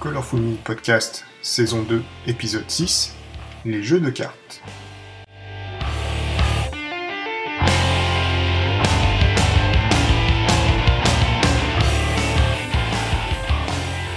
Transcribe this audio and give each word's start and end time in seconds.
Colorful 0.00 0.56
Podcast, 0.64 1.26
saison 1.42 1.82
2, 1.82 2.02
épisode 2.26 2.70
6, 2.70 3.14
les 3.66 3.82
jeux 3.82 4.00
de 4.00 4.08
cartes. 4.08 4.62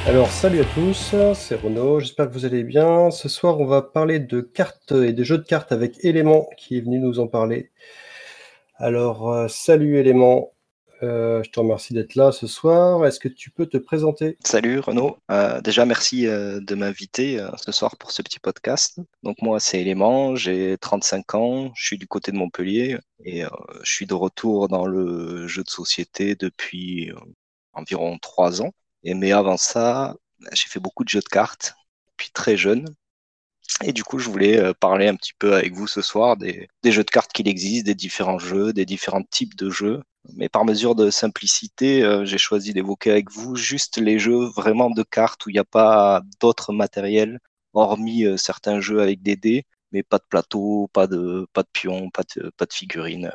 Alors 0.08 0.30
salut 0.30 0.62
à 0.62 0.64
tous, 0.74 1.14
c'est 1.36 1.56
Renaud, 1.56 2.00
j'espère 2.00 2.29
que 2.29 2.34
vous 2.34 2.46
allez 2.46 2.63
bien. 2.63 3.12
Ce 3.12 3.28
soir 3.28 3.60
on 3.60 3.65
va 3.65 3.81
parler 3.81 4.20
de 4.20 4.40
cartes 4.40 4.94
et 4.94 5.12
des 5.12 5.26
jeux 5.26 5.40
de 5.40 5.44
cartes 5.44 5.74
avec 5.74 6.06
Elément 6.06 6.47
qui 6.56 6.78
est 6.78 6.81
venu 6.81 7.00
nous 7.00 7.20
en 7.20 7.28
parler. 7.28 7.72
Alors 8.78 9.29
euh, 9.34 9.47
salut 9.50 9.97
Elément, 9.97 10.54
euh, 11.04 11.44
je 11.44 11.49
te 11.49 11.60
remercie 11.60 11.94
d'être 11.94 12.15
là 12.15 12.31
ce 12.31 12.47
soir. 12.47 13.06
Est-ce 13.06 13.20
que 13.20 13.28
tu 13.28 13.52
peux 13.52 13.65
te 13.65 13.78
présenter? 13.78 14.38
Salut 14.44 14.79
Renaud, 14.79 15.17
Euh, 15.29 15.60
déjà 15.62 15.85
merci 15.85 16.27
euh, 16.27 16.62
de 16.62 16.76
m'inviter 16.76 17.45
ce 17.57 17.71
soir 17.71 17.98
pour 17.98 18.12
ce 18.12 18.21
petit 18.21 18.39
podcast. 18.39 18.99
Donc 19.21 19.41
moi 19.41 19.59
c'est 19.59 19.81
Elément, 19.81 20.35
j'ai 20.35 20.77
35 20.79 21.35
ans, 21.35 21.71
je 21.76 21.85
suis 21.85 21.98
du 21.98 22.07
côté 22.07 22.31
de 22.31 22.38
Montpellier 22.38 22.98
et 23.26 23.43
je 23.84 23.91
suis 23.91 24.05
de 24.05 24.13
retour 24.13 24.70
dans 24.70 24.85
le 24.85 25.48
jeu 25.48 25.63
de 25.63 25.70
société 25.70 26.35
depuis 26.35 27.12
environ 27.73 28.17
3 28.20 28.62
ans. 28.62 28.71
Et 29.04 29.13
mais 29.13 29.34
avant 29.34 29.57
ça, 29.57 30.15
j'ai 30.54 30.70
fait 30.70 30.79
beaucoup 30.79 31.04
de 31.04 31.09
jeux 31.09 31.20
de 31.20 31.26
cartes 31.26 31.76
depuis 32.12 32.31
très 32.31 32.55
jeune. 32.55 32.85
Et 33.84 33.91
du 33.91 34.04
coup, 34.04 34.20
je 34.20 34.29
voulais 34.29 34.73
parler 34.76 35.07
un 35.07 35.15
petit 35.15 35.34
peu 35.38 35.55
avec 35.55 35.73
vous 35.73 35.88
ce 35.88 36.01
soir 36.01 36.38
des 36.38 36.70
jeux 36.85 37.04
de 37.04 37.09
cartes 37.12 37.34
qu'il 37.34 37.48
existe, 37.48 37.85
des 37.85 37.95
différents 37.95 38.40
jeux, 38.40 38.71
des 38.71 38.85
différents 38.85 39.23
types 39.23 39.55
de 39.55 39.70
jeux. 39.70 40.01
Mais 40.36 40.50
par 40.50 40.66
mesure 40.66 40.95
de 40.95 41.09
simplicité, 41.09 42.04
euh, 42.04 42.26
j'ai 42.26 42.38
choisi 42.38 42.73
d'évoquer 42.73 43.12
avec 43.12 43.30
vous 43.32 43.55
juste 43.55 43.98
les 43.98 44.20
jeux 44.20 44.46
vraiment 44.55 44.90
de 44.90 45.04
cartes 45.04 45.46
où 45.46 45.49
il 45.49 45.54
n'y 45.54 45.59
a 45.59 45.66
pas 45.66 46.22
d'autres 46.40 46.72
matériels, 46.73 47.40
hormis 47.73 48.26
euh, 48.26 48.38
certains 48.38 48.80
jeux 48.80 49.02
avec 49.02 49.22
des 49.22 49.36
dés, 49.36 49.65
mais 49.91 50.04
pas 50.04 50.18
de 50.18 50.24
plateau, 50.30 50.90
pas 50.93 51.07
de, 51.07 51.48
pas 51.54 51.63
de 51.63 51.68
pions, 51.71 52.10
pas 52.10 52.24
de, 52.35 52.52
pas 52.57 52.65
euh, 52.65 53.30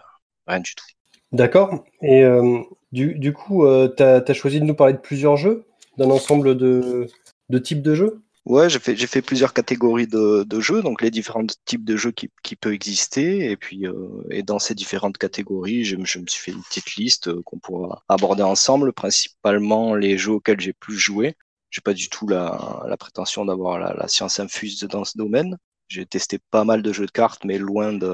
rien 0.47 0.61
du 0.61 0.75
tout. 0.75 0.87
D'accord. 1.33 1.85
Et 2.03 2.25
euh, 2.25 2.61
du, 2.93 3.19
du 3.19 3.33
coup, 3.33 3.67
tu 3.97 4.03
as, 4.03 4.35
choisi 4.35 4.61
de 4.61 4.65
nous 4.65 4.75
parler 4.75 4.95
de 4.95 4.99
plusieurs 4.99 5.37
jeux, 5.37 5.67
d'un 5.99 6.11
ensemble 6.11 6.57
de, 6.57 7.07
de 7.51 7.59
types 7.59 7.83
de 7.83 7.95
jeux? 7.95 8.23
Ouais, 8.49 8.71
j'ai 8.71 8.79
fait, 8.79 8.97
j'ai 8.97 9.07
fait 9.07 9.21
plusieurs 9.21 9.53
catégories 9.53 10.07
de, 10.07 10.43
de 10.45 10.61
jeux, 10.61 10.83
donc 10.83 11.03
les 11.03 11.11
différents 11.11 11.45
types 11.67 11.85
de 11.85 11.97
jeux 11.97 12.13
qui, 12.13 12.31
qui 12.43 12.57
peuvent 12.57 12.73
exister. 12.73 13.51
Et 13.51 13.57
puis, 13.59 13.87
euh, 13.87 13.95
et 14.31 14.43
dans 14.43 14.59
ces 14.59 14.75
différentes 14.75 15.19
catégories, 15.19 15.85
je, 15.85 15.97
me- 15.97 16.07
je 16.07 16.19
me 16.19 16.27
suis 16.27 16.41
fait 16.43 16.53
une 16.53 16.63
petite 16.63 16.97
liste 16.97 17.29
euh, 17.29 17.43
qu'on 17.45 17.59
pourra 17.59 18.03
aborder 18.09 18.43
ensemble, 18.43 18.95
principalement 18.95 19.95
les 19.95 20.17
jeux 20.17 20.33
auxquels 20.33 20.61
j'ai 20.61 20.73
plus 20.73 20.97
joué. 20.99 21.37
J'ai 21.71 21.83
pas 21.83 21.93
du 21.93 22.09
tout 22.09 22.27
la, 22.27 22.83
la 22.89 22.97
prétention 22.97 23.45
d'avoir 23.45 23.79
la, 23.79 23.93
la 23.93 24.09
science 24.09 24.41
infuse 24.41 24.81
dans 24.81 25.05
ce 25.05 25.19
domaine. 25.19 25.59
J'ai 25.89 26.07
testé 26.07 26.39
pas 26.51 26.65
mal 26.65 26.81
de 26.83 26.93
jeux 26.93 27.07
de 27.07 27.11
cartes, 27.11 27.45
mais 27.45 27.59
loin 27.59 27.93
de, 27.93 28.07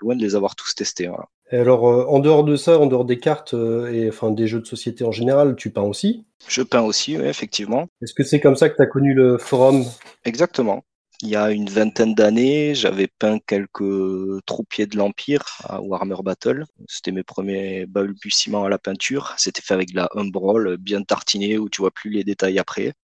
loin 0.00 0.14
de 0.14 0.22
les 0.22 0.36
avoir 0.36 0.54
tous 0.54 0.72
testés. 0.76 1.08
voilà. 1.08 1.26
Et 1.52 1.56
alors, 1.56 1.88
euh, 1.88 2.04
en 2.06 2.20
dehors 2.20 2.44
de 2.44 2.56
ça, 2.56 2.78
en 2.78 2.86
dehors 2.86 3.04
des 3.04 3.18
cartes 3.18 3.54
euh, 3.54 3.92
et 3.92 4.08
enfin 4.08 4.30
des 4.30 4.46
jeux 4.46 4.60
de 4.60 4.66
société 4.66 5.04
en 5.04 5.10
général, 5.10 5.56
tu 5.56 5.70
peins 5.70 5.82
aussi? 5.82 6.24
Je 6.48 6.62
peins 6.62 6.82
aussi, 6.82 7.16
oui, 7.16 7.24
effectivement. 7.24 7.88
Est-ce 8.02 8.14
que 8.14 8.22
c'est 8.22 8.40
comme 8.40 8.56
ça 8.56 8.68
que 8.68 8.76
tu 8.76 8.82
as 8.82 8.86
connu 8.86 9.14
le 9.14 9.36
forum? 9.36 9.84
Exactement. 10.24 10.84
Il 11.22 11.28
y 11.28 11.36
a 11.36 11.50
une 11.50 11.68
vingtaine 11.68 12.14
d'années, 12.14 12.74
j'avais 12.74 13.06
peint 13.06 13.38
quelques 13.46 14.42
troupiers 14.46 14.86
de 14.86 14.96
l'Empire 14.96 15.42
à 15.64 15.82
Warhammer 15.82 16.22
Battle. 16.24 16.64
C'était 16.88 17.12
mes 17.12 17.24
premiers 17.24 17.84
balbutiements 17.84 18.64
à 18.64 18.70
la 18.70 18.78
peinture. 18.78 19.34
C'était 19.36 19.60
fait 19.60 19.74
avec 19.74 19.90
de 19.90 19.96
la 19.96 20.08
Umbrol 20.14 20.78
bien 20.78 21.02
tartinée 21.02 21.58
où 21.58 21.68
tu 21.68 21.82
vois 21.82 21.90
plus 21.90 22.08
les 22.08 22.24
détails 22.24 22.58
après. 22.58 22.94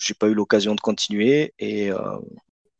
J'ai 0.00 0.14
pas 0.14 0.28
eu 0.28 0.34
l'occasion 0.34 0.74
de 0.74 0.80
continuer 0.80 1.52
et 1.58 1.90
euh, 1.90 1.98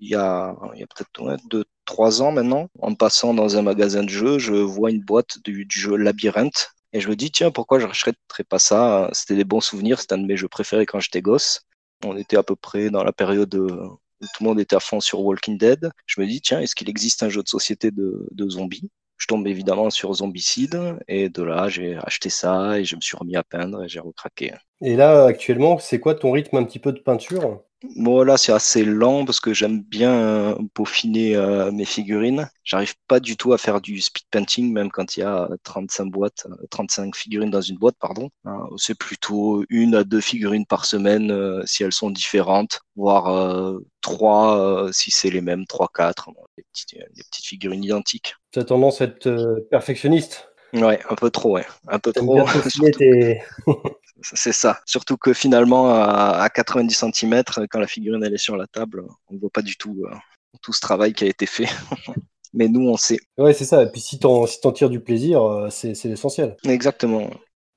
il 0.00 0.10
y 0.10 0.14
a, 0.14 0.54
peut-être 0.74 1.22
ouais, 1.22 1.36
deux, 1.50 1.64
trois 1.84 2.22
ans 2.22 2.32
maintenant, 2.32 2.68
en 2.80 2.94
passant 2.94 3.34
dans 3.34 3.56
un 3.56 3.62
magasin 3.62 4.04
de 4.04 4.08
jeux, 4.08 4.38
je 4.38 4.54
vois 4.54 4.90
une 4.90 5.02
boîte 5.02 5.38
du, 5.44 5.64
du 5.64 5.78
jeu 5.78 5.96
Labyrinthe 5.96 6.70
et 6.92 7.00
je 7.00 7.08
me 7.08 7.16
dis 7.16 7.30
tiens 7.30 7.50
pourquoi 7.50 7.78
je 7.78 7.86
rachèterais 7.86 8.44
pas 8.48 8.58
ça? 8.58 9.10
C'était 9.12 9.36
des 9.36 9.44
bons 9.44 9.60
souvenirs, 9.60 10.00
c'était 10.00 10.14
un 10.14 10.18
de 10.18 10.26
mes 10.26 10.36
jeux 10.36 10.48
préférés 10.48 10.86
quand 10.86 11.00
j'étais 11.00 11.22
gosse. 11.22 11.62
On 12.04 12.16
était 12.16 12.36
à 12.36 12.42
peu 12.42 12.56
près 12.56 12.90
dans 12.90 13.04
la 13.04 13.12
période 13.12 13.54
euh, 13.54 13.88
où 14.20 14.24
tout 14.24 14.42
le 14.42 14.46
monde 14.46 14.60
était 14.60 14.76
à 14.76 14.80
fond 14.80 15.00
sur 15.00 15.20
Walking 15.20 15.58
Dead. 15.58 15.90
Je 16.06 16.20
me 16.20 16.26
dis, 16.26 16.40
tiens, 16.40 16.60
est-ce 16.60 16.74
qu'il 16.74 16.88
existe 16.88 17.22
un 17.22 17.28
jeu 17.28 17.42
de 17.42 17.48
société 17.48 17.90
de, 17.90 18.26
de 18.30 18.48
zombies? 18.48 18.90
Je 19.16 19.26
tombe 19.26 19.46
évidemment 19.48 19.90
sur 19.90 20.14
Zombicide, 20.14 20.96
et 21.08 21.28
de 21.28 21.42
là, 21.42 21.68
j'ai 21.68 21.96
acheté 21.96 22.30
ça, 22.30 22.78
et 22.78 22.84
je 22.84 22.94
me 22.94 23.00
suis 23.00 23.16
remis 23.16 23.34
à 23.34 23.42
peindre, 23.42 23.82
et 23.82 23.88
j'ai 23.88 23.98
recraqué. 23.98 24.54
Et 24.80 24.94
là, 24.94 25.24
actuellement, 25.24 25.78
c'est 25.78 25.98
quoi 25.98 26.14
ton 26.14 26.30
rythme 26.30 26.56
un 26.56 26.64
petit 26.64 26.78
peu 26.78 26.92
de 26.92 27.00
peinture? 27.00 27.64
Bon, 27.94 28.22
là, 28.24 28.36
c'est 28.36 28.52
assez 28.52 28.84
lent, 28.84 29.24
parce 29.24 29.38
que 29.38 29.54
j'aime 29.54 29.82
bien 29.82 30.12
euh, 30.12 30.54
peaufiner 30.74 31.36
euh, 31.36 31.70
mes 31.70 31.84
figurines. 31.84 32.50
J'arrive 32.64 32.94
pas 33.06 33.20
du 33.20 33.36
tout 33.36 33.52
à 33.52 33.58
faire 33.58 33.80
du 33.80 34.00
speed 34.00 34.24
painting, 34.32 34.72
même 34.72 34.90
quand 34.90 35.16
il 35.16 35.20
y 35.20 35.22
a 35.22 35.48
35 35.62 36.06
boîtes, 36.06 36.46
euh, 36.50 36.66
35 36.70 37.14
figurines 37.14 37.50
dans 37.50 37.60
une 37.60 37.76
boîte, 37.78 37.94
pardon. 38.00 38.30
Hein, 38.44 38.64
c'est 38.78 38.98
plutôt 38.98 39.64
une 39.70 39.94
à 39.94 40.02
deux 40.02 40.20
figurines 40.20 40.66
par 40.66 40.86
semaine, 40.86 41.30
euh, 41.30 41.62
si 41.66 41.84
elles 41.84 41.92
sont 41.92 42.10
différentes, 42.10 42.80
voire 42.96 43.28
euh, 43.28 43.78
trois, 44.00 44.88
si 44.92 45.12
c'est 45.12 45.30
les 45.30 45.40
mêmes, 45.40 45.64
trois, 45.66 45.88
quatre, 45.94 46.32
bon, 46.32 46.42
les 46.56 46.64
petites, 46.72 47.46
figurines 47.46 47.84
identiques. 47.84 48.34
Tu 48.50 48.58
as 48.58 48.64
tendance 48.64 49.00
à 49.00 49.04
être 49.04 49.66
perfectionniste. 49.70 50.48
Ouais, 50.74 51.00
un 51.08 51.14
peu 51.14 51.30
trop, 51.30 51.54
ouais. 51.54 51.66
Un 51.86 51.98
peu 52.00 52.12
T'aimes 52.12 52.26
trop. 52.26 52.44
bien 52.44 52.90
tes... 52.98 53.40
C'est 54.22 54.52
ça. 54.52 54.80
Surtout 54.84 55.16
que 55.16 55.32
finalement, 55.32 55.90
à, 55.90 56.40
à 56.40 56.48
90 56.48 56.94
cm, 56.94 57.42
quand 57.70 57.78
la 57.78 57.86
figurine 57.86 58.22
elle 58.24 58.34
est 58.34 58.38
sur 58.38 58.56
la 58.56 58.66
table, 58.66 59.04
on 59.28 59.34
ne 59.34 59.38
voit 59.38 59.50
pas 59.50 59.62
du 59.62 59.76
tout 59.76 60.04
euh, 60.06 60.14
tout 60.62 60.72
ce 60.72 60.80
travail 60.80 61.12
qui 61.12 61.24
a 61.24 61.28
été 61.28 61.46
fait. 61.46 61.68
Mais 62.52 62.68
nous, 62.68 62.88
on 62.88 62.96
sait. 62.96 63.18
Ouais, 63.36 63.52
c'est 63.52 63.64
ça. 63.64 63.82
Et 63.82 63.90
puis 63.90 64.00
si 64.00 64.18
t'en 64.18 64.46
si 64.46 64.58
tires 64.74 64.90
du 64.90 65.00
plaisir, 65.00 65.42
euh, 65.42 65.70
c'est 65.70 65.92
l'essentiel. 66.04 66.56
Exactement. 66.64 67.30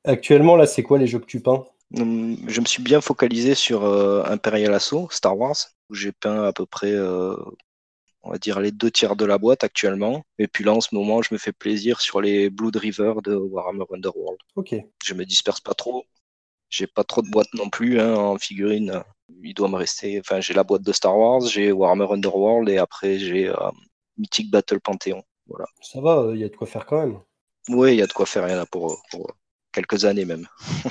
Actuellement, 0.03 0.55
là, 0.55 0.65
c'est 0.65 0.83
quoi 0.83 0.97
les 0.97 1.07
jeux 1.07 1.19
que 1.19 1.25
tu 1.25 1.41
peins? 1.41 1.65
Hum, 1.97 2.37
Je 2.47 2.61
me 2.61 2.65
suis 2.65 2.81
bien 2.81 3.01
focalisé 3.01 3.53
sur 3.53 3.83
euh, 3.83 4.23
Imperial 4.25 4.73
Assault, 4.73 5.09
Star 5.11 5.37
Wars, 5.37 5.57
où 5.89 5.93
j'ai 5.93 6.11
peint 6.11 6.43
à 6.45 6.53
peu 6.53 6.65
près, 6.65 6.93
euh, 6.93 7.35
on 8.23 8.31
va 8.31 8.37
dire, 8.37 8.59
les 8.59 8.71
deux 8.71 8.89
tiers 8.91 9.15
de 9.15 9.25
la 9.25 9.37
boîte 9.37 9.63
actuellement. 9.63 10.23
Et 10.39 10.47
puis 10.47 10.63
là, 10.63 10.73
en 10.73 10.81
ce 10.81 10.95
moment, 10.95 11.21
je 11.21 11.33
me 11.33 11.37
fais 11.37 11.51
plaisir 11.51 12.01
sur 12.01 12.21
les 12.21 12.49
Blood 12.49 12.77
River 12.77 13.13
de 13.23 13.35
Warhammer 13.35 13.85
Underworld. 13.93 14.39
Ok. 14.55 14.75
Je 15.03 15.13
me 15.13 15.25
disperse 15.25 15.59
pas 15.59 15.73
trop. 15.73 16.05
J'ai 16.71 16.87
pas 16.87 17.03
trop 17.05 17.21
de 17.21 17.29
boîtes 17.29 17.53
non 17.53 17.69
plus 17.69 17.99
hein, 18.01 18.15
en 18.15 18.37
figurine. 18.39 19.03
Il 19.43 19.53
doit 19.53 19.69
me 19.69 19.77
rester. 19.77 20.19
Enfin, 20.19 20.41
j'ai 20.41 20.55
la 20.55 20.63
boîte 20.63 20.83
de 20.83 20.93
Star 20.93 21.17
Wars, 21.17 21.41
j'ai 21.41 21.71
Warhammer 21.71 22.07
Underworld 22.11 22.69
et 22.69 22.79
après 22.79 23.19
j'ai 23.19 23.49
euh, 23.49 23.55
Mythic 24.17 24.51
Battle 24.51 24.81
Panthéon. 24.81 25.23
Voilà. 25.47 25.67
Ça 25.81 26.01
va, 26.01 26.31
il 26.33 26.39
y 26.39 26.43
a 26.43 26.49
de 26.49 26.55
quoi 26.55 26.65
faire 26.65 26.85
quand 26.87 26.99
même. 27.05 27.19
Oui, 27.69 27.93
il 27.93 27.97
y 27.97 28.01
a 28.03 28.07
de 28.07 28.13
quoi 28.13 28.25
faire. 28.27 28.47
Il 28.47 28.51
y 28.51 28.55
en 28.55 28.59
a 28.61 28.65
pour, 28.67 29.01
pour 29.11 29.31
quelques 29.71 30.05
années 30.05 30.25
même. 30.25 30.47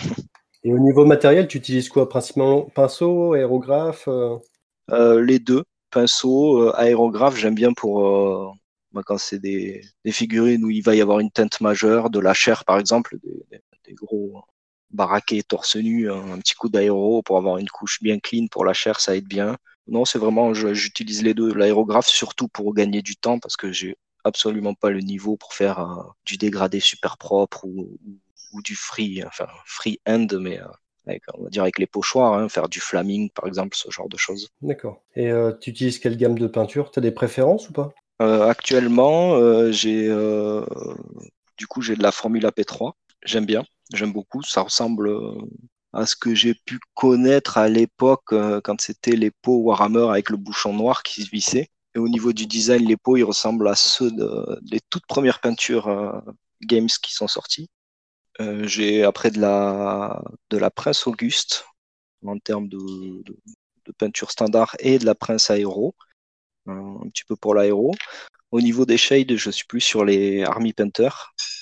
Et 0.65 0.73
au 0.73 0.79
niveau 0.79 1.05
matériel, 1.05 1.49
tu 1.49 1.59
utilises 1.59 1.91
quoi? 1.91 2.09
Principalement 2.09 2.63
pinceau, 2.63 3.35
aérographe 3.35 4.09
euh, 4.09 4.39
Euh, 4.91 5.23
les 5.25 5.39
deux, 5.39 5.65
pinceau, 5.91 6.63
euh, 6.63 6.73
aérographe, 6.77 7.37
j'aime 7.37 7.55
bien 7.55 7.73
pour 7.73 8.07
euh, 8.07 8.49
moi, 8.93 9.03
quand 9.05 9.19
c'est 9.19 9.39
des, 9.39 9.83
des 10.05 10.13
figurines 10.13 10.65
où 10.65 10.71
il 10.71 10.83
va 10.83 10.95
y 10.97 11.01
avoir 11.01 11.21
une 11.21 11.31
teinte 11.31 11.61
majeure, 11.61 12.11
de 12.11 12.19
la 12.21 12.35
chair 12.35 12.65
par 12.65 12.79
exemple, 12.79 13.17
des, 13.23 13.45
des- 13.51 13.63
des 13.87 13.95
gros 13.95 14.43
baraqués 14.91 15.43
torse 15.43 15.77
nu, 15.77 16.11
un, 16.11 16.33
un 16.33 16.39
petit 16.39 16.55
coup 16.55 16.69
d'aéro 16.69 17.23
pour 17.23 17.37
avoir 17.37 17.59
une 17.59 17.69
couche 17.69 18.03
bien 18.03 18.19
clean 18.19 18.47
pour 18.51 18.65
la 18.65 18.73
chair, 18.73 19.01
ça 19.01 19.17
aide 19.17 19.29
bien. 19.29 19.57
Non, 19.87 20.05
c'est 20.05 20.19
vraiment, 20.19 20.55
j'utilise 20.55 21.23
les 21.23 21.35
deux. 21.35 21.53
L'aérographe 21.53 22.07
surtout 22.07 22.49
pour 22.49 22.75
gagner 22.75 23.03
du 23.03 23.17
temps 23.17 23.39
parce 23.39 23.57
que 23.57 23.73
j'ai 23.73 23.97
absolument 24.25 24.75
pas 24.75 24.91
le 24.91 25.01
niveau 25.01 25.37
pour 25.37 25.55
faire 25.55 25.81
euh, 25.81 26.03
du 26.25 26.37
dégradé 26.37 26.79
super 26.79 27.19
propre 27.19 27.65
ou, 27.65 27.99
ou, 28.07 28.19
ou 28.53 28.63
du 28.63 28.77
free, 28.77 29.23
enfin 29.27 29.47
free 29.67 30.01
end, 30.07 30.29
mais 30.39 30.61
euh, 30.61 30.67
avec, 31.07 31.23
on 31.35 31.45
va 31.45 31.51
dire 31.51 31.63
avec 31.63 31.79
les 31.79 31.87
pochoirs, 31.87 32.35
hein, 32.35 32.49
faire 32.49 32.69
du 32.69 32.79
flaming 32.79 33.31
par 33.31 33.47
exemple, 33.47 33.77
ce 33.77 33.91
genre 33.91 34.09
de 34.09 34.17
choses. 34.17 34.49
D'accord. 34.63 35.03
Et 35.17 35.31
euh, 35.31 35.53
tu 35.61 35.71
utilises 35.71 35.99
quelle 35.99 36.17
gamme 36.17 36.39
de 36.39 36.47
peinture? 36.47 36.91
T'as 36.91 37.01
des 37.01 37.11
préférences 37.11 37.69
ou 37.69 37.73
pas? 37.73 37.93
Actuellement, 38.21 39.73
j'ai 39.73 40.09
du 41.57 41.67
coup 41.67 41.81
j'ai 41.81 41.97
de 41.97 42.03
la 42.03 42.13
Formula 42.13 42.53
P3. 42.53 42.93
J'aime 43.25 43.47
bien, 43.47 43.65
j'aime 43.93 44.13
beaucoup. 44.13 44.43
Ça 44.43 44.63
ressemble 44.63 45.09
euh, 45.09 45.35
à 45.93 46.07
ce 46.07 46.17
que 46.17 46.35
j'ai 46.35 46.55
pu 46.55 46.79
connaître 46.95 47.59
à 47.59 47.69
l'époque 47.69 48.33
euh, 48.33 48.61
quand 48.63 48.81
c'était 48.81 49.17
les 49.17 49.31
pots 49.31 49.59
Warhammer 49.59 50.09
avec 50.11 50.31
le 50.31 50.37
bouchon 50.37 50.73
noir 50.73 51.03
qui 51.03 51.23
se 51.23 51.31
vissait. 51.31 51.69
Et 51.95 51.99
au 51.99 52.09
niveau 52.09 52.33
du 52.33 52.47
design, 52.47 52.87
les 52.87 52.97
pots 52.97 53.17
ils 53.17 53.25
ressemblent 53.25 53.69
à 53.69 53.75
ceux 53.75 54.11
de, 54.13 54.61
des 54.63 54.81
toutes 54.91 55.07
premières 55.07 55.41
peintures 55.41 55.89
euh, 55.89 56.13
games 56.63 56.89
qui 57.03 57.15
sont 57.15 57.29
sorties. 57.29 57.69
J'ai 58.63 59.05
après 59.05 59.31
de 59.31 59.39
la 59.39 60.23
de 60.49 60.57
la 60.57 60.71
Prince 60.71 61.07
Auguste 61.07 61.67
en 62.25 62.39
termes 62.39 62.69
de, 62.69 62.79
peinture 63.99 64.31
standard 64.31 64.77
et 64.79 64.99
de 64.99 65.05
la 65.05 65.15
Prince 65.15 65.51
Aéro, 65.51 65.95
un 66.67 67.07
petit 67.11 67.25
peu 67.25 67.37
pour 67.37 67.55
l'aéro. 67.55 67.93
Au 68.51 68.61
niveau 68.61 68.87
des 68.87 68.97
shades, 68.97 69.37
je 69.37 69.51
suis 69.51 69.67
plus 69.67 69.81
sur 69.81 70.05
les 70.05 70.43
Army 70.43 70.73
Painter. 70.73 71.11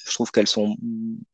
Je 0.08 0.14
trouve 0.14 0.30
qu'elles 0.30 0.46
sont, 0.46 0.76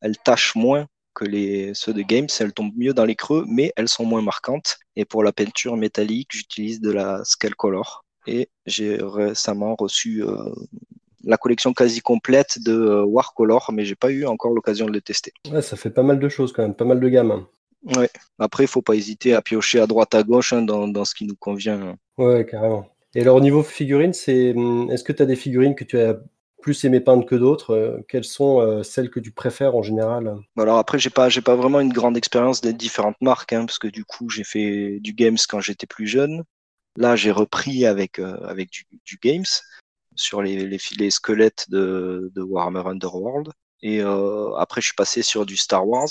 elles 0.01 0.17
tâchent 0.17 0.55
moins 0.55 0.87
que 1.13 1.25
les, 1.25 1.73
ceux 1.73 1.93
de 1.93 2.01
Games. 2.01 2.27
Elles 2.39 2.53
tombent 2.53 2.75
mieux 2.75 2.93
dans 2.93 3.05
les 3.05 3.15
creux, 3.15 3.45
mais 3.47 3.71
elles 3.75 3.89
sont 3.89 4.05
moins 4.05 4.21
marquantes. 4.21 4.77
Et 4.95 5.05
pour 5.05 5.23
la 5.23 5.31
peinture 5.31 5.77
métallique, 5.77 6.29
j'utilise 6.31 6.81
de 6.81 6.91
la 6.91 7.23
Scale 7.23 7.55
Color. 7.55 8.05
Et 8.27 8.49
j'ai 8.65 8.97
récemment 9.01 9.75
reçu 9.77 10.23
euh, 10.23 10.35
la 11.23 11.37
collection 11.37 11.73
quasi 11.73 12.01
complète 12.01 12.59
de 12.63 12.73
euh, 12.73 13.03
Warcolor, 13.03 13.71
mais 13.73 13.85
j'ai 13.85 13.95
pas 13.95 14.11
eu 14.11 14.25
encore 14.25 14.53
l'occasion 14.53 14.85
de 14.85 14.91
le 14.91 15.01
tester. 15.01 15.31
Ouais, 15.51 15.61
ça 15.61 15.75
fait 15.75 15.89
pas 15.89 16.03
mal 16.03 16.19
de 16.19 16.29
choses 16.29 16.51
quand 16.53 16.63
même, 16.63 16.75
pas 16.75 16.85
mal 16.85 16.99
de 16.99 17.09
gammes. 17.09 17.31
Hein. 17.31 17.47
Ouais. 17.97 18.09
Après, 18.39 18.63
il 18.63 18.67
faut 18.67 18.81
pas 18.81 18.95
hésiter 18.95 19.33
à 19.33 19.41
piocher 19.41 19.79
à 19.79 19.87
droite 19.87 20.15
à 20.15 20.23
gauche 20.23 20.53
hein, 20.53 20.63
dans, 20.63 20.87
dans, 20.87 21.05
ce 21.05 21.13
qui 21.13 21.25
nous 21.25 21.35
convient. 21.35 21.95
Ouais, 22.17 22.45
carrément. 22.49 22.87
Et 23.13 23.21
alors, 23.21 23.35
au 23.35 23.41
niveau 23.41 23.63
figurines, 23.63 24.13
c'est, 24.13 24.53
hum, 24.55 24.89
est-ce 24.91 25.03
que 25.03 25.13
tu 25.13 25.21
as 25.21 25.25
des 25.25 25.35
figurines 25.35 25.75
que 25.75 25.83
tu 25.83 25.99
as 25.99 26.17
plus 26.65 26.83
aimé 26.83 26.99
peindre 26.99 27.27
que 27.27 27.35
d'autres 27.35 27.75
euh, 27.75 27.99
Quelles 28.07 28.23
sont 28.23 28.59
euh, 28.59 28.81
celles 28.81 29.11
que 29.11 29.19
tu 29.19 29.31
préfères 29.31 29.75
en 29.75 29.83
général? 29.83 30.35
Alors 30.57 30.79
après, 30.79 30.97
j'ai 30.97 31.11
pas, 31.11 31.29
j'ai 31.29 31.41
pas 31.41 31.55
vraiment 31.55 31.79
une 31.79 31.93
grande 31.93 32.17
expérience 32.17 32.59
des 32.59 32.73
différentes 32.73 33.21
marques, 33.21 33.53
hein, 33.53 33.67
parce 33.67 33.77
que 33.77 33.87
du 33.87 34.03
coup, 34.03 34.31
j'ai 34.31 34.43
fait 34.43 34.99
du 34.99 35.13
games 35.13 35.37
quand 35.47 35.59
j'étais 35.59 35.85
plus 35.85 36.07
jeune. 36.07 36.43
Là, 36.97 37.15
j'ai 37.15 37.29
repris 37.29 37.85
avec 37.85 38.17
euh, 38.17 38.35
avec 38.47 38.71
du, 38.71 38.87
du, 39.05 39.19
games 39.21 39.45
sur 40.15 40.41
les, 40.41 40.65
les, 40.65 40.79
les 40.97 41.11
squelettes 41.11 41.69
de, 41.69 42.31
de, 42.33 42.41
Warhammer 42.41 42.87
Underworld. 42.87 43.51
Et 43.83 44.01
après, 44.57 44.81
je 44.81 44.87
suis 44.87 44.95
passé 44.95 45.21
sur 45.21 45.45
du 45.45 45.57
Star 45.57 45.87
Wars. 45.87 46.09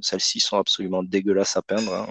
Celles-ci 0.00 0.38
sont 0.38 0.58
absolument 0.58 1.02
dégueulasses 1.02 1.56
à 1.56 1.62
peindre. 1.62 1.92
Hein. 1.92 2.06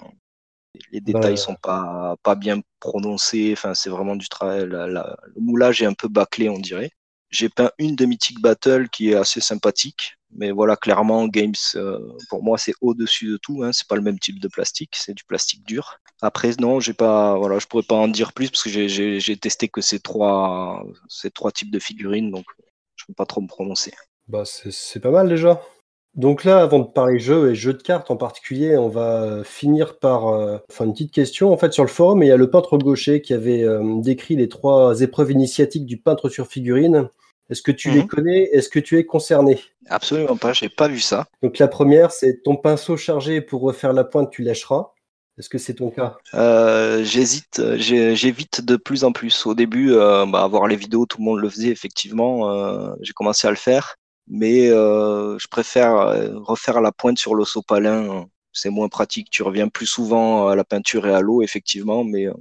Les 0.92 1.00
détails 1.00 1.36
bah, 1.36 1.38
sont 1.38 1.56
pas, 1.56 2.18
pas 2.22 2.36
bien 2.36 2.60
prononcés. 2.82 3.52
Enfin, 3.54 3.74
c'est 3.74 3.90
vraiment 3.90 4.18
du 4.18 4.28
travail. 4.28 4.66
le 4.66 5.16
moulage 5.40 5.82
est 5.82 5.86
un 5.86 5.94
peu 5.94 6.10
bâclé, 6.10 6.50
on 6.50 6.60
dirait. 6.60 6.92
J'ai 7.32 7.50
peint 7.50 7.72
une 7.78 7.96
de 7.96 8.06
Mythic 8.06 8.42
Battle 8.42 8.90
qui 8.90 9.12
est 9.12 9.16
assez 9.16 9.42
sympathique, 9.42 10.18
mais 10.34 10.52
voilà, 10.52 10.76
clairement, 10.76 11.28
Games, 11.28 11.54
euh, 11.76 12.00
pour 12.30 12.44
moi, 12.44 12.58
c'est 12.58 12.74
au-dessus 12.82 13.28
de 13.28 13.38
tout. 13.38 13.64
Hein. 13.64 13.72
C'est 13.74 13.88
pas 13.88 13.96
le 13.96 14.02
même 14.02 14.20
type 14.20 14.40
de 14.40 14.48
plastique, 14.48 14.96
c'est 14.96 15.14
du 15.14 15.24
plastique 15.24 15.66
dur. 15.66 16.00
Après, 16.22 16.52
non, 16.60 16.80
j'ai 16.80 16.94
pas, 16.94 17.38
voilà, 17.38 17.60
je 17.60 17.68
pourrais 17.68 17.84
pas 17.84 17.96
en 17.96 18.08
dire 18.08 18.34
plus 18.34 18.50
parce 18.50 18.64
que 18.64 18.70
j'ai 18.70 19.38
testé 19.38 19.68
que 19.68 19.82
ces 19.82 20.00
trois, 20.00 20.86
ces 21.10 21.32
trois 21.32 21.52
types 21.52 21.72
de 21.72 21.80
figurines, 21.80 22.32
donc 22.32 22.46
je 22.96 23.06
peux 23.06 23.14
pas 23.14 23.26
trop 23.26 23.42
me 23.42 23.48
prononcer. 23.48 23.94
Bah, 24.28 24.44
c'est 24.46 25.00
pas 25.00 25.12
mal 25.12 25.28
déjà. 25.28 25.62
Donc 26.16 26.44
là, 26.44 26.62
avant 26.62 26.80
de 26.80 26.88
parler 26.88 27.20
jeux 27.20 27.52
et 27.52 27.56
jeux 27.56 27.74
de 27.74 27.82
cartes 27.82 28.12
en 28.12 28.18
particulier, 28.18 28.76
on 28.76 28.90
va 28.90 29.44
finir 29.46 29.98
par 29.98 30.28
euh, 30.28 30.58
une 30.82 30.92
petite 30.92 31.14
question. 31.14 31.54
En 31.54 31.58
fait, 31.58 31.72
sur 31.72 31.84
le 31.84 31.90
forum, 31.90 32.22
il 32.22 32.28
y 32.28 32.32
a 32.32 32.38
le 32.38 32.50
peintre 32.50 32.78
gaucher 32.78 33.22
qui 33.22 33.34
avait 33.34 33.64
euh, 33.64 33.82
décrit 34.02 34.36
les 34.36 34.50
trois 34.50 35.02
épreuves 35.02 35.32
initiatiques 35.32 35.86
du 35.86 35.98
peintre 35.98 36.28
sur 36.28 36.48
figurine. 36.48 37.10
Est-ce 37.52 37.62
que 37.62 37.72
tu 37.72 37.92
les 37.92 38.02
mhm. 38.02 38.08
connais? 38.08 38.44
Est-ce 38.54 38.70
que 38.70 38.80
tu 38.80 38.98
es 38.98 39.06
concerné? 39.06 39.60
Absolument 39.88 40.38
pas, 40.38 40.54
j'ai 40.54 40.70
pas 40.70 40.88
vu 40.88 41.00
ça. 41.00 41.28
Donc 41.44 41.60
la 41.60 41.68
première, 41.68 42.12
c'est 42.12 42.42
ton 42.44 42.56
pinceau 42.56 42.98
chargé 42.98 43.42
pour 43.42 43.62
refaire 43.62 43.94
la 43.94 44.04
pointe, 44.04 44.32
tu 44.32 44.42
lâcheras. 44.42 44.92
Est-ce 45.38 45.50
que 45.50 45.58
c'est 45.58 45.76
ton 45.76 45.92
cas? 45.92 46.18
Euh, 46.34 47.04
J'hésite, 47.04 47.62
j'évite 47.76 48.62
de 48.62 48.76
plus 48.76 49.04
en 49.04 49.12
plus. 49.12 49.46
Au 49.46 49.54
début, 49.54 49.92
euh, 49.92 50.26
bah, 50.26 50.48
voir 50.48 50.68
les 50.68 50.76
vidéos, 50.76 51.06
tout 51.06 51.20
le 51.20 51.26
monde 51.26 51.40
le 51.40 51.50
faisait 51.50 51.70
effectivement. 51.70 52.96
j'ai 53.02 53.14
commencé 53.14 53.48
à 53.48 53.52
le 53.52 53.58
faire 53.58 53.96
mais 54.32 54.70
euh, 54.70 55.38
je 55.38 55.48
préfère 55.48 55.96
euh, 55.96 56.40
refaire 56.40 56.82
la 56.82 56.92
pointe 56.92 57.18
sur 57.18 57.36
l'ossopalin. 57.36 58.28
C'est 58.54 58.70
moins 58.70 58.88
pratique. 58.88 59.30
Tu 59.30 59.44
reviens 59.44 59.68
plus 59.68 59.86
souvent 59.86 60.48
à 60.48 60.56
la 60.56 60.64
peinture 60.64 61.06
et 61.06 61.14
à 61.14 61.22
l'eau, 61.22 61.42
effectivement, 61.42 62.04
mais 62.04 62.28
euh, 62.28 62.34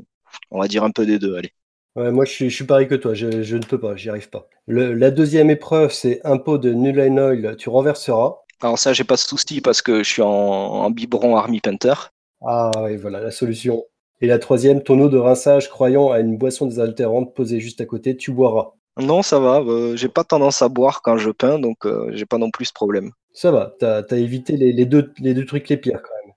on 0.51 0.61
va 0.61 0.69
dire 0.69 0.85
un 0.85 0.93
peu 0.93 1.05
des 1.05 1.19
deux. 1.19 1.37
Allez. 1.37 1.53
Ouais, 1.97 2.13
moi, 2.13 2.25
je 2.25 2.49
suis, 2.49 2.65
pareil 2.65 2.87
que 2.87 2.95
toi. 2.95 3.15
Je, 3.15 3.57
ne 3.57 3.63
peux 3.63 3.81
pas, 3.81 3.97
j'y 3.97 4.11
arrive 4.11 4.31
pas. 4.31 4.49
la 4.69 5.11
deuxième 5.11 5.51
épreuve, 5.51 5.93
c'est 5.93 6.21
un 6.25 6.39
pot 6.39 6.59
de 6.59 6.73
Null 6.73 6.99
Oil. 6.99 7.57
Tu 7.57 7.69
renverseras. 7.69 8.37
Alors 8.63 8.79
ça, 8.79 8.93
j'ai 8.93 9.05
pas 9.05 9.15
de 9.15 9.21
souci 9.21 9.61
parce 9.61 9.83
que 9.83 10.03
je 10.03 10.09
suis 10.09 10.23
en, 10.23 10.29
en 10.29 10.91
biberon 10.91 11.37
Army 11.37 11.61
Painter. 11.61 11.95
Ah 12.43 12.71
oui, 12.83 12.97
voilà 12.97 13.21
la 13.21 13.31
solution. 13.31 13.85
Et 14.21 14.27
la 14.27 14.39
troisième, 14.39 14.83
ton 14.83 15.01
eau 15.01 15.09
de 15.09 15.17
rinçage 15.17 15.71
croyant 15.71 16.11
à 16.11 16.21
une 16.21 16.37
boisson 16.37 16.67
désaltérante 16.67 17.35
posée 17.35 17.59
juste 17.59 17.81
à 17.81 17.87
côté, 17.87 18.17
tu 18.17 18.33
boiras. 18.33 18.73
Non, 18.99 19.23
ça 19.23 19.39
va. 19.39 19.61
Euh, 19.61 19.97
j'ai 19.97 20.09
pas 20.09 20.25
tendance 20.25 20.61
à 20.63 20.69
boire 20.69 21.01
quand 21.03 21.17
je 21.17 21.31
peins, 21.31 21.59
donc 21.59 21.87
euh, 21.87 22.11
j'ai 22.13 22.27
pas 22.27 22.39
non 22.39 22.51
plus 22.51 22.67
ce 22.67 22.73
problème. 22.73 23.13
Ça 23.33 23.51
va. 23.51 23.75
T'as 23.79 24.03
as 24.11 24.17
évité 24.17 24.57
les, 24.57 24.85
deux, 24.85 25.13
les 25.19 25.33
deux 25.33 25.47
trucs 25.47 25.69
les 25.69 25.77
pires 25.77 26.03
quand 26.03 26.27
même. 26.27 26.35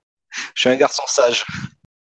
Je 0.54 0.62
suis 0.62 0.70
un 0.70 0.76
garçon 0.76 1.02
sage. 1.06 1.44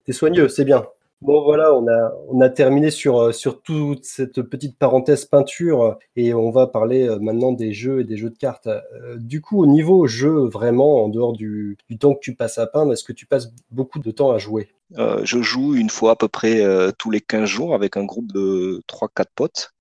T'es 0.05 0.11
soigneux, 0.11 0.49
c'est 0.49 0.65
bien. 0.65 0.85
Bon 1.21 1.43
voilà, 1.43 1.73
on 1.73 1.85
a, 1.87 2.13
on 2.29 2.39
a 2.39 2.49
terminé 2.49 2.91
sur, 2.91 3.19
euh, 3.19 3.31
toute 3.63 4.05
cette 4.05 4.41
petite 4.41 4.77
parenthèse 4.77 5.25
peinture 5.25 5.99
et 6.15 6.33
on 6.33 6.49
va 6.49 6.65
parler 6.65 7.09
maintenant 7.19 7.51
des 7.51 7.73
jeux 7.73 8.01
et 8.01 8.03
des 8.05 8.15
jeux 8.15 8.29
de 8.29 8.37
cartes. 8.37 8.69
du 9.17 9.41
coup, 9.41 9.61
au 9.61 9.65
niveau 9.65 10.07
jeu, 10.07 10.47
vraiment, 10.47 11.03
en 11.03 11.09
dehors 11.09 11.33
du, 11.33 11.77
temps 11.99 12.13
que 12.13 12.19
tu 12.21 12.35
passes 12.35 12.57
à 12.57 12.67
peindre, 12.67 12.93
est-ce 12.93 13.03
que 13.03 13.13
tu 13.13 13.25
passes 13.25 13.53
beaucoup 13.69 13.99
de 13.99 14.11
temps 14.11 14.31
à 14.31 14.37
jouer? 14.37 14.69
Je 14.95 15.41
joue 15.41 15.75
une 15.75 15.89
fois 15.89 16.11
à 16.11 16.15
peu 16.15 16.29
près 16.29 16.63
tous 16.97 17.11
les 17.11 17.21
15 17.21 17.45
jours 17.45 17.75
avec 17.75 17.97
un 17.97 18.05
groupe 18.05 18.31
de 18.31 18.81
3-4 18.87 19.25
potes 19.35 19.73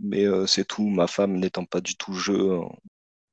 mais 0.00 0.24
euh, 0.24 0.46
c'est 0.46 0.64
tout. 0.64 0.88
Ma 0.88 1.06
femme 1.06 1.36
n'étant 1.38 1.64
pas 1.64 1.80
du 1.80 1.96
tout 1.96 2.12
jeu, 2.14 2.60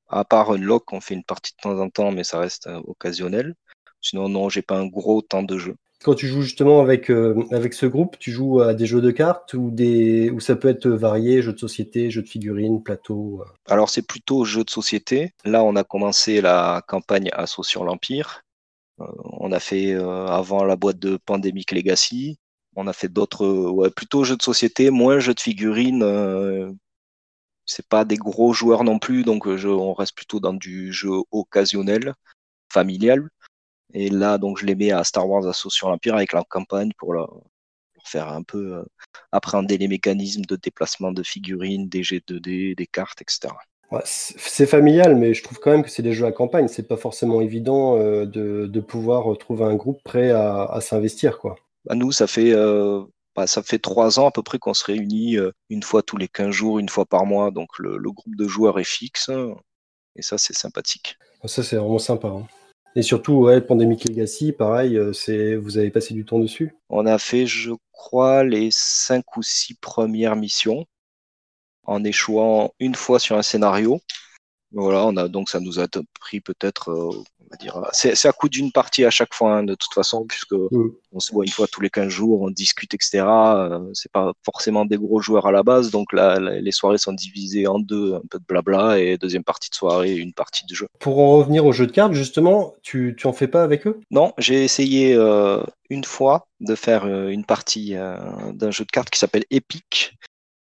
à 0.09 0.25
part 0.25 0.51
Unlock, 0.51 0.93
on 0.93 1.01
fait 1.01 1.13
une 1.15 1.23
partie 1.23 1.53
de 1.53 1.61
temps 1.61 1.79
en 1.79 1.89
temps, 1.89 2.11
mais 2.11 2.23
ça 2.23 2.39
reste 2.39 2.67
euh, 2.67 2.81
occasionnel. 2.85 3.55
Sinon, 4.01 4.29
non, 4.29 4.49
j'ai 4.49 4.61
pas 4.61 4.77
un 4.77 4.87
gros 4.87 5.21
temps 5.21 5.43
de 5.43 5.57
jeu. 5.57 5.75
Quand 6.03 6.15
tu 6.15 6.27
joues 6.27 6.41
justement 6.41 6.81
avec, 6.81 7.09
euh, 7.09 7.45
avec 7.51 7.73
ce 7.73 7.85
groupe, 7.85 8.17
tu 8.19 8.31
joues 8.31 8.61
à 8.61 8.73
des 8.73 8.85
jeux 8.85 9.01
de 9.01 9.11
cartes 9.11 9.53
ou, 9.53 9.71
des, 9.71 10.33
ça 10.39 10.55
peut 10.55 10.67
être 10.67 10.89
varié, 10.89 11.41
jeux 11.41 11.53
de 11.53 11.59
société, 11.59 12.11
jeux 12.11 12.21
de 12.21 12.27
figurines, 12.27 12.83
plateau 12.83 13.43
Alors 13.67 13.89
c'est 13.89 14.05
plutôt 14.05 14.43
jeux 14.43 14.63
de 14.63 14.69
société. 14.69 15.33
Là, 15.45 15.63
on 15.63 15.75
a 15.75 15.83
commencé 15.83 16.41
la 16.41 16.83
campagne 16.87 17.29
Assaut 17.33 17.63
sur 17.63 17.83
l'Empire. 17.85 18.41
on 18.97 19.51
a 19.51 19.59
fait 19.59 19.93
avant 19.93 20.63
la 20.63 20.75
boîte 20.75 20.99
de 20.99 21.17
Pandemic 21.17 21.71
Legacy. 21.71 22.37
On 22.75 22.87
a 22.87 22.93
fait 22.93 23.07
d'autres, 23.07 23.89
plutôt 23.95 24.23
jeux 24.23 24.37
de 24.37 24.41
société, 24.41 24.89
moins 24.89 25.19
jeux 25.19 25.33
de 25.33 25.39
figurines. 25.39 26.03
Euh, 26.03 26.71
c'est 27.65 27.87
pas 27.87 28.05
des 28.05 28.17
gros 28.17 28.53
joueurs 28.53 28.83
non 28.83 28.99
plus, 28.99 29.23
donc 29.23 29.47
euh, 29.47 29.65
on 29.67 29.93
reste 29.93 30.15
plutôt 30.15 30.39
dans 30.39 30.53
du 30.53 30.91
jeu 30.91 31.11
occasionnel, 31.31 32.13
familial. 32.71 33.29
Et 33.93 34.09
là, 34.09 34.37
donc, 34.37 34.59
je 34.59 34.65
les 34.65 34.75
mets 34.75 34.91
à 34.91 35.03
Star 35.03 35.29
Wars 35.29 35.47
Assaut 35.47 35.69
sur 35.69 35.89
l'Empire 35.89 36.15
avec 36.15 36.33
la 36.33 36.43
campagne 36.43 36.91
pour, 36.97 37.15
faire 38.05 38.27
un 38.29 38.43
peu 38.43 38.75
euh, 38.75 38.83
appréhender 39.31 39.77
les 39.77 39.87
mécanismes 39.87 40.43
de 40.43 40.57
déplacement 40.57 41.13
de 41.13 41.23
figurines, 41.23 41.87
des 41.87 42.01
G2D, 42.01 42.75
des 42.75 42.87
cartes, 42.87 43.21
etc. 43.21 43.53
c'est 44.03 44.65
familial, 44.65 45.15
mais 45.15 45.33
je 45.33 45.41
trouve 45.41 45.59
quand 45.59 45.71
même 45.71 45.83
que 45.83 45.89
c'est 45.89 46.03
des 46.03 46.11
jeux 46.11 46.25
à 46.25 46.33
campagne. 46.33 46.67
C'est 46.67 46.87
pas 46.87 46.97
forcément 46.97 47.39
évident 47.39 47.95
de, 47.95 48.79
pouvoir 48.81 49.37
trouver 49.37 49.63
un 49.63 49.75
groupe 49.75 50.03
prêt 50.03 50.31
à, 50.31 50.65
à 50.65 50.81
s'investir, 50.81 51.39
quoi. 51.39 51.55
Bah, 51.85 51.95
nous, 51.95 52.11
ça 52.11 52.27
fait, 52.27 52.53
euh, 52.53 53.03
bah, 53.35 53.47
ça 53.47 53.61
fait 53.61 53.79
trois 53.79 54.19
ans 54.19 54.27
à 54.27 54.31
peu 54.31 54.43
près 54.43 54.59
qu'on 54.59 54.73
se 54.73 54.85
réunit 54.85 55.37
euh, 55.37 55.51
une 55.69 55.83
fois 55.83 56.01
tous 56.01 56.17
les 56.17 56.27
15 56.27 56.51
jours, 56.51 56.79
une 56.79 56.89
fois 56.89 57.05
par 57.05 57.25
mois. 57.25 57.51
Donc 57.51 57.77
le, 57.79 57.99
groupe 58.11 58.35
de 58.35 58.47
joueurs 58.47 58.79
est 58.79 58.83
fixe. 58.83 59.29
Et 60.15 60.21
ça, 60.21 60.37
c'est 60.37 60.55
sympathique. 60.55 61.17
Ça, 61.45 61.63
c'est 61.63 61.75
vraiment 61.75 61.99
sympa. 61.99 62.27
Hein. 62.27 62.47
Et 62.95 63.01
surtout, 63.01 63.33
ouais, 63.33 63.61
Pandemic 63.61 64.07
Legacy, 64.07 64.51
pareil, 64.51 64.97
euh, 64.97 65.13
c'est 65.13 65.55
vous 65.55 65.77
avez 65.77 65.89
passé 65.89 66.13
du 66.13 66.25
temps 66.25 66.39
dessus 66.39 66.75
On 66.89 67.05
a 67.05 67.17
fait, 67.17 67.47
je 67.47 67.71
crois, 67.91 68.43
les 68.43 68.69
cinq 68.71 69.35
ou 69.35 69.41
six 69.41 69.73
premières 69.73 70.35
missions 70.35 70.85
en 71.85 72.03
échouant 72.03 72.73
une 72.79 72.95
fois 72.95 73.19
sur 73.19 73.37
un 73.37 73.41
scénario. 73.41 73.99
Voilà, 74.73 75.05
on 75.05 75.15
a 75.17 75.27
donc 75.27 75.49
ça 75.49 75.59
nous 75.59 75.79
a 75.79 75.87
pris 76.19 76.41
peut-être, 76.41 76.89
euh, 76.89 77.11
on 77.41 77.49
va 77.51 77.57
dire, 77.57 77.79
c'est 77.91 78.25
à 78.25 78.31
coup 78.31 78.49
d'une 78.49 78.71
partie 78.71 79.05
à 79.05 79.11
chaque 79.11 79.33
fois 79.33 79.57
hein, 79.57 79.63
de 79.63 79.75
toute 79.75 79.93
façon, 79.93 80.25
puisque 80.25 80.55
on 81.11 81.19
se 81.19 81.31
voit 81.31 81.45
une 81.45 81.51
fois 81.51 81.67
tous 81.67 81.81
les 81.81 81.91
15 81.91 82.07
jours, 82.07 82.41
on 82.41 82.49
discute, 82.49 82.93
etc. 82.95 83.23
Euh, 83.23 83.91
c'est 83.93 84.11
pas 84.11 84.33
forcément 84.43 84.85
des 84.85 84.97
gros 84.97 85.21
joueurs 85.21 85.45
à 85.45 85.51
la 85.51 85.61
base, 85.61 85.91
donc 85.91 86.11
là, 86.11 86.39
les 86.39 86.71
soirées 86.71 86.97
sont 86.97 87.13
divisées 87.13 87.67
en 87.67 87.77
deux, 87.77 88.15
un 88.15 88.21
peu 88.29 88.39
de 88.39 88.45
blabla 88.47 88.99
et 88.99 89.17
deuxième 89.17 89.43
partie 89.43 89.69
de 89.69 89.75
soirée, 89.75 90.15
une 90.15 90.33
partie 90.33 90.65
de 90.65 90.73
jeu. 90.73 90.87
Pour 90.99 91.19
en 91.19 91.37
revenir 91.37 91.65
au 91.67 91.71
jeu 91.71 91.85
de 91.85 91.91
cartes, 91.91 92.13
justement, 92.13 92.73
tu, 92.81 93.15
tu 93.15 93.27
en 93.27 93.33
fais 93.33 93.47
pas 93.47 93.61
avec 93.61 93.85
eux? 93.85 93.99
Non, 94.09 94.33
j'ai 94.39 94.63
essayé 94.63 95.13
euh, 95.13 95.61
une 95.91 96.03
fois 96.03 96.47
de 96.61 96.73
faire 96.73 97.05
une 97.05 97.45
partie 97.45 97.93
d'un 98.53 98.71
jeu 98.71 98.85
de 98.85 98.91
cartes 98.91 99.09
qui 99.11 99.19
s'appelle 99.19 99.43
Epic. 99.51 100.15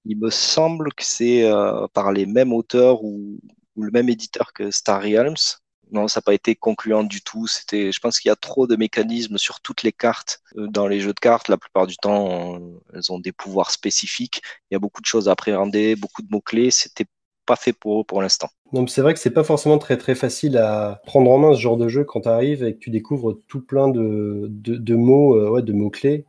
Il 0.05 0.17
me 0.17 0.29
semble 0.31 0.93
que 0.93 1.03
c'est 1.03 1.47
par 1.93 2.13
les 2.13 2.25
mêmes 2.25 2.53
auteurs 2.53 3.03
ou 3.03 3.37
le 3.77 3.91
même 3.91 4.09
éditeur 4.09 4.53
que 4.53 4.71
Star 4.71 5.01
Realms. 5.01 5.59
Non, 5.91 6.07
ça 6.07 6.19
n'a 6.19 6.21
pas 6.23 6.33
été 6.35 6.55
concluant 6.55 7.03
du 7.03 7.21
tout. 7.21 7.47
C'était, 7.47 7.91
je 7.91 7.99
pense 7.99 8.19
qu'il 8.19 8.29
y 8.29 8.31
a 8.31 8.35
trop 8.35 8.67
de 8.67 8.75
mécanismes 8.75 9.37
sur 9.37 9.59
toutes 9.59 9.81
les 9.81 9.91
cartes 9.91 10.39
euh, 10.57 10.67
dans 10.67 10.87
les 10.87 10.99
jeux 10.99 11.13
de 11.13 11.19
cartes. 11.19 11.47
La 11.47 11.57
plupart 11.57 11.87
du 11.87 11.97
temps, 11.97 12.59
elles 12.93 13.11
ont 13.11 13.19
des 13.19 13.31
pouvoirs 13.31 13.71
spécifiques. 13.71 14.41
Il 14.69 14.75
y 14.75 14.77
a 14.77 14.79
beaucoup 14.79 15.01
de 15.01 15.07
choses 15.07 15.27
à 15.27 15.31
appréhender, 15.31 15.95
beaucoup 15.95 16.21
de 16.21 16.27
mots 16.29 16.41
clés. 16.41 16.69
C'était 16.69 17.07
pas 17.49 17.55
fait 17.55 17.73
pour 17.73 18.01
eux 18.01 18.03
pour 18.03 18.21
l'instant. 18.21 18.49
C'est 18.87 19.01
vrai 19.01 19.15
que 19.15 19.19
c'est 19.19 19.31
pas 19.31 19.43
forcément 19.43 19.79
très 19.79 19.97
très 19.97 20.13
facile 20.13 20.57
à 20.57 21.01
prendre 21.07 21.31
en 21.31 21.39
main 21.39 21.55
ce 21.55 21.59
genre 21.59 21.77
de 21.77 21.87
jeu 21.87 22.03
quand 22.03 22.21
tu 22.21 22.29
arrives 22.29 22.63
et 22.63 22.75
que 22.75 22.79
tu 22.79 22.91
découvres 22.91 23.39
tout 23.47 23.61
plein 23.61 23.87
de, 23.87 24.45
de, 24.51 24.95
mots, 24.95 25.35
euh, 25.35 25.49
ouais, 25.49 25.63
de 25.63 25.73
mots 25.73 25.89
clés. 25.89 26.25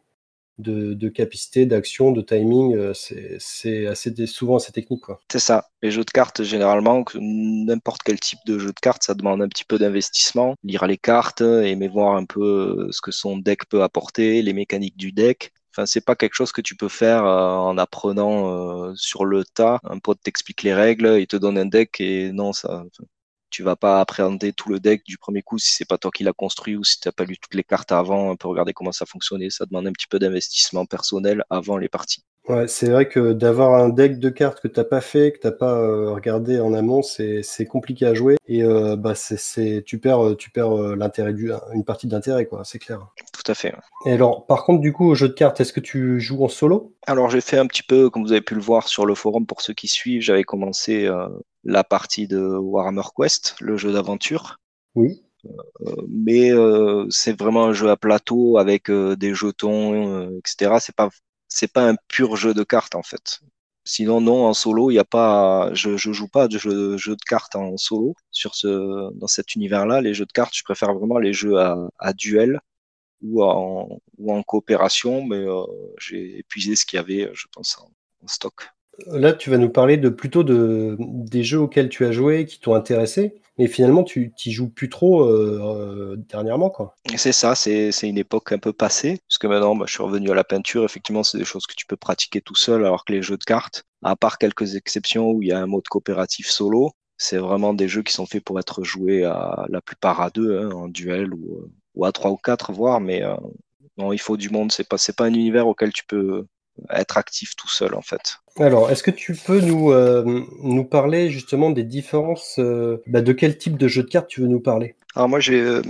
De, 0.61 1.09
capacité, 1.09 1.67
d'action, 1.67 2.13
de 2.13 2.23
timing. 2.23 2.93
c'est 2.95 3.87
assez 3.87 4.27
souvent 4.27 4.57
assez 4.57 4.73
technique. 4.73 5.03
C'est 5.31 5.39
ça. 5.39 5.69
Les 5.83 5.91
jeux 5.91 6.05
de 6.05 6.11
cartes, 6.11 6.43
généralement, 6.43 7.05
n'importe 7.15 8.03
quel 8.03 8.21
type 8.21 8.41
de 8.47 8.59
jeu 8.59 8.69
de 8.69 8.81
cartes, 8.81 9.03
ça 9.03 9.15
demande 9.15 9.43
un 9.43 9.49
petit 9.49 9.65
peu 9.65 9.79
d'investissement. 9.79 10.55
Lire 10.65 10.87
les 10.87 10.99
cartes, 10.99 11.41
aimer 11.41 11.89
voir 11.89 12.17
un 12.17 12.25
peu 12.25 12.89
ce 12.91 13.01
que 13.01 13.11
son 13.11 13.39
deck 13.39 13.67
peut 13.69 13.83
apporter, 13.83 14.43
les 14.43 14.53
mécaniques 14.53 14.97
du 14.97 15.13
deck. 15.13 15.53
Enfin, 15.73 15.87
c'est 15.87 16.05
pas 16.05 16.17
quelque 16.17 16.35
chose 16.35 16.53
que 16.53 16.61
tu 16.61 16.75
peux 16.77 16.89
faire 16.89 17.25
en 17.25 17.79
apprenant 17.79 18.95
sur 18.97 19.25
le 19.25 19.45
tas. 19.45 19.79
Un 19.85 19.99
pote 19.99 20.19
t'explique 20.23 20.63
les 20.63 20.75
règles, 20.75 21.19
il 21.21 21.27
te 21.27 21.37
donne 21.37 21.59
un 21.59 21.67
deck 21.67 22.01
et 22.01 22.33
non, 22.33 22.53
ça, 22.53 22.85
tu 23.51 23.63
vas 23.63 23.77
pas 23.77 24.01
appréhender 24.01 24.53
tout 24.53 24.69
le 24.71 24.81
deck 24.81 25.05
du 25.05 25.19
premier 25.19 25.43
coup 25.43 25.59
si 25.59 25.73
c'est 25.73 25.89
pas 25.89 25.99
toi 25.99 26.11
qui 26.11 26.25
l'as 26.25 26.33
construit 26.33 26.77
ou 26.77 26.85
si 26.85 27.01
tu 27.01 27.09
n'as 27.09 27.13
pas 27.13 27.25
lu 27.25 27.37
toutes 27.39 27.55
les 27.55 27.65
cartes 27.65 27.93
avant, 27.93 28.31
un 28.31 28.37
peu 28.37 28.49
regarder 28.49 28.73
comment 28.73 28.93
ça 28.93 29.07
fonctionnait. 29.07 29.51
Ça 29.51 29.67
demande 29.67 29.87
un 29.87 29.93
petit 29.93 30.07
peu 30.07 30.19
d'investissement 30.19 30.87
personnel 30.87 31.45
avant 31.51 31.77
les 31.77 31.89
parties. 31.89 32.25
Ouais, 32.49 32.67
c'est 32.67 32.91
vrai 32.91 33.07
que 33.07 33.33
d'avoir 33.33 33.75
un 33.75 33.91
deck 33.91 34.19
de 34.19 34.29
cartes 34.29 34.61
que 34.61 34.67
tu 34.67 34.81
n'as 34.81 34.85
pas 34.85 35.01
fait, 35.01 35.33
que 35.33 35.39
tu 35.39 35.47
n'as 35.47 35.53
pas 35.53 35.75
euh, 35.75 36.13
regardé 36.13 36.59
en 36.59 36.73
amont, 36.73 37.03
c'est 37.03 37.45
compliqué 37.69 38.07
à 38.07 38.15
jouer 38.15 38.39
et 38.49 38.65
euh, 38.65 38.97
bah 38.97 39.15
c'est 39.15 39.85
tu 39.87 39.99
perds 39.99 40.37
tu 40.37 40.51
perds 40.51 40.77
euh, 40.77 40.97
l'intérêt 40.97 41.33
du 41.33 41.53
une 41.75 41.85
partie 41.85 42.07
d'intérêt 42.07 42.47
quoi, 42.47 42.63
c'est 42.65 42.79
clair. 42.79 43.07
Tout 43.33 43.53
à 43.53 43.55
fait. 43.55 43.75
Et 44.07 44.13
alors 44.13 44.47
par 44.47 44.65
contre 44.65 44.81
du 44.81 44.93
coup 44.93 45.11
au 45.11 45.15
jeu 45.15 45.29
de 45.29 45.35
cartes, 45.35 45.61
est-ce 45.61 45.73
que 45.73 45.81
tu 45.81 46.19
joues 46.19 46.43
en 46.43 46.49
solo? 46.49 46.95
Alors 47.07 47.31
j'ai 47.31 47.43
fait 47.43 47.59
un 47.59 47.67
petit 47.67 47.83
peu 47.83 48.11
comme 48.11 48.25
vous 48.25 48.33
avez 48.33 48.41
pu 48.41 48.55
le 48.55 48.61
voir 48.63 48.89
sur 48.89 49.07
le 49.07 49.15
forum 49.15 49.47
pour 49.47 49.61
ceux 49.61 49.75
qui 49.75 49.87
suivent, 49.87 50.23
j'avais 50.23 50.45
commencé 50.45 51.09
la 51.65 51.85
partie 51.85 52.27
de 52.27 52.41
Warhammer 52.41 53.03
Quest, 53.17 53.57
le 53.61 53.77
jeu 53.77 53.93
d'aventure. 53.93 54.59
Oui. 54.95 55.23
mais 56.09 56.51
c'est 57.11 57.39
vraiment 57.39 57.67
un 57.67 57.73
jeu 57.73 57.89
à 57.91 57.97
plateau 57.97 58.59
avec 58.59 58.91
des 58.91 59.35
jetons, 59.35 60.39
etc. 60.39 60.77
C'est 60.81 60.95
pas 60.95 61.09
c'est 61.49 61.73
pas 61.73 61.89
un 61.89 61.97
pur 62.09 62.37
jeu 62.37 62.55
de 62.55 62.63
cartes 62.63 62.95
en 62.95 63.03
fait. 63.03 63.41
Sinon, 63.85 64.21
non, 64.21 64.47
en 64.47 64.55
solo, 64.55 64.91
il 64.91 64.95
y 64.95 64.99
a 64.99 65.05
pas, 65.05 65.71
je, 65.75 65.97
je 65.97 66.13
joue 66.13 66.29
pas 66.29 66.49
de 66.49 66.59
jeu, 66.59 66.97
jeu, 66.99 67.17
de 67.17 67.23
cartes 67.23 67.57
en 67.57 67.77
solo 67.77 68.15
sur 68.31 68.55
ce, 68.55 69.13
dans 69.19 69.27
cet 69.27 69.55
univers-là. 69.55 70.01
Les 70.01 70.15
jeux 70.15 70.27
de 70.27 70.33
cartes, 70.33 70.55
je 70.55 70.63
préfère 70.63 70.95
vraiment 70.95 71.19
les 71.19 71.33
jeux 71.33 71.59
à, 71.59 71.77
à 71.99 72.13
duel 72.13 72.61
ou 73.23 73.43
en, 73.43 74.01
ou 74.19 74.33
en 74.33 74.43
coopération, 74.43 75.25
mais 75.25 75.39
euh, 75.39 75.65
j'ai 75.99 76.39
épuisé 76.39 76.77
ce 76.77 76.85
qu'il 76.87 76.99
y 76.99 77.01
avait, 77.01 77.31
je 77.35 77.47
pense, 77.53 77.79
en 78.23 78.27
stock. 78.29 78.69
Là, 79.07 79.33
tu 79.33 79.51
vas 79.51 79.59
nous 79.59 79.71
parler 79.71 79.97
de 79.97 80.09
plutôt 80.09 80.43
de, 80.43 80.97
des 80.99 81.43
jeux 81.43 81.61
auxquels 81.61 81.89
tu 81.89 82.05
as 82.05 82.13
joué, 82.13 82.47
qui 82.47 82.61
t'ont 82.61 82.75
intéressé, 82.75 83.41
mais 83.59 83.67
finalement, 83.67 84.05
tu 84.05 84.33
n'y 84.47 84.53
joues 84.53 84.69
plus 84.69 84.89
trop 84.89 85.23
euh, 85.23 85.61
euh, 85.63 86.17
dernièrement. 86.17 86.71
Quoi. 86.71 86.97
C'est 87.17 87.33
ça, 87.33 87.55
c'est, 87.55 87.91
une 88.03 88.19
époque 88.19 88.53
un 88.53 88.59
peu 88.59 88.73
passée, 88.73 89.21
puisque 89.29 89.45
maintenant, 89.45 89.77
bah, 89.77 89.85
je 89.87 89.93
suis 89.93 90.03
revenu 90.03 90.31
à 90.31 90.35
la 90.35 90.45
peinture. 90.45 90.85
Effectivement, 90.85 91.23
c'est 91.23 91.39
des 91.39 91.45
choses 91.45 91.67
que 91.67 91.75
tu 91.75 91.87
peux 91.87 91.97
pratiquer 91.97 92.41
tout 92.41 92.55
seul, 92.55 92.85
alors 92.85 93.05
que 93.05 93.13
les 93.13 93.23
jeux 93.23 93.37
de 93.37 93.45
cartes, 93.45 93.85
à 94.03 94.17
part 94.17 94.39
quelques 94.39 94.77
exceptions 94.77 95.31
où 95.31 95.43
il 95.43 95.49
y 95.49 95.53
a 95.53 95.59
un 95.59 95.67
mode 95.67 95.87
coopératif 95.89 96.49
solo, 96.49 96.93
c'est 97.17 97.37
vraiment 97.37 97.75
des 97.75 97.87
jeux 97.87 98.03
qui 98.03 98.15
sont 98.15 98.25
faits 98.25 98.43
pour 98.43 98.59
être 98.59 98.83
joués 98.83 99.25
à 99.25 99.67
la 99.69 99.83
plupart 99.83 100.23
à 100.23 100.31
deux, 100.31 100.59
hein, 100.59 100.71
en 100.71 100.89
duel 100.89 101.35
ou, 101.35 101.71
ou, 101.95 102.05
à 102.07 102.13
trois 102.13 102.31
ou 102.31 102.37
quatre, 102.37 102.73
voire, 102.73 103.01
mais 103.01 103.23
euh, 103.23 103.37
non, 103.99 104.13
il 104.15 104.21
faut 104.21 104.39
du 104.39 104.49
monde. 104.49 104.73
C'est 104.73 104.89
pas, 104.89 104.97
pas 105.17 105.25
un 105.27 105.35
univers 105.35 105.67
auquel 105.67 105.93
tu 105.93 106.05
peux 106.07 106.47
être 106.91 107.17
actif 107.17 107.57
tout 107.57 107.69
seul 107.69 107.95
en 107.95 108.03
fait. 108.03 108.39
Alors, 108.59 108.91
est-ce 108.91 109.03
que 109.03 109.11
tu 109.11 109.35
peux 109.35 109.61
nous, 109.61 109.93
euh, 109.93 110.45
nous 110.63 110.85
parler 110.85 111.31
justement 111.31 111.71
des 111.71 111.85
différences 111.85 112.57
euh, 112.59 112.99
bah, 113.07 113.21
De 113.23 113.33
quel 113.33 113.57
type 113.57 113.77
de 113.79 113.89
jeu 113.89 114.03
de 114.03 114.09
cartes 114.09 114.29
tu 114.29 114.41
veux 114.41 114.49
nous 114.49 114.61
parler? 114.61 114.97
Alors 115.15 115.29
moi, 115.29 115.41
euh, 115.49 115.83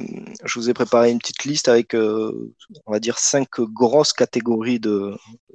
je 0.45 0.59
vous 0.59 0.71
ai 0.71 0.75
préparé 0.75 1.11
une 1.11 1.19
petite 1.19 1.45
liste 1.45 1.69
avec, 1.69 1.95
on 1.95 2.93
va 2.93 3.01
dire, 3.01 3.19
cinq 3.19 3.61
grosses 3.61 4.15
catégories 4.15 4.81
de, 4.81 5.15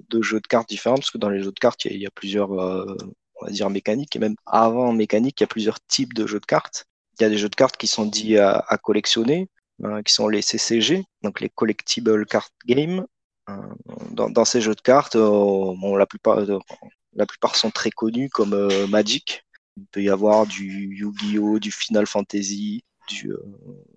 de, 0.10 0.22
jeux 0.22 0.40
de 0.40 0.48
cartes 0.48 0.70
différents, 0.70 0.96
parce 0.96 1.10
que 1.10 1.18
dans 1.18 1.30
les 1.30 1.42
jeux 1.42 1.52
de 1.52 1.60
cartes, 1.60 1.86
il 1.86 1.98
y, 1.98 2.06
a 2.06 2.12
plusieurs, 2.12 2.52
on 2.52 3.46
va 3.46 3.50
dire, 3.50 3.70
mécaniques, 3.72 4.16
et 4.16 4.20
même 4.20 4.36
avant 4.46 4.94
mécanique, 4.94 5.40
il 5.40 5.44
y 5.44 5.46
a 5.46 5.48
plusieurs 5.48 5.80
types 5.88 6.14
de 6.14 6.28
jeux 6.28 6.40
de 6.40 6.46
cartes. 6.46 6.86
Il 7.20 7.24
y 7.24 7.26
a 7.26 7.30
des 7.30 7.38
jeux 7.38 7.50
de 7.50 7.56
cartes 7.56 7.78
qui 7.78 7.88
sont 7.88 8.06
dits 8.06 8.38
à, 8.38 8.64
à 8.68 8.78
collectionner, 8.78 9.50
hein, 9.84 10.04
qui 10.04 10.14
sont 10.14 10.28
les 10.28 10.44
CCG, 10.44 11.04
donc 11.24 11.42
les 11.42 11.50
Collectible 11.50 12.26
Card 12.28 12.50
Games, 12.68 13.06
dans, 14.12 14.46
ces 14.46 14.62
jeux 14.62 14.76
de 14.76 14.82
cartes, 14.82 15.16
euh, 15.16 15.98
la, 15.98 16.06
plupart, 16.06 16.40
euh, 16.40 16.60
la 17.14 17.26
plupart 17.26 17.56
sont 17.56 17.72
très 17.72 17.92
connus 17.92 18.30
comme 18.30 18.54
euh, 18.54 18.88
Magic. 18.88 19.46
Il 19.78 19.86
peut 19.92 20.04
y 20.04 20.10
avoir 20.10 20.46
du 20.46 20.96
Yu-Gi-Oh, 20.96 21.60
du 21.60 21.72
Final 21.72 22.08
Fantasy, 22.08 22.84
du 23.10 23.34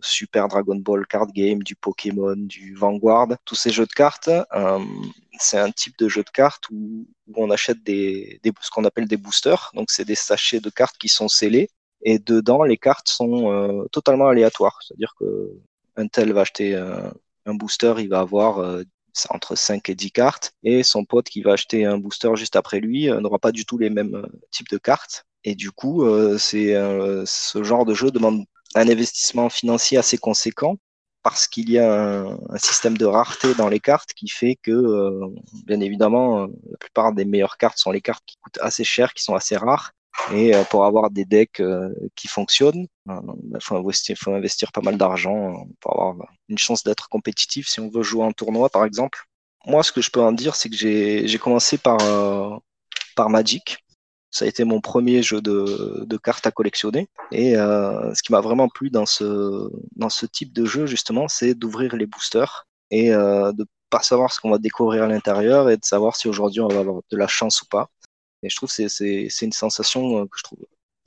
Super 0.01 0.49
Dragon 0.49 0.75
Ball 0.75 1.07
Card 1.07 1.29
Game, 1.29 1.63
du 1.63 1.77
Pokémon, 1.77 2.35
du 2.37 2.75
Vanguard. 2.75 3.29
Tous 3.45 3.55
ces 3.55 3.71
jeux 3.71 3.87
de 3.87 3.93
cartes, 3.93 4.29
c'est 5.39 5.57
un 5.57 5.71
type 5.71 5.97
de 5.99 6.09
jeu 6.09 6.25
de 6.25 6.31
cartes 6.31 6.65
où, 6.73 7.07
on 7.37 7.51
achète 7.51 7.81
des, 7.85 8.41
ce 8.61 8.71
qu'on 8.71 8.85
appelle 8.85 9.07
des 9.07 9.17
boosters. 9.17 9.71
Donc, 9.75 9.93
c'est 9.93 10.05
des 10.05 10.17
sachets 10.17 10.61
de 10.61 10.69
cartes 10.69 10.99
qui 10.99 11.09
sont 11.09 11.29
scellés. 11.29 11.71
Et 12.03 12.19
dedans, 12.19 12.65
les 12.65 12.77
cartes 12.77 13.09
sont 13.09 13.87
totalement 13.93 14.27
aléatoires. 14.27 14.81
C'est-à-dire 14.83 15.15
que 15.17 15.53
un 15.95 16.09
tel 16.09 16.33
va 16.33 16.41
acheter 16.41 16.75
un, 16.75 17.55
booster, 17.55 17.95
il 17.99 18.09
va 18.09 18.19
avoir 18.19 18.83
entre 19.31 19.57
5 19.57 19.89
et 19.89 19.95
10 19.95 20.11
cartes, 20.13 20.53
et 20.63 20.83
son 20.83 21.05
pote 21.05 21.29
qui 21.29 21.43
va 21.43 21.53
acheter 21.53 21.85
un 21.85 21.99
booster 21.99 22.31
juste 22.35 22.57
après 22.57 22.81
lui 22.81 23.11
euh, 23.11 23.21
n'aura 23.21 23.39
pas 23.39 23.53
du 23.53 23.65
tout 23.65 23.79
les 23.79 23.91
mêmes 23.91 24.15
euh, 24.15 24.27
types 24.51 24.69
de 24.71 24.79
cartes. 24.79 25.27
Et 25.45 25.55
du 25.55 25.71
coup, 25.71 26.05
euh, 26.05 26.37
ce 26.39 27.63
genre 27.63 27.85
de 27.85 27.95
jeu 27.95 28.11
demande 28.11 28.45
un 28.75 28.89
investissement 28.89 29.49
financier 29.49 29.99
assez 29.99 30.19
conséquent 30.19 30.77
parce 31.23 31.47
qu'il 31.49 31.71
y 31.71 31.79
a 31.79 32.23
un, 32.23 32.59
système 32.59 32.97
de 32.97 33.05
rareté 33.05 33.55
dans 33.55 33.69
les 33.69 33.81
cartes 33.81 34.13
qui 34.15 34.29
fait 34.29 34.57
que, 34.63 35.21
bien 35.67 35.81
évidemment, 35.81 36.47
la 36.47 36.77
plupart 36.79 37.13
des 37.13 37.25
meilleures 37.25 37.57
cartes 37.59 37.79
sont 37.79 37.91
les 37.91 38.01
cartes 38.01 38.25
qui 38.27 38.37
coûtent 38.41 38.59
assez 38.61 38.85
cher, 38.85 39.13
qui 39.15 39.23
sont 39.23 39.35
assez 39.35 39.57
rares. 39.57 39.93
Et 40.33 40.53
pour 40.71 40.85
avoir 40.85 41.11
des 41.11 41.25
decks 41.25 41.63
qui 42.15 42.29
fonctionnent, 42.29 42.87
il 43.07 43.59
faut, 43.63 43.83
faut, 44.17 44.33
investir 44.33 44.73
pas 44.73 44.81
mal 44.81 44.99
d'argent 44.99 45.67
pour 45.81 45.93
avoir 45.93 46.17
une 46.49 46.59
chance 46.59 46.83
d'être 46.83 47.09
compétitif 47.09 47.69
si 47.69 47.81
on 47.81 47.89
veut 47.89 48.03
jouer 48.03 48.25
en 48.25 48.33
tournoi, 48.33 48.69
par 48.69 48.85
exemple. 48.85 49.21
Moi, 49.67 49.83
ce 49.83 49.93
que 49.93 50.01
je 50.01 50.11
peux 50.11 50.21
en 50.21 50.33
dire, 50.33 50.55
c'est 50.55 50.69
que 50.69 50.77
j'ai 50.77 51.39
commencé 51.39 51.79
par, 51.79 51.99
Magic. 53.29 53.79
Ça 54.31 54.45
a 54.45 54.49
été 54.49 54.65
mon 54.65 54.81
premier 54.81 55.23
jeu 55.23 55.41
de, 55.41 56.17
cartes 56.23 56.47
à 56.47 56.51
collectionner. 56.51 57.09
Et 57.33 57.57
euh, 57.57 58.15
ce 58.15 58.23
qui 58.23 58.33
m'a 58.33 58.41
vraiment 58.41 58.69
plu 58.69 58.91
dans 58.91 59.07
ce, 59.07 59.71
dans 59.97 60.11
ce 60.11 60.27
type 60.27 60.53
de 60.53 60.65
jeu, 60.65 60.87
justement, 60.87 61.27
c'est 61.29 61.55
d'ouvrir 61.55 61.97
les 61.97 62.07
boosters 62.07 62.67
et 62.91 63.13
euh, 63.13 63.53
de 63.53 63.67
pas 63.91 64.03
savoir 64.03 64.33
ce 64.33 64.41
qu'on 64.41 64.51
va 64.51 64.59
découvrir 64.59 65.05
à 65.05 65.07
l'intérieur 65.07 65.71
et 65.71 65.77
de 65.77 65.85
savoir 65.85 66.17
si 66.17 66.29
aujourd'hui 66.29 66.61
on 66.61 66.69
va 66.69 66.81
avoir 66.81 67.01
de 67.11 67.17
la 67.17 67.27
chance 67.27 67.63
ou 67.63 67.67
pas. 67.67 67.89
Et 68.43 68.51
je 68.51 68.57
trouve 68.57 68.71
que 68.75 68.89
c'est 68.89 69.29
une 69.43 69.53
sensation 69.53 70.27
que 70.27 70.39
je 70.39 70.43
trouve 70.45 70.59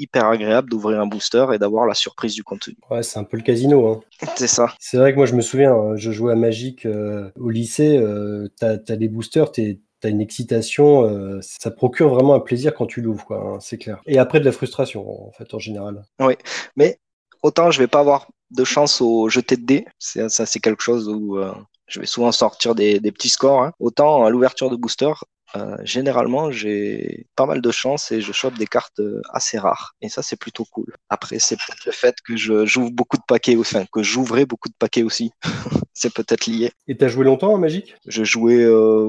hyper 0.01 0.25
agréable 0.25 0.69
d'ouvrir 0.69 0.99
un 0.99 1.05
booster 1.05 1.45
et 1.53 1.59
d'avoir 1.59 1.85
la 1.85 1.93
surprise 1.93 2.33
du 2.33 2.43
contenu. 2.43 2.75
Ouais, 2.89 3.03
c'est 3.03 3.19
un 3.19 3.23
peu 3.23 3.37
le 3.37 3.43
casino. 3.43 3.87
Hein. 3.87 4.01
C'est 4.35 4.47
ça. 4.47 4.73
C'est 4.79 4.97
vrai 4.97 5.11
que 5.11 5.17
moi, 5.17 5.25
je 5.25 5.35
me 5.35 5.41
souviens, 5.41 5.73
hein, 5.73 5.95
je 5.95 6.11
jouais 6.11 6.33
à 6.33 6.35
Magic 6.35 6.85
euh, 6.85 7.29
au 7.39 7.49
lycée, 7.49 7.97
euh, 7.97 8.47
tu 8.59 8.65
as, 8.65 8.95
les 8.95 9.07
boosters, 9.07 9.51
tu 9.51 9.79
as 10.03 10.07
une 10.07 10.21
excitation, 10.21 11.03
euh, 11.05 11.39
ça 11.41 11.69
procure 11.69 12.09
vraiment 12.09 12.33
un 12.33 12.39
plaisir 12.39 12.73
quand 12.73 12.87
tu 12.87 13.01
l'ouvres, 13.01 13.25
quoi, 13.25 13.37
hein, 13.37 13.59
c'est 13.59 13.77
clair. 13.77 14.01
Et 14.07 14.17
après, 14.17 14.39
de 14.39 14.45
la 14.45 14.51
frustration, 14.51 15.27
en 15.27 15.31
fait, 15.31 15.53
en 15.53 15.59
général. 15.59 16.03
Oui, 16.19 16.33
mais 16.75 16.99
autant 17.43 17.69
je 17.71 17.79
vais 17.79 17.87
pas 17.87 17.99
avoir 17.99 18.27
de 18.49 18.63
chance 18.63 19.01
au 19.01 19.29
jeter 19.29 19.55
de 19.55 19.65
dés, 19.65 19.85
ça 19.99 20.45
c'est 20.45 20.59
quelque 20.59 20.81
chose 20.83 21.07
où 21.07 21.39
je 21.87 21.99
vais 21.99 22.05
souvent 22.05 22.31
sortir 22.31 22.75
des, 22.75 22.99
des 22.99 23.11
petits 23.11 23.29
scores, 23.29 23.69
autant 23.79 24.25
à 24.25 24.29
l'ouverture 24.29 24.69
de 24.69 24.75
booster, 24.75 25.13
euh, 25.55 25.77
généralement, 25.83 26.51
j'ai 26.51 27.27
pas 27.35 27.45
mal 27.45 27.61
de 27.61 27.71
chance 27.71 28.11
et 28.11 28.21
je 28.21 28.31
chope 28.31 28.57
des 28.57 28.67
cartes 28.67 28.99
euh, 28.99 29.21
assez 29.33 29.57
rares. 29.57 29.95
Et 30.01 30.09
ça, 30.09 30.21
c'est 30.21 30.39
plutôt 30.39 30.65
cool. 30.65 30.95
Après, 31.09 31.39
c'est 31.39 31.55
peut-être 31.55 31.85
le 31.85 31.91
fait 31.91 32.15
que 32.23 32.35
j'ouvre 32.35 32.91
beaucoup 32.91 33.17
de 33.17 33.23
paquets, 33.27 33.57
enfin, 33.57 33.85
que 33.91 34.03
j'ouvrais 34.03 34.45
beaucoup 34.45 34.69
de 34.69 34.75
paquets 34.77 35.03
aussi. 35.03 35.31
c'est 35.93 36.13
peut-être 36.13 36.47
lié. 36.47 36.71
Et 36.87 36.97
t'as 36.97 37.07
joué 37.07 37.25
longtemps 37.25 37.53
en 37.53 37.57
Magic? 37.57 37.95
J'ai 38.07 38.25
joué 38.25 38.63
euh, 38.63 39.07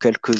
quelques, 0.00 0.34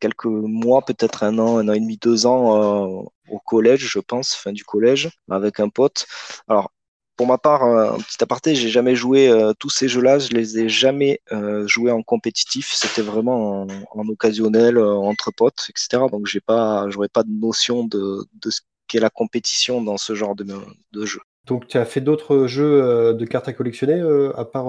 quelques 0.00 0.24
mois, 0.24 0.84
peut-être 0.84 1.22
un 1.22 1.38
an, 1.38 1.58
un 1.58 1.68
an 1.68 1.72
et 1.72 1.80
demi, 1.80 1.98
deux 1.98 2.26
ans 2.26 3.04
au 3.30 3.38
collège, 3.38 3.86
je 3.88 4.00
pense, 4.00 4.34
fin 4.34 4.52
du 4.52 4.64
collège, 4.64 5.10
avec 5.30 5.60
un 5.60 5.68
pote. 5.68 6.06
Alors, 6.48 6.72
pour 7.16 7.26
ma 7.26 7.38
part, 7.38 7.62
un 7.64 7.98
petit 7.98 8.22
aparté, 8.22 8.54
j'ai 8.54 8.68
jamais 8.68 8.96
joué 8.96 9.28
euh, 9.28 9.52
tous 9.58 9.70
ces 9.70 9.88
jeux-là, 9.88 10.18
je 10.18 10.28
les 10.30 10.58
ai 10.58 10.68
jamais 10.68 11.20
euh, 11.32 11.66
joués 11.66 11.92
en 11.92 12.02
compétitif. 12.02 12.72
C'était 12.72 13.02
vraiment 13.02 13.66
en, 13.90 14.08
occasionnel, 14.08 14.78
euh, 14.78 14.94
entre 14.94 15.30
potes, 15.30 15.66
etc. 15.70 16.08
Donc 16.10 16.26
j'ai 16.26 16.40
pas, 16.40 16.86
j'aurais 16.90 17.08
pas 17.08 17.22
de 17.22 17.30
notion 17.30 17.84
de, 17.84 18.26
de 18.42 18.50
ce 18.50 18.60
qu'est 18.88 19.00
la 19.00 19.10
compétition 19.10 19.82
dans 19.82 19.96
ce 19.96 20.14
genre 20.14 20.34
de, 20.34 20.44
de 20.92 21.06
jeu. 21.06 21.20
Donc 21.46 21.68
tu 21.68 21.78
as 21.78 21.84
fait 21.84 22.00
d'autres 22.00 22.46
jeux 22.46 23.14
de 23.14 23.24
cartes 23.26 23.48
à 23.48 23.52
collectionner 23.52 24.00
à 24.36 24.44
part, 24.44 24.68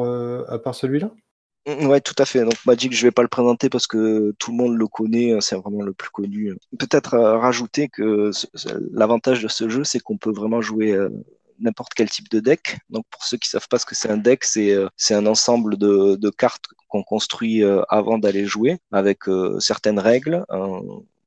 à 0.50 0.60
part 0.60 0.75
celui-là? 0.75 1.12
Mm, 1.68 1.88
Ouais, 1.88 2.02
tout 2.02 2.14
à 2.18 2.25
fait. 2.25 2.44
Donc 2.44 2.54
Magic, 2.66 2.94
je 2.94 3.08
vais 3.08 3.12
pas 3.12 3.22
le 3.24 3.28
présenter 3.28 3.70
parce 3.70 3.88
que 3.88 4.34
tout 4.40 4.52
le 4.52 4.58
monde 4.58 4.78
le 4.78 4.88
connaît, 4.88 5.36
c'est 5.42 5.56
vraiment 5.56 5.82
le 5.82 5.94
plus 5.94 6.10
connu. 6.10 6.54
Peut-être 6.78 7.18
rajouter 7.18 7.88
que 7.90 8.32
l'avantage 8.92 9.42
de 9.42 9.48
ce 9.48 9.68
jeu, 9.70 9.84
c'est 9.84 10.00
qu'on 10.00 10.18
peut 10.18 10.32
vraiment 10.32 10.62
jouer 10.62 10.98
n'importe 11.60 11.94
quel 11.94 12.10
type 12.10 12.30
de 12.30 12.40
deck. 12.40 12.78
Donc 12.90 13.06
pour 13.10 13.24
ceux 13.24 13.38
qui 13.38 13.50
savent 13.50 13.68
pas 13.68 13.80
ce 13.80 13.86
que 13.86 13.96
c'est 13.96 14.10
un 14.10 14.18
deck, 14.18 14.44
c'est 14.44 14.76
c'est 14.98 15.14
un 15.14 15.26
ensemble 15.26 15.78
de, 15.78 16.30
cartes 16.30 16.66
qu'on 16.88 17.04
construit 17.04 17.64
avant 17.90 18.18
d'aller 18.18 18.46
jouer 18.46 18.80
avec 18.92 19.20
certaines 19.60 20.00
règles. 20.00 20.46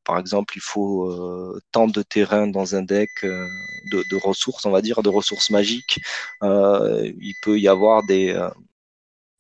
par 0.04 0.18
exemple, 0.18 0.56
il 0.56 0.62
faut 0.62 1.58
tant 1.72 1.88
de 1.88 2.02
terrain 2.02 2.46
dans 2.46 2.74
un 2.74 2.82
deck, 2.82 3.10
de, 3.22 4.04
de, 4.10 4.16
ressources, 4.16 4.66
on 4.66 4.70
va 4.70 4.82
dire, 4.82 5.02
de 5.02 5.08
ressources 5.08 5.50
magiques. 5.50 6.00
il 6.42 7.34
peut 7.42 7.58
y 7.58 7.68
avoir 7.68 8.04
des 8.06 8.34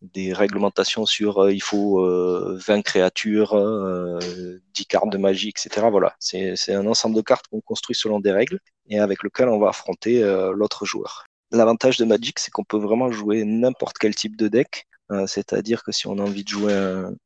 des 0.02 0.32
réglementations 0.32 1.06
sur 1.06 1.38
euh, 1.38 1.52
il 1.52 1.62
faut 1.62 2.00
20 2.00 2.78
euh, 2.78 2.82
créatures, 2.82 3.50
10 3.50 3.56
euh, 3.56 4.60
cartes 4.88 5.10
de 5.10 5.18
magie, 5.18 5.48
etc. 5.48 5.86
Voilà, 5.90 6.14
c'est 6.18 6.72
un 6.72 6.86
ensemble 6.86 7.16
de 7.16 7.22
cartes 7.22 7.46
qu'on 7.48 7.60
construit 7.60 7.96
selon 7.96 8.20
des 8.20 8.32
règles 8.32 8.60
et 8.88 8.98
avec 8.98 9.22
lequel 9.22 9.48
on 9.48 9.58
va 9.58 9.70
affronter 9.70 10.22
l'autre 10.54 10.86
joueur. 10.86 11.26
L'avantage 11.50 11.96
de 11.96 12.04
Magic, 12.04 12.38
c'est 12.38 12.50
qu'on 12.50 12.64
peut 12.64 12.78
vraiment 12.78 13.10
jouer 13.10 13.44
n'importe 13.44 13.98
quel 13.98 14.14
type 14.14 14.36
de 14.36 14.48
deck. 14.48 14.86
C'est-à-dire 15.26 15.82
que 15.82 15.92
si 15.92 16.06
on 16.06 16.18
a 16.18 16.22
envie 16.22 16.44
de 16.44 16.48
jouer 16.48 16.74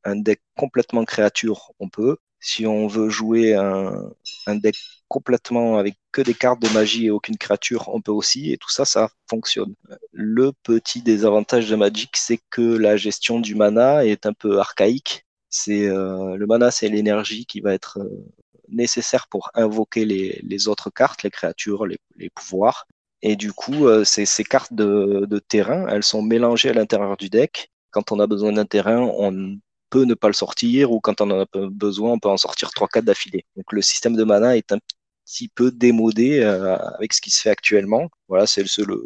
un, 0.05 0.17
deck 0.17 0.41
complètement 0.57 1.05
créature, 1.05 1.73
on 1.79 1.89
peut. 1.89 2.17
Si 2.43 2.67
on 2.67 2.89
veut 2.89 3.09
jouer 3.09 3.55
un, 3.55 4.13
deck 4.57 4.77
complètement 5.07 5.79
avec 5.79 5.95
que 6.11 6.21
des 6.23 6.35
cartes 6.35 6.61
de 6.61 6.69
magie 6.71 7.07
et 7.07 7.11
aucune 7.11 7.37
créature, 7.39 7.89
on 7.95 8.01
peut 8.01 8.11
aussi, 8.11 8.53
et 8.53 8.59
tout 8.59 8.69
ça, 8.69 8.85
ça 8.85 9.11
fonctionne. 9.31 9.75
Le 10.13 10.53
petit 10.65 11.03
désavantage 11.03 11.71
de 11.71 11.77
Magic, 11.77 12.17
c'est 12.17 12.41
que 12.51 12.63
la 12.63 12.97
gestion 12.97 13.39
du 13.39 13.55
mana 13.55 14.05
est 14.05 14.27
un 14.27 14.33
peu 14.33 14.59
archaïque. 14.59 15.25
C'est 15.51 15.87
euh, 15.87 16.37
le 16.37 16.47
mana, 16.47 16.73
c'est 16.73 16.89
l'énergie 16.89 17.47
qui 17.47 17.61
va 17.61 17.75
être 17.75 17.99
euh, 18.01 18.25
nécessaire 18.69 19.29
pour 19.29 19.51
invoquer 19.55 20.05
les, 20.05 20.69
autres 20.69 20.91
cartes, 20.91 21.23
les 21.23 21.31
créatures, 21.31 21.87
les, 21.87 22.31
pouvoirs. 22.35 22.87
Et 23.23 23.37
du 23.37 23.53
coup, 23.53 23.87
euh, 23.87 24.03
ces, 24.03 24.27
ces, 24.27 24.43
cartes 24.43 24.73
de, 24.73 25.27
de 25.29 25.39
terrain, 25.39 25.87
elles 25.89 26.03
sont 26.03 26.23
mélangées 26.23 26.71
à 26.71 26.75
l'intérieur 26.75 27.17
du 27.17 27.29
deck. 27.31 27.71
Quand 27.93 28.11
on 28.11 28.19
a 28.19 28.27
besoin 28.27 28.53
d'un 28.53 28.65
terrain, 28.65 28.99
on 29.01 29.59
peut 29.93 30.05
ne 30.05 30.15
pas 30.15 30.29
le 30.29 30.33
sortir 30.33 30.91
ou 30.91 31.01
quand 31.01 31.21
on 31.21 31.31
en 31.31 31.43
a 31.43 31.47
besoin, 31.69 32.13
on 32.13 32.19
peut 32.19 32.31
en 32.31 32.39
sortir 32.39 32.71
3-4 32.71 33.03
d'affilée. 33.03 33.45
Donc 33.57 33.71
le 33.73 33.83
système 33.83 34.17
de 34.17 34.25
mana 34.25 34.57
est 34.57 34.73
un 34.73 34.79
petit 35.27 35.49
peu 35.49 35.71
démodé 35.71 36.41
euh, 36.41 36.77
avec 36.97 37.13
ce 37.13 37.21
qui 37.21 37.31
se 37.31 37.43
fait 37.43 37.51
actuellement. 37.51 38.09
Voilà, 38.27 38.47
c'est 38.47 38.65
le, 38.79 39.05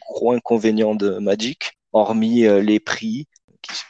gros 0.00 0.32
inconvénient 0.32 0.96
de 0.96 1.18
Magic, 1.18 1.78
hormis 1.92 2.46
euh, 2.46 2.60
les 2.60 2.80
prix 2.80 3.28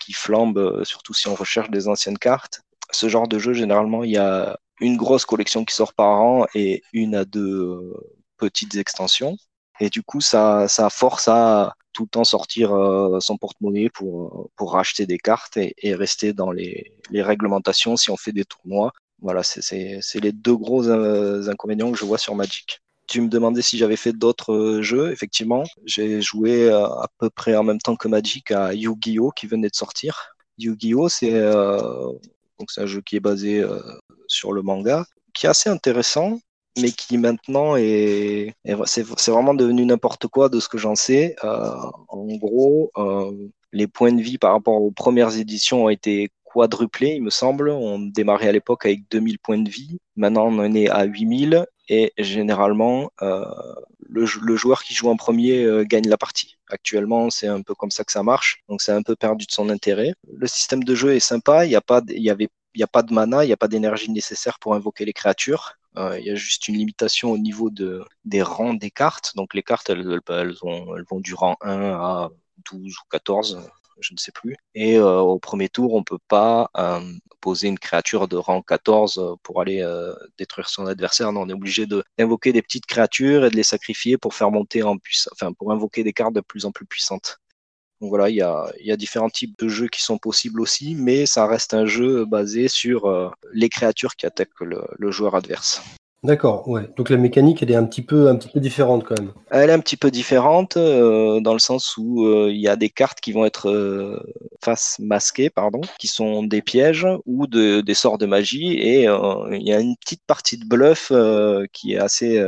qui, 0.00 0.12
flambent, 0.12 0.58
euh, 0.58 0.84
surtout 0.84 1.14
si 1.14 1.28
on 1.28 1.34
recherche 1.34 1.70
des 1.70 1.88
anciennes 1.88 2.18
cartes. 2.18 2.60
Ce 2.92 3.08
genre 3.08 3.26
de 3.26 3.38
jeu, 3.38 3.54
généralement, 3.54 4.04
il 4.04 4.10
y 4.10 4.18
a 4.18 4.58
une 4.80 4.98
grosse 4.98 5.24
collection 5.24 5.64
qui 5.64 5.74
sort 5.74 5.94
par 5.94 6.20
an 6.20 6.46
et 6.54 6.82
une 6.92 7.14
à 7.14 7.24
deux 7.24 7.94
petites 8.36 8.76
extensions. 8.76 9.38
Et 9.80 9.88
du 9.88 10.02
coup, 10.02 10.20
ça, 10.20 10.68
ça 10.68 10.90
force 10.90 11.26
à 11.26 11.74
tout 11.94 12.02
le 12.02 12.08
temps 12.08 12.24
sortir 12.24 12.74
euh, 12.74 13.20
son 13.20 13.38
porte-monnaie 13.38 13.88
pour, 13.88 14.50
pour 14.56 14.72
racheter 14.72 15.06
des 15.06 15.18
cartes 15.18 15.56
et, 15.56 15.94
rester 15.94 16.34
dans 16.34 16.50
les, 16.50 16.92
réglementations 17.10 17.96
si 17.96 18.10
on 18.10 18.16
fait 18.16 18.32
des 18.32 18.44
tournois. 18.44 18.92
Voilà, 19.22 19.42
c'est 19.42 20.20
les 20.20 20.32
deux 20.32 20.56
gros 20.56 20.86
euh, 20.88 21.48
inconvénients 21.48 21.90
que 21.92 21.98
je 21.98 22.04
vois 22.04 22.18
sur 22.18 22.34
Magic. 22.34 22.80
Tu 23.06 23.20
me 23.20 23.28
demandais 23.28 23.62
si 23.62 23.78
j'avais 23.78 23.96
fait 23.96 24.12
d'autres 24.12 24.52
euh, 24.52 24.82
jeux. 24.82 25.12
Effectivement, 25.12 25.64
j'ai 25.84 26.20
joué 26.20 26.70
à 26.70 27.08
peu 27.18 27.30
près 27.30 27.56
en 27.56 27.62
même 27.62 27.78
temps 27.78 27.96
que 27.96 28.08
Magic 28.08 28.50
à 28.50 28.74
Yu-Gi-Oh! 28.74 29.30
qui 29.30 29.46
venait 29.46 29.68
de 29.68 29.74
sortir. 29.74 30.34
Yu-Gi-Oh! 30.58 31.08
c'est 31.08 31.32
euh, 31.32 32.12
un 32.76 32.86
jeu 32.86 33.00
qui 33.00 33.16
est 33.16 33.20
basé 33.20 33.64
sur 34.26 34.52
le 34.52 34.62
manga, 34.62 35.04
qui 35.32 35.46
est 35.46 35.48
assez 35.48 35.68
intéressant 35.70 36.38
mais 36.80 36.90
qui 36.90 37.18
maintenant 37.18 37.76
est, 37.76 38.54
c'est 38.86 39.30
vraiment 39.30 39.54
devenu 39.54 39.84
n'importe 39.84 40.26
quoi 40.26 40.48
de 40.48 40.60
ce 40.60 40.68
que 40.68 40.78
j'en 40.78 40.94
sais. 40.94 41.36
Euh, 41.44 41.74
en 42.08 42.26
gros, 42.36 42.90
euh, 42.96 43.48
les 43.72 43.86
points 43.86 44.12
de 44.12 44.20
vie 44.20 44.38
par 44.38 44.52
rapport 44.52 44.80
aux 44.80 44.90
premières 44.90 45.36
éditions 45.38 45.84
ont 45.84 45.88
été 45.88 46.30
quadruplés, 46.44 47.14
il 47.14 47.22
me 47.22 47.30
semble. 47.30 47.70
On 47.70 47.98
démarrait 47.98 48.48
à 48.48 48.52
l'époque 48.52 48.86
avec 48.86 49.08
2000 49.10 49.38
points 49.38 49.58
de 49.58 49.70
vie. 49.70 49.98
Maintenant, 50.16 50.46
on 50.46 50.58
en 50.58 50.74
est 50.74 50.88
à 50.88 51.04
8000. 51.04 51.66
Et 51.88 52.12
généralement, 52.16 53.10
euh, 53.20 53.44
le, 54.08 54.24
joueur 54.56 54.82
qui 54.84 54.94
joue 54.94 55.10
en 55.10 55.16
premier 55.16 55.84
gagne 55.84 56.08
la 56.08 56.16
partie. 56.16 56.56
Actuellement, 56.70 57.28
c'est 57.30 57.46
un 57.46 57.60
peu 57.60 57.74
comme 57.74 57.90
ça 57.90 58.04
que 58.04 58.12
ça 58.12 58.22
marche. 58.22 58.62
Donc, 58.68 58.80
c'est 58.80 58.92
un 58.92 59.02
peu 59.02 59.16
perdu 59.16 59.46
de 59.46 59.52
son 59.52 59.68
intérêt. 59.68 60.14
Le 60.32 60.46
système 60.46 60.82
de 60.82 60.94
jeu 60.94 61.14
est 61.14 61.20
sympa. 61.20 61.66
Il 61.66 61.68
n'y 61.68 61.76
a 61.76 61.82
pas 61.82 62.00
de 62.00 63.12
mana, 63.12 63.44
il 63.44 63.48
n'y 63.48 63.52
a 63.52 63.56
pas 63.56 63.68
d'énergie 63.68 64.10
nécessaire 64.10 64.58
pour 64.60 64.74
invoquer 64.74 65.04
les 65.04 65.12
créatures. 65.12 65.76
Euh, 65.96 66.18
il 66.18 66.26
y 66.26 66.30
a 66.30 66.34
juste 66.34 66.68
une 66.68 66.76
limitation 66.76 67.30
au 67.30 67.38
niveau 67.38 67.70
de, 67.70 68.04
des 68.24 68.42
rangs 68.42 68.74
des 68.74 68.90
cartes. 68.90 69.32
Donc 69.36 69.54
les 69.54 69.62
cartes, 69.62 69.90
elles, 69.90 70.20
elles, 70.28 70.54
vont 70.62 71.20
du 71.20 71.34
rang 71.34 71.56
1 71.60 71.92
à 71.92 72.30
12 72.72 72.94
ou 72.96 73.08
14, 73.10 73.60
je 74.00 74.12
ne 74.12 74.18
sais 74.18 74.32
plus. 74.32 74.56
Et 74.74 74.98
euh, 74.98 75.20
au 75.20 75.38
premier 75.38 75.68
tour, 75.68 75.94
on 75.94 76.00
ne 76.00 76.04
peut 76.04 76.18
pas 76.28 76.70
euh, 76.76 77.00
poser 77.40 77.68
une 77.68 77.78
créature 77.78 78.26
de 78.26 78.36
rang 78.36 78.62
14 78.62 79.36
pour 79.42 79.60
aller 79.60 79.84
détruire 80.38 80.68
son 80.68 80.86
adversaire. 80.86 81.28
On 81.28 81.48
est 81.48 81.52
obligé 81.52 81.86
d'invoquer 81.86 82.52
des 82.52 82.62
petites 82.62 82.86
créatures 82.86 83.44
et 83.44 83.50
de 83.50 83.56
les 83.56 83.62
sacrifier 83.62 84.18
pour 84.18 84.34
faire 84.34 84.50
monter 84.50 84.82
en 84.82 84.98
puissance, 84.98 85.32
enfin 85.32 85.52
pour 85.52 85.72
invoquer 85.72 86.02
des 86.02 86.12
cartes 86.12 86.34
de 86.34 86.40
plus 86.40 86.64
en 86.64 86.72
plus 86.72 86.86
puissantes. 86.86 87.38
Donc 88.04 88.10
voilà, 88.10 88.28
il 88.28 88.36
y 88.36 88.42
a, 88.42 88.70
y 88.82 88.92
a, 88.92 88.98
différents 88.98 89.30
types 89.30 89.58
de 89.58 89.66
jeux 89.66 89.88
qui 89.88 90.02
sont 90.02 90.18
possibles 90.18 90.60
aussi, 90.60 90.94
mais 90.94 91.24
ça 91.24 91.46
reste 91.46 91.72
un 91.72 91.86
jeu 91.86 92.26
basé 92.26 92.68
sur 92.68 93.06
euh, 93.06 93.30
les 93.54 93.70
créatures 93.70 94.14
qui 94.14 94.26
attaquent 94.26 94.60
le, 94.60 94.82
le 94.98 95.10
joueur 95.10 95.34
adverse. 95.34 95.80
D'accord, 96.22 96.68
ouais. 96.68 96.82
Donc 96.98 97.08
la 97.08 97.16
mécanique, 97.16 97.62
elle 97.62 97.70
est 97.70 97.76
un 97.76 97.86
petit 97.86 98.02
peu, 98.02 98.28
un 98.28 98.36
petit 98.36 98.50
peu 98.50 98.60
différente 98.60 99.04
quand 99.04 99.18
même. 99.18 99.32
Elle 99.50 99.70
est 99.70 99.72
un 99.72 99.80
petit 99.80 99.96
peu 99.96 100.10
différente 100.10 100.76
euh, 100.76 101.40
dans 101.40 101.54
le 101.54 101.58
sens 101.58 101.96
où 101.96 102.26
euh, 102.26 102.50
il 102.50 102.60
y 102.60 102.68
a 102.68 102.76
des 102.76 102.90
cartes 102.90 103.22
qui 103.22 103.32
vont 103.32 103.46
être 103.46 103.70
euh, 103.70 104.22
face 104.62 104.98
masquées, 104.98 105.48
pardon, 105.48 105.80
qui 105.98 106.08
sont 106.08 106.42
des 106.42 106.60
pièges 106.60 107.06
ou 107.24 107.46
de, 107.46 107.80
des 107.80 107.94
sorts 107.94 108.18
de 108.18 108.26
magie, 108.26 108.72
et 108.72 109.04
il 109.04 109.66
y 109.66 109.72
a 109.72 109.80
une 109.80 109.96
petite 109.96 110.24
partie 110.26 110.58
de 110.58 110.66
bluff 110.66 111.10
qui 111.72 111.94
est 111.94 111.98
assez 111.98 112.38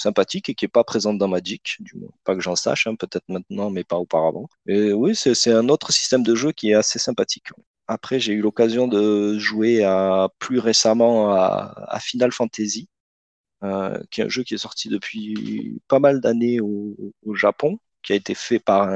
sympathique 0.00 0.48
et 0.48 0.54
qui 0.54 0.64
est 0.64 0.68
pas 0.68 0.84
présente 0.84 1.18
dans 1.18 1.28
Magic, 1.28 1.76
du 1.80 1.96
moins 1.96 2.10
pas 2.24 2.34
que 2.34 2.40
j'en 2.40 2.56
sache, 2.56 2.86
hein, 2.86 2.94
peut-être 2.96 3.28
maintenant, 3.28 3.70
mais 3.70 3.84
pas 3.84 3.96
auparavant. 3.96 4.48
Et 4.66 4.92
oui, 4.92 5.14
c'est 5.14 5.52
un 5.52 5.68
autre 5.68 5.92
système 5.92 6.22
de 6.22 6.34
jeu 6.34 6.52
qui 6.52 6.70
est 6.70 6.74
assez 6.74 6.98
sympathique. 6.98 7.48
Après, 7.88 8.20
j'ai 8.20 8.34
eu 8.34 8.40
l'occasion 8.40 8.86
de 8.86 9.36
jouer 9.38 9.82
à, 9.84 10.28
plus 10.38 10.60
récemment 10.60 11.32
à, 11.34 11.98
Final 12.00 12.32
Fantasy, 12.32 12.88
euh, 13.64 14.00
qui 14.10 14.20
est 14.20 14.24
un 14.24 14.28
jeu 14.28 14.44
qui 14.44 14.54
est 14.54 14.58
sorti 14.58 14.88
depuis 14.88 15.80
pas 15.88 15.98
mal 15.98 16.20
d'années 16.20 16.60
au, 16.60 17.34
Japon, 17.34 17.78
qui 18.02 18.12
a 18.12 18.16
été 18.16 18.34
fait 18.34 18.60
par 18.60 18.88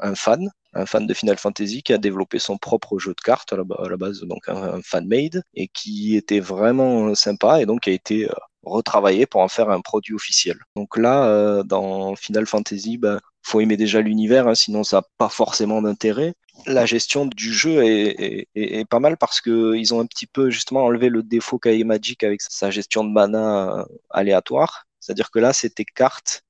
un, 0.00 0.14
fan, 0.14 0.50
un 0.74 0.86
fan 0.86 1.06
de 1.06 1.14
Final 1.14 1.38
Fantasy 1.38 1.82
qui 1.82 1.92
a 1.92 1.98
développé 1.98 2.38
son 2.38 2.58
propre 2.58 2.98
jeu 2.98 3.14
de 3.14 3.20
cartes 3.20 3.52
à 3.52 3.56
la, 3.56 3.96
base, 3.96 4.22
donc 4.22 4.48
un, 4.48 4.82
fan-made, 4.82 5.42
et 5.54 5.68
qui 5.68 6.16
était 6.16 6.40
vraiment 6.40 7.14
sympa 7.14 7.62
et 7.62 7.66
donc 7.66 7.82
qui 7.82 7.90
a 7.90 7.92
été 7.92 8.28
euh, 8.28 8.34
retravailler 8.68 9.26
pour 9.26 9.40
en 9.40 9.48
faire 9.48 9.70
un 9.70 9.80
produit 9.80 10.14
officiel. 10.14 10.58
Donc 10.76 10.96
là, 10.96 11.24
euh, 11.24 11.62
dans 11.62 12.14
Final 12.16 12.46
Fantasy, 12.46 12.98
ben, 12.98 13.20
faut 13.42 13.60
aimer 13.60 13.76
déjà 13.76 14.00
l'univers, 14.00 14.46
hein, 14.48 14.54
sinon 14.54 14.84
ça 14.84 14.98
n'a 14.98 15.02
pas 15.16 15.28
forcément 15.28 15.82
d'intérêt. 15.82 16.34
La 16.66 16.86
gestion 16.86 17.26
du 17.26 17.52
jeu 17.52 17.82
est, 17.84 18.88
pas 18.88 18.98
mal 19.00 19.16
parce 19.16 19.40
que 19.40 19.74
ils 19.76 19.94
ont 19.94 20.00
un 20.00 20.06
petit 20.06 20.26
peu 20.26 20.50
justement 20.50 20.84
enlevé 20.84 21.08
le 21.08 21.22
défaut 21.22 21.58
qu'a 21.58 21.72
Magic 21.84 22.24
avec 22.24 22.42
sa 22.42 22.70
gestion 22.70 23.04
de 23.04 23.10
mana 23.10 23.78
euh, 23.78 23.84
aléatoire. 24.10 24.86
C'est-à-dire 25.00 25.30
que 25.30 25.38
là, 25.38 25.52
tes 25.54 25.84
cartes 25.84 26.42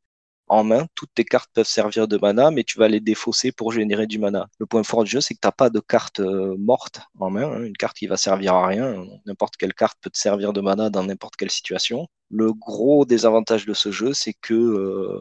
en 0.49 0.65
main. 0.65 0.87
Toutes 0.95 1.13
tes 1.15 1.25
cartes 1.25 1.51
peuvent 1.53 1.67
servir 1.67 2.09
de 2.09 2.19
mana, 2.19 2.51
mais 2.51 2.65
tu 2.65 2.79
vas 2.79 2.89
les 2.89 3.01
défausser 3.01 3.53
pour 3.53 3.73
générer 3.73 4.07
du 4.07 4.19
mana. 4.19 4.49
Le 4.59 4.67
point 4.67 4.83
fort 4.83 5.05
du 5.05 5.11
jeu, 5.11 5.21
c'est 5.21 5.35
que 5.35 5.41
tu 5.41 5.47
n'as 5.47 5.53
pas 5.53 5.71
de 5.71 5.81
carte 5.81 6.21
euh, 6.21 6.57
morte 6.59 7.01
en 7.19 7.31
main, 7.31 7.51
hein. 7.51 7.63
une 7.63 7.77
carte 7.77 7.97
qui 7.97 8.07
va 8.07 8.17
servir 8.17 8.55
à 8.55 8.67
rien. 8.67 9.05
N'importe 9.27 9.57
quelle 9.57 9.75
carte 9.75 9.99
peut 10.01 10.11
te 10.11 10.19
servir 10.19 10.53
de 10.53 10.61
mana 10.61 10.91
dans 10.91 11.05
n'importe 11.05 11.37
quelle 11.37 11.51
situation. 11.51 12.09
Le 12.31 12.53
gros 12.53 13.05
désavantage 13.05 13.67
de 13.67 13.75
ce 13.75 13.91
jeu, 13.91 14.13
c'est 14.15 14.35
que 14.35 14.55
euh, 14.55 15.21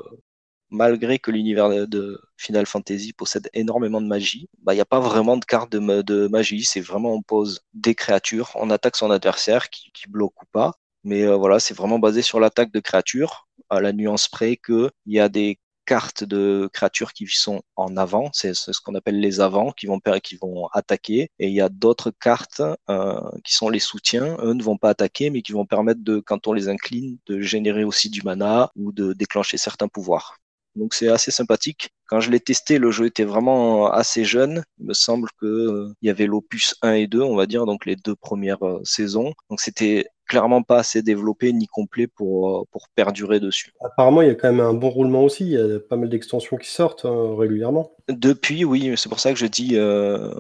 malgré 0.70 1.20
que 1.20 1.32
l'univers 1.32 1.70
de 1.88 2.22
Final 2.38 2.66
Fantasy 2.66 3.14
possède 3.14 3.50
énormément 3.54 4.02
de 4.02 4.08
magie, 4.08 4.50
bah, 4.64 4.74
il 4.74 4.78
n'y 4.78 4.82
a 4.82 4.86
pas 4.86 5.00
vraiment 5.00 5.38
de 5.38 5.46
carte 5.46 5.72
de, 5.72 6.28
magie. 6.28 6.64
C'est 6.66 6.82
vraiment 6.82 7.14
on 7.14 7.22
pose 7.22 7.62
des 7.74 7.96
créatures, 7.96 8.52
on 8.56 8.70
attaque 8.70 8.96
son 8.96 9.12
adversaire 9.12 9.70
qui 9.70 9.92
bloque 10.10 10.42
ou 10.42 10.46
pas. 10.52 10.74
Mais 11.08 11.24
euh, 11.24 11.38
voilà, 11.38 11.62
c'est 11.62 11.74
vraiment 11.74 12.00
basé 12.00 12.22
sur 12.22 12.42
l'attaque 12.42 12.70
de 12.74 12.82
créatures, 12.82 13.48
à 13.70 13.80
la 13.80 13.94
nuance 13.94 14.28
près 14.28 14.58
qu'il 14.58 14.92
y 15.06 15.22
a 15.22 15.30
des 15.30 15.58
cartes 15.86 16.26
de 16.26 16.70
créatures 16.74 17.14
qui 17.14 17.28
sont 17.28 17.62
en 17.78 17.96
avant, 17.96 18.30
c'est 18.34 18.54
ce 18.54 18.82
qu'on 18.84 18.94
appelle 18.94 19.22
les 19.22 19.40
avants, 19.40 19.72
qui 19.72 19.86
vont, 19.86 20.02
qui 20.22 20.36
vont 20.36 20.68
attaquer, 20.74 21.30
et 21.40 21.48
il 21.48 21.54
y 21.54 21.62
a 21.62 21.70
d'autres 21.70 22.12
cartes 22.12 22.62
euh, 22.90 23.22
qui 23.46 23.54
sont 23.54 23.70
les 23.70 23.80
soutiens, 23.80 24.36
eux 24.42 24.52
ne 24.52 24.62
vont 24.62 24.76
pas 24.78 24.90
attaquer, 24.90 25.30
mais 25.30 25.42
qui 25.42 25.54
vont 25.54 25.66
permettre 25.66 26.04
de, 26.04 26.20
quand 26.20 26.46
on 26.46 26.52
les 26.52 26.68
incline, 26.68 27.18
de 27.26 27.40
générer 27.40 27.86
aussi 27.86 28.10
du 28.10 28.22
mana 28.24 28.70
ou 28.76 28.92
de 28.92 29.14
déclencher 29.14 29.58
certains 29.58 29.88
pouvoirs. 29.88 30.36
Donc 30.76 30.94
c'est 30.94 31.08
assez 31.08 31.32
sympathique. 31.32 31.92
Quand 32.08 32.20
je 32.20 32.32
l'ai 32.32 32.42
testé, 32.42 32.80
le 32.80 32.92
jeu 32.92 33.06
était 33.06 33.24
vraiment 33.24 33.90
assez 33.90 34.26
jeune. 34.26 34.64
Il 34.80 34.88
me 34.88 34.94
semble 34.94 35.30
que 35.40 35.46
euh, 35.46 35.94
il 36.02 36.08
y 36.08 36.10
avait 36.10 36.28
l'opus 36.28 36.76
1 36.82 36.94
et 36.94 37.08
2, 37.08 37.22
on 37.22 37.36
va 37.38 37.46
dire, 37.46 37.66
donc 37.66 37.86
les 37.86 37.96
deux 37.96 38.16
premières 38.16 38.66
euh, 38.66 38.82
saisons. 38.84 39.34
Donc 39.50 39.62
c'était 39.62 40.08
clairement 40.28 40.64
pas 40.64 40.80
assez 40.80 41.02
développé 41.02 41.54
ni 41.54 41.68
complet 41.68 42.08
pour, 42.08 42.68
pour 42.72 42.90
perdurer 42.90 43.40
dessus. 43.40 43.74
Apparemment, 43.84 44.22
il 44.22 44.28
y 44.28 44.32
a 44.32 44.36
quand 44.36 44.52
même 44.52 44.66
un 44.66 44.74
bon 44.74 44.90
roulement 44.90 45.24
aussi. 45.24 45.46
Il 45.46 45.52
y 45.52 45.58
a 45.58 45.80
pas 45.80 45.96
mal 45.96 46.10
d'extensions 46.10 46.58
qui 46.58 46.70
sortent 46.70 47.06
hein, 47.06 47.36
régulièrement. 47.38 47.92
Depuis, 48.10 48.64
oui, 48.64 48.94
c'est 48.96 49.10
pour 49.10 49.20
ça 49.20 49.34
que 49.34 49.40
je 49.40 49.48
dis, 49.48 49.72
euh, 49.74 50.34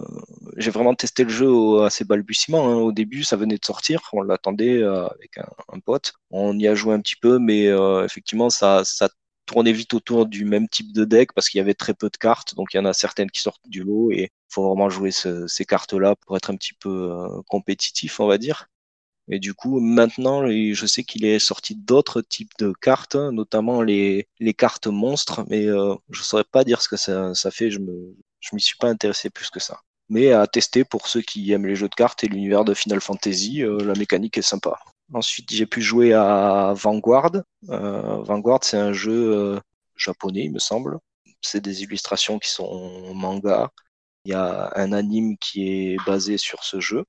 j'ai 0.55 0.71
vraiment 0.71 0.95
testé 0.95 1.23
le 1.25 1.29
jeu 1.29 1.81
à 1.83 1.89
ses 1.89 2.05
balbutiements. 2.05 2.69
Hein. 2.69 2.75
Au 2.75 2.91
début, 2.93 3.23
ça 3.23 3.35
venait 3.35 3.57
de 3.57 3.65
sortir, 3.65 4.01
on 4.13 4.21
l'attendait 4.21 4.81
euh, 4.81 5.05
avec 5.07 5.37
un, 5.37 5.79
pote. 5.79 6.13
On 6.31 6.57
y 6.57 6.67
a 6.67 6.75
joué 6.75 6.93
un 6.93 7.01
petit 7.01 7.17
peu, 7.17 7.39
mais 7.39 7.67
euh, 7.67 8.05
effectivement, 8.05 8.49
ça, 8.49 8.83
ça 8.85 9.09
tournait 9.45 9.73
vite 9.73 9.93
autour 9.93 10.27
du 10.27 10.45
même 10.45 10.69
type 10.69 10.93
de 10.93 11.03
deck 11.03 11.33
parce 11.33 11.49
qu'il 11.49 11.57
y 11.59 11.61
avait 11.61 11.73
très 11.73 11.93
peu 11.93 12.09
de 12.09 12.17
cartes. 12.17 12.55
Donc 12.55 12.73
il 12.73 12.77
y 12.77 12.79
en 12.79 12.85
a 12.85 12.93
certaines 12.93 13.31
qui 13.31 13.41
sortent 13.41 13.67
du 13.67 13.83
lot 13.83 14.11
et 14.11 14.23
il 14.23 14.53
faut 14.53 14.65
vraiment 14.65 14.89
jouer 14.89 15.11
ces 15.11 15.65
cartes-là 15.65 16.15
pour 16.15 16.37
être 16.37 16.49
un 16.51 16.55
petit 16.55 16.73
peu 16.73 17.11
compétitif, 17.47 18.19
on 18.19 18.27
va 18.27 18.37
dire. 18.37 18.67
Et 19.29 19.39
du 19.39 19.53
coup, 19.53 19.79
maintenant, 19.79 20.47
je 20.47 20.85
sais 20.85 21.03
qu'il 21.03 21.25
est 21.25 21.39
sorti 21.39 21.75
d'autres 21.75 22.21
types 22.21 22.53
de 22.59 22.71
cartes, 22.71 23.15
notamment 23.15 23.81
les, 23.81 24.27
cartes 24.57 24.87
monstres, 24.87 25.43
mais 25.49 25.65
euh, 25.65 25.95
je 26.09 26.21
ne 26.21 26.23
saurais 26.23 26.45
pas 26.45 26.63
dire 26.63 26.81
ce 26.81 26.87
que 26.87 26.95
ça, 26.97 27.51
fait. 27.51 27.69
Je 27.69 27.79
me, 27.79 28.15
je 28.39 28.55
m'y 28.55 28.61
suis 28.61 28.77
pas 28.77 28.87
intéressé 28.87 29.29
plus 29.29 29.49
que 29.49 29.59
ça. 29.59 29.81
Mais 30.09 30.31
à 30.31 30.47
tester 30.47 30.85
pour 30.85 31.07
ceux 31.07 31.21
qui 31.21 31.51
aiment 31.51 31.67
les 31.67 31.75
jeux 31.75 31.89
de 31.89 31.95
cartes 31.95 32.23
et 32.23 32.27
l'univers 32.27 32.63
de 32.63 32.73
Final 32.73 33.01
Fantasy, 33.01 33.63
euh, 33.63 33.77
la 33.79 33.93
mécanique 33.95 34.37
est 34.37 34.41
sympa. 34.41 34.79
Ensuite, 35.13 35.51
j'ai 35.51 35.65
pu 35.65 35.81
jouer 35.81 36.13
à 36.13 36.73
Vanguard. 36.75 37.31
Euh, 37.69 38.21
Vanguard, 38.23 38.63
c'est 38.63 38.77
un 38.77 38.93
jeu 38.93 39.59
japonais, 39.97 40.45
il 40.45 40.53
me 40.53 40.59
semble. 40.59 40.99
C'est 41.41 41.61
des 41.61 41.83
illustrations 41.83 42.39
qui 42.39 42.49
sont 42.49 43.13
manga. 43.13 43.71
Il 44.25 44.31
y 44.31 44.33
a 44.35 44.71
un 44.75 44.93
anime 44.93 45.37
qui 45.37 45.67
est 45.93 45.97
basé 46.05 46.37
sur 46.37 46.63
ce 46.63 46.79
jeu. 46.79 47.03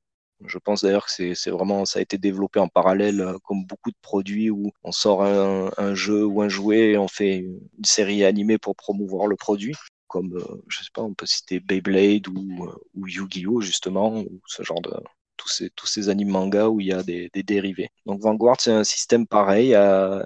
Je 0.44 0.58
pense 0.58 0.82
d'ailleurs 0.84 1.06
que 1.06 1.34
c'est 1.34 1.50
vraiment, 1.50 1.84
ça 1.84 1.98
a 1.98 2.02
été 2.02 2.18
développé 2.18 2.60
en 2.60 2.68
parallèle, 2.68 3.20
euh, 3.20 3.38
comme 3.44 3.64
beaucoup 3.64 3.90
de 3.90 3.96
produits 4.00 4.50
où 4.50 4.72
on 4.84 4.92
sort 4.92 5.24
un, 5.24 5.94
jeu 5.94 6.24
ou 6.24 6.42
un 6.42 6.48
jouet 6.48 6.92
et 6.92 6.98
on 6.98 7.08
fait 7.08 7.38
une 7.38 7.84
série 7.84 8.24
animée 8.24 8.58
pour 8.58 8.76
promouvoir 8.76 9.26
le 9.26 9.36
produit. 9.36 9.74
Comme, 10.06 10.36
euh, 10.36 10.62
je 10.68 10.78
sais 10.78 10.90
pas, 10.94 11.02
on 11.02 11.12
peut 11.14 11.26
citer 11.26 11.60
Beyblade 11.60 12.28
ou, 12.28 12.66
euh, 12.66 12.74
ou 12.94 13.06
Yu-Gi-Oh! 13.08 13.60
justement, 13.60 14.20
ou 14.20 14.40
ce 14.46 14.62
genre 14.62 14.80
de, 14.80 14.92
tous 15.36 15.48
ces, 15.48 15.70
tous 15.70 16.08
animes 16.08 16.30
manga 16.30 16.68
où 16.68 16.80
il 16.80 16.86
y 16.86 16.92
a 16.92 17.02
des 17.02 17.30
dérivés. 17.44 17.90
Donc 18.06 18.20
Vanguard, 18.20 18.60
c'est 18.60 18.72
un 18.72 18.84
système 18.84 19.26
pareil, 19.26 19.76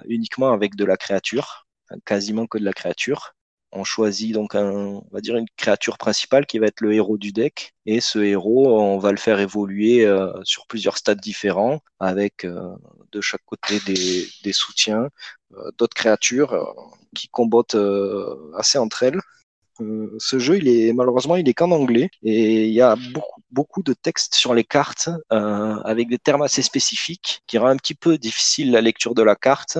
uniquement 0.07 0.51
avec 0.51 0.75
de 0.75 0.85
la 0.85 0.97
créature, 0.97 1.67
quasiment 2.05 2.47
que 2.47 2.57
de 2.57 2.65
la 2.65 2.73
créature 2.73 3.33
on 3.73 3.83
choisit 3.83 4.33
donc 4.33 4.55
un, 4.55 4.71
on 4.71 5.07
va 5.11 5.21
dire 5.21 5.35
une 5.35 5.47
créature 5.57 5.97
principale 5.97 6.45
qui 6.45 6.59
va 6.59 6.67
être 6.67 6.81
le 6.81 6.93
héros 6.93 7.17
du 7.17 7.31
deck. 7.31 7.73
Et 7.85 7.99
ce 8.01 8.19
héros, 8.19 8.79
on 8.79 8.97
va 8.99 9.11
le 9.11 9.17
faire 9.17 9.39
évoluer 9.39 10.05
euh, 10.05 10.31
sur 10.43 10.67
plusieurs 10.67 10.97
stades 10.97 11.19
différents, 11.19 11.81
avec 11.99 12.45
euh, 12.45 12.75
de 13.11 13.21
chaque 13.21 13.43
côté 13.45 13.79
des, 13.85 14.53
soutiens, 14.53 15.09
euh, 15.57 15.71
d'autres 15.77 15.95
créatures 15.95 16.73
qui 17.15 17.27
combattent 17.29 17.77
assez 18.55 18.77
entre 18.77 19.03
elles. 19.03 19.21
ce 20.19 20.39
jeu, 20.39 20.57
il 20.57 20.67
est 20.67 20.93
malheureusement, 20.93 21.35
il 21.35 21.49
est 21.49 21.53
qu'en 21.53 21.71
anglais 21.71 22.09
et 22.21 22.65
il 22.65 22.73
y 22.73 22.81
a 22.81 22.95
beaucoup, 23.13 23.41
beaucoup 23.51 23.83
de 23.83 23.93
textes 23.93 24.35
sur 24.35 24.53
les 24.53 24.63
cartes 24.63 25.09
avec 25.29 26.09
des 26.09 26.17
termes 26.17 26.41
assez 26.43 26.61
spécifiques 26.61 27.41
qui 27.47 27.57
rend 27.57 27.67
un 27.67 27.77
petit 27.77 27.95
peu 27.95 28.17
difficile 28.17 28.71
la 28.71 28.81
lecture 28.81 29.13
de 29.13 29.23
la 29.23 29.35
carte 29.35 29.77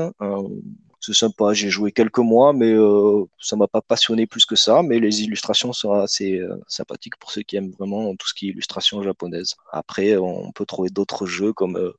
c'est 1.05 1.13
sympa. 1.13 1.53
J'ai 1.53 1.69
joué 1.69 1.91
quelques 1.91 2.19
mois, 2.19 2.53
mais 2.53 2.71
euh, 2.71 3.25
ça 3.37 3.57
m'a 3.57 3.67
pas 3.67 3.81
passionné 3.81 4.25
plus 4.25 4.45
que 4.45 4.55
ça. 4.55 4.83
Mais 4.83 4.99
les 4.99 5.23
illustrations 5.23 5.73
sont 5.73 5.91
assez 5.91 6.37
euh, 6.39 6.55
sympathiques 6.67 7.17
pour 7.17 7.31
ceux 7.31 7.41
qui 7.41 7.57
aiment 7.57 7.71
vraiment 7.71 8.15
tout 8.15 8.27
ce 8.27 8.33
qui 8.33 8.47
est 8.47 8.51
illustration 8.51 9.03
japonaise. 9.03 9.55
Après, 9.73 10.15
on 10.15 10.51
peut 10.53 10.65
trouver 10.65 10.89
d'autres 10.89 11.25
jeux 11.25 11.51
comme 11.51 11.75
euh, 11.77 11.91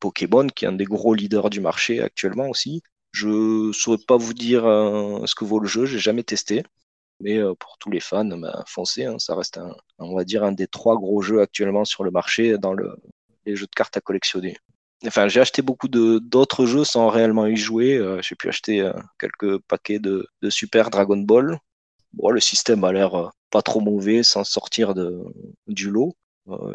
Pokémon, 0.00 0.48
qui 0.48 0.64
est 0.64 0.68
un 0.68 0.72
des 0.72 0.86
gros 0.86 1.14
leaders 1.14 1.50
du 1.50 1.60
marché 1.60 2.00
actuellement 2.00 2.48
aussi. 2.48 2.82
Je 3.12 3.70
saurais 3.72 3.98
pas 3.98 4.16
vous 4.16 4.34
dire 4.34 4.62
ce 4.62 5.34
que 5.34 5.44
vaut 5.44 5.60
le 5.60 5.68
jeu, 5.68 5.86
j'ai 5.86 5.98
jamais 5.98 6.22
testé. 6.22 6.62
Mais 7.20 7.40
pour 7.58 7.78
tous 7.78 7.90
les 7.90 8.00
fans, 8.00 8.24
ben, 8.24 8.62
foncez, 8.66 9.04
hein. 9.06 9.18
ça 9.18 9.34
reste 9.34 9.58
un, 9.58 9.74
on 9.98 10.14
va 10.14 10.24
dire 10.24 10.44
un 10.44 10.52
des 10.52 10.68
trois 10.68 10.96
gros 10.96 11.20
jeux 11.22 11.40
actuellement 11.40 11.84
sur 11.84 12.04
le 12.04 12.10
marché 12.10 12.58
dans 12.58 12.74
le, 12.74 12.96
les 13.46 13.56
jeux 13.56 13.66
de 13.66 13.74
cartes 13.74 13.96
à 13.96 14.00
collectionner. 14.00 14.56
Enfin, 15.06 15.28
j'ai 15.28 15.40
acheté 15.40 15.62
beaucoup 15.62 15.88
d'autres 15.88 16.66
jeux 16.66 16.84
sans 16.84 17.08
réellement 17.08 17.46
y 17.46 17.56
jouer. 17.56 17.96
Euh, 17.96 18.20
j'ai 18.20 18.34
pu 18.34 18.48
acheter 18.48 18.80
euh, 18.80 18.92
quelques 19.18 19.58
paquets 19.58 20.00
de, 20.00 20.28
Super 20.50 20.90
Dragon 20.90 21.16
Ball. 21.18 21.58
Bon, 22.12 22.30
le 22.30 22.40
système 22.40 22.82
a 22.84 22.92
l'air 22.92 23.14
euh, 23.14 23.28
pas 23.50 23.62
trop 23.62 23.80
mauvais 23.80 24.22
sans 24.22 24.44
sortir 24.44 24.94
du 25.66 25.90
lot. 25.90 26.16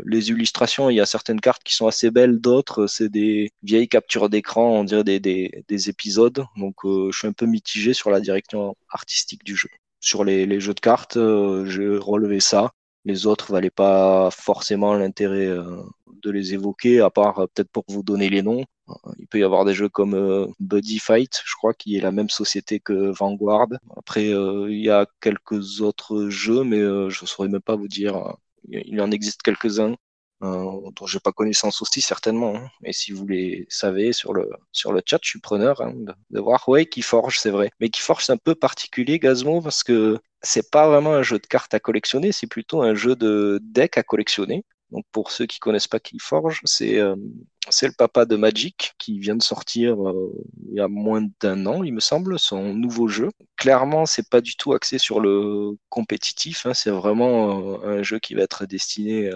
les 0.05 0.29
illustrations, 0.29 0.89
il 0.89 0.95
y 0.95 1.01
a 1.01 1.05
certaines 1.05 1.41
cartes 1.41 1.63
qui 1.63 1.75
sont 1.75 1.87
assez 1.87 2.11
belles, 2.11 2.39
d'autres 2.39 2.87
c'est 2.87 3.09
des 3.09 3.51
vieilles 3.63 3.87
captures 3.87 4.29
d'écran, 4.29 4.79
on 4.79 4.83
dirait 4.83 5.03
des, 5.03 5.19
des, 5.19 5.63
des 5.67 5.89
épisodes. 5.89 6.45
Donc 6.57 6.75
je 6.85 7.17
suis 7.17 7.27
un 7.27 7.33
peu 7.33 7.45
mitigé 7.45 7.93
sur 7.93 8.09
la 8.11 8.21
direction 8.21 8.75
artistique 8.89 9.43
du 9.43 9.55
jeu. 9.55 9.69
Sur 9.99 10.23
les, 10.23 10.45
les 10.45 10.59
jeux 10.59 10.73
de 10.73 10.79
cartes, 10.79 11.17
j'ai 11.65 11.97
relevé 11.97 12.39
ça. 12.39 12.71
Les 13.05 13.27
autres 13.27 13.51
valaient 13.51 13.69
pas 13.69 14.29
forcément 14.31 14.93
l'intérêt 14.93 15.49
de 16.23 16.31
les 16.31 16.53
évoquer, 16.53 17.01
à 17.01 17.09
part 17.09 17.39
euh, 17.39 17.47
peut-être 17.47 17.69
pour 17.69 17.83
vous 17.87 18.01
donner 18.03 18.29
les 18.29 18.41
noms. 18.41 18.65
Il 19.17 19.27
peut 19.27 19.39
y 19.39 19.43
avoir 19.43 19.65
des 19.65 19.73
jeux 19.73 19.89
comme 19.89 20.13
euh, 20.15 20.47
Buddy 20.59 20.99
Fight, 20.99 21.41
je 21.45 21.53
crois, 21.55 21.73
qui 21.73 21.97
est 21.97 22.01
la 22.01 22.11
même 22.11 22.29
société 22.29 22.79
que 22.79 23.11
Vanguard. 23.11 23.67
Après, 23.95 24.33
euh, 24.33 24.71
il 24.71 24.79
y 24.79 24.89
a 24.89 25.05
quelques 25.21 25.81
autres 25.81 26.29
jeux, 26.29 26.63
mais 26.63 26.79
je 26.79 27.23
ne 27.23 27.27
saurais 27.27 27.49
même 27.49 27.61
pas 27.61 27.75
vous 27.75 27.87
dire. 27.87 28.35
Il 28.69 28.99
en 29.01 29.11
existe 29.11 29.41
quelques-uns 29.41 29.95
dont 30.43 31.07
j'ai 31.07 31.19
pas 31.19 31.31
connaissance 31.31 31.81
aussi 31.81 32.01
certainement. 32.01 32.55
Hein. 32.55 32.69
Et 32.83 32.93
si 32.93 33.11
vous 33.11 33.25
les 33.27 33.65
savez 33.69 34.13
sur 34.13 34.33
le 34.33 34.49
sur 34.71 34.91
le 34.91 35.01
chat, 35.05 35.19
je 35.21 35.29
suis 35.29 35.39
preneur 35.39 35.81
hein, 35.81 35.93
de, 36.29 36.39
voir. 36.39 36.67
Ouais, 36.67 36.85
Keyforge, 36.85 37.39
c'est 37.39 37.49
vrai. 37.49 37.71
Mais 37.79 37.89
Keyforge, 37.89 38.25
c'est 38.25 38.33
un 38.33 38.37
peu 38.37 38.55
particulier, 38.55 39.19
Gazmo, 39.19 39.61
parce 39.61 39.83
que 39.83 40.19
c'est 40.41 40.69
pas 40.71 40.87
vraiment 40.87 41.13
un 41.13 41.23
jeu 41.23 41.39
de 41.39 41.47
cartes 41.47 41.73
à 41.73 41.79
collectionner, 41.79 42.31
c'est 42.31 42.47
plutôt 42.47 42.81
un 42.81 42.95
jeu 42.95 43.15
de 43.15 43.59
deck 43.63 43.97
à 43.97 44.03
collectionner. 44.03 44.65
Donc 44.91 45.05
pour 45.11 45.31
ceux 45.31 45.47
qui 45.47 45.59
connaissent 45.59 45.87
pas 45.87 45.99
Keyforge, 45.99 46.61
c'est 46.65 46.99
euh, 46.99 47.15
c'est 47.69 47.87
le 47.87 47.93
papa 47.97 48.25
de 48.25 48.35
Magic 48.35 48.93
qui 48.99 49.17
vient 49.19 49.35
de 49.35 49.41
sortir 49.41 50.07
euh, 50.07 50.31
il 50.69 50.75
y 50.75 50.81
a 50.81 50.87
moins 50.87 51.25
d'un 51.41 51.65
an, 51.65 51.83
il 51.83 51.93
me 51.93 51.99
semble, 51.99 52.37
son 52.37 52.75
nouveau 52.75 53.07
jeu. 53.07 53.29
Clairement, 53.55 54.05
c'est 54.05 54.29
pas 54.29 54.41
du 54.41 54.55
tout 54.55 54.73
axé 54.73 54.99
sur 54.99 55.19
le 55.19 55.71
compétitif, 55.89 56.67
hein, 56.67 56.73
c'est 56.75 56.91
vraiment 56.91 57.79
euh, 57.83 57.99
un 57.99 58.03
jeu 58.03 58.19
qui 58.19 58.35
va 58.35 58.43
être 58.43 58.65
destiné 58.67 59.31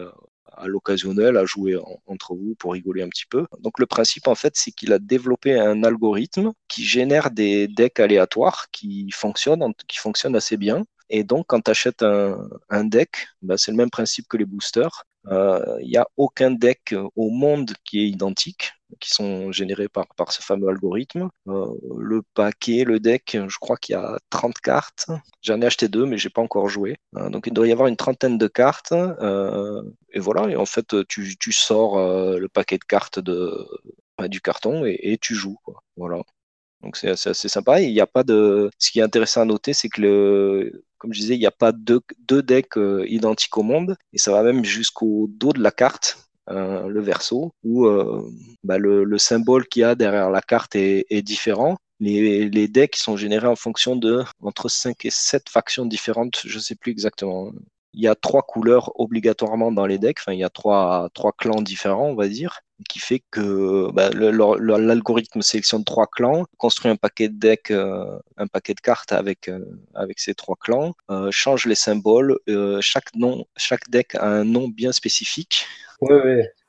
à 0.58 0.67
l'occasionnel, 0.67 1.38
à 1.38 1.46
jouer 1.46 1.78
entre 2.06 2.36
vous 2.36 2.56
pour 2.56 2.74
rigoler 2.74 3.04
un 3.04 3.10
petit 3.10 3.26
peu. 3.30 3.46
Donc 3.60 3.80
le 3.80 3.86
principe 3.86 4.28
en 4.28 4.36
fait, 4.36 4.54
c'est 4.56 4.72
qu'il 4.72 4.93
a 4.93 5.00
développé 5.00 5.58
un 5.58 5.84
algorithme 5.84 6.52
qui 6.67 6.84
génère 6.84 7.32
des 7.32 7.67
decks 7.67 8.00
aléatoires 8.00 8.67
qui 8.72 9.10
fonctionnent, 9.12 9.74
qui 9.88 10.00
assez 10.36 10.58
bien. 10.58 10.84
Et 11.10 11.24
donc, 11.24 11.48
quand 11.48 11.62
tu 11.62 11.72
achètes 11.72 12.04
un, 12.04 12.50
un 12.70 12.84
deck, 12.84 13.28
bah, 13.41 13.58
c'est 13.58 13.72
le 13.72 13.78
même 13.78 13.89
principe 13.89 14.28
que 14.28 14.38
les 14.38 14.46
boosters. 14.46 15.06
Il 15.30 15.34
euh, 15.34 15.82
n'y 15.82 15.98
a 15.98 16.08
aucun 16.16 16.52
deck 16.52 16.96
au 17.16 17.30
monde 17.30 17.74
qui 17.84 18.00
est 18.00 18.08
identique, 18.08 18.72
qui 19.02 19.10
sont 19.10 19.52
générés 19.52 19.90
par, 19.90 20.32
ce 20.32 20.42
fameux 20.42 20.70
algorithme. 20.70 21.30
Euh, 21.48 21.66
le 21.98 22.22
paquet, 22.34 22.86
le 22.86 23.00
deck, 23.02 23.38
je 23.48 23.58
crois 23.60 23.76
qu'il 23.76 23.94
y 23.94 23.96
a 23.98 24.18
30 24.30 24.58
cartes. 24.60 25.08
J'en 25.42 25.62
ai 25.62 25.66
acheté 25.66 25.90
deux, 25.90 26.06
mais 26.06 26.18
j'ai 26.18 26.30
pas 26.30 26.42
encore 26.42 26.70
joué. 26.70 26.96
Euh, 27.18 27.30
donc 27.30 27.48
il 27.48 27.54
doit 27.54 27.68
y 27.68 27.74
avoir 27.74 27.90
une 27.90 27.98
trentaine 27.98 28.38
de 28.38 28.48
cartes. 28.48 28.94
et 28.94 30.20
voilà, 30.20 30.50
et 30.50 30.56
en 30.56 30.66
fait, 30.66 30.96
tu, 31.08 31.52
sors 31.52 31.98
le 31.98 32.48
paquet 32.48 32.78
de 32.78 32.86
cartes 32.86 33.20
de, 33.20 33.68
du 34.28 34.40
carton 34.40 34.86
et, 34.86 35.18
tu 35.22 35.36
joues. 35.36 35.58
Voilà. 35.98 36.22
Donc 36.82 36.96
c'est 36.96 37.10
assez 37.10 37.50
sympa. 37.50 37.82
il 37.82 37.92
y 37.92 38.02
a 38.02 38.08
pas 38.08 38.24
de. 38.24 38.70
Ce 38.80 38.92
qui 38.92 39.00
est 39.00 39.04
intéressant 39.04 39.42
à 39.42 39.46
noter, 39.46 39.74
c'est 39.74 39.90
que 39.90 40.02
le, 40.02 40.86
comme 40.97 41.13
je 41.13 41.19
disais, 41.19 41.36
il 41.36 41.39
n'y 41.39 41.45
a 41.45 41.51
pas 41.51 41.71
deux, 41.71 42.01
deux 42.27 42.41
decks 42.41 42.77
euh, 42.77 43.05
identiques 43.07 43.57
au 43.57 43.63
monde. 43.63 43.95
Et 44.13 44.17
ça 44.17 44.31
va 44.31 44.43
même 44.43 44.65
jusqu'au 44.65 45.27
dos 45.29 45.53
de 45.53 45.62
la 45.62 45.71
carte, 45.71 46.29
euh, 46.49 46.88
le 46.88 47.01
verso, 47.01 47.51
où 47.63 47.86
euh, 47.86 48.29
bah, 48.63 48.77
le, 48.77 49.03
le, 49.03 49.17
symbole 49.17 49.67
qu'il 49.67 49.81
y 49.81 49.86
a 49.86 49.95
derrière 49.95 50.29
la 50.29 50.41
carte 50.41 50.75
est, 50.75 51.05
est 51.10 51.21
différent. 51.21 51.77
Les, 51.99 52.49
les, 52.49 52.67
decks 52.67 52.95
sont 52.95 53.17
générés 53.17 53.47
en 53.47 53.55
fonction 53.55 53.95
de 53.95 54.23
entre 54.41 54.69
5 54.69 55.05
et 55.05 55.10
7 55.10 55.49
factions 55.49 55.86
différentes, 55.86 56.41
je 56.45 56.55
ne 56.55 56.62
sais 56.62 56.75
plus 56.75 56.91
exactement 56.91 57.51
il 57.97 58.03
y 58.03 58.07
a 58.07 58.15
trois 58.15 58.43
couleurs 58.43 58.91
obligatoirement 58.99 59.71
dans 59.71 59.88
les 59.88 59.97
decks. 59.97 60.19
Enfin, 60.19 60.33
il 60.33 60.39
y 60.39 60.43
a 60.43 60.49
trois, 60.49 61.10
trois 61.13 61.31
clans 61.31 61.62
différents, 61.63 62.10
on 62.10 62.15
va 62.15 62.27
dire, 62.27 62.60
qui 62.90 63.00
fait 63.00 63.22
que 63.32 63.92
bah, 63.92 64.10
l'algorithme 64.12 65.42
sélectionne 65.42 65.84
trois 65.84 66.08
clans, 66.08 66.46
construit 66.58 66.92
un 66.92 66.96
paquet 66.96 67.30
de 67.30 67.38
decks, 67.38 67.72
euh, 67.72 68.20
un 68.38 68.48
paquet 68.48 68.74
de 68.74 68.82
cartes 68.82 69.12
avec, 69.12 69.48
euh, 69.48 69.66
avec 69.96 70.20
ces 70.20 70.36
trois 70.36 70.56
clans, 70.60 70.94
euh, 71.10 71.30
change 71.32 71.66
les 71.66 71.76
symboles. 71.76 72.38
chaque, 72.82 73.13
nom, 73.16 73.46
chaque 73.56 73.90
deck 73.90 74.16
a 74.16 74.28
un 74.28 74.44
nom 74.44 74.68
bien 74.68 74.92
spécifique. 74.92 75.66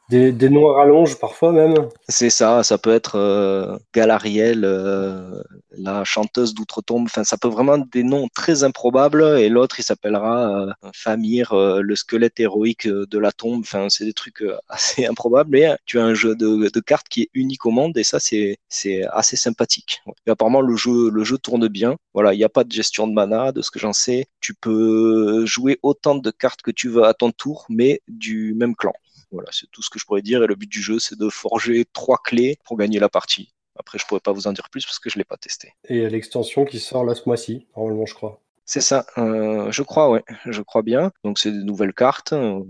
Des, 0.08 0.32
noms 0.48 0.70
à 0.70 0.78
rallonge 0.78 1.18
parfois 1.18 1.52
même. 1.52 1.74
C'est 2.08 2.30
ça, 2.30 2.62
ça 2.62 2.78
peut 2.78 2.94
être 2.94 3.16
euh, 3.16 3.76
Galariel, 3.92 4.64
euh, 4.64 5.42
la 5.72 6.02
chanteuse 6.04 6.54
d'outre-tombe. 6.54 7.04
Enfin, 7.04 7.24
ça 7.24 7.36
peut 7.36 7.48
vraiment 7.48 7.76
être 7.76 7.92
des 7.92 8.04
noms 8.04 8.26
très 8.34 8.64
improbables. 8.64 9.22
Et 9.38 9.50
l'autre, 9.50 9.80
il 9.80 9.82
s'appellera 9.82 10.62
euh, 10.62 10.72
Famir, 10.94 11.54
le 11.54 11.94
squelette 11.94 12.40
héroïque 12.40 12.88
de 12.88 13.18
la 13.18 13.32
tombe. 13.32 13.60
Enfin, 13.60 13.88
c'est 13.90 14.06
des 14.06 14.14
trucs 14.14 14.42
assez 14.70 15.04
improbables. 15.04 15.50
Mais 15.50 15.76
tu 15.84 15.98
as 15.98 16.04
un 16.04 16.14
jeu 16.14 16.34
de, 16.34 16.80
cartes 16.80 17.08
qui 17.08 17.22
est 17.22 17.30
unique 17.34 17.66
au 17.66 17.70
monde 17.70 17.98
et 17.98 18.04
ça, 18.04 18.18
c'est 18.18 18.58
assez 19.12 19.36
sympathique. 19.36 20.02
Et 20.26 20.30
apparemment, 20.30 20.62
le 20.62 20.76
jeu 20.76 21.10
le 21.10 21.22
jeu 21.24 21.36
tourne 21.36 21.68
bien. 21.68 21.96
Voilà, 22.14 22.32
il 22.32 22.38
n'y 22.38 22.44
a 22.44 22.48
pas 22.48 22.64
de 22.64 22.72
gestion 22.72 23.08
de 23.08 23.12
mana, 23.12 23.52
de 23.52 23.60
ce 23.60 23.70
que 23.70 23.78
j'en 23.78 23.92
sais. 23.92 24.26
Tu 24.40 24.54
peux 24.54 25.44
jouer 25.44 25.78
autant 25.82 26.14
de 26.14 26.30
cartes 26.30 26.62
que 26.62 26.70
tu 26.70 26.88
veux 26.88 27.04
à 27.04 27.12
ton 27.12 27.30
tour, 27.30 27.66
mais 27.68 28.00
du 28.08 28.54
même 28.54 28.74
clan. 28.74 28.94
Voilà, 29.30 29.48
c'est 29.52 29.70
tout 29.70 29.82
ce 29.82 29.90
que 29.90 29.98
je 29.98 30.04
pourrais 30.06 30.22
dire. 30.22 30.42
Et 30.42 30.46
le 30.46 30.54
but 30.54 30.70
du 30.70 30.82
jeu, 30.82 30.98
c'est 30.98 31.18
de 31.18 31.28
forger 31.28 31.84
trois 31.92 32.18
clés 32.24 32.58
pour 32.64 32.76
gagner 32.76 32.98
la 32.98 33.08
partie. 33.08 33.52
Après, 33.78 33.98
je 33.98 34.06
pourrais 34.06 34.20
pas 34.20 34.32
vous 34.32 34.46
en 34.46 34.52
dire 34.52 34.68
plus 34.70 34.84
parce 34.84 34.98
que 34.98 35.08
je 35.08 35.18
l'ai 35.18 35.24
pas 35.24 35.36
testé. 35.36 35.72
Et 35.88 36.08
l'extension 36.08 36.64
qui 36.64 36.80
sort 36.80 37.04
là 37.04 37.14
ce 37.14 37.22
mois-ci, 37.26 37.66
normalement, 37.76 38.06
je 38.06 38.14
crois. 38.14 38.40
C'est 38.64 38.80
ça, 38.80 39.06
euh, 39.16 39.70
je 39.70 39.82
crois, 39.82 40.10
ouais, 40.10 40.24
je 40.46 40.60
crois 40.62 40.82
bien. 40.82 41.10
Donc 41.24 41.38
c'est 41.38 41.52
des 41.52 41.64
nouvelles 41.64 41.94
cartes, 41.94 42.32
euh, 42.34 42.62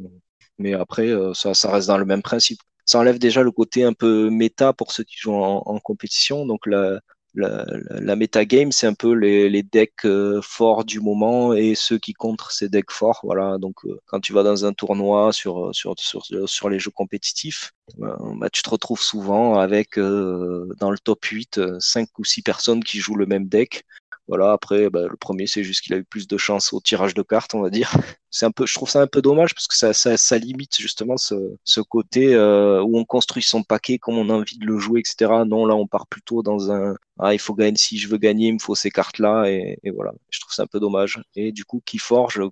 mais 0.58 0.74
après, 0.74 1.08
euh, 1.08 1.34
ça, 1.34 1.54
ça 1.54 1.72
reste 1.72 1.88
dans 1.88 1.98
le 1.98 2.04
même 2.04 2.22
principe. 2.22 2.60
Ça 2.84 3.00
enlève 3.00 3.18
déjà 3.18 3.42
le 3.42 3.50
côté 3.50 3.84
un 3.84 3.94
peu 3.94 4.30
méta 4.30 4.72
pour 4.72 4.92
ceux 4.92 5.04
qui 5.04 5.16
jouent 5.16 5.34
en, 5.34 5.62
en 5.64 5.78
compétition. 5.80 6.46
Donc 6.46 6.66
la, 6.66 7.00
la, 7.38 7.64
la, 8.00 8.16
metagame, 8.16 8.72
c'est 8.72 8.86
un 8.86 8.94
peu 8.94 9.12
les, 9.12 9.62
decks 9.62 10.04
euh, 10.04 10.40
forts 10.42 10.84
du 10.84 11.00
moment 11.00 11.52
et 11.52 11.74
ceux 11.74 11.98
qui 11.98 12.12
contre 12.12 12.52
ces 12.52 12.68
decks 12.68 12.90
forts. 12.90 13.20
Voilà, 13.22 13.58
donc 13.58 13.84
euh, 13.84 14.00
quand 14.06 14.20
tu 14.20 14.32
vas 14.32 14.42
dans 14.42 14.64
un 14.64 14.72
tournoi 14.72 15.32
sur, 15.32 15.70
sur 15.74 16.68
les 16.68 16.78
jeux 16.78 16.90
compétitifs, 16.90 17.72
euh, 18.02 18.14
bah, 18.36 18.50
tu 18.50 18.62
te 18.62 18.70
retrouves 18.70 19.02
souvent 19.02 19.58
avec 19.58 19.98
dans 19.98 20.90
le 20.90 20.98
top 20.98 21.24
8, 21.24 21.78
5 21.78 22.18
ou 22.18 22.24
6 22.24 22.42
personnes 22.42 22.84
qui 22.84 22.98
jouent 22.98 23.16
le 23.16 23.26
même 23.26 23.48
deck. 23.48 23.84
Voilà, 24.28 24.52
après, 24.52 24.90
bah, 24.90 25.06
le 25.08 25.16
premier, 25.16 25.46
c'est 25.46 25.64
juste 25.64 25.80
qu'il 25.80 25.94
a 25.94 25.96
eu 25.96 26.04
plus 26.04 26.28
de 26.28 26.36
chance 26.36 26.72
au 26.74 26.80
tirage 26.80 27.14
de 27.14 27.22
cartes, 27.22 27.54
on 27.54 27.62
va 27.62 27.70
dire. 27.70 27.90
C'est 28.30 28.44
un 28.44 28.50
peu, 28.50 28.66
je 28.66 28.74
trouve 28.74 28.90
ça 28.90 29.00
un 29.00 29.06
peu 29.06 29.22
dommage 29.22 29.54
parce 29.54 29.66
que 29.66 29.74
ça, 29.74 30.38
limite 30.38 30.76
justement 30.78 31.16
ce, 31.16 31.80
côté 31.80 32.34
euh, 32.34 32.82
où 32.82 32.98
on 32.98 33.06
construit 33.06 33.42
son 33.42 33.62
paquet 33.62 33.96
comme 33.98 34.18
on 34.18 34.28
a 34.28 34.34
envie 34.34 34.58
de 34.58 34.66
le 34.66 34.78
jouer, 34.78 35.00
etc. 35.00 35.44
Non, 35.46 35.64
là, 35.64 35.74
on 35.74 35.86
part 35.86 36.06
plutôt 36.06 36.42
dans 36.42 36.70
un, 36.70 36.94
ah, 37.18 37.32
il 37.32 37.38
faut 37.38 37.54
gagner, 37.54 37.78
si 37.78 37.96
je 37.96 38.06
veux 38.06 38.18
gagner, 38.18 38.48
il 38.48 38.54
me 38.54 38.58
faut 38.58 38.74
ces 38.74 38.90
cartes-là, 38.90 39.46
et 39.48 39.78
voilà. 39.94 40.12
Je 40.28 40.40
trouve 40.40 40.52
ça 40.52 40.64
un 40.64 40.66
peu 40.66 40.78
dommage. 40.78 41.22
Et 41.34 41.52
du 41.52 41.64
coup, 41.64 41.82
qui 41.86 41.96
forge 41.98 42.42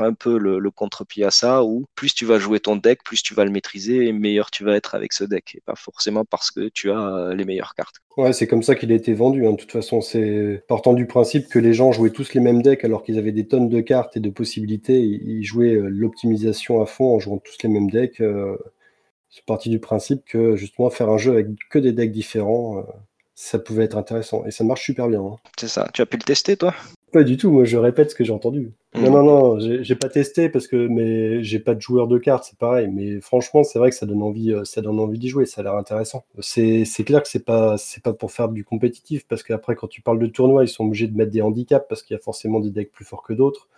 un 0.00 0.14
peu 0.14 0.38
le, 0.38 0.58
le 0.58 0.70
contre-pied 0.70 1.24
à 1.24 1.30
ça, 1.30 1.62
où 1.62 1.84
plus 1.94 2.14
tu 2.14 2.24
vas 2.24 2.38
jouer 2.38 2.60
ton 2.60 2.76
deck, 2.76 3.04
plus 3.04 3.22
tu 3.22 3.34
vas 3.34 3.44
le 3.44 3.50
maîtriser, 3.50 4.06
et 4.06 4.12
meilleur 4.12 4.50
tu 4.50 4.64
vas 4.64 4.74
être 4.74 4.94
avec 4.94 5.12
ce 5.12 5.24
deck, 5.24 5.54
et 5.54 5.60
pas 5.60 5.74
forcément 5.76 6.24
parce 6.24 6.50
que 6.50 6.70
tu 6.70 6.90
as 6.90 7.34
les 7.34 7.44
meilleures 7.44 7.74
cartes. 7.74 7.96
Ouais, 8.16 8.32
c'est 8.32 8.46
comme 8.46 8.62
ça 8.62 8.74
qu'il 8.74 8.92
a 8.92 8.94
été 8.94 9.14
vendu. 9.14 9.46
Hein. 9.46 9.52
De 9.52 9.56
toute 9.56 9.72
façon, 9.72 10.00
c'est 10.00 10.64
partant 10.68 10.92
du 10.92 11.06
principe 11.06 11.48
que 11.48 11.58
les 11.58 11.72
gens 11.72 11.92
jouaient 11.92 12.10
tous 12.10 12.34
les 12.34 12.40
mêmes 12.40 12.62
decks 12.62 12.84
alors 12.84 13.02
qu'ils 13.02 13.18
avaient 13.18 13.32
des 13.32 13.46
tonnes 13.46 13.68
de 13.68 13.80
cartes 13.80 14.16
et 14.16 14.20
de 14.20 14.30
possibilités. 14.30 15.00
Ils 15.00 15.44
jouaient 15.44 15.78
l'optimisation 15.80 16.82
à 16.82 16.86
fond 16.86 17.14
en 17.14 17.20
jouant 17.20 17.38
tous 17.38 17.56
les 17.62 17.68
mêmes 17.68 17.90
decks. 17.90 18.20
Euh, 18.20 18.56
c'est 19.30 19.44
parti 19.46 19.70
du 19.70 19.78
principe 19.78 20.24
que 20.26 20.56
justement 20.56 20.90
faire 20.90 21.08
un 21.08 21.16
jeu 21.16 21.32
avec 21.32 21.46
que 21.70 21.78
des 21.78 21.92
decks 21.92 22.12
différents, 22.12 22.78
euh, 22.78 22.82
ça 23.34 23.58
pouvait 23.58 23.84
être 23.84 23.96
intéressant. 23.96 24.44
Et 24.44 24.50
ça 24.50 24.62
marche 24.62 24.84
super 24.84 25.08
bien. 25.08 25.22
Hein. 25.22 25.36
C'est 25.58 25.68
ça. 25.68 25.88
Tu 25.94 26.02
as 26.02 26.06
pu 26.06 26.18
le 26.18 26.22
tester, 26.22 26.56
toi? 26.58 26.74
Pas 27.12 27.24
du 27.24 27.36
tout. 27.36 27.50
Moi, 27.50 27.64
je 27.64 27.76
répète 27.76 28.10
ce 28.10 28.14
que 28.14 28.24
j'ai 28.24 28.32
entendu. 28.32 28.72
Mmh. 28.94 29.02
Non, 29.02 29.10
non, 29.10 29.22
non. 29.22 29.58
J'ai 29.82 29.94
pas 29.94 30.08
testé 30.08 30.48
parce 30.48 30.66
que 30.66 30.88
mais 30.88 31.42
j'ai 31.44 31.58
pas 31.58 31.74
de 31.74 31.80
joueur 31.80 32.08
de 32.08 32.18
cartes. 32.18 32.44
C'est 32.48 32.58
pareil. 32.58 32.88
Mais 32.90 33.20
franchement, 33.20 33.62
c'est 33.64 33.78
vrai 33.78 33.90
que 33.90 33.96
ça 33.96 34.06
donne 34.06 34.22
envie. 34.22 34.54
Ça 34.64 34.80
donne 34.80 34.98
envie 34.98 35.18
d'y 35.18 35.28
jouer. 35.28 35.44
Ça 35.44 35.60
a 35.60 35.64
l'air 35.64 35.74
intéressant. 35.74 36.24
C'est 36.40 36.84
clair 37.04 37.22
que 37.22 37.28
c'est 37.28 37.44
pas 37.44 37.76
c'est 37.76 38.02
pas 38.02 38.14
pour 38.14 38.32
faire 38.32 38.48
du 38.48 38.64
compétitif 38.64 39.26
parce 39.28 39.42
qu'après, 39.42 39.76
quand 39.76 39.88
tu 39.88 40.00
parles 40.00 40.18
de 40.18 40.26
tournoi, 40.26 40.64
ils 40.64 40.68
sont 40.68 40.84
obligés 40.86 41.06
de 41.06 41.16
mettre 41.16 41.30
des 41.30 41.42
handicaps 41.42 41.86
parce 41.88 42.02
qu'il 42.02 42.14
y 42.14 42.18
a 42.18 42.22
forcément 42.22 42.60
des 42.60 42.70
decks 42.70 42.90
plus 42.90 43.04
forts 43.04 43.22
que 43.22 43.34
d'autres. 43.34 43.68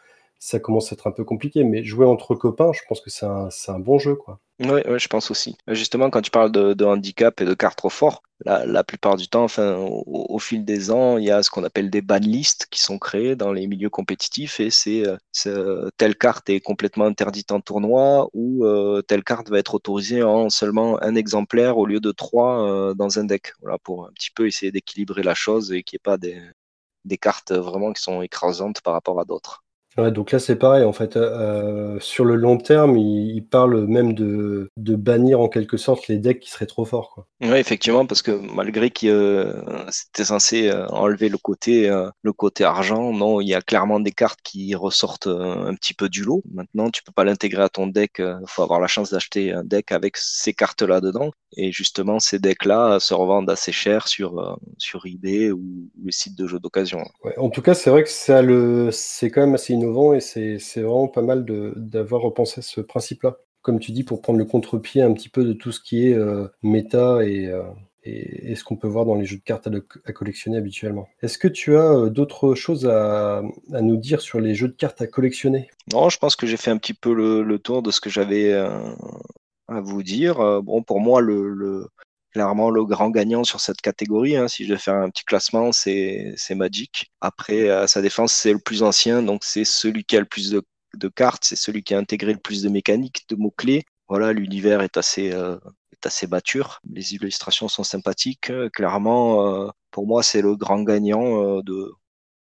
Ça 0.45 0.61
commence 0.61 0.93
à 0.93 0.95
être 0.95 1.07
un 1.07 1.11
peu 1.11 1.25
compliqué. 1.25 1.65
Mais 1.65 1.83
jouer 1.83 2.05
entre 2.05 2.35
copains, 2.35 2.71
je 2.75 2.83
pense 2.87 3.01
que 3.01 3.09
c'est 3.09 3.25
un, 3.25 3.79
bon 3.79 3.99
jeu, 3.99 4.15
quoi. 4.15 4.41
Oui, 4.61 4.83
je 4.99 5.09
pense 5.09 5.31
aussi. 5.31 5.57
Justement, 5.69 6.11
quand 6.11 6.21
tu 6.21 6.31
parles 6.31 6.53
de, 6.53 6.85
handicap 6.85 7.41
et 7.41 7.47
de 7.47 7.55
cartes 7.55 7.79
trop 7.79 7.89
forts, 7.89 8.23
la, 8.45 8.85
plupart 8.85 9.17
du 9.17 9.27
temps, 9.27 9.45
enfin, 9.45 9.75
au, 9.79 10.39
fil 10.39 10.67
des 10.67 10.91
ans, 10.91 11.17
il 11.17 11.25
y 11.25 11.31
a 11.31 11.43
ce 11.43 11.49
qu'on 11.49 11.65
appelle 11.65 11.89
des 11.89 12.03
ban 12.03 12.19
lists 12.19 12.67
qui 12.71 12.83
sont 12.83 12.99
créés 12.99 13.37
dans 13.37 13.53
les 13.55 13.67
milieux 13.67 13.89
compétitifs 13.89 14.61
et 14.61 14.69
c'est 14.69 15.05
euh, 15.47 15.89
telle 15.97 16.15
carte 16.15 16.51
est 16.51 16.61
complètement 16.61 17.07
interdite 17.07 17.51
en 17.51 17.63
tournoi 17.63 18.29
ou 18.35 18.67
euh, 18.67 19.01
telle 19.01 19.25
carte 19.25 19.49
va 19.49 19.59
être 19.59 19.75
autorisée 19.75 20.23
en 20.23 20.51
seulement 20.51 21.03
un 21.03 21.15
exemplaire 21.15 21.79
au 21.79 21.87
lieu 21.87 22.01
de 22.01 22.13
trois 22.13 22.69
euh, 22.69 22.93
dans 22.93 23.19
un 23.19 23.25
deck. 23.25 23.55
Voilà, 23.63 23.79
pour 23.79 24.07
un 24.07 24.13
petit 24.13 24.31
peu 24.31 24.47
essayer 24.47 24.71
d'équilibrer 24.71 25.23
la 25.23 25.35
chose 25.35 25.73
et 25.73 25.83
qu'il 25.83 25.97
n'y 25.97 26.01
ait 26.03 26.11
pas 26.11 26.19
des 26.19 27.17
cartes 27.19 27.53
vraiment 27.53 27.95
qui 27.95 28.03
sont 28.03 28.21
écrasantes 28.21 28.83
par 28.83 28.93
rapport 28.93 29.19
à 29.19 29.25
d'autres. 29.25 29.64
Ouais, 29.97 30.11
donc 30.11 30.33
là 30.33 30.39
c'est 30.39 30.57
pareil 30.57 30.85
en 30.85 30.93
fait. 30.93 31.17
Euh, 31.17 31.99
sur 32.01 32.25
le 32.25 32.35
long 32.35 32.59
terme, 32.59 32.97
il, 32.97 33.37
il 33.37 33.47
parle 33.47 33.87
même 33.87 34.15
de, 34.15 34.71
de, 34.77 34.97
bannir 34.97 35.41
en 35.41 35.49
quelque 35.49 35.77
sorte 35.77 36.09
les 36.09 36.19
decks 36.19 36.41
qui 36.41 36.51
seraient 36.51 36.67
trop 36.67 36.85
forts. 36.85 37.27
Oui, 37.41 37.57
effectivement, 37.57 38.07
parce 38.07 38.23
que 38.23 38.33
malgré 38.33 38.91
que 38.91 39.07
euh, 39.07 39.85
c'était 39.91 40.25
censé 40.25 40.69
euh, 40.69 40.87
enlever 40.89 41.29
le 41.29 41.39
côté, 41.39 41.89
euh, 41.89 42.09
le 42.23 42.33
côté 42.33 42.65
argent, 42.65 43.13
non, 43.13 43.41
il 43.41 43.49
y 43.49 43.55
a 43.55 43.61
clairement 43.61 44.01
des 44.01 44.13
cartes 44.13 44.41
qui 44.43 44.75
ressortent 44.75 45.27
euh, 45.27 45.67
un 45.67 45.75
petit 45.75 45.95
peu 45.95 46.09
du 46.09 46.23
lot. 46.23 46.43
Maintenant, 46.53 46.91
tu 46.91 47.03
peux 47.03 47.13
pas 47.13 47.25
l'intégrer 47.25 47.63
à 47.63 47.69
ton 47.69 47.87
deck. 47.87 48.15
Il 48.19 48.45
faut 48.47 48.63
avoir 48.63 48.81
la 48.81 48.87
chance 48.87 49.11
d'acheter 49.11 49.53
un 49.53 49.65
deck 49.65 49.93
avec 49.93 50.17
ces 50.17 50.53
cartes-là 50.53 51.01
dedans. 51.01 51.31
Et 51.57 51.71
justement, 51.71 52.19
ces 52.19 52.39
decks-là 52.39 52.99
se 52.99 53.15
revendent 53.15 53.51
assez 53.51 53.73
cher 53.73 54.09
sur, 54.09 54.59
sur 54.79 55.07
eBay 55.07 55.51
ou, 55.53 55.59
ou 55.59 56.07
les 56.07 56.13
sites 56.13 56.37
de 56.37 56.47
jeux 56.47 56.59
d'occasion. 56.59 57.05
Ouais, 57.23 57.39
en 57.39 57.49
tout 57.51 57.63
cas, 57.63 57.75
c'est 57.75 57.91
vrai 57.91 58.03
que 58.03 58.11
ça 58.11 58.43
le, 58.43 58.91
c'est 58.91 59.31
quand 59.31 59.43
même 59.43 59.55
assez 59.55 59.73
et 60.15 60.21
c'est 60.21 60.81
vraiment 60.81 61.09
pas 61.09 61.23
mal 61.23 61.45
d'avoir 61.77 62.23
repensé 62.23 62.63
ce 62.63 62.81
principe-là. 62.81 63.37
Comme 63.63 63.81
tu 63.81 63.93
dis, 63.93 64.05
pour 64.05 64.21
prendre 64.21 64.39
le 64.39 64.45
contre-pied 64.45 65.01
un 65.01 65.13
petit 65.15 65.31
peu 65.31 65.45
de 65.45 65.55
tout 65.55 65.73
ce 65.73 65.81
qui 65.81 66.09
est 66.09 66.15
euh, 66.15 66.49
méta 66.63 67.25
et, 67.25 67.47
euh, 67.47 67.63
et, 68.03 68.51
et, 68.51 68.55
ce 68.57 68.63
qu'on 68.63 68.77
peut 68.77 68.89
voir 68.89 69.07
dans 69.07 69.15
les 69.15 69.25
jeux 69.25 69.39
de 69.39 69.43
cartes 69.43 69.67
à, 69.67 69.71
à 70.05 70.13
collectionner 70.13 70.59
habituellement. 70.59 71.09
Est-ce 71.23 71.39
que 71.39 71.49
tu 71.49 71.75
as 71.75 71.93
euh, 71.95 72.11
d'autres 72.11 72.55
choses 72.55 72.87
à, 72.87 73.39
à, 73.73 73.81
nous 73.81 73.97
dire 73.97 74.21
sur 74.21 74.39
les 74.39 74.55
jeux 74.55 74.69
de 74.69 74.75
cartes 74.75 75.01
à 75.01 75.07
collectionner? 75.07 75.71
Non, 75.93 76.11
je 76.11 76.19
pense 76.19 76.37
que 76.37 76.47
j'ai 76.47 76.59
fait 76.59 76.71
un 76.71 76.77
petit 76.77 76.93
peu 76.93 77.15
le, 77.15 77.59
tour 77.59 77.83
de 77.83 77.91
ce 77.91 78.03
que 78.03 78.11
j'avais 78.11 78.53
à 78.53 79.81
vous 79.81 80.03
dire. 80.03 80.63
Bon, 80.63 80.83
pour 80.83 81.01
moi, 81.01 81.23
le, 81.23 81.89
clairement 82.35 82.71
le 82.71 82.85
grand 82.85 83.11
gagnant 83.11 83.45
sur 83.45 83.61
cette 83.61 83.81
catégorie. 83.81 84.37
Hein. 84.37 84.49
Si 84.49 84.67
je 84.67 84.75
vais 84.75 84.79
faire 84.79 84.95
un 84.95 85.09
petit 85.09 85.25
classement, 85.25 85.73
c'est 85.73 86.35
Magic. 86.51 87.13
Après, 87.21 87.71
à 87.71 87.87
sa 87.87 88.03
défense, 88.03 88.33
c'est 88.33 88.53
le 88.53 88.59
plus 88.59 88.83
ancien, 88.83 89.23
donc 89.23 89.45
c'est 89.45 89.65
celui 89.65 90.05
qui 90.05 90.17
a 90.17 90.21
le 90.21 90.27
plus 90.27 90.51
de, 90.51 90.63
cartes, 91.09 91.45
c'est 91.45 91.57
celui 91.57 91.83
qui 91.83 91.95
a 91.95 91.99
intégré 91.99 92.33
le 92.33 92.39
plus 92.39 92.63
de 92.63 92.69
mécaniques, 92.69 93.25
de 93.29 93.37
mots-clés. 93.37 93.85
Voilà, 94.09 94.33
l'univers 94.33 94.83
est 94.83 94.97
assez, 94.97 95.33
euh, 95.33 95.57
est 95.93 96.07
assez 96.07 96.27
mature. 96.27 96.81
Les 96.93 97.15
illustrations 97.15 97.69
sont 97.69 97.85
sympathiques. 97.85 98.53
Clairement, 98.75 99.47
euh, 99.47 99.71
pour 99.91 100.07
moi, 100.07 100.23
c'est 100.23 100.43
le 100.43 100.57
grand 100.57 100.83
gagnant 100.83 101.43
euh, 101.43 101.63
de, 101.63 101.93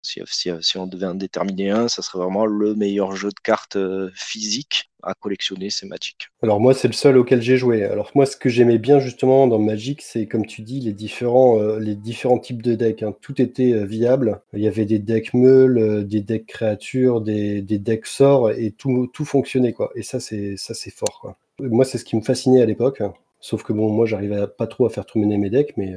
si, 0.02 0.20
si, 0.26 0.50
si, 0.60 0.78
on 0.78 0.86
devait 0.86 1.06
en 1.06 1.14
déterminer 1.14 1.70
un, 1.70 1.88
ça 1.88 2.02
serait 2.02 2.18
vraiment 2.18 2.46
le 2.46 2.74
meilleur 2.74 3.14
jeu 3.14 3.28
de 3.28 3.40
cartes 3.42 3.76
euh, 3.76 4.10
physique 4.14 4.90
à 5.02 5.14
collectionner, 5.14 5.70
c'est 5.70 5.86
Magic. 5.86 6.28
Alors 6.42 6.60
moi, 6.60 6.74
c'est 6.74 6.88
le 6.88 6.94
seul 6.94 7.16
auquel 7.18 7.42
j'ai 7.42 7.56
joué. 7.56 7.84
Alors 7.84 8.10
moi, 8.14 8.26
ce 8.26 8.36
que 8.36 8.48
j'aimais 8.48 8.78
bien 8.78 9.00
justement 9.00 9.46
dans 9.46 9.58
Magic, 9.58 10.02
c'est 10.02 10.26
comme 10.26 10.46
tu 10.46 10.62
dis, 10.62 10.80
les 10.80 10.92
différents, 10.92 11.58
euh, 11.60 11.78
les 11.78 11.94
différents 11.94 12.38
types 12.38 12.62
de 12.62 12.74
decks. 12.74 13.02
Hein. 13.02 13.14
Tout 13.20 13.40
était 13.40 13.72
euh, 13.72 13.84
viable. 13.84 14.40
Il 14.52 14.60
y 14.60 14.68
avait 14.68 14.84
des 14.84 14.98
decks 14.98 15.34
meules, 15.34 15.78
euh, 15.78 16.02
des 16.04 16.20
decks 16.20 16.46
créatures, 16.46 17.20
des, 17.20 17.62
decks 17.62 18.06
sorts, 18.06 18.50
et 18.50 18.70
tout, 18.70 19.08
tout 19.12 19.24
fonctionnait 19.24 19.72
quoi. 19.72 19.90
Et 19.94 20.02
ça, 20.02 20.20
c'est 20.20 20.56
ça, 20.56 20.74
c'est 20.74 20.92
fort. 20.92 21.34
Moi, 21.60 21.84
c'est 21.84 21.98
ce 21.98 22.04
qui 22.04 22.16
me 22.16 22.22
fascinait 22.22 22.62
à 22.62 22.66
l'époque. 22.66 23.02
Sauf 23.40 23.62
que 23.62 23.72
bon, 23.72 23.90
moi, 23.90 24.06
j'arrivais 24.06 24.46
pas 24.46 24.66
trop 24.66 24.86
à 24.86 24.90
faire 24.90 25.06
tourner 25.06 25.36
mes 25.36 25.50
decks, 25.50 25.74
mais 25.76 25.94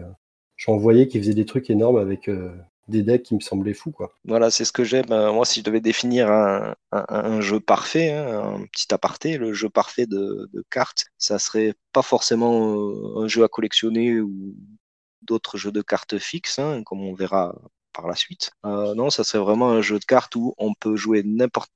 j'en 0.57 0.77
voyais 0.77 1.07
qui 1.07 1.19
faisaient 1.19 1.33
des 1.33 1.45
trucs 1.45 1.69
énormes 1.69 1.97
avec 1.97 2.29
des 2.87 3.01
decks 3.01 3.23
qui 3.23 3.35
me 3.35 3.39
semblaient 3.39 3.73
fous. 3.73 3.93
Voilà, 4.25 4.51
c'est 4.51 4.65
ce 4.65 4.71
que 4.71 4.83
j'aime. 4.83 5.07
Moi, 5.09 5.45
si 5.45 5.59
je 5.59 5.65
devais 5.65 5.81
définir 5.81 6.31
un, 6.31 7.41
jeu 7.41 7.59
parfait, 7.59 8.11
hein, 8.11 8.55
un 8.55 8.65
petit 8.65 8.93
aparté, 8.93 9.37
le 9.37 9.53
jeu 9.53 9.69
parfait 9.69 10.05
de, 10.05 10.49
de, 10.53 10.63
cartes, 10.69 11.05
ça 11.17 11.39
serait 11.39 11.73
pas 11.93 12.01
forcément 12.01 12.75
euh, 12.75 13.23
un 13.23 13.27
jeu 13.27 13.43
à 13.43 13.47
collectionner 13.47 14.19
ou 14.19 14.55
d'autres 15.21 15.57
jeux 15.57 15.71
de 15.71 15.81
cartes 15.81 16.19
fixes, 16.19 16.59
hein, 16.59 16.83
comme 16.83 17.01
on 17.01 17.13
verra 17.13 17.55
par 17.93 18.07
la 18.07 18.15
suite. 18.15 18.51
Euh, 18.65 18.93
non, 18.93 19.09
ça 19.09 19.23
serait 19.23 19.43
vraiment 19.43 19.69
un 19.69 19.81
jeu 19.81 19.99
de 19.99 20.05
cartes 20.05 20.35
où 20.35 20.53
on 20.57 20.73
peut 20.73 20.95
jouer 20.95 21.23
n'importe 21.23 21.71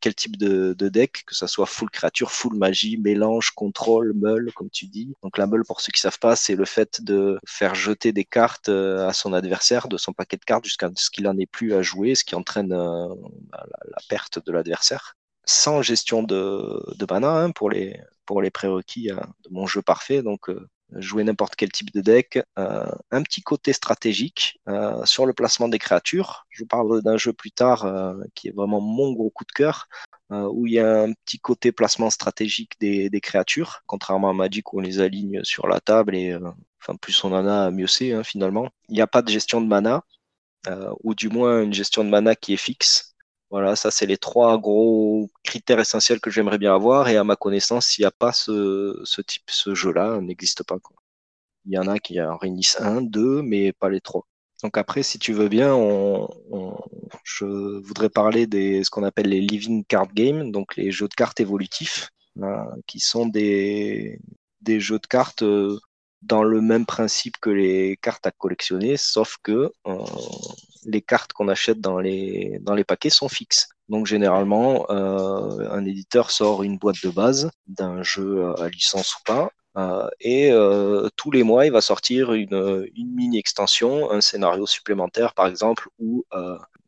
quel 0.00 0.14
type 0.14 0.36
de, 0.36 0.74
de, 0.74 0.88
deck, 0.88 1.24
que 1.26 1.34
ça 1.34 1.46
soit 1.46 1.66
full 1.66 1.90
créature, 1.90 2.32
full 2.32 2.56
magie, 2.56 2.96
mélange, 2.98 3.50
contrôle, 3.50 4.12
meule, 4.14 4.52
comme 4.54 4.70
tu 4.70 4.86
dis. 4.86 5.14
Donc 5.22 5.38
la 5.38 5.46
meule, 5.46 5.64
pour 5.64 5.80
ceux 5.80 5.92
qui 5.92 6.00
savent 6.00 6.18
pas, 6.18 6.36
c'est 6.36 6.56
le 6.56 6.64
fait 6.64 7.02
de 7.02 7.38
faire 7.46 7.74
jeter 7.74 8.12
des 8.12 8.24
cartes 8.24 8.68
euh, 8.68 9.08
à 9.08 9.12
son 9.12 9.32
adversaire 9.32 9.88
de 9.88 9.96
son 9.96 10.12
paquet 10.12 10.36
de 10.36 10.44
cartes 10.44 10.64
jusqu'à 10.64 10.90
ce 10.96 11.10
qu'il 11.10 11.28
en 11.28 11.38
ait 11.38 11.46
plus 11.46 11.74
à 11.74 11.82
jouer, 11.82 12.14
ce 12.14 12.24
qui 12.24 12.34
entraîne 12.34 12.72
euh, 12.72 13.08
la, 13.52 13.98
perte 14.08 14.44
de 14.44 14.52
l'adversaire. 14.52 15.16
Sans 15.44 15.82
gestion 15.82 16.22
de, 16.22 16.82
de 16.96 17.06
mana 17.10 17.30
hein, 17.30 17.50
pour 17.50 17.70
les 17.70 17.98
pour 18.26 18.42
les 18.42 18.50
prérequis 18.50 19.08
de 19.08 19.50
mon 19.50 19.66
jeu 19.66 19.82
parfait. 19.82 20.22
Donc, 20.22 20.48
jouer 20.96 21.24
n'importe 21.24 21.56
quel 21.56 21.70
type 21.70 21.92
de 21.92 22.00
deck. 22.00 22.40
un 22.56 23.22
petit 23.22 23.42
côté 23.42 23.72
stratégique 23.72 24.60
sur 25.04 25.26
le 25.26 25.32
placement 25.32 25.68
des 25.68 25.78
créatures. 25.78 26.46
Je 26.50 26.62
vous 26.62 26.66
parle 26.66 27.02
d'un 27.02 27.16
jeu 27.16 27.32
plus 27.32 27.52
tard 27.52 27.90
qui 28.34 28.48
est 28.48 28.54
vraiment 28.54 28.80
mon 28.80 29.12
gros 29.12 29.30
coup 29.30 29.44
de 29.44 29.52
cœur. 29.52 29.88
où 30.30 30.66
il 30.66 30.74
y 30.74 30.78
a 30.78 31.02
un 31.02 31.12
petit 31.12 31.38
côté 31.38 31.72
placement 31.72 32.10
stratégique 32.10 32.72
des, 32.80 33.20
créatures, 33.20 33.82
contrairement 33.86 34.30
à 34.30 34.32
Magic 34.32 34.72
où 34.72 34.78
on 34.78 34.82
les 34.82 35.00
aligne 35.00 35.42
sur 35.44 35.66
la 35.66 35.80
table 35.80 36.14
et 36.16 36.36
enfin 36.80 36.96
plus 36.96 37.22
on 37.24 37.32
en 37.32 37.46
a, 37.46 37.70
mieux 37.70 37.86
c'est 37.86 38.12
hein, 38.12 38.22
finalement. 38.24 38.68
Il 38.88 38.94
n'y 38.94 39.02
a 39.02 39.06
pas 39.06 39.22
de 39.22 39.30
gestion 39.30 39.60
de 39.60 39.66
mana, 39.66 40.04
ou 41.02 41.14
du 41.14 41.28
moins 41.28 41.62
une 41.62 41.74
gestion 41.74 42.04
de 42.04 42.10
mana 42.10 42.34
qui 42.34 42.54
est 42.54 42.58
fixe. 42.58 43.09
Voilà, 43.50 43.74
ça 43.76 43.90
c'est 43.90 44.06
les 44.06 44.16
trois 44.16 44.58
gros 44.58 45.28
critères 45.42 45.80
essentiels 45.80 46.20
que 46.20 46.30
j'aimerais 46.30 46.58
bien 46.58 46.74
avoir. 46.74 47.08
Et 47.08 47.16
à 47.16 47.24
ma 47.24 47.36
connaissance, 47.36 47.98
il 47.98 48.02
n'y 48.02 48.06
a 48.06 48.12
pas 48.12 48.32
ce, 48.32 49.20
type, 49.22 49.50
ce 49.50 49.74
jeu-là, 49.74 50.20
n'existe 50.20 50.62
pas. 50.62 50.76
Il 51.66 51.72
y 51.72 51.78
en 51.78 51.88
a 51.88 51.98
qui 51.98 52.20
en 52.20 52.36
réunissent 52.36 52.80
un, 52.80 53.02
deux, 53.02 53.42
mais 53.42 53.72
pas 53.72 53.88
les 53.90 54.00
trois. 54.00 54.26
Donc 54.62 54.76
après, 54.78 55.02
si 55.02 55.18
tu 55.18 55.32
veux 55.32 55.48
bien, 55.48 55.74
je 57.24 57.44
voudrais 57.80 58.10
parler 58.10 58.46
des 58.46 58.84
ce 58.84 58.90
qu'on 58.90 59.04
appelle 59.04 59.28
les 59.28 59.40
living 59.40 59.84
card 59.84 60.12
games, 60.12 60.52
donc 60.52 60.76
les 60.76 60.90
jeux 60.92 61.08
de 61.08 61.14
cartes 61.14 61.40
évolutifs, 61.40 62.10
hein, 62.42 62.66
qui 62.86 63.00
sont 63.00 63.26
des, 63.26 64.20
des 64.60 64.80
jeux 64.80 64.98
de 64.98 65.06
cartes 65.06 65.42
euh, 65.42 65.78
dans 66.22 66.42
le 66.42 66.60
même 66.60 66.86
principe 66.86 67.38
que 67.40 67.50
les 67.50 67.96
cartes 68.02 68.26
à 68.26 68.30
collectionner, 68.30 68.96
sauf 68.96 69.36
que 69.42 69.72
euh, 69.86 70.04
les 70.84 71.02
cartes 71.02 71.32
qu'on 71.32 71.48
achète 71.48 71.80
dans 71.80 71.98
les, 71.98 72.58
dans 72.62 72.74
les 72.74 72.84
paquets 72.84 73.10
sont 73.10 73.28
fixes. 73.28 73.68
Donc 73.88 74.06
généralement, 74.06 74.86
euh, 74.90 75.68
un 75.70 75.84
éditeur 75.84 76.30
sort 76.30 76.62
une 76.62 76.78
boîte 76.78 77.02
de 77.02 77.10
base 77.10 77.50
d'un 77.66 78.02
jeu 78.02 78.52
à 78.58 78.68
licence 78.68 79.16
ou 79.16 79.22
pas, 79.24 79.50
euh, 79.76 80.08
et 80.20 80.50
euh, 80.52 81.08
tous 81.16 81.30
les 81.30 81.42
mois, 81.42 81.66
il 81.66 81.72
va 81.72 81.80
sortir 81.80 82.32
une, 82.32 82.88
une 82.96 83.14
mini 83.14 83.38
extension, 83.38 84.10
un 84.10 84.20
scénario 84.20 84.66
supplémentaire 84.66 85.34
par 85.34 85.46
exemple, 85.46 85.88
ou 85.98 86.24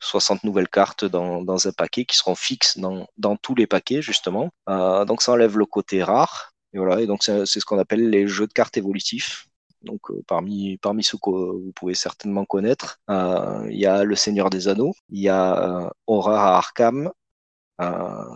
60 0.00 0.44
nouvelles 0.44 0.68
cartes 0.68 1.04
dans, 1.04 1.42
dans, 1.42 1.68
un 1.68 1.72
paquet 1.72 2.04
qui 2.04 2.16
seront 2.16 2.34
fixes 2.34 2.78
dans, 2.78 3.06
dans 3.18 3.36
tous 3.36 3.54
les 3.54 3.66
paquets 3.66 4.02
justement. 4.02 4.50
donc 4.66 5.22
ça 5.22 5.32
enlève 5.32 5.58
le 5.58 5.66
côté 5.66 6.02
rare. 6.02 6.52
Et 6.74 6.78
voilà, 6.78 7.02
et 7.02 7.06
donc 7.06 7.22
c'est 7.22 7.46
ce 7.46 7.64
qu'on 7.64 7.78
appelle 7.78 8.08
les 8.08 8.26
jeux 8.26 8.46
de 8.46 8.52
cartes 8.52 8.76
évolutifs. 8.76 9.46
Donc 9.84 10.10
euh, 10.10 10.22
parmi, 10.26 10.78
ceux 11.02 11.18
que 11.18 11.30
vous 11.30 11.72
pouvez 11.74 11.94
certainement 11.94 12.44
connaître, 12.44 13.00
euh, 13.10 13.66
il 13.70 13.78
y 13.78 13.86
a 13.86 14.04
Le 14.04 14.16
Seigneur 14.16 14.50
des 14.50 14.68
Anneaux, 14.68 14.94
il 15.10 15.20
y 15.20 15.28
a 15.28 15.86
euh, 15.86 15.90
Aurora 16.06 16.56
Arkham. 16.56 17.10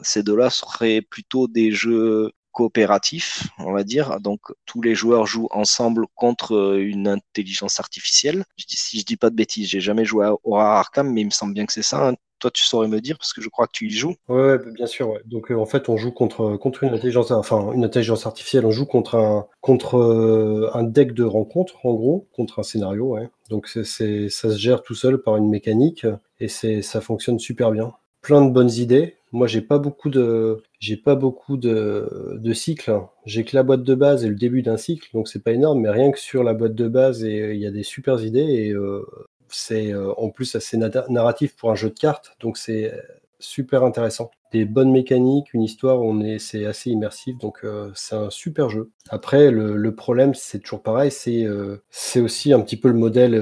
ces 0.03 0.23
deux-là 0.23 0.51
seraient 0.51 1.03
plutôt 1.03 1.47
des 1.49 1.71
jeux 1.71 2.33
coopératifs, 2.53 3.49
on 3.59 3.73
va 3.73 3.85
dire. 3.85 4.21
Donc 4.21 4.41
tous 4.65 4.81
les 4.83 4.95
joueurs 4.95 5.27
jouent 5.27 5.49
ensemble 5.51 6.07
contre 6.15 6.79
une 6.79 7.09
intelligence 7.09 7.81
artificielle. 7.81 8.45
si 8.57 8.99
je 9.01 9.05
dis 9.05 9.17
pas 9.17 9.31
de 9.31 9.37
bêtises, 9.37 9.69
j'ai 9.69 9.81
jamais 9.81 10.05
joué 10.05 10.27
à 10.27 10.33
Aurora 10.45 10.81
Arkham, 10.81 11.13
mais 11.13 11.21
il 11.23 11.27
me 11.27 11.31
semble 11.31 11.55
bien 11.55 11.67
que 11.67 11.73
c'est 11.73 11.83
ça. 11.83 12.13
Toi, 12.39 12.51
tu 12.51 12.65
saurais 12.65 12.89
me 12.89 13.01
dire 13.01 13.17
parce 13.19 13.33
que 13.33 13.41
je 13.41 13.49
crois 13.49 13.67
que 13.67 13.73
tu 13.73 13.87
y 13.87 13.91
joues. 13.91 14.15
Ouais, 14.29 14.59
bien 14.59 14.87
sûr. 14.87 15.15
Donc 15.25 15.51
euh, 15.51 15.57
en 15.57 15.67
fait, 15.67 15.89
on 15.89 15.97
joue 15.97 16.13
contre 16.13 16.57
contre 16.57 16.85
une 16.85 16.95
intelligence, 16.95 17.31
enfin 17.31 17.73
une 17.73 17.85
intelligence 17.85 18.27
artificielle. 18.27 18.67
On 18.67 18.71
joue 18.71 18.87
contre 18.87 19.15
un 19.17 19.47
contre 19.61 19.97
euh, 19.99 20.71
un 20.75 20.83
deck 20.83 21.13
de 21.13 21.25
rencontre, 21.25 21.85
en 21.85 21.95
gros, 21.95 22.29
contre 22.35 22.59
un 22.59 22.63
scénario. 22.63 23.15
Ouais. 23.15 23.29
Donc 23.51 23.69
ça 23.69 23.85
se 23.85 24.57
gère 24.57 24.83
tout 24.83 24.95
seul 24.95 25.23
par 25.23 25.37
une 25.37 25.49
mécanique 25.49 26.07
et 26.41 26.49
ça 26.49 27.01
fonctionne 27.01 27.39
super 27.39 27.71
bien. 27.71 27.93
Plein 28.21 28.45
de 28.45 28.51
bonnes 28.51 28.73
idées. 28.73 29.15
Moi, 29.33 29.47
j'ai 29.47 29.61
pas 29.61 29.79
beaucoup 29.79 30.09
de 30.09 30.63
j'ai 30.79 30.97
pas 30.97 31.15
beaucoup 31.15 31.57
de, 31.57 32.39
de 32.39 32.53
cycles. 32.53 33.01
J'ai 33.25 33.45
que 33.45 33.57
la 33.57 33.63
boîte 33.63 33.83
de 33.83 33.95
base 33.95 34.25
et 34.25 34.29
le 34.29 34.35
début 34.35 34.63
d'un 34.63 34.77
cycle, 34.77 35.09
donc 35.15 35.29
c'est 35.29 35.43
pas 35.43 35.53
énorme, 35.53 35.81
mais 35.81 35.91
rien 35.91 36.11
que 36.11 36.19
sur 36.19 36.45
la 36.45 36.55
boîte 36.55 36.75
de 36.75 36.89
base, 36.89 37.25
et 37.25 37.55
il 37.55 37.61
y 37.61 37.67
a 37.67 37.71
des 37.71 37.83
super 37.83 38.23
idées 38.23 38.41
et 38.41 38.71
euh, 38.73 39.05
c'est 39.51 39.93
euh, 39.93 40.13
en 40.17 40.31
plus 40.31 40.55
assez 40.55 40.77
narratif 40.77 41.57
pour 41.57 41.71
un 41.71 41.75
jeu 41.75 41.91
de 41.91 41.99
cartes, 41.99 42.37
donc 42.41 42.59
c'est 42.59 42.93
euh, 42.93 43.01
super 43.39 43.85
intéressant. 43.85 44.31
Des 44.53 44.65
bonnes 44.65 44.93
mécaniques, 44.93 45.53
une 45.55 45.63
histoire, 45.63 46.01
on 46.01 46.21
est, 46.21 46.39
c'est 46.39 46.67
assez 46.67 46.91
immersif, 46.91 47.37
donc 47.39 47.59
euh, 47.65 47.91
c'est 47.95 48.15
un 48.15 48.31
super 48.31 48.71
jeu. 48.71 48.91
Après, 49.11 49.51
le, 49.51 49.95
problème, 49.95 50.35
c'est 50.35 50.61
toujours 50.61 50.83
pareil, 50.83 51.11
c'est 51.11 52.21
aussi 52.21 52.53
un 52.53 52.61
petit 52.61 52.77
peu 52.77 52.89
le 52.89 52.95
modèle 52.95 53.35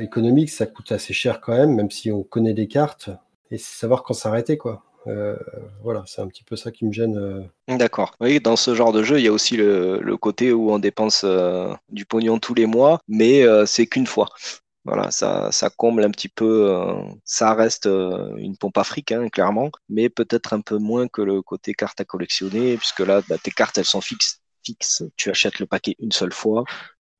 économique, 0.00 0.50
ça 0.50 0.66
coûte 0.66 0.92
assez 0.92 1.12
cher 1.12 1.40
quand 1.40 1.52
même, 1.52 1.74
même 1.74 1.90
si 1.90 2.10
on 2.10 2.22
connaît 2.22 2.54
des 2.54 2.68
cartes, 2.68 3.10
et 3.50 3.58
c'est 3.58 3.78
savoir 3.78 4.02
quand 4.02 4.14
s'arrêter, 4.14 4.58
quoi. 4.58 4.82
voilà, 5.82 6.02
c'est 6.06 6.20
un 6.20 6.26
petit 6.26 6.44
peu 6.44 6.56
ça 6.56 6.70
qui 6.72 6.84
me 6.84 6.92
gêne. 6.92 7.48
D'accord. 7.68 8.14
Oui, 8.20 8.40
dans 8.40 8.56
ce 8.56 8.74
genre 8.74 8.92
de 8.92 9.02
jeu, 9.02 9.18
il 9.18 9.24
y 9.24 9.28
a 9.28 9.32
aussi 9.32 9.56
le, 9.56 10.00
le 10.02 10.16
côté 10.16 10.52
où 10.52 10.72
on 10.72 10.78
dépense 10.78 11.24
du 11.90 12.04
pognon 12.04 12.38
tous 12.38 12.54
les 12.54 12.66
mois, 12.66 13.00
mais 13.08 13.44
c'est 13.66 13.86
qu'une 13.86 14.06
fois. 14.06 14.28
Voilà, 14.84 15.10
ça, 15.10 15.52
ça 15.52 15.68
comble 15.68 16.02
un 16.04 16.10
petit 16.10 16.28
peu, 16.28 16.70
euh, 16.70 16.94
ça 17.24 17.52
reste 17.54 17.86
euh, 17.86 18.34
une 18.36 18.56
pompe 18.56 18.78
africaine, 18.78 19.30
clairement, 19.30 19.70
mais 19.90 20.08
peut-être 20.08 20.54
un 20.54 20.62
peu 20.62 20.78
moins 20.78 21.06
que 21.06 21.20
le 21.20 21.42
côté 21.42 21.74
carte 21.74 22.00
à 22.00 22.04
collectionner, 22.04 22.78
puisque 22.78 23.00
là, 23.00 23.20
bah, 23.28 23.36
tes 23.42 23.50
cartes, 23.50 23.76
elles 23.76 23.84
sont 23.84 24.00
fixes, 24.00 24.40
fixes. 24.64 25.02
Tu 25.16 25.28
achètes 25.28 25.58
le 25.58 25.66
paquet 25.66 25.96
une 25.98 26.12
seule 26.12 26.32
fois 26.32 26.64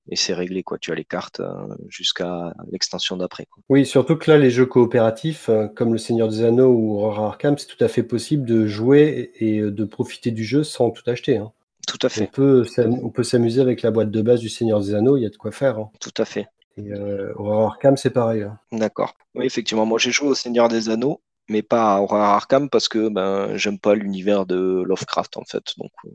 et 0.08 0.16
c'est 0.16 0.32
réglé, 0.32 0.62
quoi. 0.62 0.78
Tu 0.78 0.90
as 0.90 0.94
les 0.94 1.04
cartes 1.04 1.40
euh, 1.40 1.52
jusqu'à 1.88 2.54
l'extension 2.72 3.18
d'après. 3.18 3.46
Oui, 3.68 3.84
surtout 3.84 4.16
que 4.16 4.30
là, 4.30 4.38
les 4.38 4.50
jeux 4.50 4.66
coopératifs, 4.66 5.50
comme 5.76 5.92
le 5.92 5.98
Seigneur 5.98 6.28
des 6.28 6.42
Anneaux 6.42 6.72
ou 6.72 6.94
Aurora 6.94 7.26
Arkham, 7.26 7.58
c'est 7.58 7.66
tout 7.66 7.84
à 7.84 7.88
fait 7.88 8.02
possible 8.02 8.46
de 8.46 8.66
jouer 8.66 9.32
et 9.36 9.60
de 9.60 9.84
profiter 9.84 10.30
du 10.30 10.44
jeu 10.44 10.64
sans 10.64 10.90
tout 10.90 11.08
acheter. 11.08 11.36
Hein. 11.36 11.52
Tout 11.86 12.06
à 12.06 12.08
fait. 12.08 12.30
On 12.38 13.10
peut, 13.10 13.22
s'amuser 13.22 13.60
avec 13.60 13.82
la 13.82 13.90
boîte 13.90 14.10
de 14.10 14.22
base 14.22 14.40
du 14.40 14.48
Seigneur 14.48 14.80
des 14.80 14.94
Anneaux, 14.94 15.16
il 15.16 15.22
y 15.22 15.26
a 15.26 15.30
de 15.30 15.36
quoi 15.36 15.50
faire. 15.50 15.78
Hein. 15.78 15.90
Tout 16.00 16.14
à 16.16 16.24
fait. 16.24 16.46
Et 16.76 16.92
euh, 16.92 17.32
Aurora 17.36 17.66
Arkham, 17.66 17.96
c'est 17.96 18.10
pareil. 18.10 18.42
Hein. 18.42 18.58
D'accord. 18.72 19.14
Oui, 19.34 19.46
effectivement, 19.46 19.86
moi 19.86 19.98
j'ai 19.98 20.12
joué 20.12 20.28
au 20.28 20.34
Seigneur 20.34 20.68
des 20.68 20.88
Anneaux, 20.88 21.20
mais 21.48 21.62
pas 21.62 21.96
à 21.96 22.00
Aurora 22.00 22.34
Arkham 22.34 22.70
parce 22.70 22.88
que 22.88 23.08
ben, 23.08 23.56
j'aime 23.56 23.78
pas 23.78 23.94
l'univers 23.94 24.46
de 24.46 24.82
Lovecraft 24.86 25.36
en 25.36 25.44
fait. 25.44 25.74
Donc 25.78 25.92
euh, 26.04 26.10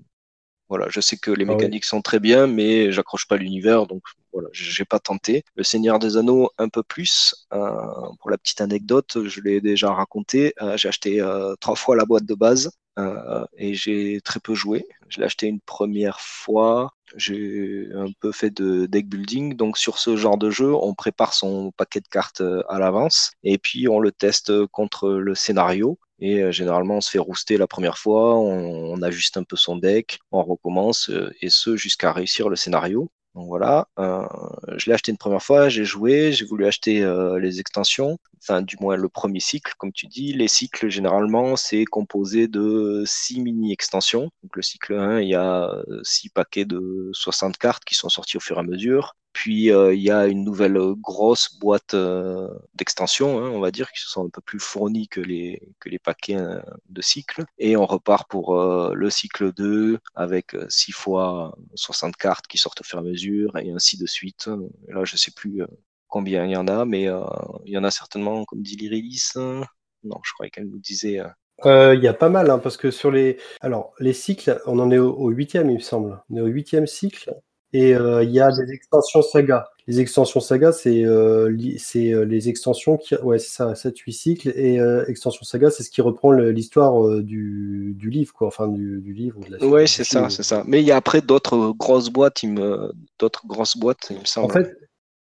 voilà, 0.67 0.87
je 0.89 0.99
sais 0.99 1.17
que 1.17 1.29
les 1.31 1.45
ah 1.45 1.53
mécaniques 1.53 1.85
sont 1.85 2.01
très 2.01 2.19
bien, 2.19 2.47
mais 2.47 2.91
j'accroche 2.91 3.27
pas 3.27 3.37
l'univers, 3.37 3.85
donc 3.85 4.01
voilà, 4.33 4.49
j'ai 4.51 4.85
pas 4.85 4.99
tenté. 4.99 5.43
Le 5.55 5.63
Seigneur 5.63 5.99
des 5.99 6.17
Anneaux, 6.17 6.49
un 6.57 6.69
peu 6.69 6.81
plus. 6.81 7.47
Euh, 7.53 7.69
pour 8.19 8.31
la 8.31 8.37
petite 8.37 8.61
anecdote, 8.61 9.17
je 9.25 9.41
l'ai 9.41 9.61
déjà 9.61 9.93
raconté. 9.93 10.53
Euh, 10.61 10.75
j'ai 10.75 10.87
acheté 10.87 11.21
euh, 11.21 11.55
trois 11.59 11.75
fois 11.75 11.95
la 11.95 12.05
boîte 12.05 12.25
de 12.25 12.33
base 12.33 12.71
et 13.57 13.73
j'ai 13.73 14.21
très 14.21 14.39
peu 14.39 14.53
joué. 14.53 14.85
Je 15.09 15.19
l'ai 15.19 15.25
acheté 15.25 15.47
une 15.47 15.59
première 15.59 16.19
fois. 16.19 16.91
J'ai 17.15 17.89
un 17.93 18.07
peu 18.19 18.31
fait 18.31 18.49
de 18.49 18.85
deck 18.85 19.07
building. 19.07 19.55
Donc 19.55 19.77
sur 19.77 19.99
ce 19.99 20.15
genre 20.15 20.37
de 20.37 20.49
jeu, 20.49 20.73
on 20.73 20.93
prépare 20.93 21.33
son 21.33 21.71
paquet 21.71 21.99
de 22.01 22.07
cartes 22.07 22.43
à 22.69 22.79
l'avance 22.79 23.31
et 23.43 23.57
puis 23.57 23.87
on 23.87 23.99
le 23.99 24.11
teste 24.11 24.65
contre 24.67 25.09
le 25.09 25.35
scénario. 25.35 25.99
Et 26.19 26.51
généralement, 26.51 26.97
on 26.97 27.01
se 27.01 27.11
fait 27.11 27.19
rouster 27.19 27.57
la 27.57 27.67
première 27.67 27.97
fois, 27.97 28.35
on, 28.35 28.93
on, 28.93 29.01
ajuste 29.01 29.35
un 29.35 29.43
peu 29.43 29.57
son 29.57 29.75
deck, 29.75 30.19
on 30.31 30.43
recommence, 30.43 31.11
et 31.41 31.49
ce 31.49 31.75
jusqu'à 31.75 32.13
réussir 32.13 32.47
le 32.47 32.55
scénario. 32.55 33.11
Donc 33.35 33.47
voilà, 33.47 33.89
euh, 33.99 34.25
je 34.77 34.85
l'ai 34.85 34.93
acheté 34.93 35.11
une 35.11 35.17
première 35.17 35.43
fois, 35.43 35.67
j'ai 35.67 35.83
joué, 35.83 36.31
j'ai 36.31 36.45
voulu 36.45 36.65
acheter 36.65 37.03
euh, 37.03 37.37
les 37.37 37.59
extensions, 37.59 38.17
enfin 38.41 38.61
du 38.61 38.77
moins 38.79 38.95
le 38.95 39.09
premier 39.09 39.41
cycle, 39.41 39.73
comme 39.77 39.91
tu 39.91 40.07
dis. 40.07 40.31
Les 40.31 40.47
cycles, 40.47 40.87
généralement, 40.87 41.57
c'est 41.57 41.83
composé 41.83 42.47
de 42.47 43.03
six 43.05 43.41
mini-extensions. 43.41 44.29
Donc 44.41 44.55
le 44.55 44.61
cycle 44.61 44.93
1, 44.93 45.19
il 45.19 45.29
y 45.29 45.35
a 45.35 45.69
euh, 45.69 45.99
six 46.03 46.29
paquets 46.29 46.63
de 46.63 47.09
60 47.11 47.57
cartes 47.57 47.83
qui 47.83 47.95
sont 47.95 48.07
sortis 48.07 48.37
au 48.37 48.39
fur 48.39 48.55
et 48.55 48.61
à 48.61 48.63
mesure. 48.63 49.15
Puis 49.35 49.69
euh, 49.69 49.93
il 49.93 49.99
y 50.01 50.11
a 50.11 50.27
une 50.27 50.45
nouvelle 50.45 50.77
euh, 50.77 50.95
grosse 50.95 51.59
boîte 51.59 51.93
euh, 51.93 52.47
d'extension, 52.73 53.43
hein, 53.43 53.49
on 53.49 53.59
va 53.59 53.69
dire, 53.69 53.91
qui 53.91 53.99
sont 53.99 54.25
un 54.25 54.29
peu 54.29 54.39
plus 54.39 54.61
fournies 54.61 55.09
que 55.09 55.19
les, 55.19 55.61
que 55.81 55.89
les 55.89 55.99
paquets 55.99 56.37
de 56.87 57.01
cycle. 57.01 57.43
Et 57.57 57.75
on 57.75 57.85
repart 57.85 58.29
pour 58.29 58.55
le 58.55 59.09
cycle 59.09 59.51
2 59.51 59.99
avec 60.15 60.55
6 60.69 60.93
fois 60.93 61.57
60 61.75 62.15
cartes 62.15 62.47
qui 62.47 62.57
sortent 62.57 62.79
au 62.79 62.85
fur 62.85 62.97
et 62.97 63.01
à 63.01 63.03
mesure, 63.03 63.57
et 63.57 63.71
ainsi 63.71 63.97
de 63.97 64.05
suite. 64.05 64.49
là, 64.87 65.03
je 65.03 65.17
sais 65.17 65.31
plus 65.31 65.63
combien 66.07 66.45
il 66.45 66.51
y 66.51 66.55
en 66.55 66.69
a, 66.69 66.85
mais 66.85 67.09
il 67.65 67.73
y 67.73 67.77
en 67.77 67.83
a 67.83 67.91
certainement, 67.91 68.45
comme 68.45 68.61
dit 68.61 68.77
l'Irilis. 68.77 69.33
non, 69.35 70.19
je 70.23 70.31
croyais 70.33 70.49
qu'elle 70.49 70.69
nous 70.69 70.79
disait. 70.79 71.21
Il 71.65 71.99
y 72.01 72.07
a 72.07 72.13
pas 72.13 72.29
mal, 72.29 72.49
hein, 72.49 72.59
parce 72.59 72.77
que 72.77 72.89
sur 72.89 73.11
les. 73.11 73.37
Alors, 73.59 73.93
les 73.99 74.13
cycles, 74.13 74.61
on 74.65 74.79
en 74.79 74.91
est 74.91 74.97
au 74.97 75.27
huitième, 75.29 75.69
il 75.69 75.75
me 75.75 75.81
semble. 75.81 76.23
On 76.29 76.37
est 76.37 76.41
au 76.41 76.47
huitième 76.47 76.87
cycle. 76.87 77.35
Et 77.75 77.93
euh, 77.93 78.23
il 78.23 78.31
y 78.31 78.39
a 78.39 78.49
des 78.51 78.71
extensions 78.71 79.21
saga. 79.21 79.67
Les 79.85 79.99
extensions 79.99 80.39
saga, 80.39 80.71
c'est 80.71 81.03
euh, 81.03 81.49
euh, 81.49 82.23
les 82.23 82.47
extensions 82.47 82.95
qui. 82.95 83.15
Ouais, 83.15 83.37
c'est 83.37 83.49
ça, 83.49 83.73
7-8 83.73 84.11
cycles. 84.13 84.49
Et 84.55 84.79
extension 85.09 85.43
saga, 85.43 85.69
c'est 85.69 85.83
ce 85.83 85.89
qui 85.91 85.99
reprend 85.99 86.31
l'histoire 86.31 87.19
du, 87.19 87.93
du, 87.97 88.09
livre, 88.09 88.33
quoi. 88.33 88.47
Enfin, 88.47 88.69
du, 88.69 89.01
du 89.01 89.11
livre. 89.11 89.41
Oui, 89.61 89.89
c'est 89.89 90.05
ça, 90.05 90.29
c'est 90.29 90.43
ça. 90.43 90.63
Mais 90.65 90.81
il 90.81 90.87
y 90.87 90.93
a 90.93 90.95
après 90.95 91.19
d'autres 91.19 91.73
grosses 91.77 92.09
boîtes, 92.09 92.43
il 92.43 92.53
me... 92.53 92.93
d'autres 93.19 93.45
grosses 93.45 93.75
boîtes, 93.75 94.07
il 94.09 94.19
me 94.19 94.25
semble. 94.25 94.45
En 94.45 94.53
fait, 94.53 94.77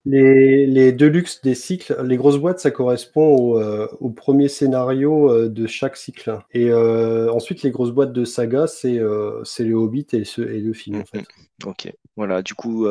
Les, 0.05 0.65
les 0.65 0.93
Deluxe 0.93 1.41
des 1.41 1.55
cycles, 1.55 1.95
les 2.05 2.15
grosses 2.15 2.37
boîtes, 2.37 2.59
ça 2.59 2.71
correspond 2.71 3.35
au, 3.35 3.59
euh, 3.59 3.87
au 3.99 4.09
premier 4.09 4.47
scénario 4.47 5.29
euh, 5.29 5.49
de 5.49 5.67
chaque 5.67 5.97
cycle. 5.97 6.39
Et 6.51 6.71
euh, 6.71 7.29
ensuite, 7.31 7.63
les 7.63 7.71
grosses 7.71 7.91
boîtes 7.91 8.13
de 8.13 8.23
saga, 8.23 8.65
c'est 8.67 8.99
c'est 9.43 9.65
le 9.65 9.75
Hobbit 9.75 10.07
et, 10.13 10.23
ce, 10.23 10.41
et 10.41 10.61
le 10.61 10.73
film, 10.73 11.01
en 11.01 11.05
fait. 11.05 11.25
Ok, 11.65 11.91
voilà, 12.15 12.41
du 12.41 12.53
coup, 12.53 12.87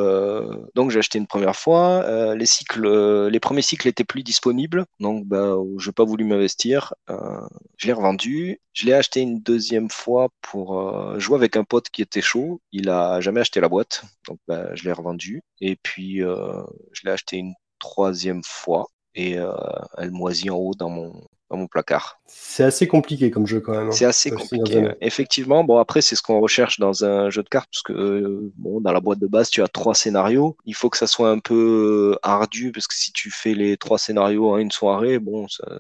donc 0.75 0.91
j'ai 0.91 0.99
acheté 0.99 1.19
une 1.19 1.27
première 1.27 1.57
fois. 1.57 2.35
Les 2.35 2.47
cycles, 2.47 3.29
les 3.29 3.41
premiers 3.41 3.63
cycles 3.63 3.89
étaient 3.89 4.05
plus 4.05 4.23
disponibles, 4.23 4.85
donc 5.01 5.27
bah, 5.27 5.57
j'ai 5.79 5.93
pas 5.93 6.05
voulu 6.05 6.25
m'investir. 6.25 6.93
Je 7.79 7.87
l'ai 7.87 7.95
revendu. 7.95 8.61
Je 8.75 8.87
l'ai 8.87 8.93
acheté 8.93 9.21
une 9.21 9.41
deuxième 9.41 9.91
fois 9.91 10.29
pour 10.41 11.19
jouer 11.19 11.37
avec 11.37 11.57
un 11.57 11.65
pote 11.65 11.89
qui 11.89 12.03
était 12.03 12.21
chaud. 12.21 12.61
Il 12.71 12.91
a 12.91 13.21
jamais 13.21 13.41
acheté 13.41 13.61
la 13.61 13.69
boîte, 13.69 14.05
donc 14.29 14.39
bah, 14.47 14.69
je 14.75 14.85
l'ai 14.85 14.93
revendu. 14.93 15.43
Et 15.61 15.77
puis 15.83 16.23
je 17.01 17.07
l'ai 17.07 17.13
acheté 17.13 17.37
une 17.39 17.55
troisième 17.79 18.43
fois 18.45 18.87
et 19.15 19.39
euh, 19.39 19.53
elle 19.97 20.11
moisit 20.11 20.51
en 20.51 20.57
haut 20.57 20.75
dans 20.75 20.89
mon 20.91 21.13
dans 21.51 21.57
mon 21.57 21.67
placard. 21.67 22.21
C'est 22.27 22.65
assez 22.65 22.87
compliqué 22.87 23.31
comme 23.31 23.47
jeu 23.47 23.61
quand 23.61 23.73
même. 23.73 23.89
hein. 23.89 23.91
C'est 23.91 24.05
assez 24.05 24.31
compliqué. 24.31 24.87
Effectivement, 25.01 25.65
bon 25.65 25.79
après 25.79 26.03
c'est 26.03 26.15
ce 26.15 26.21
qu'on 26.21 26.41
recherche 26.41 26.79
dans 26.79 27.05
un 27.07 27.31
jeu 27.31 27.43
de 27.43 27.49
cartes 27.49 27.71
parce 27.73 27.83
que 27.83 27.93
euh, 27.95 28.53
bon 28.57 28.81
dans 28.83 28.93
la 28.93 29.01
boîte 29.01 29.19
de 29.19 29.27
base 29.27 29.49
tu 29.49 29.63
as 29.63 29.69
trois 29.69 29.95
scénarios. 29.95 30.57
Il 30.67 30.75
faut 30.75 30.91
que 30.91 30.99
ça 30.99 31.07
soit 31.07 31.31
un 31.31 31.39
peu 31.39 32.13
euh, 32.15 32.19
ardu 32.23 32.71
parce 32.71 32.87
que 32.87 32.95
si 32.95 33.13
tu 33.13 33.31
fais 33.31 33.55
les 33.55 33.79
trois 33.79 33.99
scénarios 33.99 34.51
en 34.51 34.59
une 34.59 34.71
soirée, 34.71 35.19
bon 35.19 35.49
ça- 35.49 35.79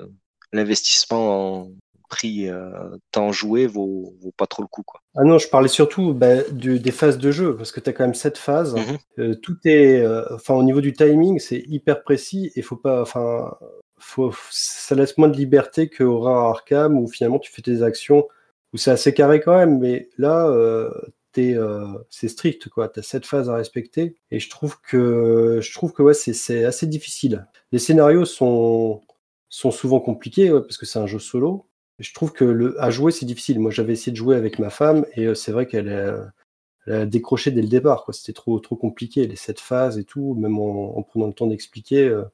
l'investissement 0.52 1.60
en 1.64 1.70
prix 2.08 2.48
euh, 2.48 2.70
temps 3.12 3.32
joué 3.32 3.66
vaut, 3.66 4.14
vaut 4.20 4.32
pas 4.36 4.46
trop 4.46 4.62
le 4.62 4.68
coup 4.68 4.82
quoi. 4.82 5.00
Ah 5.16 5.24
non, 5.24 5.38
je 5.38 5.48
parlais 5.48 5.68
surtout 5.68 6.14
bah, 6.14 6.42
du- 6.50 6.80
des 6.80 6.90
phases 6.92 7.18
de 7.18 7.30
jeu, 7.30 7.56
parce 7.56 7.72
que 7.72 7.80
tu 7.80 7.90
as 7.90 7.92
quand 7.92 8.04
même 8.04 8.14
sept 8.14 8.38
phases. 8.38 8.74
Mhm. 8.74 8.98
Euh, 9.18 9.34
tout 9.36 9.56
est, 9.64 10.00
euh, 10.00 10.24
enfin, 10.34 10.54
au 10.54 10.62
niveau 10.62 10.80
du 10.80 10.92
timing, 10.92 11.38
c'est 11.38 11.62
hyper 11.66 12.02
précis 12.02 12.50
et 12.56 12.62
faut 12.62 12.76
pas, 12.76 13.02
enfin, 13.02 13.54
faut, 13.98 14.32
ça 14.50 14.94
laisse 14.94 15.18
moins 15.18 15.28
de 15.28 15.36
liberté 15.36 15.88
que 15.88 16.04
Horror 16.04 16.50
Arkham 16.50 16.98
où 16.98 17.08
finalement 17.08 17.38
tu 17.38 17.52
fais 17.52 17.62
tes 17.62 17.82
actions 17.82 18.26
où 18.72 18.76
c'est 18.76 18.90
assez 18.90 19.14
carré 19.14 19.40
quand 19.40 19.56
même, 19.56 19.78
mais 19.78 20.10
là, 20.18 20.46
euh, 20.48 20.90
euh, 21.38 21.86
c'est 22.10 22.28
strict 22.28 22.68
quoi. 22.68 22.88
T'as 22.88 23.02
sept 23.02 23.26
phases 23.26 23.48
à 23.50 23.54
respecter 23.54 24.16
et 24.30 24.40
je 24.40 24.50
trouve 24.50 24.80
que, 24.80 25.60
je 25.62 25.72
trouve 25.72 25.92
que 25.92 26.02
ouais, 26.02 26.14
c'est, 26.14 26.32
c'est 26.32 26.64
assez 26.64 26.86
difficile. 26.86 27.46
Les 27.72 27.78
scénarios 27.78 28.24
sont, 28.24 29.02
sont 29.48 29.70
souvent 29.70 30.00
compliqués 30.00 30.50
ouais, 30.50 30.60
parce 30.62 30.78
que 30.78 30.86
c'est 30.86 30.98
un 30.98 31.06
jeu 31.06 31.18
solo. 31.18 31.66
Je 31.98 32.12
trouve 32.14 32.32
que 32.32 32.44
le, 32.44 32.80
à 32.82 32.90
jouer 32.90 33.12
c'est 33.12 33.26
difficile. 33.26 33.58
Moi, 33.58 33.70
j'avais 33.70 33.92
essayé 33.92 34.12
de 34.12 34.16
jouer 34.16 34.36
avec 34.36 34.58
ma 34.58 34.70
femme 34.70 35.04
et 35.16 35.26
euh, 35.26 35.34
c'est 35.34 35.52
vrai 35.52 35.66
qu'elle 35.66 35.90
a 35.90 37.04
décroché 37.06 37.50
dès 37.50 37.62
le 37.62 37.68
départ. 37.68 38.06
C'était 38.12 38.32
trop, 38.32 38.58
trop 38.60 38.76
compliqué, 38.76 39.26
les 39.26 39.36
sept 39.36 39.60
phases 39.60 39.98
et 39.98 40.04
tout, 40.04 40.34
même 40.34 40.58
en, 40.58 40.96
en 40.96 41.02
prenant 41.02 41.26
le 41.26 41.34
temps 41.34 41.46
d'expliquer, 41.46 42.04
euh, 42.08 42.24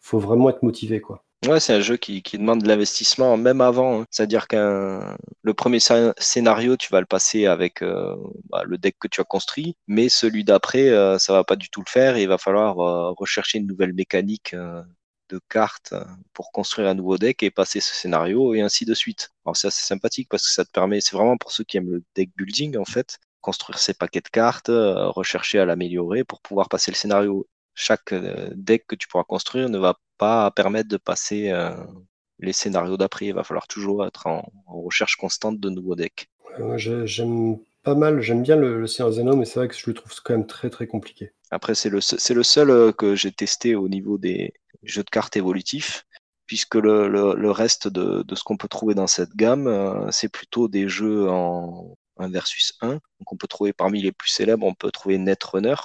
faut 0.00 0.18
vraiment 0.18 0.48
être 0.48 0.62
motivé. 0.62 1.00
Quoi. 1.00 1.24
Ouais, 1.46 1.60
c'est 1.60 1.74
un 1.74 1.80
jeu 1.80 1.96
qui, 1.96 2.22
demande 2.32 2.62
de 2.62 2.68
l'investissement 2.68 3.36
même 3.36 3.60
avant. 3.60 4.00
hein. 4.00 4.06
C'est-à-dire 4.10 4.48
qu'un 4.48 5.16
le 5.42 5.54
premier 5.54 5.78
scé- 5.78 6.12
scénario, 6.18 6.76
tu 6.76 6.88
vas 6.90 7.00
le 7.00 7.06
passer 7.06 7.46
avec 7.46 7.82
euh, 7.82 8.16
bah, 8.48 8.62
le 8.64 8.78
deck 8.78 8.96
que 8.98 9.08
tu 9.08 9.20
as 9.20 9.24
construit, 9.24 9.76
mais 9.86 10.08
celui 10.08 10.42
d'après, 10.44 10.88
ça 11.18 11.32
va 11.32 11.44
pas 11.44 11.56
du 11.56 11.68
tout 11.68 11.82
le 11.84 11.90
faire 11.90 12.16
et 12.16 12.22
il 12.22 12.28
va 12.28 12.38
falloir 12.38 12.76
rechercher 13.16 13.58
une 13.58 13.66
nouvelle 13.66 13.92
mécanique 13.92 14.54
de 15.28 15.40
cartes 15.48 15.94
pour 16.32 16.52
construire 16.52 16.88
un 16.88 16.94
nouveau 16.94 17.18
deck 17.18 17.42
et 17.42 17.50
passer 17.50 17.80
ce 17.80 17.94
scénario 17.94 18.54
et 18.54 18.60
ainsi 18.60 18.84
de 18.84 18.94
suite. 18.94 19.30
Alors 19.44 19.56
c'est 19.56 19.68
assez 19.68 19.84
sympathique 19.84 20.28
parce 20.30 20.46
que 20.46 20.52
ça 20.52 20.64
te 20.64 20.70
permet, 20.70 21.00
c'est 21.00 21.16
vraiment 21.16 21.36
pour 21.36 21.52
ceux 21.52 21.64
qui 21.64 21.76
aiment 21.76 21.90
le 21.90 22.04
deck 22.14 22.30
building 22.36 22.76
en 22.76 22.84
fait, 22.84 23.18
construire 23.40 23.78
ses 23.78 23.94
paquets 23.94 24.20
de 24.20 24.28
cartes, 24.28 24.68
euh, 24.68 25.08
rechercher 25.08 25.58
à 25.58 25.64
l'améliorer 25.64 26.24
pour 26.24 26.40
pouvoir 26.40 26.68
passer 26.68 26.90
le 26.90 26.96
scénario. 26.96 27.46
Chaque 27.74 28.12
euh, 28.12 28.50
deck 28.54 28.86
que 28.86 28.96
tu 28.96 29.08
pourras 29.08 29.24
construire 29.24 29.68
ne 29.68 29.78
va 29.78 29.98
pas 30.16 30.50
permettre 30.50 30.88
de 30.88 30.96
passer 30.96 31.50
euh, 31.50 31.70
les 32.40 32.52
scénarios 32.52 32.96
d'après. 32.96 33.26
Il 33.26 33.34
va 33.34 33.44
falloir 33.44 33.66
toujours 33.66 34.04
être 34.06 34.26
en, 34.26 34.50
recherche 34.66 35.16
constante 35.16 35.60
de 35.60 35.70
nouveaux 35.70 35.94
decks. 35.94 36.28
Pas 37.88 37.94
mal, 37.94 38.20
j'aime 38.20 38.42
bien 38.42 38.56
le, 38.56 38.78
le 38.78 38.86
Seigneur 38.86 39.34
mais 39.34 39.46
c'est 39.46 39.60
vrai 39.60 39.66
que 39.66 39.74
je 39.74 39.84
le 39.86 39.94
trouve 39.94 40.12
quand 40.22 40.34
même 40.34 40.46
très 40.46 40.68
très 40.68 40.86
compliqué. 40.86 41.32
Après, 41.50 41.74
c'est 41.74 41.88
le, 41.88 42.02
c'est 42.02 42.34
le 42.34 42.42
seul 42.42 42.68
euh, 42.68 42.92
que 42.92 43.14
j'ai 43.14 43.32
testé 43.32 43.76
au 43.76 43.88
niveau 43.88 44.18
des 44.18 44.52
jeux 44.82 45.04
de 45.04 45.08
cartes 45.08 45.38
évolutifs, 45.38 46.04
puisque 46.44 46.74
le, 46.74 47.08
le, 47.08 47.50
reste 47.50 47.88
de, 47.88 48.22
de 48.22 48.34
ce 48.34 48.44
qu'on 48.44 48.58
peut 48.58 48.68
trouver 48.68 48.94
dans 48.94 49.06
cette 49.06 49.34
gamme, 49.34 49.68
euh, 49.68 50.10
c'est 50.10 50.28
plutôt 50.28 50.68
des 50.68 50.86
jeux 50.86 51.30
en 51.30 51.96
1 52.18 52.28
versus 52.28 52.74
1. 52.82 52.90
Donc 52.90 53.32
on 53.32 53.38
peut 53.38 53.46
trouver 53.46 53.72
parmi 53.72 54.02
les 54.02 54.12
plus 54.12 54.28
célèbres, 54.28 54.66
on 54.66 54.74
peut 54.74 54.90
trouver 54.90 55.16
Netrunner, 55.16 55.76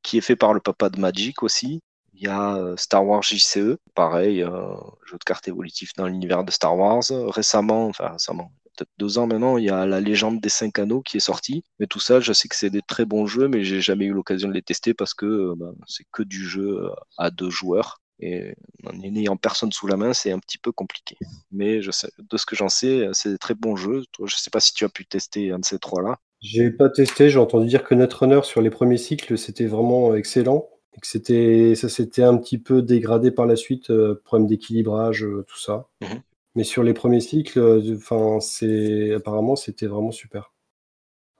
qui 0.00 0.16
est 0.16 0.22
fait 0.22 0.36
par 0.36 0.54
le 0.54 0.60
papa 0.60 0.88
de 0.88 0.98
Magic 0.98 1.42
aussi. 1.42 1.82
Il 2.14 2.22
y 2.22 2.26
a 2.26 2.56
euh, 2.56 2.74
Star 2.78 3.06
Wars 3.06 3.22
JCE, 3.22 3.76
pareil, 3.94 4.38
jeu 4.40 5.18
de 5.18 5.24
cartes 5.26 5.46
évolutif 5.46 5.92
dans 5.98 6.06
l'univers 6.06 6.42
de 6.42 6.52
Star 6.52 6.74
Wars. 6.74 7.02
Récemment, 7.10 7.88
enfin 7.88 8.12
récemment, 8.12 8.50
peut-être 8.80 8.90
deux 8.98 9.18
ans 9.18 9.26
maintenant, 9.26 9.58
il 9.58 9.64
y 9.64 9.70
a 9.70 9.86
La 9.86 10.00
Légende 10.00 10.40
des 10.40 10.48
Cinq 10.48 10.78
Anneaux 10.78 11.02
qui 11.02 11.18
est 11.18 11.20
sorti. 11.20 11.64
Mais 11.78 11.86
tout 11.86 12.00
ça, 12.00 12.20
je 12.20 12.32
sais 12.32 12.48
que 12.48 12.56
c'est 12.56 12.70
des 12.70 12.82
très 12.82 13.04
bons 13.04 13.26
jeux, 13.26 13.48
mais 13.48 13.62
j'ai 13.62 13.80
jamais 13.80 14.06
eu 14.06 14.12
l'occasion 14.12 14.48
de 14.48 14.54
les 14.54 14.62
tester 14.62 14.94
parce 14.94 15.14
que 15.14 15.26
euh, 15.26 15.54
ben, 15.56 15.74
c'est 15.86 16.04
que 16.12 16.22
du 16.22 16.46
jeu 16.46 16.84
euh, 16.84 16.90
à 17.18 17.30
deux 17.30 17.50
joueurs. 17.50 18.00
Et 18.22 18.54
en 18.84 18.92
n'ayant 18.92 19.36
personne 19.36 19.72
sous 19.72 19.86
la 19.86 19.96
main, 19.96 20.12
c'est 20.12 20.30
un 20.30 20.38
petit 20.38 20.58
peu 20.58 20.72
compliqué. 20.72 21.16
Mais 21.50 21.80
je 21.80 21.90
sais, 21.90 22.10
de 22.18 22.36
ce 22.36 22.44
que 22.44 22.54
j'en 22.54 22.68
sais, 22.68 23.08
c'est 23.12 23.30
des 23.30 23.38
très 23.38 23.54
bons 23.54 23.76
jeux. 23.76 24.02
Je 24.22 24.36
sais 24.36 24.50
pas 24.50 24.60
si 24.60 24.74
tu 24.74 24.84
as 24.84 24.90
pu 24.90 25.06
tester 25.06 25.52
un 25.52 25.58
de 25.58 25.64
ces 25.64 25.78
trois-là. 25.78 26.18
J'ai 26.40 26.70
pas 26.70 26.90
testé, 26.90 27.30
j'ai 27.30 27.38
entendu 27.38 27.66
dire 27.66 27.82
que 27.82 27.94
Netrunner 27.94 28.42
sur 28.44 28.60
les 28.60 28.70
premiers 28.70 28.98
cycles 28.98 29.36
c'était 29.38 29.66
vraiment 29.66 30.14
excellent 30.14 30.68
et 30.94 31.00
que 31.00 31.06
c'était 31.06 31.74
ça 31.74 31.88
s'était 31.88 32.22
un 32.22 32.36
petit 32.36 32.58
peu 32.58 32.82
dégradé 32.82 33.30
par 33.30 33.46
la 33.46 33.56
suite, 33.56 33.90
euh, 33.90 34.20
problème 34.24 34.48
d'équilibrage, 34.48 35.24
euh, 35.24 35.44
tout 35.46 35.58
ça. 35.58 35.86
Mhm. 36.02 36.22
Mais 36.54 36.64
sur 36.64 36.82
les 36.82 36.94
premiers 36.94 37.20
cycles, 37.20 37.58
euh, 37.58 37.96
enfin 37.96 38.40
c'est 38.40 39.14
apparemment 39.14 39.56
c'était 39.56 39.86
vraiment 39.86 40.10
super. 40.12 40.52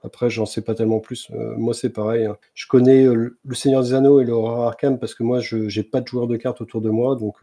Après, 0.03 0.31
j'en 0.31 0.47
sais 0.47 0.63
pas 0.63 0.73
tellement 0.73 0.99
plus. 0.99 1.29
Euh, 1.31 1.55
moi, 1.57 1.75
c'est 1.75 1.91
pareil. 1.91 2.25
hein. 2.25 2.35
Je 2.55 2.65
connais 2.65 3.03
euh, 3.05 3.37
le 3.45 3.55
Seigneur 3.55 3.83
des 3.83 3.93
Anneaux 3.93 4.19
et 4.19 4.23
le 4.25 4.31
Horror 4.33 4.63
Arkham 4.65 4.97
parce 4.97 5.13
que 5.13 5.21
moi, 5.21 5.39
je 5.41 5.69
j'ai 5.69 5.83
pas 5.83 6.01
de 6.01 6.07
joueurs 6.07 6.25
de 6.25 6.37
cartes 6.37 6.59
autour 6.59 6.81
de 6.81 6.89
moi, 6.89 7.15
donc 7.15 7.37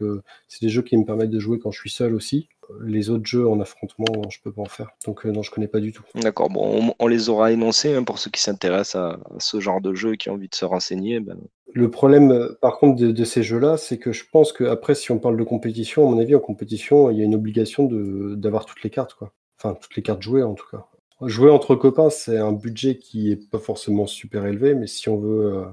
c'est 0.49 0.61
des 0.61 0.69
jeux 0.69 0.81
qui 0.81 0.97
me 0.97 1.05
permettent 1.05 1.29
de 1.29 1.39
jouer 1.39 1.57
quand 1.59 1.71
je 1.71 1.79
suis 1.79 1.89
seul 1.89 2.13
aussi. 2.13 2.49
Les 2.81 3.09
autres 3.09 3.25
jeux 3.25 3.47
en 3.47 3.59
affrontement, 3.61 4.05
non, 4.13 4.29
je 4.29 4.41
peux 4.41 4.51
pas 4.51 4.61
en 4.61 4.65
faire. 4.65 4.89
Donc 5.05 5.23
non, 5.23 5.41
je 5.41 5.51
connais 5.51 5.69
pas 5.69 5.79
du 5.79 5.93
tout. 5.93 6.03
D'accord, 6.15 6.49
bon, 6.49 6.93
on, 6.99 7.07
les 7.07 7.29
aura 7.29 7.51
énoncés 7.53 7.93
hein, 7.95 8.03
pour 8.03 8.19
ceux 8.19 8.29
qui 8.29 8.41
s'intéressent 8.41 8.95
à, 8.95 9.09
à 9.35 9.39
ce 9.39 9.59
genre 9.61 9.79
de 9.79 9.93
jeu 9.93 10.13
et 10.13 10.17
qui 10.17 10.29
ont 10.29 10.33
envie 10.33 10.49
de 10.49 10.55
se 10.55 10.65
renseigner. 10.65 11.21
Ben, 11.21 11.39
Le 11.73 11.91
problème, 11.91 12.31
euh, 12.31 12.57
par 12.61 12.77
contre, 12.79 13.01
de, 13.03 13.23
ces 13.23 13.43
jeux-là, 13.43 13.77
c'est 13.77 13.99
que 13.99 14.11
je 14.11 14.23
pense 14.31 14.51
que 14.51 14.63
après, 14.63 14.95
si 14.95 15.11
on 15.11 15.19
parle 15.19 15.37
de 15.37 15.43
compétition, 15.43 16.07
à 16.07 16.11
mon 16.11 16.19
avis, 16.19 16.35
en 16.35 16.39
compétition, 16.39 17.11
il 17.11 17.17
y 17.17 17.21
a 17.21 17.25
une 17.25 17.35
obligation 17.35 17.87
d'avoir 18.35 18.65
toutes 18.65 18.83
les 18.83 18.89
cartes, 18.89 19.13
quoi. 19.13 19.33
Enfin, 19.57 19.75
toutes 19.79 19.95
les 19.95 20.01
cartes 20.01 20.21
jouées, 20.21 20.43
en 20.43 20.55
tout 20.55 20.65
cas. 20.71 20.85
Jouer 21.21 21.51
entre 21.51 21.75
copains, 21.75 22.09
c'est 22.09 22.37
un 22.37 22.53
budget 22.53 22.97
qui 22.97 23.31
est 23.31 23.49
pas 23.51 23.59
forcément 23.59 24.07
super 24.07 24.45
élevé, 24.45 24.73
mais 24.73 24.87
si 24.87 25.09
on 25.09 25.17
veut, 25.17 25.53
euh, 25.57 25.65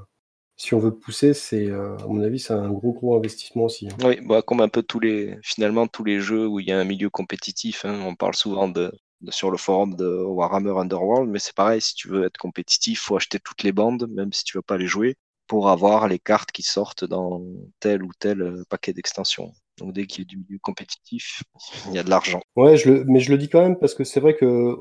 si 0.57 0.74
on 0.74 0.78
veut 0.78 0.94
pousser, 0.94 1.34
c'est, 1.34 1.66
euh, 1.68 1.97
à 1.99 2.07
mon 2.09 2.22
avis, 2.22 2.40
c'est 2.40 2.53
un 2.55 2.70
gros, 2.70 2.92
gros 2.92 3.16
investissement 3.16 3.64
aussi. 3.64 3.88
hein. 3.88 3.97
Oui, 4.05 4.18
bah, 4.26 4.42
comme 4.42 4.61
un 4.61 4.68
peu 4.68 4.82
tous 4.82 5.01
les, 5.01 5.36
finalement, 5.42 5.86
tous 5.86 6.05
les 6.05 6.20
jeux 6.20 6.47
où 6.47 6.61
il 6.61 6.66
y 6.68 6.72
a 6.72 6.78
un 6.78 6.84
milieu 6.84 7.11
compétitif, 7.11 7.84
hein, 7.84 8.01
on 8.05 8.14
parle 8.16 8.34
souvent 8.34 8.68
de- 8.68 8.92
sur 9.30 9.51
le 9.51 9.57
forum 9.57 9.94
de 9.94 10.07
Warhammer 10.07 10.72
Underworld, 10.78 11.28
mais 11.30 11.38
c'est 11.38 11.55
pareil, 11.55 11.80
si 11.80 11.94
tu 11.94 12.09
veux 12.09 12.24
être 12.24 12.36
compétitif, 12.38 13.01
faut 13.01 13.16
acheter 13.16 13.38
toutes 13.38 13.62
les 13.62 13.72
bandes, 13.72 14.07
même 14.11 14.32
si 14.32 14.44
tu 14.44 14.59
veux 14.59 14.62
pas 14.62 14.76
les 14.78 14.86
jouer, 14.86 15.16
pour 15.47 15.68
avoir 15.70 16.09
les 16.09 16.18
cartes 16.18 16.53
qui 16.53 16.62
sortent 16.62 17.05
dans 17.05 17.42
tel 17.80 18.03
ou 18.03 18.11
tel 18.18 18.42
euh, 18.42 18.64
paquet 18.68 18.92
d'extensions. 18.92 19.53
Donc 19.78 19.92
dès 19.92 20.07
qu'il 20.07 20.20
y 20.24 20.26
a 20.26 20.28
du 20.28 20.38
milieu 20.38 20.59
compétitif, 20.59 21.42
il 21.88 21.94
y 21.94 21.99
a 21.99 22.03
de 22.03 22.09
l'argent. 22.09 22.40
Ouais, 22.57 22.76
mais 23.07 23.20
je 23.20 23.30
le 23.30 23.36
dis 23.36 23.49
quand 23.51 23.61
même 23.61 23.76
parce 23.78 23.94
que 23.94 24.05
c'est 24.05 24.20
vrai 24.20 24.34
que 24.34 24.76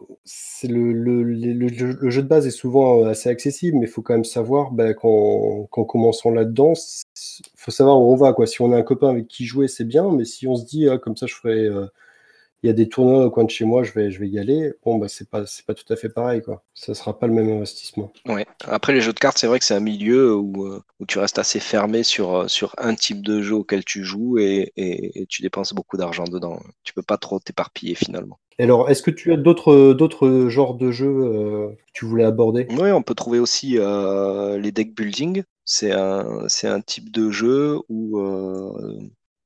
le, 0.64 1.68
jeu- 1.74 2.22
de 2.22 2.28
base 2.28 2.48
est 2.48 2.52
souvent 2.52 3.02
euh, 3.04 3.10
assez 3.10 3.28
accessible, 3.30 3.78
mais 3.78 3.88
il 3.88 3.90
faut 3.90 4.02
quand 4.02 4.14
même 4.14 4.24
savoir 4.24 4.72
ben, 4.72 4.94
qu'en 4.94 5.66
qu'en 5.70 5.84
commençant 5.84 6.30
là-dedans, 6.32 6.74
il 6.76 7.44
faut 7.58 7.72
savoir 7.72 8.00
où 8.00 8.14
on 8.14 8.16
va. 8.16 8.34
Si 8.46 8.62
on 8.62 8.72
a 8.72 8.78
un 8.78 8.84
copain 8.84 9.10
avec 9.10 9.28
qui 9.28 9.46
jouer, 9.46 9.68
c'est 9.68 9.84
bien, 9.84 10.10
mais 10.12 10.24
si 10.26 10.48
on 10.48 10.56
se 10.56 10.66
dit 10.66 10.88
ah, 10.88 10.98
comme 10.98 11.18
ça, 11.18 11.26
je 11.28 11.36
ferai. 11.36 11.66
euh, 11.66 11.88
il 12.66 12.68
y 12.68 12.72
a 12.72 12.74
des 12.74 12.90
tournois 12.90 13.26
au 13.26 13.30
coin 13.30 13.44
de 13.44 13.50
chez 13.52 13.64
moi, 13.64 13.84
je 13.84 13.92
vais, 13.92 14.10
je 14.10 14.20
vais 14.20 14.28
y 14.28 14.40
aller. 14.40 14.74
Bon, 14.84 14.98
bah, 14.98 15.08
c'est 15.08 15.30
pas, 15.30 15.46
c'est 15.46 15.64
pas 15.68 15.76
tout 15.76 15.86
à 15.94 15.96
fait 15.96 16.10
pareil, 16.10 16.42
quoi. 16.42 16.64
Ça 16.74 16.96
sera 16.96 17.20
pas 17.20 17.28
le 17.28 17.34
même 17.34 17.48
investissement. 17.48 18.12
Ouais. 18.28 18.48
Après, 18.66 18.92
les 18.92 19.02
jeux 19.02 19.14
de 19.14 19.20
cartes, 19.20 19.38
c'est 19.38 19.46
vrai 19.46 19.60
que 19.60 19.66
c'est 19.66 19.76
un 19.76 19.80
milieu 19.80 20.36
où, 20.36 20.66
euh, 20.66 20.82
où 21.00 21.06
tu 21.06 21.20
restes 21.20 21.38
assez 21.38 21.60
fermé 21.60 22.02
sur, 22.02 22.36
euh, 22.36 22.48
sur 22.48 22.74
un 22.80 22.96
type 22.96 23.22
de 23.22 23.44
jeu 23.44 23.54
auquel 23.54 23.86
tu 23.86 24.04
joues 24.04 24.40
et, 24.40 24.74
et, 24.78 25.22
et 25.22 25.26
tu 25.28 25.44
dépenses 25.44 25.76
beaucoup 25.76 25.96
d'argent 25.96 26.24
dedans. 26.24 26.60
Tu 26.84 26.94
peux 26.94 27.04
pas 27.04 27.18
trop 27.18 27.40
t'éparpiller 27.40 27.94
finalement. 27.94 28.40
Alors, 28.58 28.90
est-ce 28.90 29.04
que 29.04 29.12
tu 29.12 29.32
as 29.32 29.38
d'autres, 29.38 29.94
d'autres 29.94 30.48
genres 30.48 30.74
de 30.74 30.90
jeux 30.90 31.06
euh, 31.08 31.68
que 31.70 31.92
tu 31.94 32.06
voulais 32.06 32.24
aborder? 32.24 32.66
Oui, 32.72 32.92
on 32.92 33.04
peut 33.04 33.14
trouver 33.14 33.38
aussi 33.38 33.78
euh, 33.78 34.58
les 34.58 34.72
deck 34.72 34.96
building. 34.96 35.44
C'est 35.66 35.92
un, 35.92 36.46
c'est 36.48 36.68
un 36.68 36.82
type 36.82 37.12
de 37.12 37.30
jeu 37.30 37.78
où 37.90 38.20
euh, 38.20 38.98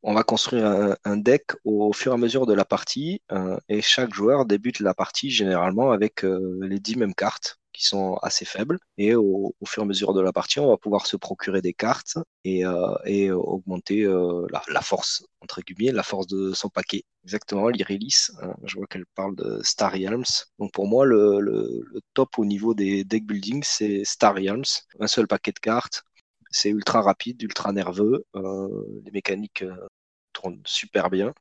on 0.04 0.14
va 0.14 0.24
construire 0.24 0.96
un, 1.04 1.18
deck 1.18 1.52
au 1.66 1.92
fur 1.94 2.12
et 2.12 2.16
à 2.16 2.18
mesure 2.18 2.46
de 2.46 2.54
la 2.54 2.66
partie 2.66 3.22
euh, 3.32 3.58
et 3.68 3.82
chaque 3.82 4.14
joueur 4.14 4.46
débute 4.46 4.80
la 4.80 4.94
partie 4.94 5.30
généralement 5.30 5.92
avec 5.92 6.24
euh, 6.24 6.60
les 6.62 6.80
10 6.80 6.98
mêmes 6.98 7.16
cartes 7.16 7.60
qui 7.74 7.86
sont 7.86 8.16
assez 8.22 8.46
faibles. 8.46 8.80
Et 8.98 9.16
au, 9.16 9.54
fur 9.66 9.84
et 9.84 9.86
à 9.86 9.88
mesure 9.88 10.14
de 10.14 10.22
la 10.22 10.34
partie, 10.34 10.60
on 10.60 10.68
va 10.68 10.78
pouvoir 10.78 11.06
se 11.06 11.16
procurer 11.16 11.62
des 11.62 11.74
cartes 11.74 12.18
et, 12.44 12.64
et 13.06 13.32
augmenter 13.32 14.04
la, 14.50 14.82
force, 14.82 15.24
entre 15.42 15.62
guillemets, 15.62 15.94
la 15.94 16.04
force 16.04 16.28
de 16.28 16.52
son 16.54 16.68
paquet. 16.68 17.04
Exactement, 17.24 17.70
l'Irelis, 17.70 18.28
hein, 18.42 18.54
je 18.64 18.76
vois 18.76 18.88
qu'elle 18.88 19.06
parle 19.16 19.36
de 19.36 19.62
Star 19.64 19.94
Realms. 19.94 20.26
Donc 20.58 20.74
pour 20.74 20.88
moi, 20.88 21.06
le, 21.06 21.40
le 21.40 22.02
top 22.14 22.38
au 22.38 22.44
niveau 22.44 22.74
des 22.74 23.06
deck 23.06 23.26
building, 23.26 23.62
c'est 23.64 24.04
Star 24.04 24.36
Realms. 24.36 24.64
Un 25.00 25.08
seul 25.08 25.28
paquet 25.28 25.52
de 25.52 25.60
cartes, 25.60 26.04
c'est 26.50 26.70
ultra 26.70 27.02
rapide, 27.02 27.42
ultra 27.42 27.72
nerveux. 27.72 28.26
Euh, 28.36 29.02
les 29.06 29.12
mécaniques 29.12 29.64
euh, 29.64 29.88
tournent 30.34 30.62
super 30.66 31.10
bien. 31.10 31.34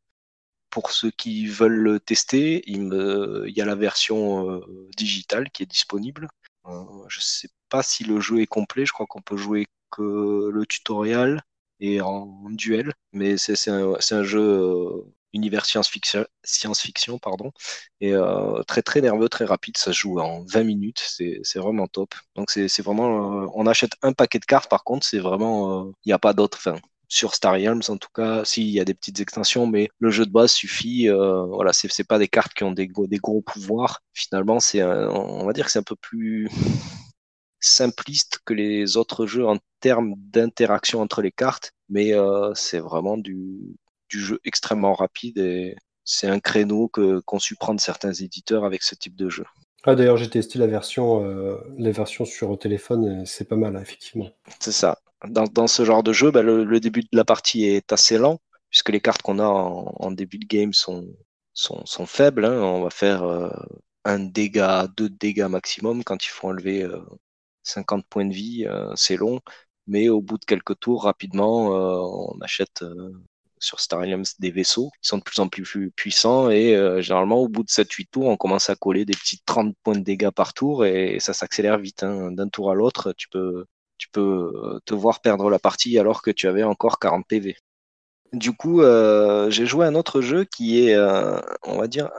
Pour 0.70 0.90
ceux 0.90 1.10
qui 1.10 1.46
veulent 1.46 1.80
le 1.80 2.00
tester, 2.00 2.62
il, 2.70 2.92
y 3.56 3.60
a 3.60 3.64
la 3.64 3.74
version 3.74 4.50
euh, 4.50 4.88
digitale 4.96 5.50
qui 5.50 5.62
est 5.62 5.66
disponible. 5.66 6.28
je 6.66 7.18
ne 7.18 7.22
sais 7.22 7.48
pas 7.70 7.82
si 7.82 8.04
le 8.04 8.20
jeu 8.20 8.40
est 8.40 8.46
complet. 8.46 8.86
Je 8.86 8.92
crois 8.92 9.06
qu'on 9.06 9.22
peut 9.22 9.36
jouer 9.36 9.66
que 9.90 10.50
le 10.52 10.66
tutoriel 10.66 11.42
et 11.80 12.00
en, 12.02 12.26
duel. 12.50 12.92
Mais 13.12 13.38
c'est 13.38 13.70
un, 13.70 14.22
jeu 14.22 15.04
univers 15.32 15.66
science-fiction, 15.66 16.26
science-fiction 16.44 17.18
pardon, 17.18 17.52
et 18.00 18.12
euh, 18.12 18.62
très 18.64 18.82
très 18.82 19.00
nerveux, 19.00 19.28
très 19.28 19.44
rapide. 19.44 19.76
Ça 19.76 19.92
se 19.92 19.98
joue 19.98 20.18
en 20.20 20.44
20 20.44 20.64
minutes, 20.64 21.02
c'est 21.04 21.58
vraiment 21.58 21.86
top. 21.86 22.14
Donc 22.36 22.50
c'est 22.50 22.82
vraiment, 22.82 23.44
euh, 23.44 23.46
on 23.54 23.66
achète 23.66 23.92
un 24.02 24.12
paquet 24.12 24.38
de 24.38 24.44
cartes. 24.44 24.70
Par 24.70 24.84
contre, 24.84 25.06
c'est 25.06 25.18
vraiment, 25.18 25.86
euh, 25.86 25.92
il 26.04 26.08
n'y 26.08 26.12
a 26.12 26.18
pas 26.18 26.32
d'autre. 26.32 26.74
Sur 27.10 27.34
Star 27.34 27.54
Realms 27.54 27.80
en 27.88 27.96
tout 27.96 28.10
cas, 28.14 28.44
s'il 28.44 28.68
y 28.68 28.80
a 28.80 28.84
des 28.84 28.92
petites 28.92 29.20
extensions, 29.20 29.66
mais 29.66 29.88
le 29.98 30.10
jeu 30.10 30.26
de 30.26 30.30
base 30.30 30.52
suffit. 30.52 31.08
voilà, 31.08 31.72
c'est 31.72 32.04
pas 32.06 32.18
des 32.18 32.28
cartes 32.28 32.52
qui 32.52 32.64
ont 32.64 32.72
des, 32.72 32.86
gros 32.86 33.40
pouvoirs. 33.40 34.02
Finalement, 34.12 34.60
c'est, 34.60 34.82
on 34.82 35.46
va 35.46 35.52
dire 35.54 35.64
que 35.64 35.70
c'est 35.72 35.78
un 35.78 35.82
peu 35.82 35.96
plus 35.96 36.50
simpliste 37.60 38.40
que 38.44 38.52
les 38.52 38.98
autres 38.98 39.26
jeux 39.26 39.46
en 39.46 39.56
termes 39.80 40.14
d'interaction 40.18 41.00
entre 41.00 41.22
les 41.22 41.32
cartes, 41.32 41.72
mais 41.88 42.12
c'est 42.54 42.78
vraiment 42.78 43.16
du, 43.16 43.78
du 44.08 44.20
jeu 44.20 44.40
extrêmement 44.44 44.94
rapide 44.94 45.38
et 45.38 45.76
c'est 46.04 46.28
un 46.28 46.40
créneau 46.40 46.88
que 46.88 47.20
qu'ont 47.20 47.38
su 47.38 47.54
prendre 47.54 47.80
certains 47.80 48.14
éditeurs 48.14 48.64
avec 48.64 48.82
ce 48.82 48.94
type 48.94 49.14
de 49.14 49.28
jeu. 49.28 49.44
Ah, 49.84 49.94
D'ailleurs, 49.94 50.16
j'ai 50.16 50.28
testé 50.28 50.58
la 50.58 50.66
version, 50.66 51.24
euh, 51.24 51.58
la 51.76 51.90
version 51.92 52.24
sur 52.24 52.58
téléphone, 52.58 53.24
c'est 53.26 53.46
pas 53.46 53.56
mal, 53.56 53.76
hein, 53.76 53.82
effectivement. 53.82 54.30
C'est 54.58 54.72
ça. 54.72 54.98
Dans, 55.26 55.44
dans, 55.44 55.66
ce 55.66 55.84
genre 55.84 56.02
de 56.02 56.12
jeu, 56.12 56.30
bah, 56.30 56.42
le, 56.42 56.80
début 56.80 57.02
de 57.02 57.08
la 57.12 57.24
partie 57.24 57.64
est 57.64 57.92
assez 57.92 58.18
lent, 58.18 58.40
puisque 58.70 58.88
les 58.88 59.00
cartes 59.00 59.22
qu'on 59.22 59.38
a 59.38 59.46
en, 59.46 60.10
début 60.10 60.38
de 60.38 60.46
game 60.46 60.72
sont, 60.72 61.08
sont, 61.52 61.84
sont 61.86 62.06
faibles. 62.06 62.44
Hein. 62.44 62.60
On 62.60 62.82
va 62.82 62.90
faire 62.90 63.22
euh, 63.24 63.50
un 64.04 64.18
dégât, 64.18 64.88
deux 64.96 65.08
dégâts 65.08 65.48
maximum 65.48 66.04
quand 66.04 66.24
il 66.24 66.28
faut 66.28 66.48
enlever 66.48 66.86
50 67.64 68.00
euh, 68.00 68.06
points 68.08 68.26
de 68.26 68.34
vie, 68.34 68.66
c'est 68.94 69.16
long. 69.16 69.40
Mais 69.86 70.08
au 70.08 70.20
bout 70.20 70.38
de 70.38 70.44
quelques 70.44 70.78
tours, 70.80 71.04
rapidement, 71.04 71.68
on 71.68 72.38
achète 72.40 72.84
sur 73.60 73.80
Star 73.80 74.00
Alliance 74.00 74.38
des 74.38 74.50
vaisseaux 74.50 74.90
qui 75.02 75.08
sont 75.08 75.18
de 75.18 75.22
plus 75.22 75.40
en 75.40 75.48
plus 75.48 75.90
puissants 75.92 76.50
et 76.50 76.74
euh, 76.74 77.00
généralement 77.00 77.38
au 77.38 77.48
bout 77.48 77.62
de 77.62 77.68
7-8 77.68 78.08
tours 78.10 78.26
on 78.26 78.36
commence 78.36 78.70
à 78.70 78.76
coller 78.76 79.04
des 79.04 79.14
petits 79.14 79.40
30 79.44 79.74
points 79.82 79.96
de 79.96 80.04
dégâts 80.04 80.30
par 80.30 80.54
tour 80.54 80.84
et 80.84 81.18
ça 81.20 81.32
s'accélère 81.32 81.78
vite 81.78 82.02
hein. 82.02 82.32
d'un 82.32 82.48
tour 82.48 82.70
à 82.70 82.74
l'autre 82.74 83.12
tu 83.16 83.28
peux 83.28 83.66
tu 83.98 84.08
peux 84.10 84.52
euh, 84.54 84.80
te 84.84 84.94
voir 84.94 85.20
perdre 85.20 85.50
la 85.50 85.58
partie 85.58 85.98
alors 85.98 86.22
que 86.22 86.30
tu 86.30 86.48
avais 86.48 86.62
encore 86.62 86.98
40 86.98 87.26
PV 87.26 87.56
du 88.32 88.52
coup 88.52 88.82
euh, 88.82 89.50
j'ai 89.50 89.66
joué 89.66 89.86
à 89.86 89.88
un 89.88 89.94
autre 89.94 90.20
jeu 90.20 90.44
qui 90.44 90.80
est 90.80 90.98
on 91.64 91.78
va 91.78 91.86
dire 91.88 92.10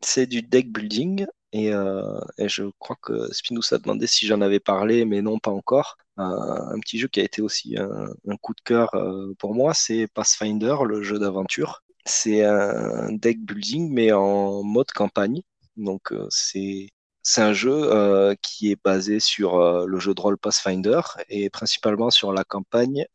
c'est 0.00 0.26
du 0.26 0.42
deck 0.42 0.70
building 0.72 1.26
euh, 1.54 2.20
et, 2.38 2.48
je 2.48 2.64
crois 2.78 2.96
que 3.00 3.32
Spinous 3.32 3.72
a 3.72 3.78
demandé 3.78 4.06
si 4.06 4.26
j'en 4.26 4.40
avais 4.40 4.60
parlé, 4.60 5.04
mais 5.04 5.22
non, 5.22 5.38
pas 5.38 5.50
encore. 5.50 5.96
Un 6.16 6.78
petit 6.80 6.98
jeu 6.98 7.08
qui 7.08 7.20
a 7.20 7.24
été 7.24 7.42
aussi 7.42 7.76
un, 7.76 8.36
coup 8.36 8.54
de 8.54 8.60
cœur 8.60 8.94
euh, 8.94 9.34
pour 9.38 9.54
moi, 9.54 9.74
c'est 9.74 10.06
Pathfinder, 10.06 10.76
le 10.86 11.02
jeu 11.02 11.18
d'aventure. 11.18 11.82
C'est 12.06 12.44
un 12.44 13.12
deck 13.12 13.40
building, 13.40 13.90
mais 13.92 14.12
en 14.12 14.62
mode 14.62 14.90
campagne. 14.92 15.42
Donc, 15.76 16.12
euh, 16.12 16.26
c'est 16.30 16.88
c'est 17.22 17.40
un 17.40 17.54
jeu 17.54 18.36
qui 18.42 18.70
est 18.70 18.78
basé 18.84 19.18
sur 19.18 19.86
le 19.86 19.98
jeu 19.98 20.14
de 20.14 20.20
rôle 20.20 20.36
Pathfinder 20.36 21.00
et 21.30 21.48
principalement 21.48 22.10
sur 22.10 22.34
la 22.34 22.44
campagne 22.44 23.06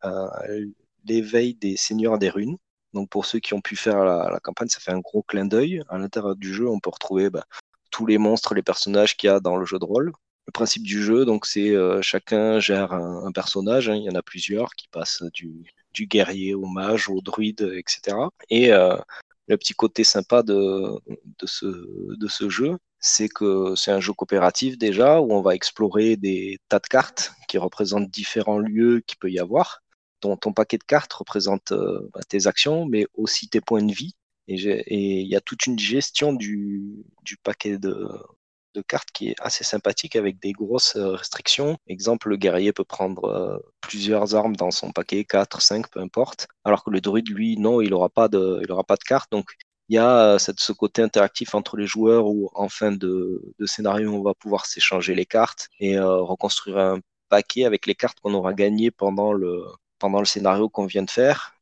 l'éveil 1.05 1.55
des 1.55 1.77
seigneurs 1.77 2.17
des 2.19 2.29
runes. 2.29 2.57
Donc 2.93 3.09
pour 3.09 3.25
ceux 3.25 3.39
qui 3.39 3.53
ont 3.53 3.61
pu 3.61 3.75
faire 3.75 4.03
la, 4.03 4.39
campagne, 4.41 4.69
ça 4.69 4.79
fait 4.79 4.91
un 4.91 4.99
gros 4.99 5.23
clin 5.23 5.45
d'œil. 5.45 5.83
À 5.89 5.97
l'intérieur 5.97 6.35
du 6.35 6.53
jeu, 6.53 6.67
on 6.67 6.79
peut 6.79 6.89
retrouver 6.89 7.29
bah, 7.29 7.45
tous 7.91 8.05
les 8.05 8.17
monstres, 8.17 8.53
les 8.55 8.63
personnages 8.63 9.15
qu'il 9.15 9.27
y 9.27 9.31
a 9.31 9.39
dans 9.39 9.57
le 9.57 9.65
jeu 9.65 9.79
de 9.79 9.85
rôle. 9.85 10.11
Le 10.49 10.51
principe 10.51 10.81
du 10.81 11.03
jeu, 11.03 11.25
donc, 11.25 11.45
c'est 11.45 11.75
euh, 11.75 12.01
chacun 12.01 12.59
gère 12.59 12.91
un, 12.91 13.31
personnage. 13.31 13.87
Hein. 13.87 13.97
il 13.97 14.01
y 14.01 14.09
en 14.09 14.15
a 14.15 14.23
plusieurs 14.23 14.71
qui 14.71 14.87
passent 14.87 15.21
du, 15.31 15.63
guerrier 16.07 16.55
au 16.55 16.65
mage, 16.65 17.07
au 17.07 17.21
druide, 17.21 17.71
etc. 17.75 18.17
Et 18.49 18.73
euh, 18.73 18.97
le 19.47 19.57
petit 19.57 19.75
côté 19.75 20.03
sympa 20.03 20.41
de, 20.41 20.99
ce 21.45 22.49
jeu, 22.49 22.79
c'est 22.99 23.29
que 23.29 23.75
c'est 23.75 23.91
un 23.91 23.99
jeu 23.99 24.11
coopératif 24.11 24.79
déjà, 24.79 25.21
où 25.21 25.31
on 25.31 25.43
va 25.43 25.53
explorer 25.53 26.17
des 26.17 26.57
tas 26.67 26.79
de 26.79 26.87
cartes 26.87 27.31
qui 27.47 27.59
représentent 27.59 28.09
différents 28.09 28.57
lieux 28.57 29.03
qu'il 29.05 29.19
peut 29.19 29.29
y 29.29 29.37
avoir. 29.37 29.83
Ton, 30.19 30.35
ton 30.35 30.51
paquet 30.51 30.79
de 30.79 30.83
cartes 30.83 31.13
représente 31.13 31.73
euh, 31.73 32.09
bah, 32.11 32.21
tes 32.27 32.47
actions, 32.47 32.87
mais 32.87 33.05
aussi 33.13 33.49
tes 33.49 33.61
points 33.61 33.83
de 33.83 33.93
vie. 33.93 34.15
Et 34.47 35.21
il 35.21 35.27
y 35.27 35.35
a 35.35 35.41
toute 35.41 35.67
une 35.67 35.77
gestion 35.77 36.33
du, 36.33 37.05
paquet 37.43 37.77
de, 37.77 38.09
cartes 38.81 39.09
qui 39.11 39.29
est 39.29 39.35
assez 39.39 39.63
sympathique 39.63 40.15
avec 40.15 40.39
des 40.39 40.51
grosses 40.51 40.95
euh, 40.95 41.11
restrictions. 41.11 41.77
Exemple, 41.87 42.29
le 42.29 42.37
guerrier 42.37 42.73
peut 42.73 42.83
prendre 42.83 43.25
euh, 43.25 43.57
plusieurs 43.81 44.35
armes 44.35 44.55
dans 44.55 44.71
son 44.71 44.91
paquet, 44.91 45.23
4, 45.25 45.61
5, 45.61 45.89
peu 45.89 45.99
importe. 45.99 46.47
Alors 46.63 46.83
que 46.83 46.89
le 46.91 47.01
druide, 47.01 47.29
lui, 47.29 47.57
non, 47.57 47.81
il 47.81 47.89
n'aura 47.91 48.09
pas, 48.09 48.27
de, 48.27 48.59
il 48.61 48.67
de. 48.67 49.19
Donc, 49.31 49.51
il 49.89 49.95
y 49.95 49.97
a 49.97 50.35
euh, 50.35 50.37
ce 50.39 50.71
côté 50.71 51.01
interactif 51.01 51.55
entre 51.55 51.77
les 51.77 51.87
joueurs 51.87 52.27
où, 52.27 52.49
en 52.53 52.69
fin 52.69 52.91
de, 52.91 53.53
scénario, 53.65 54.13
on 54.13 54.21
va 54.21 54.33
pouvoir 54.33 54.65
s'échanger 54.65 55.15
les 55.15 55.25
cartes 55.25 55.67
et 55.79 55.99
reconstruire 55.99 56.77
un 56.77 56.99
paquet 57.29 57.65
avec 57.65 57.85
les 57.87 57.95
cartes 57.95 58.19
qu'on 58.19 58.33
aura 58.33 58.53
gagnées 58.53 58.91
pendant 58.91 59.33
le, 59.33 59.65
scénario 60.25 60.69
qu'on 60.69 60.85
vient 60.85 61.03
de 61.03 61.11
faire 61.11 61.55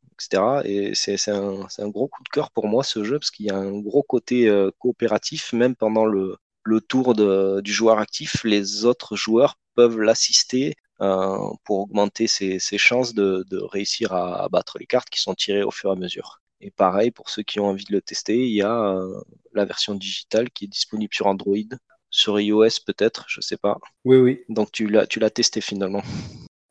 et 0.65 0.93
c'est 0.95 1.29
un, 1.29 1.89
gros 1.89 2.07
coup 2.07 2.23
de 2.23 2.29
cœur 2.29 2.49
pour 2.49 2.67
moi 2.67 2.83
ce 2.83 3.03
jeu 3.03 3.19
parce 3.19 3.29
qu'il 3.29 3.45
y 3.45 3.51
a 3.51 3.55
un 3.55 3.79
gros 3.79 4.01
côté 4.01 4.51
coopératif, 4.79 5.53
même 5.53 5.75
pendant 5.75 6.05
le, 6.05 6.37
le 6.67 6.81
tour 6.81 7.15
de, 7.15 7.61
du 7.61 7.71
joueur 7.71 7.99
actif, 7.99 8.43
les 8.43 8.83
autres 8.83 9.15
joueurs 9.15 9.57
peuvent 9.75 10.01
l'assister 10.01 10.75
euh, 10.99 11.37
pour 11.63 11.79
augmenter 11.79 12.27
ses, 12.27 12.59
ses 12.59 12.77
chances 12.77 13.13
de, 13.13 13.45
de, 13.49 13.57
réussir 13.57 14.13
à, 14.13 14.49
battre 14.49 14.77
les 14.77 14.85
cartes 14.85 15.09
qui 15.09 15.21
sont 15.21 15.33
tirées 15.33 15.63
au 15.63 15.71
fur 15.71 15.89
et 15.89 15.93
à 15.93 15.95
mesure. 15.95 16.41
Et 16.59 16.71
pareil, 16.71 17.11
pour 17.11 17.29
ceux 17.29 17.43
qui 17.43 17.59
ont 17.59 17.67
envie 17.67 17.85
de 17.85 17.93
le 17.93 18.01
tester, 18.01 18.35
il 18.35 18.53
y 18.53 18.63
a 18.63 18.95
euh, 18.95 19.21
la 19.53 19.63
version 19.63 19.95
digitale 19.95 20.49
qui 20.49 20.65
est 20.65 20.67
disponible 20.67 21.13
sur 21.13 21.27
Android, 21.27 21.69
sur 22.09 22.39
iOS 22.39 22.81
peut-être, 22.85 23.25
je 23.29 23.41
sais 23.41 23.57
pas. 23.57 23.77
Oui, 24.03 24.17
oui. 24.17 24.41
Donc 24.49 24.71
tu 24.71 24.87
l'as 24.87 25.29
testé 25.29 25.61
finalement. 25.61 26.01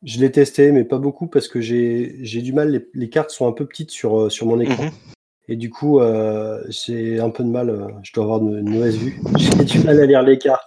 Je 0.03 0.21
l'ai 0.21 0.31
testé, 0.31 0.73
mais 0.73 0.85
pas 0.85 0.99
beaucoup 0.99 1.27
parce 1.27 1.49
que 1.49 1.61
j'ai 1.61 2.43
du 2.43 2.53
mal. 2.53 2.87
Les, 2.93 3.09
cartes 3.09 3.31
sont 3.31 3.49
un 3.49 3.53
peu 3.53 3.67
petites 3.67 3.91
sur, 3.91 4.21
euh, 4.21 4.31
sur 4.31 4.47
mon 4.47 4.61
écran. 4.61 4.85
Mhm. 4.85 4.93
Et 5.49 5.57
du 5.57 5.71
coup, 5.71 6.01
euh, 6.01 6.63
j'ai 6.69 7.21
un 7.21 7.31
peu 7.31 7.45
de 7.45 7.49
mal. 7.49 7.71
Euh, 7.71 7.89
je 8.03 8.13
dois 8.13 8.25
avoir 8.25 8.41
une, 8.41 8.69
mauvaise 8.69 8.97
vue. 8.97 9.21
j'ai 9.39 9.65
du 9.65 9.79
mal 9.81 10.01
à 10.01 10.07
lire 10.07 10.23
les 10.23 10.39
cartes. 10.39 10.67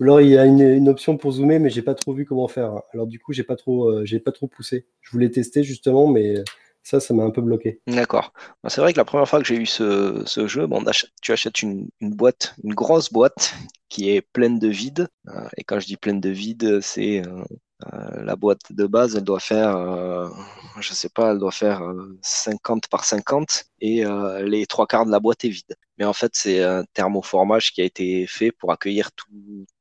Ou 0.00 0.04
alors 0.04 0.20
il 0.20 0.28
y 0.28 0.38
a 0.38 0.44
une, 0.44 0.88
option 0.88 1.16
pour 1.16 1.32
zoomer, 1.32 1.58
mais 1.58 1.70
j'ai 1.70 1.82
pas 1.82 1.94
trop 1.94 2.12
vu 2.12 2.24
comment 2.24 2.48
faire. 2.48 2.80
Alors 2.92 3.06
du 3.06 3.18
coup, 3.18 3.32
j'ai 3.32 3.44
pas 3.44 3.56
trop, 3.56 4.04
j'ai 4.04 4.18
pas 4.18 4.32
trop 4.32 4.46
poussé. 4.46 4.86
Je 5.00 5.10
voulais 5.10 5.30
tester 5.30 5.62
justement, 5.62 6.08
mais 6.08 6.42
ça, 6.82 7.00
ça 7.00 7.14
m'a 7.14 7.22
un 7.22 7.30
peu 7.30 7.42
bloqué. 7.42 7.80
D'accord. 7.86 8.32
C'est 8.66 8.80
vrai 8.80 8.92
que 8.92 8.98
la 8.98 9.04
première 9.04 9.28
fois 9.28 9.40
que 9.40 9.46
j'ai 9.46 9.56
eu 9.56 9.66
ce, 9.66 10.24
jeu, 10.46 10.68
tu 11.22 11.32
achètes 11.32 11.62
une, 11.62 11.88
boîte, 12.00 12.56
une 12.64 12.74
grosse 12.74 13.12
boîte 13.12 13.54
qui 13.88 14.10
est 14.10 14.20
pleine 14.20 14.58
de 14.58 14.68
vide. 14.68 15.08
et 15.56 15.64
quand 15.64 15.78
je 15.78 15.86
dis 15.86 15.96
pleine 15.96 16.20
de 16.20 16.30
vide, 16.30 16.80
c'est 16.80 17.22
euh, 17.84 18.22
la 18.24 18.36
boîte 18.36 18.72
de 18.72 18.86
base, 18.86 19.16
elle 19.16 19.24
doit 19.24 19.40
faire, 19.40 19.76
euh, 19.76 20.28
je 20.80 20.94
sais 20.94 21.10
pas, 21.10 21.32
elle 21.32 21.38
doit 21.38 21.50
faire 21.52 21.82
50 22.22 22.84
euh, 22.84 22.88
par 22.90 23.04
50 23.04 23.64
et 23.80 24.04
les 24.42 24.66
trois 24.66 24.86
quarts 24.86 25.04
de 25.06 25.10
la 25.10 25.20
boîte 25.20 25.44
est 25.44 25.50
vide. 25.50 25.76
Mais 25.98 26.04
en 26.04 26.12
fait, 26.14 26.32
c'est 26.34 26.62
un 26.62 26.84
thermoformage 26.94 27.72
qui 27.72 27.82
a 27.82 27.84
été 27.84 28.26
fait 28.26 28.50
pour 28.52 28.72
accueillir 28.72 29.10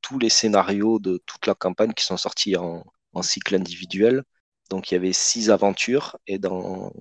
tous 0.02 0.20
les 0.20 0.30
scénarios 0.30 1.00
de 1.00 1.22
toute 1.26 1.48
la 1.48 1.56
campagne 1.56 1.94
qui 1.94 2.04
sont 2.06 2.18
sortis 2.18 2.58
en, 2.58 2.84
cycle 3.22 3.56
individuel. 3.56 4.24
Donc, 4.70 4.92
il 4.92 4.96
y 4.96 4.98
avait 4.98 5.14
six 5.14 5.50
aventures 5.50 6.18
et 6.28 6.38
dans 6.38 6.92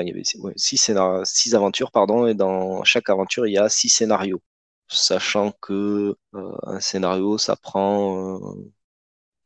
il 0.00 0.08
y 0.08 0.10
avait 0.12 0.22
six, 0.56 1.54
aventures 1.54 1.90
pardon 1.90 2.26
et 2.26 2.34
dans 2.34 2.84
chaque 2.84 3.10
aventure 3.10 3.46
il 3.48 3.54
y 3.54 3.58
a 3.58 3.68
six 3.68 3.88
scénarios 3.88 4.40
sachant 4.88 5.52
que 5.60 6.16
un 6.32 6.80
scénario 6.80 7.36
ça 7.36 7.56
prend 7.56 8.54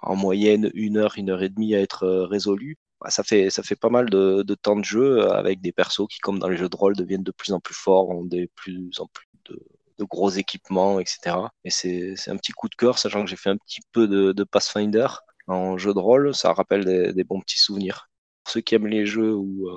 en 0.02 0.16
moyenne 0.16 0.70
une 0.74 0.96
heure, 0.98 1.14
une 1.16 1.30
heure 1.30 1.42
et 1.42 1.48
demie 1.48 1.74
à 1.74 1.80
être 1.80 2.04
euh, 2.04 2.26
résolu. 2.26 2.76
Bah, 3.00 3.10
ça 3.10 3.22
fait, 3.22 3.50
ça 3.50 3.62
fait 3.62 3.76
pas 3.76 3.88
mal 3.88 4.10
de, 4.10 4.54
temps 4.54 4.76
de 4.76 4.84
jeu 4.84 5.20
euh, 5.20 5.32
avec 5.32 5.60
des 5.60 5.72
persos 5.72 6.06
qui, 6.08 6.18
comme 6.20 6.38
dans 6.38 6.48
les 6.48 6.56
jeux 6.56 6.68
de 6.68 6.76
rôle, 6.76 6.96
deviennent 6.96 7.22
de 7.22 7.32
plus 7.32 7.52
en 7.52 7.60
plus 7.60 7.74
forts, 7.74 8.10
ont 8.10 8.24
de 8.24 8.48
plus 8.54 9.00
en 9.00 9.06
plus 9.08 9.26
de, 9.46 9.58
gros 10.04 10.30
équipements, 10.30 10.98
etc. 10.98 11.36
Et 11.64 11.70
c'est 11.70 12.28
un 12.28 12.36
petit 12.36 12.50
coup 12.52 12.68
de 12.68 12.74
cœur, 12.74 12.98
sachant 12.98 13.24
que 13.24 13.30
j'ai 13.30 13.36
fait 13.36 13.50
un 13.50 13.56
petit 13.56 13.80
peu 13.92 14.08
de, 14.08 14.44
Pathfinder 14.44 15.06
en 15.46 15.78
jeu 15.78 15.94
de 15.94 15.98
rôle, 16.00 16.34
ça 16.34 16.52
rappelle 16.52 16.84
des, 17.14 17.24
bons 17.24 17.40
petits 17.40 17.58
souvenirs. 17.60 18.10
Pour 18.42 18.52
ceux 18.52 18.60
qui 18.62 18.74
aiment 18.74 18.88
les 18.88 19.06
jeux 19.06 19.32
où 19.32 19.68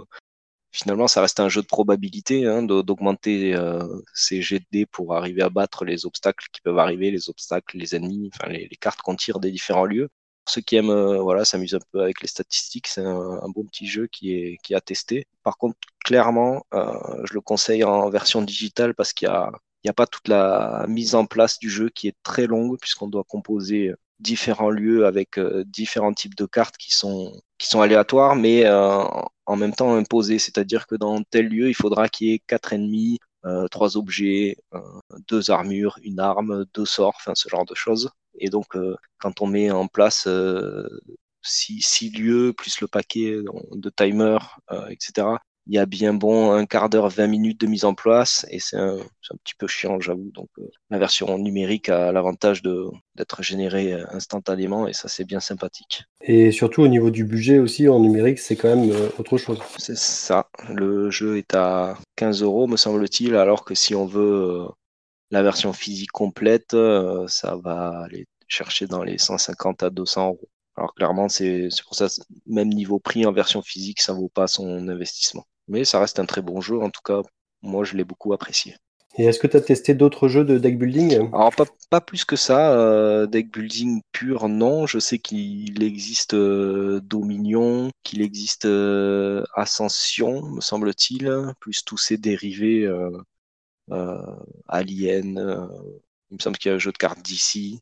finalement 0.76 1.08
ça 1.08 1.22
reste 1.22 1.40
un 1.40 1.50
jeu 1.50 1.62
de 1.62 1.68
probabilité, 1.68 2.46
hein, 2.46 2.64
d'augmenter 2.64 3.56
euh, 3.56 3.84
ses 4.14 4.42
dés 4.72 4.86
pour 4.86 5.16
arriver 5.16 5.42
à 5.42 5.50
battre 5.50 5.86
les 5.86 6.06
obstacles 6.06 6.48
qui 6.52 6.62
peuvent 6.62 6.80
arriver, 6.80 7.12
les 7.12 7.30
obstacles, 7.30 7.78
les 7.78 7.96
ennemis, 7.96 8.30
enfin 8.34 8.50
les, 8.50 8.68
cartes 8.80 9.02
qu'on 9.02 9.16
tire 9.16 9.40
des 9.40 9.52
différents 9.52 9.86
lieux. 9.86 10.10
Pour 10.46 10.54
ceux 10.54 10.62
qui 10.62 10.76
aiment 10.76 10.92
euh, 10.92 11.22
voilà, 11.22 11.42
un 11.42 11.80
peu 11.92 12.02
avec 12.02 12.22
les 12.22 12.28
statistiques, 12.28 12.88
c'est 12.88 13.02
un, 13.02 13.50
bon 13.50 13.66
petit 13.66 13.88
jeu 13.88 14.08
qui 14.08 14.34
est, 14.36 14.58
qui 14.64 14.76
a 14.76 14.82
testé. 14.82 15.28
Par 15.44 15.58
contre, 15.58 15.78
clairement, 16.04 16.66
je 16.72 17.34
le 17.34 17.42
conseille 17.42 17.84
en 17.84 18.10
version 18.10 18.42
digitale 18.42 18.94
parce 18.94 19.14
qu'il 19.14 19.28
y 19.28 19.32
a 19.32 19.52
n'y 19.86 19.90
a 19.90 19.94
pas 19.94 20.08
toute 20.08 20.28
la 20.28 20.86
mise 20.88 21.16
en 21.16 21.26
place 21.26 21.60
du 21.60 21.70
jeu 21.70 21.90
qui 21.90 22.08
est 22.08 22.16
très 22.24 22.48
longue 22.48 22.78
puisqu'on 22.80 23.08
doit 23.08 23.24
composer 23.24 23.94
différents 24.20 24.70
lieux 24.70 25.06
avec 25.06 25.38
euh, 25.38 25.64
différents 25.66 26.14
types 26.14 26.36
de 26.36 26.46
cartes 26.46 26.78
qui 26.78 26.94
sont, 26.94 27.40
qui 27.58 27.68
sont 27.68 27.82
aléatoires, 27.82 28.36
mais 28.36 28.66
euh, 28.66 29.04
en 29.46 29.56
même 29.56 29.74
temps 29.74 29.96
imposées. 29.96 30.40
C'est-à-dire 30.40 30.88
que 30.88 30.96
dans 30.96 31.22
tel 31.24 31.48
lieu, 31.48 31.70
il 31.70 31.76
faudra 31.76 32.10
qu'il 32.10 32.28
y 32.28 32.34
ait 32.34 32.40
quatre 32.40 32.74
ennemis, 32.74 33.20
euh, 33.46 33.68
trois 33.68 33.98
objets, 33.98 34.58
deux 35.28 35.52
armures, 35.52 35.98
une 36.04 36.20
arme, 36.20 36.66
deux 36.74 36.86
sorts, 36.86 37.16
enfin 37.18 37.34
ce 37.36 37.50
genre 37.50 37.66
de 37.66 37.76
choses. 37.76 38.10
Et 38.40 38.50
donc, 38.50 38.78
quand 39.20 39.42
on 39.42 39.48
met 39.48 39.72
en 39.72 39.88
place 39.88 40.28
six, 41.42 41.82
six, 41.82 42.10
lieux, 42.10 42.54
plus 42.54 42.82
le 42.82 42.88
paquet 42.88 43.38
de 43.72 43.90
timer, 43.90 44.38
etc., 44.90 45.38
il 45.68 45.74
y 45.74 45.80
a 45.80 45.86
bien 45.86 46.14
bon 46.14 46.52
un 46.52 46.66
quart 46.66 46.90
d'heure, 46.90 47.10
20 47.10 47.28
minutes 47.28 47.62
de 47.62 47.68
mise 47.68 47.86
en 47.86 47.94
place 47.94 48.46
et 48.50 48.60
c'est 48.60 48.78
un, 48.78 48.98
un, 48.98 49.38
petit 49.44 49.56
peu 49.58 49.68
chiant, 49.68 50.00
j'avoue. 50.00 50.32
Donc 50.32 50.50
euh, 50.60 50.70
la 50.90 51.00
version 51.00 51.38
numérique 51.38 51.90
a 51.90 52.12
l'avantage 52.12 52.62
d'être 52.62 53.42
générée 53.42 53.94
euh, 53.94 54.06
instantanément 54.12 54.88
et 54.88 54.94
ça 54.94 55.08
c'est 55.08 55.26
bien 55.26 55.40
sympathique. 55.40 56.04
Et 56.22 56.52
surtout 56.52 56.84
au 56.84 56.88
niveau 56.88 57.10
du 57.10 57.24
budget 57.24 57.60
aussi 57.60 57.88
en 57.90 58.00
numérique, 58.00 58.40
c'est 58.40 58.56
quand 58.56 58.76
même 58.76 58.92
euh, 58.92 59.10
autre 59.18 59.38
chose. 59.38 59.60
C'est 59.78 59.98
ça. 59.98 60.50
Le 60.70 61.10
jeu 61.10 61.38
est 61.38 61.56
à 61.56 61.98
15 62.16 62.44
euros, 62.44 62.68
me 62.68 62.78
semble-t-il, 62.78 63.36
alors 63.36 63.66
que 63.66 63.74
si 63.74 63.96
on 63.96 64.06
veut 64.06 64.68
la 65.32 65.42
version 65.42 65.74
physique 65.74 66.12
complète, 66.12 66.76
ça 67.28 67.56
va 67.56 68.04
aller 68.04 68.28
chercher 68.48 68.86
dans 68.86 69.04
les 69.04 69.18
150 69.18 69.84
à 69.84 69.90
200 69.90 70.28
euros. 70.28 70.50
Alors 70.78 70.94
clairement, 70.94 71.30
c'est 71.30 71.70
pour 71.84 71.96
ça, 71.96 72.08
même 72.46 72.70
niveau 72.70 73.00
prix 73.00 73.26
en 73.26 73.32
version 73.32 73.62
physique, 73.62 74.02
ça 74.02 74.14
vaut 74.14 74.30
pas 74.30 74.48
son 74.48 74.88
investissement. 74.88 75.46
Mais 75.68 75.86
ça 75.86 76.00
reste 76.00 76.20
un 76.20 76.26
très 76.26 76.42
bon 76.42 76.62
jeu. 76.62 76.80
En 76.80 76.90
tout 76.90 77.02
cas, 77.04 77.22
moi, 77.62 77.84
je 77.84 77.96
l'ai 77.96 78.04
beaucoup 78.04 78.34
apprécié. 78.34 78.76
Et 79.18 79.24
est-ce 79.26 79.40
que 79.40 79.48
tu 79.48 79.56
as 79.56 79.62
testé 79.62 79.94
d'autres 79.94 80.28
jeux 80.28 80.44
de 80.44 80.58
deck 80.58 80.78
building? 80.78 81.30
Alors, 81.34 81.54
pas, 81.90 82.02
plus 82.02 82.26
que 82.26 82.36
ça. 82.36 82.74
Euh, 82.74 83.28
deck 83.28 83.52
building 83.52 84.02
pur, 84.12 84.50
non. 84.50 84.88
Je 84.88 85.00
sais 85.00 85.20
qu'il 85.20 85.82
existe 85.84 86.34
euh, 86.34 87.00
Dominion, 87.02 87.92
qu'il 88.04 88.22
existe 88.22 88.66
euh, 88.66 89.44
Ascension, 89.56 90.42
me 90.44 90.60
semble-t-il, 90.60 91.32
plus 91.62 91.86
tous 91.86 91.98
ces 91.98 92.18
dérivés 92.18 92.90
Alien. 94.68 95.70
il 96.32 96.38
me 96.38 96.42
semble 96.42 96.58
qu'il 96.58 96.70
y 96.70 96.72
a 96.74 96.76
un 96.76 96.80
jeu 96.80 96.92
de 96.92 96.98
cartes 96.98 97.22
d'ici 97.22 97.80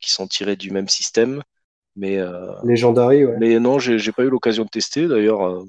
qui 0.00 0.10
sont 0.10 0.28
tirés 0.28 0.56
du 0.56 0.70
même 0.70 0.88
système. 0.88 1.42
Mais, 1.96 2.18
Legendary, 2.62 3.24
ouais. 3.24 3.36
Mais 3.40 3.58
non, 3.58 3.80
j'ai 3.80 4.12
pas 4.12 4.22
eu 4.22 4.30
l'occasion 4.30 4.64
de 4.64 4.68
tester. 4.68 5.08
D'ailleurs, 5.08 5.64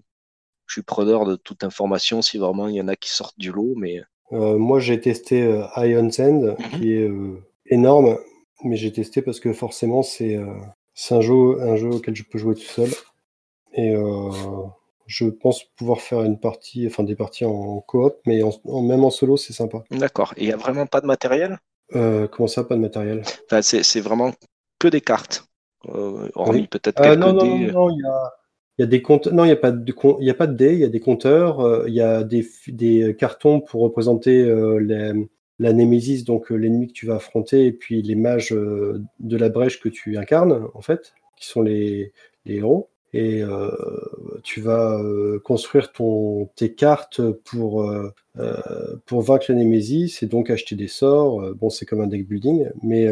je 0.71 0.75
suis 0.75 0.83
preneur 0.83 1.25
de 1.25 1.35
toute 1.35 1.65
information 1.65 2.21
si 2.21 2.37
vraiment 2.37 2.69
il 2.69 2.75
y 2.75 2.81
en 2.81 2.87
a 2.87 2.95
qui 2.95 3.09
sortent 3.09 3.37
du 3.37 3.51
lot. 3.51 3.73
Mais... 3.75 4.01
Euh, 4.31 4.57
moi, 4.57 4.79
j'ai 4.79 5.01
testé 5.01 5.43
euh, 5.43 5.65
Iron 5.75 6.09
Sand, 6.09 6.55
mhm. 6.57 6.79
qui 6.79 6.93
est 6.93 7.09
euh, 7.09 7.43
énorme, 7.65 8.17
mais 8.63 8.77
j'ai 8.77 8.93
testé 8.93 9.21
parce 9.21 9.41
que 9.41 9.51
forcément, 9.51 10.01
c'est 10.01 10.37
un, 10.37 11.21
jeu, 11.21 11.61
un 11.61 11.75
jeu 11.75 11.89
auquel 11.89 12.15
je 12.15 12.23
peux 12.23 12.37
jouer 12.37 12.55
tout 12.55 12.61
seul. 12.61 12.89
Et 13.73 13.93
je 15.07 15.25
pense 15.25 15.63
pouvoir 15.75 15.99
faire 15.99 16.23
une 16.23 16.39
partie, 16.39 16.87
enfin 16.87 17.03
des 17.03 17.15
parties 17.15 17.43
en 17.43 17.81
coop, 17.81 18.15
mais 18.25 18.41
en, 18.43 18.81
même 18.81 19.03
en 19.03 19.09
solo, 19.09 19.35
c'est 19.35 19.53
sympa. 19.53 19.83
D'accord. 19.91 20.33
Et 20.37 20.43
il 20.43 20.47
n'y 20.47 20.53
a 20.53 20.57
vraiment 20.57 20.85
pas 20.85 21.01
de 21.01 21.05
matériel? 21.05 21.59
Comment 21.91 22.47
ça, 22.47 22.63
pas 22.63 22.75
de 22.75 22.81
matériel? 22.81 23.23
Enfin, 23.45 23.61
C'est 23.61 24.01
vraiment 24.01 24.31
que 24.79 24.87
des 24.87 25.01
cartes. 25.01 25.45
hormis 25.85 26.67
peut-être 26.67 27.01
quelques 27.01 27.17
non, 27.17 27.33
non, 27.33 27.45
non, 27.45 27.89
il 27.89 28.01
y 28.01 28.07
a 28.07 28.33
il 28.77 28.81
y 28.81 28.85
a 28.85 28.87
des 28.87 29.01
comptes. 29.01 29.27
Non, 29.27 29.43
il 29.43 29.47
n'y 29.47 29.53
a 29.53 29.55
pas 29.57 29.71
de 29.71 30.53
dés. 30.53 30.73
Il 30.73 30.79
y 30.79 30.83
a 30.83 30.89
des 30.89 30.99
compteurs. 30.99 31.59
Euh, 31.59 31.85
il 31.87 31.93
y 31.93 32.01
a 32.01 32.23
des, 32.23 32.45
des 32.67 33.15
cartons 33.17 33.59
pour 33.61 33.81
représenter 33.81 34.41
euh, 34.41 35.25
la 35.59 35.73
Némésis, 35.73 36.23
donc 36.23 36.51
euh, 36.51 36.55
l'ennemi 36.55 36.87
que 36.87 36.93
tu 36.93 37.05
vas 37.05 37.15
affronter, 37.15 37.65
et 37.67 37.71
puis 37.71 38.01
les 38.01 38.15
mages 38.15 38.51
de 38.51 39.37
la 39.37 39.49
brèche 39.49 39.79
que 39.79 39.89
tu 39.89 40.17
incarnes, 40.17 40.67
en 40.73 40.81
fait, 40.81 41.13
qui 41.37 41.47
sont 41.47 41.61
les, 41.61 42.13
les 42.45 42.55
héros. 42.55 42.89
Et 43.13 43.43
tu 44.41 44.61
vas 44.61 45.01
construire 45.43 45.91
ton, 45.91 46.45
tes 46.55 46.73
cartes 46.73 47.21
pour, 47.43 47.85
pour 49.05 49.21
vaincre 49.21 49.47
la 49.49 49.55
Némésis 49.55 50.23
et 50.23 50.27
donc 50.27 50.49
acheter 50.49 50.77
des 50.77 50.87
sorts. 50.87 51.53
bon, 51.55 51.69
c'est 51.69 51.85
comme 51.85 51.99
un 51.99 52.07
deck 52.07 52.25
building, 52.25 52.69
mais 52.81 53.09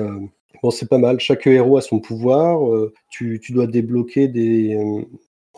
bon, 0.63 0.71
c'est 0.71 0.87
pas 0.87 0.99
mal. 0.99 1.19
Chaque 1.19 1.45
héros 1.47 1.75
a 1.75 1.81
son 1.81 1.99
pouvoir. 1.99 2.61
tu, 3.09 3.41
tu 3.41 3.51
dois 3.51 3.67
débloquer 3.67 4.29
des, 4.29 4.77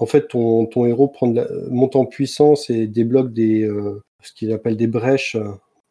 en 0.02 0.08
fait, 0.08 0.30
ton, 0.30 0.68
héros 0.88 1.08
prend 1.08 1.32
monte 1.70 1.96
en 1.96 2.08
puissance 2.08 2.72
et 2.72 2.88
débloque 2.88 3.38
euh, 3.38 4.02
ce 4.24 4.34
qu'il 4.34 4.52
appelle 4.52 4.76
des 4.76 4.88
brèches 4.88 5.38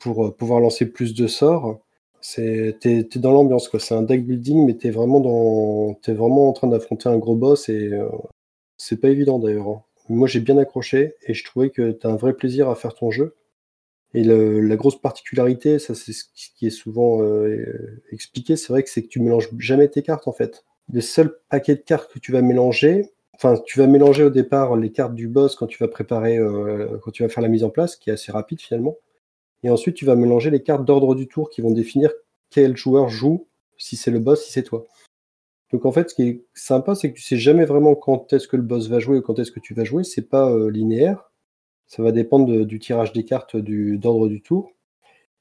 pour 0.01 0.27
euh, 0.27 0.31
pouvoir 0.33 0.59
lancer 0.59 0.87
plus 0.87 1.15
de 1.15 1.29
sorts. 1.29 1.79
T'es, 2.21 3.07
dans 3.15 3.31
l'ambiance, 3.31 3.71
C'est 3.79 3.95
un 3.95 4.03
deck 4.03 4.27
building, 4.27 4.67
mais 4.67 4.75
t'es 4.75 4.91
vraiment 4.91 5.21
dans, 5.21 6.13
vraiment 6.13 6.49
en 6.49 6.53
train 6.53 6.67
d'affronter 6.67 7.09
un 7.09 7.19
gros 7.19 7.37
boss 7.37 7.69
et 7.69 7.93
euh, 7.93 8.09
c'est 8.77 9.01
pas 9.01 9.11
évident 9.11 9.39
d'ailleurs. 9.39 9.69
Hein. 9.69 9.83
Moi, 10.09 10.27
j'ai 10.27 10.41
bien 10.41 10.59
accroché 10.59 11.15
et 11.29 11.33
je 11.33 11.45
trouvais 11.45 11.71
que 11.71 11.93
t'as 11.93 12.09
un 12.09 12.17
vrai 12.17 12.33
plaisir 12.33 12.69
à 12.69 12.75
faire 12.75 12.95
ton 12.95 13.13
jeu. 13.13 13.37
Et 14.13 14.25
la 14.25 14.75
grosse 14.75 15.01
particularité, 15.01 15.79
ça 15.79 15.95
c'est 15.95 16.13
ce 16.13 16.25
qui 16.57 16.67
est 16.67 16.71
souvent 16.71 17.21
expliqué, 18.11 18.57
c'est 18.57 18.73
vrai 18.73 18.83
que 18.83 18.91
c'est 18.91 19.05
que 19.05 19.09
tu 19.09 19.21
mélanges 19.21 19.51
jamais 19.59 19.87
tes 19.87 20.03
cartes 20.03 20.27
en 20.27 20.33
fait. 20.33 20.65
Le 20.93 21.01
seul 21.01 21.39
paquet 21.49 21.77
de 21.77 21.81
cartes 21.81 22.13
que 22.13 22.19
tu 22.19 22.33
vas 22.33 22.43
mélanger, 22.43 23.09
Enfin, 23.43 23.59
tu 23.64 23.78
vas 23.78 23.86
mélanger 23.86 24.22
au 24.22 24.28
départ 24.28 24.76
les 24.76 24.93
cartes 24.93 25.14
du 25.14 25.26
boss 25.26 25.57
quand 25.57 25.66
tu 25.66 25.78
vas 25.78 25.88
préparer, 25.88 26.36
euh, 26.36 26.99
quand 27.03 27.11
tu 27.11 27.22
vas 27.22 27.30
faire 27.30 27.43
la 27.43 27.49
mise 27.49 27.64
en 27.64 27.70
place, 27.70 27.97
qui 27.97 28.11
est 28.11 28.12
assez 28.12 28.30
rapide 28.30 28.61
finalement. 28.61 28.99
Et 29.62 29.70
ensuite, 29.70 29.97
tu 29.97 30.05
vas 30.05 30.14
mélanger 30.14 30.51
les 30.51 30.62
cartes 30.62 30.84
d'ordre 30.84 31.14
du 31.14 31.26
tour 31.26 31.49
qui 31.49 31.62
vont 31.62 31.70
définir 31.70 32.12
quel 32.51 32.76
joueur 32.76 33.09
joue, 33.09 33.47
si 33.78 33.97
c'est 33.97 34.11
le 34.11 34.18
boss, 34.18 34.45
si 34.45 34.53
c'est 34.53 34.62
toi. 34.62 34.86
Donc 35.72 35.86
en 35.86 35.93
fait, 35.93 36.11
ce 36.11 36.14
qui 36.14 36.22
est 36.24 36.45
sympa, 36.53 36.95
c'est 36.95 37.11
que 37.12 37.16
tu 37.16 37.22
sais 37.22 37.38
jamais 37.38 37.64
vraiment 37.64 37.95
quand 37.95 38.30
est-ce 38.34 38.47
que 38.47 38.57
le 38.57 38.62
boss 38.62 38.88
va 38.88 38.99
jouer 38.99 39.16
ou 39.16 39.22
quand 39.22 39.38
est-ce 39.38 39.53
que 39.53 39.61
tu 39.61 39.72
vas 39.72 39.84
jouer. 39.84 40.05
C'est 40.05 40.28
pas 40.28 40.51
euh, 40.51 40.70
linéaire. 40.70 41.32
Ça 41.86 42.03
va 42.03 42.12
dépendre 42.12 42.66
du 42.66 42.78
tirage 42.78 43.14
des 43.14 43.24
cartes 43.24 43.57
d'ordre 43.57 44.28
du, 44.28 44.43
tour. 44.43 44.70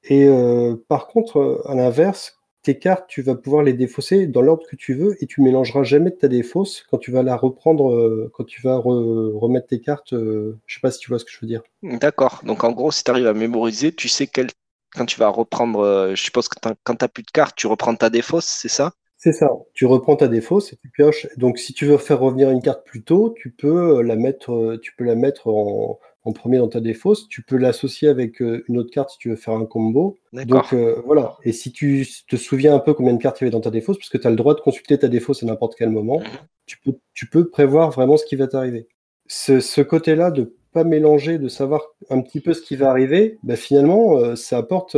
Et 0.04 0.26
euh, 0.26 0.74
par 0.88 1.06
contre, 1.06 1.62
à 1.66 1.74
l'inverse, 1.74 2.39
tes 2.62 2.78
cartes, 2.78 3.06
tu 3.08 3.22
vas 3.22 3.34
pouvoir 3.34 3.62
les 3.62 3.72
défausser 3.72 4.26
dans 4.26 4.42
l'ordre 4.42 4.66
que 4.68 4.76
tu 4.76 4.94
veux 4.94 5.16
et 5.22 5.26
tu 5.26 5.40
mélangeras 5.40 5.82
jamais 5.82 6.10
ta 6.10 6.28
défausse 6.28 6.84
quand 6.90 6.98
tu 6.98 7.10
vas 7.10 7.22
la 7.22 7.36
reprendre, 7.36 7.90
euh, 7.90 8.30
quand 8.34 8.44
tu 8.44 8.60
vas 8.60 8.76
remettre 8.76 9.68
tes 9.68 9.80
cartes. 9.80 10.12
Euh, 10.12 10.58
je 10.66 10.74
sais 10.74 10.80
pas 10.80 10.90
si 10.90 10.98
tu 10.98 11.08
vois 11.08 11.18
ce 11.18 11.24
que 11.24 11.30
je 11.30 11.38
veux 11.40 11.46
dire. 11.46 11.62
D'accord. 11.82 12.40
Donc 12.44 12.64
en 12.64 12.72
gros, 12.72 12.92
si 12.92 13.02
tu 13.04 13.10
arrives 13.10 13.26
à 13.26 13.34
mémoriser, 13.34 13.92
tu 13.92 14.08
sais 14.08 14.26
quel... 14.26 14.48
quand 14.92 15.06
tu 15.06 15.18
vas 15.18 15.28
reprendre, 15.28 15.80
euh, 15.80 16.14
je 16.14 16.22
suppose 16.22 16.48
que 16.48 16.56
quand 16.60 16.94
tu 16.94 17.04
n'as 17.04 17.08
plus 17.08 17.22
de 17.22 17.30
cartes, 17.30 17.56
tu 17.56 17.66
reprends 17.66 17.94
ta 17.94 18.10
défausse, 18.10 18.46
c'est 18.46 18.68
ça? 18.68 18.92
C'est 19.22 19.32
ça. 19.32 19.50
Tu 19.74 19.84
reprends 19.84 20.16
ta 20.16 20.28
défausse 20.28 20.72
et 20.72 20.76
tu 20.76 20.88
pioches. 20.88 21.28
Donc 21.36 21.58
si 21.58 21.74
tu 21.74 21.84
veux 21.84 21.98
faire 21.98 22.20
revenir 22.20 22.50
une 22.50 22.62
carte 22.62 22.86
plus 22.86 23.04
tôt, 23.04 23.34
tu 23.36 23.50
peux 23.50 24.00
la 24.00 24.16
mettre, 24.16 24.78
tu 24.82 24.94
peux 24.96 25.04
la 25.04 25.14
mettre 25.14 25.48
en, 25.48 26.00
en 26.24 26.32
premier 26.32 26.56
dans 26.56 26.68
ta 26.68 26.80
défausse. 26.80 27.28
Tu 27.28 27.42
peux 27.42 27.56
l'associer 27.56 28.08
avec 28.08 28.40
euh, 28.42 28.64
une 28.68 28.78
autre 28.78 28.90
carte 28.90 29.10
si 29.10 29.18
tu 29.18 29.28
veux 29.28 29.36
faire 29.36 29.54
un 29.54 29.66
combo. 29.66 30.16
Donc 30.32 30.72
euh, 30.72 31.02
voilà. 31.04 31.36
Et 31.44 31.52
si 31.52 31.70
tu 31.70 32.06
te 32.28 32.36
souviens 32.36 32.74
un 32.74 32.78
peu 32.78 32.94
combien 32.94 33.12
de 33.12 33.22
cartes 33.22 33.40
il 33.40 33.44
y 33.44 33.46
avait 33.46 33.50
dans 33.50 33.60
ta 33.60 33.70
défausse, 33.70 33.98
parce 33.98 34.08
que 34.08 34.18
tu 34.18 34.26
as 34.26 34.30
le 34.30 34.36
droit 34.36 34.54
de 34.54 34.60
consulter 34.60 34.98
ta 34.98 35.08
défausse 35.08 35.42
à 35.42 35.46
n'importe 35.46 35.74
quel 35.76 35.90
moment, 35.90 36.20
mhm. 36.20 36.26
tu, 36.66 36.78
peux, 36.78 36.98
tu 37.14 37.26
peux 37.26 37.48
prévoir 37.48 37.90
vraiment 37.90 38.16
ce 38.16 38.24
qui 38.24 38.36
va 38.36 38.46
t'arriver. 38.46 38.88
Ce, 39.26 39.80
côté-là 39.80 40.30
de 40.30 40.56
pas 40.72 40.84
mélanger, 40.84 41.38
de 41.38 41.48
savoir 41.48 41.82
un 42.10 42.20
petit 42.20 42.40
peu 42.40 42.54
ce 42.54 42.62
qui 42.62 42.76
va 42.76 42.90
arriver, 42.90 43.38
bah, 43.42 43.56
finalement, 43.56 44.16
euh, 44.16 44.34
ça 44.34 44.58
apporte. 44.58 44.96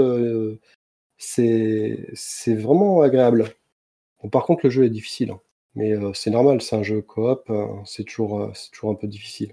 c'est 1.18 2.55
vraiment 2.55 3.03
agréable. 3.03 3.55
Par 4.31 4.45
contre, 4.45 4.61
le 4.64 4.70
jeu 4.70 4.85
est 4.85 4.91
difficile. 4.91 5.31
Hein. 5.31 5.41
Mais 5.75 5.95
c'est 6.12 6.31
normal, 6.31 6.61
c'est 6.61 6.77
un 6.77 6.83
jeu 6.83 7.01
coop, 7.01 7.51
c'est 7.87 8.05
toujours, 8.05 8.53
toujours 8.73 8.91
un 8.91 8.95
peu 8.95 9.07
difficile. 9.07 9.53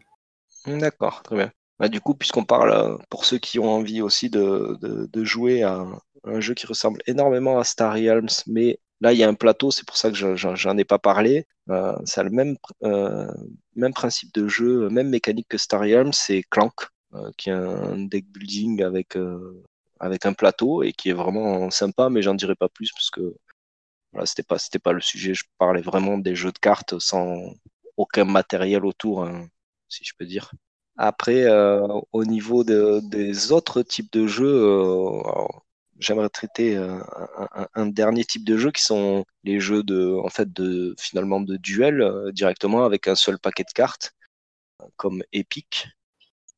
D'accord, 0.67 1.23
très 1.23 1.37
bien. 1.37 1.51
Bah, 1.79 1.87
du 1.87 2.01
coup, 2.01 2.13
puisqu'on 2.13 2.43
parle 2.43 2.71
euh, 2.71 2.97
pour 3.09 3.23
ceux 3.25 3.37
qui 3.37 3.57
ont 3.57 3.69
envie 3.69 4.01
aussi 4.01 4.29
de, 4.29 4.77
de, 4.81 5.23
jouer 5.23 5.63
à 5.63 5.85
un, 6.25 6.41
jeu 6.41 6.53
qui 6.53 6.67
ressemble 6.67 7.01
énormément 7.07 7.57
à 7.57 7.63
Star 7.63 7.93
Realms, 7.93 8.43
mais 8.47 8.79
là, 8.99 9.13
il 9.13 9.19
y 9.19 9.23
a 9.23 9.29
un 9.29 9.33
plateau, 9.33 9.71
c'est 9.71 9.87
pour 9.87 9.95
ça 9.95 10.11
que 10.11 10.35
j'en 10.35 10.77
ai 10.77 10.83
pas 10.83 10.99
parlé. 10.99 11.47
Euh, 11.69 11.95
a 12.15 12.23
le 12.23 12.29
même, 12.31 12.57
euh, 12.83 13.31
même 13.75 13.93
principe 13.93 14.33
de 14.33 14.47
jeu, 14.49 14.89
même 14.89 15.09
mécanique 15.09 15.47
que 15.47 15.57
Star 15.57 15.81
Realms, 15.81 16.13
c'est 16.13 16.43
Clank, 16.49 16.73
qui 17.37 17.49
est 17.49 17.53
un 17.53 17.97
deck 17.97 18.25
building 18.27 18.83
avec 18.83 19.17
avec 19.99 20.25
un 20.25 20.33
plateau 20.33 20.83
et 20.83 20.93
qui 20.93 21.09
est 21.09 21.13
vraiment 21.13 21.69
sympa, 21.71 22.09
mais 22.09 22.21
j'en 22.21 22.35
dirai 22.35 22.55
pas 22.55 22.69
plus 22.69 22.91
parce 22.91 23.09
que 23.09 23.35
voilà, 24.11 24.25
c'était 24.25 24.43
pas 24.43 24.57
pas 24.83 24.91
le 24.93 25.01
sujet. 25.01 25.33
Je 25.33 25.45
parlais 25.57 25.81
vraiment 25.81 26.17
des 26.17 26.35
jeux 26.35 26.51
de 26.51 26.59
cartes 26.59 26.99
sans 26.99 27.53
aucun 27.97 28.25
matériel 28.25 28.85
autour, 28.85 29.23
hein, 29.23 29.47
si 29.89 30.03
je 30.05 30.13
peux 30.17 30.25
dire. 30.25 30.51
Après, 30.97 31.43
euh, 31.45 31.87
au 32.11 32.25
niveau 32.25 32.63
de, 32.63 33.01
des 33.09 33.51
autres 33.53 33.83
types 33.83 34.11
de 34.11 34.27
jeux, 34.27 34.45
euh, 34.47 35.21
j'aimerais 35.99 36.29
traiter 36.29 36.75
euh, 36.77 36.99
un, 37.73 37.87
dernier 37.87 38.25
type 38.25 38.43
de 38.45 38.57
jeu 38.57 38.71
qui 38.71 38.83
sont 38.83 39.25
les 39.43 39.59
jeux 39.61 39.83
de, 39.83 40.17
en 40.23 40.29
fait, 40.29 40.49
finalement 40.99 41.39
de 41.41 41.57
duel 41.57 42.31
directement 42.33 42.83
avec 42.85 43.07
un 43.07 43.15
seul 43.15 43.39
paquet 43.39 43.63
de 43.63 43.71
cartes, 43.73 44.13
comme 44.97 45.23
Epic. 45.33 45.87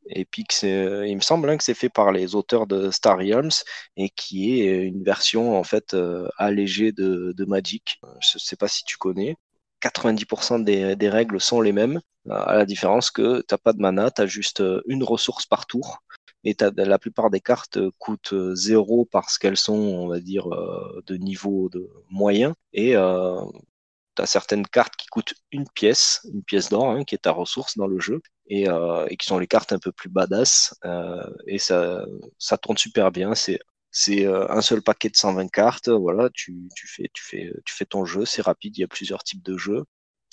Epic, 0.08 0.64
il 0.64 1.16
me 1.16 1.22
semble 1.22 1.50
hein, 1.50 1.58
que 1.58 1.64
c'est 1.64 1.74
fait 1.74 1.90
par 1.90 2.12
les 2.12 2.36
auteurs 2.36 2.68
de 2.68 2.92
Star 2.92 3.18
Realms 3.18 3.52
et 3.98 4.10
qui 4.10 4.62
est 4.62 4.84
une 4.84 5.04
version 5.04 5.58
en 5.58 5.64
fait 5.64 5.96
allégée 6.38 6.92
de, 6.92 7.46
Magic. 7.46 8.00
Je 8.22 8.38
sais 8.40 8.56
pas 8.56 8.68
si 8.68 8.84
tu 8.84 8.98
connais. 8.98 9.36
90% 9.82 10.64
des, 10.64 10.96
des, 10.96 11.10
règles 11.10 11.42
sont 11.42 11.60
les 11.60 11.72
mêmes, 11.72 12.02
à 12.30 12.56
la 12.56 12.66
différence 12.66 13.10
que 13.10 13.40
tu 13.40 13.46
n'as 13.52 13.58
pas 13.58 13.74
de 13.74 13.80
mana, 13.80 14.12
tu 14.12 14.22
as 14.22 14.28
juste 14.28 14.64
une 14.86 15.04
ressource 15.04 15.46
par 15.46 15.66
tour. 15.66 16.04
Et 16.44 16.56
la 16.76 16.98
plupart 16.98 17.30
des 17.30 17.40
cartes 17.40 17.80
coûtent 18.00 18.34
zéro 18.56 19.06
parce 19.06 19.38
qu'elles 19.38 19.58
sont, 19.58 19.74
on 19.74 20.08
va 20.08 20.20
dire, 20.20 20.48
de 21.06 21.16
niveau 21.16 21.70
de 21.70 21.88
moyen. 22.10 22.56
Et 22.74 22.96
euh, 22.96 23.40
tu 24.16 24.22
as 24.24 24.26
certaines 24.26 24.66
cartes 24.66 24.96
qui 24.96 25.08
coûtent 25.08 25.36
une 25.52 25.70
pièce, 25.70 26.28
une 26.34 26.44
pièce 26.44 26.70
d'or, 26.70 26.90
hein, 26.90 27.04
qui 27.04 27.14
est 27.16 27.20
ta 27.20 27.32
ressource 27.32 27.78
dans 27.78 27.88
le 27.88 28.00
jeu, 28.00 28.22
et, 28.52 28.70
euh, 28.70 29.08
et, 29.10 29.18
qui 29.18 29.28
sont 29.28 29.40
les 29.40 29.48
cartes 29.48 29.74
un 29.74 29.80
peu 29.80 29.92
plus 29.94 30.10
badass. 30.10 30.76
Euh, 30.86 31.24
et 31.48 31.58
ça, 31.58 32.06
ça 32.38 32.58
tourne 32.58 32.78
super 32.78 33.12
bien. 33.12 33.34
C'est 33.36 33.60
c'est 33.92 34.26
euh, 34.26 34.50
un 34.50 34.62
seul 34.62 34.82
paquet 34.82 35.10
de 35.10 35.16
120 35.16 35.48
cartes. 35.50 35.90
Voilà, 35.90 36.30
tu, 36.34 36.70
tu, 36.76 36.88
fais, 36.88 37.10
tu, 37.14 37.24
fais, 37.24 37.54
tu 37.66 37.76
fais 37.76 37.86
ton 37.86 38.06
jeu, 38.06 38.26
c'est 38.26 38.42
rapide, 38.42 38.78
il 38.78 38.82
y 38.82 38.84
a 38.84 38.88
plusieurs 38.88 39.24
types 39.24 39.44
de 39.44 39.58
jeux. 39.58 39.84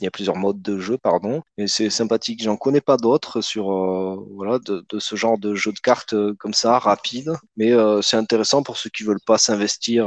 Il 0.00 0.04
y 0.04 0.06
a 0.06 0.12
plusieurs 0.12 0.36
modes 0.36 0.62
de 0.62 0.78
jeu, 0.78 0.96
pardon, 0.96 1.42
et 1.56 1.66
c'est 1.66 1.90
sympathique. 1.90 2.42
J'en 2.42 2.56
connais 2.56 2.80
pas 2.80 2.96
d'autres 2.96 3.40
sur 3.40 3.72
euh, 3.72 4.16
voilà 4.34 4.60
de, 4.60 4.84
de, 4.88 4.98
ce 5.00 5.16
genre 5.16 5.38
de 5.38 5.54
jeu 5.56 5.72
de 5.72 5.80
cartes 5.80 6.12
euh, 6.14 6.34
comme 6.38 6.54
ça, 6.54 6.78
rapide. 6.78 7.32
Mais 7.56 7.72
euh, 7.72 8.00
c'est 8.00 8.16
intéressant 8.16 8.62
pour 8.62 8.76
ceux 8.76 8.90
qui 8.90 9.02
veulent 9.02 9.18
pas 9.26 9.38
s'investir 9.38 10.06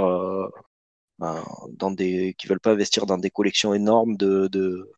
ben, 1.19 1.43
dans 1.71 1.91
des, 1.91 2.35
qui 2.37 2.47
veulent 2.47 2.59
pas 2.59 2.71
investir 2.71 3.05
dans 3.05 3.17
des 3.17 3.29
collections 3.29 3.73
énormes 3.73 4.15
de, 4.17 4.47
de 4.47 4.91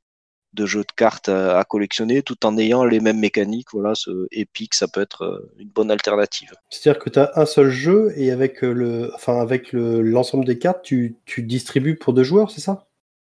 de 0.53 0.65
jeux 0.65 0.81
de 0.83 0.91
cartes 0.95 1.29
à, 1.29 1.63
collectionner 1.63 2.21
tout 2.21 2.45
en 2.45 2.57
ayant 2.57 2.85
les 2.85 2.99
mêmes 2.99 3.19
mécaniques. 3.19 3.69
Voilà, 3.73 3.95
ce 3.95 4.27
Epic, 4.31 4.73
ça 4.73 4.87
peut 4.87 5.01
être 5.01 5.23
euh, 5.23 5.51
une 5.57 5.69
bonne 5.69 5.91
alternative. 5.91 6.53
C'est-à-dire 6.69 7.01
que 7.01 7.09
tu 7.09 7.19
as 7.19 7.31
un 7.35 7.45
seul 7.45 7.69
jeu 7.69 8.13
et 8.15 8.31
avec 8.31 8.63
euh, 8.63 8.71
le, 8.71 9.11
enfin 9.15 9.39
avec 9.39 9.73
l'ensemble 9.73 10.45
des 10.45 10.59
cartes, 10.59 10.83
tu, 10.83 11.17
tu, 11.25 11.43
distribues 11.43 11.97
pour 11.97 12.13
deux 12.13 12.23
joueurs, 12.23 12.51
c'est 12.51 12.61
ça? 12.61 12.87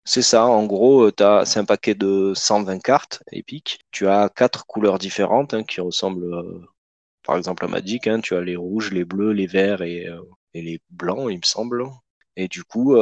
C'est 0.04 0.22
ça, 0.22 0.46
en 0.46 0.64
gros, 0.64 1.02
euh, 1.02 1.44
c'est 1.44 1.60
un 1.60 1.64
paquet 1.64 1.94
de 1.94 2.32
120 2.34 2.78
cartes 2.78 3.22
Epic. 3.32 3.80
Tu 3.90 4.08
as 4.08 4.30
quatre 4.34 4.66
couleurs 4.66 4.98
différentes 4.98 5.54
hein, 5.54 5.64
qui 5.64 5.80
ressemblent, 5.80 6.42
par 7.24 7.36
exemple, 7.36 7.64
à 7.64 7.68
Magic. 7.68 8.06
Hein. 8.06 8.20
Tu 8.20 8.34
as 8.34 8.40
les 8.40 8.56
rouges, 8.56 8.90
les 8.90 9.04
bleus, 9.04 9.32
les 9.32 9.46
verts 9.46 9.82
et, 9.82 10.06
et 10.54 10.62
les 10.62 10.80
blancs, 10.90 11.28
il 11.30 11.36
me 11.36 11.44
semble. 11.44 11.84
Et 12.36 12.48
du 12.48 12.64
coup, 12.64 12.96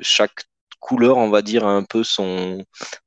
chaque 0.00 0.46
couleur, 0.80 1.16
on 1.16 1.30
va 1.30 1.42
dire, 1.42 1.64
a 1.64 1.70
un 1.70 1.84
peu 1.84 2.02
son, 2.02 2.64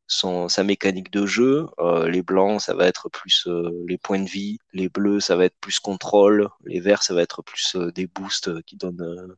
son, 0.08 0.50
sa 0.50 0.64
mécanique 0.64 1.12
de 1.12 1.26
jeu. 1.26 1.68
Euh, 1.80 2.10
les 2.10 2.22
blancs, 2.22 2.62
ça 2.62 2.74
va 2.74 2.88
être 2.88 3.10
plus 3.10 3.48
euh, 3.48 3.70
les 3.88 3.98
points 3.98 4.20
de 4.20 4.30
vie. 4.30 4.60
Les 4.74 4.90
bleus, 4.90 5.20
ça 5.20 5.36
va 5.36 5.46
être 5.46 5.58
plus 5.60 5.80
contrôle. 5.80 6.50
Les 6.66 6.80
verts, 6.80 7.04
ça 7.04 7.14
va 7.14 7.22
être 7.22 7.42
plus 7.42 7.76
euh, 7.76 7.92
des 7.92 8.08
boosts 8.08 8.62
qui 8.64 8.78
donnent 8.78 9.36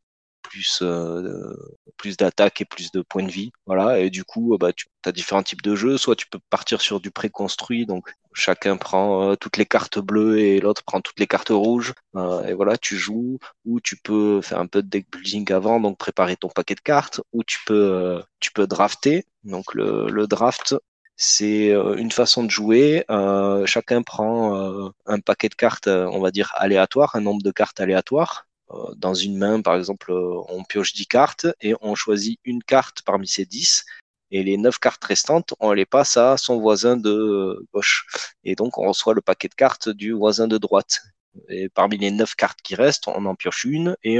plus, 0.47 0.79
euh, 0.81 1.53
plus 1.97 2.17
d'attaque 2.17 2.61
et 2.61 2.65
plus 2.65 2.91
de 2.91 3.01
points 3.01 3.23
de 3.23 3.31
vie. 3.31 3.51
Voilà, 3.65 3.99
et 3.99 4.09
du 4.09 4.23
coup, 4.23 4.57
bah, 4.59 4.73
tu 4.73 4.87
as 5.05 5.11
différents 5.11 5.43
types 5.43 5.61
de 5.61 5.75
jeux. 5.75 5.97
Soit 5.97 6.15
tu 6.15 6.27
peux 6.27 6.39
partir 6.49 6.81
sur 6.81 6.99
du 6.99 7.11
préconstruit, 7.11 7.85
donc 7.85 8.09
chacun 8.33 8.77
prend 8.77 9.31
euh, 9.31 9.35
toutes 9.35 9.57
les 9.57 9.65
cartes 9.65 9.99
bleues 9.99 10.39
et 10.39 10.59
l'autre 10.59 10.83
prend 10.83 11.01
toutes 11.01 11.19
les 11.19 11.27
cartes 11.27 11.49
rouges. 11.49 11.93
Euh, 12.15 12.45
et 12.45 12.53
voilà, 12.53 12.77
tu 12.77 12.97
joues. 12.97 13.39
Ou 13.65 13.79
tu 13.81 13.97
peux 13.97 14.41
faire 14.41 14.59
un 14.59 14.67
peu 14.67 14.81
de 14.81 14.87
deck 14.89 15.07
building 15.11 15.51
avant, 15.51 15.79
donc 15.79 15.97
préparer 15.97 16.35
ton 16.37 16.49
paquet 16.49 16.75
de 16.75 16.81
cartes. 16.81 17.21
Ou 17.33 17.43
tu 17.43 17.59
peux, 17.65 18.21
tu 18.39 18.51
peux 18.51 18.67
drafter. 18.67 19.25
Donc 19.43 19.73
le, 19.73 20.07
le 20.09 20.27
draft, 20.27 20.75
c'est 21.17 21.71
une 21.71 22.11
façon 22.11 22.43
de 22.43 22.51
jouer. 22.51 23.05
Euh, 23.09 23.65
chacun 23.65 24.03
prend 24.03 24.91
un 25.05 25.19
paquet 25.19 25.49
de 25.49 25.55
cartes, 25.55 25.87
on 25.87 26.19
va 26.19 26.31
dire 26.31 26.53
aléatoire, 26.55 27.15
un 27.15 27.21
nombre 27.21 27.43
de 27.43 27.51
cartes 27.51 27.79
aléatoires. 27.79 28.46
Euh, 28.72 28.93
dans 28.95 29.13
une 29.13 29.38
main, 29.38 29.61
par 29.61 29.76
exemple, 29.76 30.11
euh, 30.11 30.41
on 30.49 30.63
pioche 30.63 30.93
10 30.93 31.07
cartes 31.07 31.47
et 31.61 31.74
on 31.82 31.95
choisit 31.95 32.39
une 32.43 32.63
carte 32.63 33.01
parmi 33.03 33.28
ces 33.28 33.45
10 33.45 33.86
et 34.32 34.43
les 34.43 34.57
9 34.57 34.78
cartes 34.80 35.03
restantes, 35.05 35.53
on 35.59 35.72
les 35.72 35.86
passe 35.86 36.18
à 36.18 36.38
son 36.38 36.59
voisin 36.59 36.97
de 36.97 37.65
gauche. 37.74 38.05
Et 38.43 38.55
donc, 38.55 38.78
on 38.78 38.88
reçoit 38.89 39.13
le 39.13 39.22
paquet 39.22 39.47
de 39.47 39.55
cartes 39.55 39.89
du 39.89 40.11
voisin 40.11 40.47
de 40.47 40.57
droite. 40.57 41.01
Et 41.49 41.70
parmi 41.70 41.97
les 41.97 42.11
9 42.11 42.36
cartes 42.36 42.59
qui 42.61 42.76
restent, 42.76 43.07
on 43.07 43.26
en 43.26 43.36
pioche 43.36 43.63
une 43.63 43.95
et 44.03 44.20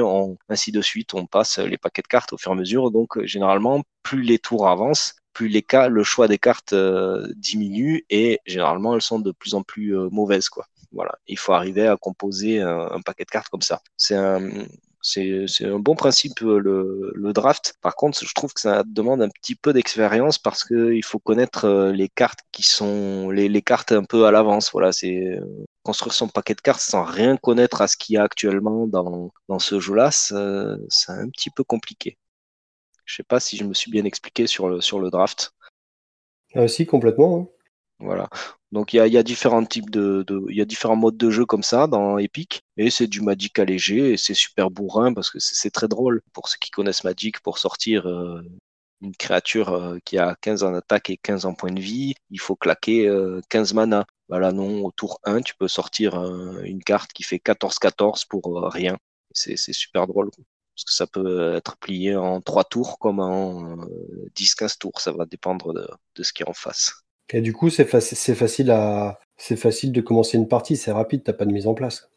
ainsi 0.50 0.72
de 0.72 0.82
suite, 0.82 1.14
on 1.14 1.26
passe 1.26 1.58
les 1.58 1.78
paquets 1.78 2.04
de 2.04 2.08
cartes 2.08 2.32
au 2.32 2.38
fur 2.38 2.52
et 2.52 2.54
à 2.54 2.58
mesure. 2.58 2.92
Donc, 2.92 3.22
généralement, 3.26 3.84
plus 4.04 4.22
les 4.22 4.40
tours 4.40 4.70
avancent, 4.70 5.16
plus 5.34 5.50
les 5.50 5.64
cas, 5.64 5.90
le 5.90 6.04
choix 6.04 6.28
des 6.28 6.38
cartes 6.38 6.74
euh, 6.74 7.28
diminue 7.36 8.06
et 8.10 8.40
généralement, 8.46 8.96
elles 8.96 9.02
sont 9.02 9.20
de 9.20 9.32
plus 9.32 9.56
en 9.56 9.64
plus 9.64 9.94
mauvaises, 10.12 10.48
quoi. 10.50 10.68
Voilà, 10.92 11.18
il 11.28 11.38
faut 11.38 11.54
arriver 11.54 11.88
à 11.88 11.98
composer 11.98 12.62
un, 12.62 13.02
paquet 13.02 13.26
de 13.26 13.30
cartes 13.30 13.50
comme 13.50 13.62
ça. 13.62 13.82
C'est 13.98 14.16
un, 14.16 14.50
c'est, 15.02 15.66
un 15.66 15.80
bon 15.80 15.96
principe 15.96 16.40
le, 16.42 17.12
le, 17.14 17.34
draft. 17.34 17.76
Par 17.82 17.96
contre, 17.96 18.24
je 18.26 18.34
trouve 18.34 18.54
que 18.54 18.62
ça 18.62 18.84
demande 18.86 19.22
un 19.22 19.30
petit 19.30 19.56
peu 19.56 19.74
d'expérience 19.74 20.38
parce 20.38 20.64
qu'il 20.64 21.04
faut 21.04 21.20
connaître 21.20 21.66
euh, 21.66 21.92
les 21.92 22.10
cartes 22.10 22.42
qui 22.52 22.64
sont 22.64 23.30
les, 23.30 23.48
les 23.50 23.62
cartes 23.62 23.92
un 23.92 24.04
peu 24.04 24.26
à 24.26 24.32
l'avance. 24.32 24.72
Voilà, 24.72 24.92
c'est 24.92 25.16
euh, 25.16 25.66
construire 25.84 26.14
son 26.14 26.28
paquet 26.28 26.56
de 26.56 26.62
cartes 26.62 26.82
sans 26.82 27.04
rien 27.04 27.38
connaître 27.38 27.82
à 27.82 27.88
ce 27.88 27.98
qu'il 27.98 28.16
y 28.16 28.18
a 28.18 28.24
actuellement 28.24 28.88
dans, 28.88 29.32
dans 29.48 29.60
ce 29.60 29.80
jeu-là, 29.80 30.12
c'est 30.12 30.36
un 30.36 31.30
petit 31.30 31.50
peu 31.50 31.64
compliqué. 31.64 32.18
Je 33.06 33.16
sais 33.16 33.24
pas 33.24 33.40
si 33.40 33.56
je 33.56 33.64
me 33.64 33.74
suis 33.74 33.90
bien 33.90 34.04
expliqué 34.04 34.48
sur 34.48 34.68
le, 34.68 34.82
sur 34.82 35.00
le 35.00 35.10
draft. 35.10 35.54
Ah, 36.54 36.68
si, 36.68 36.86
complètement. 36.86 37.40
Hein. 37.40 37.48
Voilà. 38.00 38.30
Donc 38.72 38.94
il 38.94 38.98
y 38.98 39.00
a, 39.00 39.08
y 39.08 39.18
a, 39.18 39.24
différents 39.24 39.66
types 39.66 39.90
de, 39.90 40.26
il 40.50 40.56
y 40.58 40.62
a 40.62 40.66
différents 40.66 40.98
modes 40.98 41.16
de 41.18 41.30
jeu 41.30 41.46
comme 41.46 41.64
ça 41.64 41.88
dans 41.88 42.18
Epic 42.18 42.64
et 42.76 42.90
c'est 42.90 43.08
du 43.08 43.22
Magic 43.22 43.58
allégé 43.60 44.12
et 44.12 44.18
c'est 44.18 44.34
super 44.34 44.70
bourrin 44.70 45.14
parce 45.14 45.30
que 45.30 45.40
c'est 45.40 45.72
très 45.72 45.88
drôle 45.88 46.22
pour 46.34 46.50
ceux 46.50 46.58
qui 46.60 46.70
connaissent 46.70 47.06
Magic 47.06 47.40
pour 47.40 47.60
sortir 47.60 48.08
euh, 48.08 48.42
une 49.02 49.16
créature 49.16 49.70
euh, 49.70 50.00
qui 50.04 50.18
a 50.18 50.36
15 50.42 50.64
en 50.64 50.74
attaque 50.74 51.10
et 51.10 51.18
15 51.18 51.46
en 51.46 51.54
point 51.54 51.72
de 51.72 51.80
vie, 51.80 52.16
il 52.30 52.40
faut 52.42 52.56
claquer 52.56 53.10
15 53.50 53.72
euh, 53.72 53.76
mana. 53.76 54.06
Voilà, 54.30 54.52
non, 54.52 54.84
au 54.84 54.92
tour 54.92 55.20
1, 55.24 55.42
tu 55.42 55.56
peux 55.56 55.70
sortir 55.70 56.22
une 56.64 56.84
carte 56.84 57.14
qui 57.14 57.24
fait 57.24 57.38
14-14 57.38 58.28
pour 58.28 58.62
rien. 58.74 58.98
C'est 59.32 59.56
super 59.58 60.08
drôle 60.08 60.30
parce 60.32 60.84
que 60.84 60.94
ça 60.94 61.08
peut 61.08 61.56
être 61.56 61.78
plié 61.78 62.16
en 62.18 62.42
3 62.42 62.66
tours 62.66 63.00
comme 63.00 63.20
en 63.22 63.78
10-15 64.36 64.78
tours, 64.80 65.00
ça 65.00 65.14
va 65.14 65.26
dépendre 65.26 65.74
de, 65.74 65.88
de 66.16 66.24
ce 66.24 66.34
qui 66.34 66.44
est 66.44 66.50
en 66.50 66.54
face. 66.54 67.07
Et 67.32 67.42
du 67.42 67.54
coup, 67.54 67.70
c'est 67.70 67.86
facile 67.86 68.72
à, 68.72 69.20
c'est 69.38 69.58
facile 69.58 69.92
de 69.92 70.02
commencer 70.02 70.38
une 70.38 70.48
partie, 70.48 70.78
c'est 70.78 70.92
rapide, 70.92 71.24
t'as 71.24 71.34
pas 71.34 71.46
de 71.46 71.52
mise 71.52 71.68
en 71.68 71.74
place. 71.74 72.10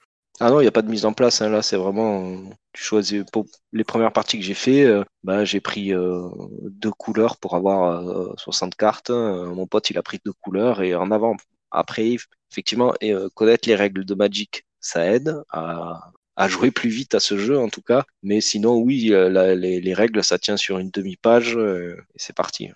Ah 0.43 0.51
non, 0.51 0.61
il 0.61 0.63
n'y 0.63 0.69
a 0.69 0.73
pas 0.73 0.81
de 0.81 0.91
mise 0.91 1.05
en 1.05 1.13
place. 1.13 1.43
Hein, 1.43 1.51
là, 1.51 1.61
c'est 1.61 1.77
vraiment. 1.77 2.43
Tu. 2.73 3.25
Pour 3.31 3.45
les 3.73 3.85
premières 3.85 4.13
parties 4.13 4.39
que 4.39 4.45
j'ai 4.45 4.55
fait, 4.55 4.85
euh, 4.85 5.05
bah, 5.23 5.45
j'ai 5.45 5.61
pris 5.61 5.93
euh, 5.93 6.29
deux 6.71 6.91
couleurs 6.93 7.37
pour 7.37 7.55
avoir 7.57 8.39
60 8.39 8.73
euh, 8.73 8.77
cartes. 8.79 9.11
mon 9.11 9.67
pote, 9.67 9.91
il 9.91 9.99
a 9.99 10.03
pris 10.03 10.19
deux 10.25 10.33
couleurs 10.33 10.81
et 10.81 10.95
en 10.95 11.11
avant. 11.11 11.37
Après, 11.71 12.17
effectivement, 12.51 12.95
connaître 13.35 13.69
les 13.69 13.75
règles 13.75 14.05
de 14.05 14.15
Magic, 14.15 14.65
ça 14.81 15.07
aide 15.07 15.37
à, 15.51 16.11
jouer 16.49 16.71
plus 16.71 16.89
vite 16.89 17.15
à 17.15 17.21
ce 17.21 17.37
jeu, 17.37 17.59
en 17.59 17.69
tout 17.69 17.83
cas. 17.83 18.05
Mais 18.23 18.41
sinon, 18.41 18.77
oui, 18.79 19.11
les, 19.11 19.95
règles, 19.95 20.25
ça 20.25 20.39
tient 20.39 20.57
sur 20.57 20.79
une 20.79 20.91
demi-page 20.91 21.57
et 21.57 21.95
c'est 22.17 22.35
parti. 22.35 22.71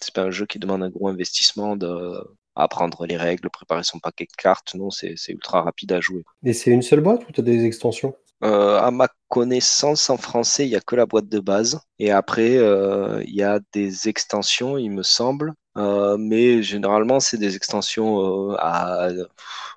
C'est 0.00 0.14
pas 0.14 0.22
un 0.22 0.30
jeu 0.30 0.46
qui 0.46 0.58
demande 0.58 0.82
un 0.82 0.90
gros 0.90 1.08
investissement 1.08 1.76
de 1.76 2.14
apprendre 2.56 3.06
les 3.06 3.16
règles, 3.16 3.50
préparer 3.50 3.84
son 3.84 3.98
paquet 3.98 4.24
de 4.24 4.36
cartes. 4.36 4.74
Non, 4.74 4.90
c'est 4.90 5.16
ultra 5.28 5.62
rapide 5.62 5.92
à 5.92 6.00
jouer. 6.00 6.22
Et 6.44 6.52
c'est 6.52 6.70
une 6.70 6.82
seule 6.82 7.00
boîte 7.00 7.28
ou 7.28 7.32
tu 7.32 7.40
as 7.40 7.44
des 7.44 7.64
extensions? 7.64 8.14
Euh, 8.42 8.78
À 8.78 8.90
ma 8.90 9.08
connaissance, 9.28 10.10
en 10.10 10.16
français, 10.16 10.66
il 10.66 10.70
n'y 10.70 10.76
a 10.76 10.80
que 10.80 10.96
la 10.96 11.06
boîte 11.06 11.28
de 11.28 11.40
base. 11.40 11.80
Et 11.98 12.10
après, 12.10 12.56
euh, 12.56 13.22
il 13.26 13.34
y 13.34 13.42
a 13.42 13.60
des 13.72 14.08
extensions, 14.08 14.76
il 14.76 14.90
me 14.90 15.02
semble. 15.02 15.54
Euh, 15.76 16.16
mais 16.18 16.62
généralement, 16.62 17.18
c'est 17.20 17.38
des 17.38 17.56
extensions 17.56 18.50
à. 18.58 19.08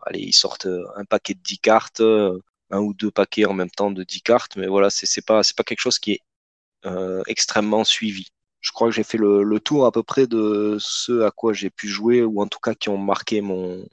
Allez, 0.05 0.19
ils 0.19 0.33
sortent 0.33 0.67
un 0.95 1.05
paquet 1.05 1.33
de 1.33 1.39
10 1.39 1.59
cartes, 1.59 2.01
un 2.01 2.79
ou 2.79 2.93
deux 2.93 3.11
paquets 3.11 3.45
en 3.45 3.53
même 3.53 3.69
temps 3.69 3.91
de 3.91 4.03
10 4.03 4.21
cartes. 4.21 4.55
Mais 4.57 4.67
voilà, 4.67 4.89
c'est 4.89 5.25
pas, 5.25 5.41
pas 5.55 5.63
quelque 5.63 5.79
chose 5.79 5.99
qui 5.99 6.13
est 6.13 6.21
extrêmement 7.27 7.83
suivi 7.83 8.27
je 8.67 8.73
crois 8.73 8.89
que 8.89 8.93
j'ai 8.93 9.03
fait 9.03 9.17
le, 9.17 9.59
tour 9.61 9.85
à 9.85 9.93
peu 9.93 10.03
près 10.03 10.27
de 10.27 10.75
ce 10.79 11.21
à 11.21 11.31
quoi 11.31 11.53
j'ai 11.53 11.69
pu 11.69 11.87
jouer, 11.87 12.23
ou 12.23 12.41
en 12.41 12.47
tout 12.47 12.59
cas 12.59 12.75
qui 12.75 12.89
ont 12.89 12.97
marqué 12.97 13.39
mon, 13.39 13.87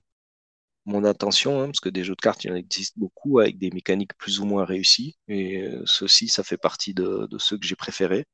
attention, 1.04 1.60
hein, 1.60 1.66
parce 1.66 1.78
que 1.80 1.88
des 1.88 2.02
jeux 2.02 2.16
de 2.16 2.20
cartes, 2.20 2.42
il 2.44 2.50
en 2.50 2.56
existe 2.56 2.98
beaucoup 2.98 3.38
avec 3.38 3.56
des 3.58 3.70
mécaniques 3.70 4.14
plus 4.18 4.40
ou 4.40 4.46
moins 4.46 4.64
réussies. 4.64 5.16
Et 5.28 5.62
euh, 5.62 5.82
ceci, 5.86 6.26
ça 6.28 6.42
fait 6.42 6.56
partie 6.56 6.92
de, 6.92 7.28
ceux 7.38 7.56
que 7.56 7.66
j'ai 7.66 7.76
préférés. 7.76 8.24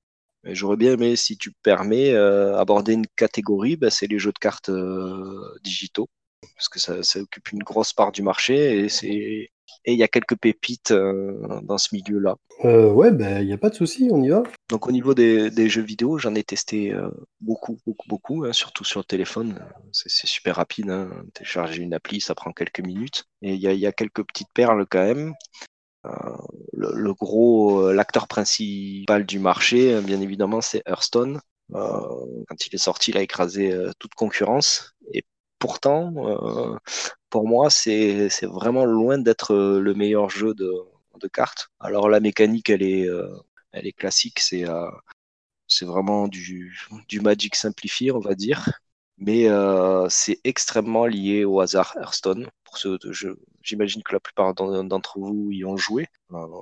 J'aurais 0.44 0.78
bien 0.78 0.94
aimé, 0.94 1.14
si 1.16 1.36
tu 1.36 1.52
permets, 1.62 2.12
euh, 2.12 2.56
aborder 2.58 2.94
une 2.94 3.06
catégorie, 3.16 3.76
bah, 3.76 3.90
c'est 3.90 4.06
les 4.06 4.18
jeux 4.18 4.32
de 4.32 4.38
cartes 4.38 4.70
euh, 4.70 5.58
digitaux, 5.62 6.08
parce 6.54 6.68
que 6.68 6.78
ça, 6.78 7.02
ça, 7.02 7.20
occupe 7.20 7.52
une 7.52 7.62
grosse 7.62 7.92
part 7.92 8.12
du 8.12 8.22
marché 8.22 8.80
et 8.80 8.88
c'est 8.88 9.50
et 9.84 9.92
il 9.92 9.98
y 9.98 10.02
a 10.02 10.08
quelques 10.08 10.36
pépites 10.36 10.90
euh, 10.90 11.60
dans 11.62 11.78
ce 11.78 11.94
milieu-là. 11.94 12.36
Euh, 12.64 12.90
ouais, 12.92 13.08
il 13.08 13.16
ben, 13.16 13.44
n'y 13.44 13.52
a 13.52 13.58
pas 13.58 13.70
de 13.70 13.74
souci, 13.74 14.08
on 14.10 14.22
y 14.22 14.28
va. 14.28 14.42
Donc 14.68 14.86
au 14.86 14.92
niveau 14.92 15.14
des, 15.14 15.68
jeux 15.68 15.82
vidéo, 15.82 16.18
j'en 16.18 16.34
ai 16.34 16.44
testé 16.44 16.92
euh, 16.92 17.08
beaucoup, 17.40 17.78
beaucoup, 17.86 18.08
beaucoup, 18.08 18.44
hein, 18.44 18.52
surtout 18.52 18.84
sur 18.84 19.00
le 19.00 19.04
téléphone. 19.04 19.64
C'est 19.92 20.26
super 20.26 20.56
rapide. 20.56 20.90
Hein. 20.90 21.10
Télécharger 21.34 21.82
une 21.82 21.94
appli, 21.94 22.20
ça 22.20 22.34
prend 22.34 22.52
quelques 22.52 22.80
minutes. 22.80 23.24
Et 23.42 23.54
il 23.54 23.60
y 23.60 23.86
a, 23.86 23.92
quelques 23.92 24.24
petites 24.24 24.52
perles 24.52 24.86
quand 24.90 25.04
même. 25.04 25.34
le, 26.74 27.14
gros, 27.14 27.90
l'acteur 27.92 28.28
principal 28.28 29.24
du 29.24 29.38
marché, 29.38 29.98
bien 30.02 30.20
évidemment, 30.20 30.60
c'est 30.60 30.82
Hearthstone. 30.86 31.40
quand 31.72 32.66
il 32.66 32.74
est 32.74 32.78
sorti, 32.78 33.12
il 33.12 33.16
a 33.16 33.22
écrasé 33.22 33.74
toute 33.98 34.14
concurrence. 34.14 34.94
Et 35.14 35.24
pourtant, 35.60 36.12
euh, 36.16 36.76
pour 37.30 37.46
moi, 37.46 37.70
c'est 37.70 38.28
vraiment 38.46 38.84
loin 38.84 39.18
d'être 39.18 39.54
euh, 39.54 39.80
le 39.80 39.94
meilleur 39.94 40.28
jeu 40.30 40.54
de, 40.54 40.68
cartes. 41.32 41.68
Alors 41.80 42.08
la 42.08 42.18
mécanique, 42.18 42.70
elle 42.70 42.82
est, 42.82 43.06
euh, 43.08 43.28
classique, 43.96 44.40
c'est 44.40 44.64
vraiment 45.82 46.28
du, 46.28 46.74
Magic 47.22 47.54
simplifié, 47.54 48.10
on 48.10 48.20
va 48.20 48.34
dire. 48.34 48.68
Mais 49.18 49.48
c'est 50.08 50.40
extrêmement 50.44 51.06
lié 51.06 51.44
au 51.44 51.60
hasard 51.60 51.94
Hearthstone. 51.96 52.48
J'imagine 53.62 54.02
que 54.02 54.14
la 54.14 54.20
plupart 54.20 54.54
d'entre 54.54 55.18
vous 55.18 55.50
y 55.52 55.64
ont 55.64 55.76
joué. 55.76 56.06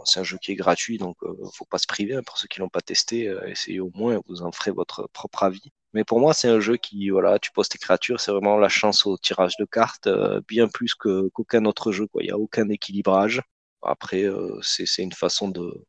C'est 0.05 0.20
un 0.20 0.24
jeu 0.24 0.38
qui 0.42 0.53
est 0.53 0.57
gratuit, 0.57 0.99
donc 0.99 1.16
faut 1.55 1.66
pas 1.66 1.78
se 1.78 1.86
priver. 1.86 2.16
Hein, 2.16 2.22
pour 2.26 2.36
ceux 2.36 2.49
qui 2.49 2.59
l'ont 2.59 2.68
pas 2.68 2.80
testé, 2.80 3.32
essayez 3.46 3.78
au 3.80 3.92
moins, 3.94 4.20
vous 4.26 4.42
en 4.42 4.51
ferez 4.51 4.72
votre 4.72 5.09
propre 5.12 5.44
avis. 5.44 5.72
Mais 5.95 6.05
pour 6.05 6.20
moi, 6.20 6.34
c'est 6.34 6.49
un 6.49 6.61
jeu 6.61 6.76
qui, 6.76 7.09
voilà, 7.11 7.39
tu 7.39 7.51
poses 7.53 7.68
tes 7.68 7.78
créatures, 7.78 8.20
c'est 8.20 8.30
vraiment 8.30 8.59
la 8.59 8.68
chance 8.68 9.07
au 9.07 9.16
tirage 9.16 9.57
de 9.59 9.64
cartes, 9.64 10.07
euh, 10.07 10.41
bien 10.47 10.68
plus 10.68 10.95
qu'aucun 10.95 11.64
autre 11.64 11.93
jeu. 11.93 12.07
Quoi. 12.07 12.22
Il 12.22 12.26
n'y 12.26 12.32
a 12.32 12.39
aucun 12.39 12.68
équilibrage. 12.68 13.43
Après, 13.82 14.24
euh, 14.24 14.59
c'est 14.62 15.03
une 15.03 15.12
façon 15.12 15.49
de, 15.49 15.86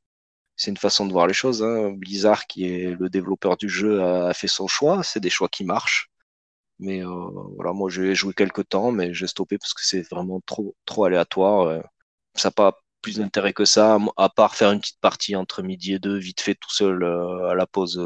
c'est 0.56 0.72
une 0.72 0.78
façon 0.78 1.06
de 1.08 1.14
voir 1.14 1.28
les 1.28 1.34
choses. 1.34 1.64
Hein. 1.64 1.92
Blizzard, 1.92 2.48
qui 2.48 2.66
est 2.66 2.96
le 3.00 3.10
développeur 3.10 3.58
du 3.58 3.70
jeu, 3.70 4.02
a, 4.04 4.34
fait 4.34 4.48
son 4.48 4.68
choix. 4.68 5.04
C'est 5.04 5.20
des 5.20 5.30
choix 5.30 5.50
qui 5.50 5.66
marchent. 5.66 6.10
Mais 6.80 7.04
euh, 7.06 7.32
voilà, 7.56 7.74
moi, 7.74 7.90
j'ai 7.90 8.16
joué 8.16 8.34
quelques 8.34 8.70
temps, 8.70 8.92
mais 8.92 9.14
j'ai 9.14 9.28
stoppé 9.28 9.58
parce 9.58 9.74
que 9.74 9.86
c'est 9.86 10.04
vraiment 10.10 10.42
trop, 10.46 10.76
trop 10.86 11.06
aléatoire. 11.06 11.84
Ça 12.36 12.50
n'a 12.50 12.52
pas 12.54 12.80
plus 13.02 13.18
d'intérêt 13.20 13.54
que 13.54 13.66
ça, 13.66 13.98
à 14.18 14.30
part 14.30 14.56
faire 14.56 14.72
une 14.72 14.80
petite 14.82 15.00
partie 15.02 15.36
entre 15.36 15.64
midi 15.64 15.94
et 15.94 16.00
deux, 16.00 16.18
vite 16.18 16.42
fait 16.42 16.56
tout 16.56 16.72
seul 16.72 17.04
à 17.04 17.56
la 17.56 17.68
pause 17.68 18.00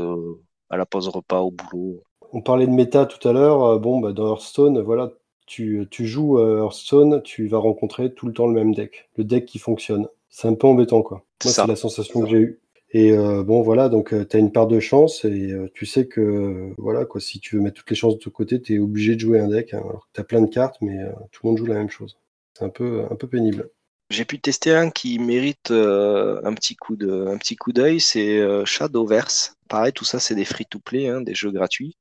à 0.74 0.78
la 0.78 0.86
pause 0.86 1.07
repas 1.07 1.41
au 1.41 1.51
boulot. 1.51 2.03
On 2.32 2.41
parlait 2.41 2.65
de 2.65 2.71
méta 2.71 3.05
tout 3.05 3.28
à 3.28 3.34
l'heure. 3.34 3.63
Euh, 3.63 3.78
bon, 3.78 3.99
bah, 3.99 4.11
dans 4.11 4.28
Hearthstone, 4.28 4.82
voilà, 4.82 5.11
tu, 5.45 5.88
joues 5.99 6.39
Hearthstone, 6.39 7.21
tu 7.24 7.47
vas 7.47 7.59
rencontrer 7.59 8.13
tout 8.13 8.26
le 8.28 8.34
temps 8.34 8.47
le 8.47 8.53
même 8.53 8.74
deck, 8.74 9.09
le 9.17 9.24
deck 9.24 9.45
qui 9.45 9.59
fonctionne. 9.59 10.07
C'est 10.30 10.47
un 10.47 10.55
peu 10.55 10.67
embêtant, 10.67 11.03
quoi. 11.03 11.24
Moi, 11.43 11.53
c'est 11.53 11.67
la 11.67 11.76
sensation 11.76 12.21
que 12.21 12.30
j'ai 12.30 12.38
eue. 12.38 12.59
Et 12.89 13.11
euh, 13.11 13.43
bon, 13.43 13.61
voilà, 13.61 13.89
donc 13.89 14.13
euh, 14.13 14.26
tu 14.26 14.38
as 14.38 14.39
une 14.39 14.51
part 14.51 14.67
de 14.67 14.80
chance 14.80 15.26
et 15.26 15.51
tu 15.74 15.86
sais 15.86 16.07
que, 16.07 16.74
voilà, 16.78 17.05
quoi, 17.05 17.21
si 17.21 17.39
tu 17.39 17.55
veux 17.55 17.61
mettre 17.61 17.78
toutes 17.78 17.89
les 17.89 17.95
chances 17.95 18.17
de 18.17 18.24
ton 18.24 18.30
côté, 18.30 18.61
tu 18.61 18.76
es 18.76 18.80
obligé 18.80 19.15
de 19.15 19.19
jouer 19.19 19.39
un 19.39 19.47
deck. 19.47 19.74
Hein. 19.74 19.82
alors 19.84 20.07
tu 20.13 20.21
as 20.21 20.24
plein 20.24 20.41
de 20.41 20.49
cartes, 20.49 20.78
mais 20.82 20.97
tout 21.32 21.41
le 21.43 21.49
monde 21.49 21.57
joue 21.57 21.65
la 21.65 21.76
même 21.76 21.89
chose. 21.89 22.17
C'est 22.53 22.65
un 22.65 22.69
peu, 22.69 23.03
un 23.09 23.15
peu 23.15 23.28
pénible. 23.28 23.69
J'ai 24.10 24.26
pu 24.26 24.39
tester 24.39 24.76
un 24.76 24.89
qui 24.89 25.18
mérite 25.18 25.72
euh, 25.72 26.39
un 26.43 26.54
petit 26.54 26.76
coup 26.76 26.95
de, 26.95 27.28
un 27.28 27.38
petit 27.38 27.56
coup 27.56 27.72
d'œil, 27.72 27.99
c'est 27.99 28.39
euh, 28.39 28.66
Shadowverse. 28.66 29.56
Pareil, 29.68 29.93
tout 29.93 30.06
ça 30.06 30.20
c'est 30.20 30.36
des 30.36 30.45
free-to-play, 30.45 31.08
hein, 31.08 31.22
des 31.22 31.34
jeux 31.34 31.51
gratuits. 31.51 31.97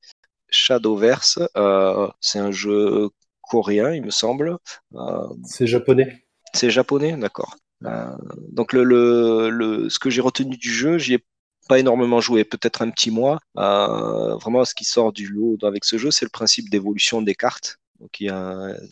Shadowverse, 0.49 1.39
euh, 1.57 2.07
c'est 2.21 2.39
un 2.39 2.51
jeu 2.51 3.09
coréen, 3.41 3.93
il 3.93 4.03
me 4.03 4.11
semble. 4.11 4.57
c'est 5.45 5.65
japonais. 5.65 6.25
C'est 6.53 6.69
japonais, 6.69 7.17
d'accord. 7.17 7.55
donc 8.51 8.73
le, 8.73 9.49
le, 9.49 9.89
ce 9.89 9.97
que 9.97 10.11
j'ai 10.11 10.21
retenu 10.21 10.55
du 10.55 10.71
jeu, 10.71 10.99
j'y 10.99 11.15
ai 11.15 11.25
pas 11.67 11.79
énormément 11.79 12.21
joué, 12.21 12.43
peut-être 12.43 12.83
un 12.83 12.91
petit 12.91 13.09
mois. 13.09 13.39
vraiment, 13.55 14.65
ce 14.65 14.75
qui 14.75 14.85
sort 14.85 15.13
du 15.13 15.27
lot 15.27 15.57
avec 15.63 15.83
ce 15.83 15.97
jeu, 15.97 16.11
c'est 16.11 16.25
le 16.25 16.29
principe 16.29 16.69
d'évolution 16.69 17.23
des 17.23 17.33
cartes. 17.33 17.79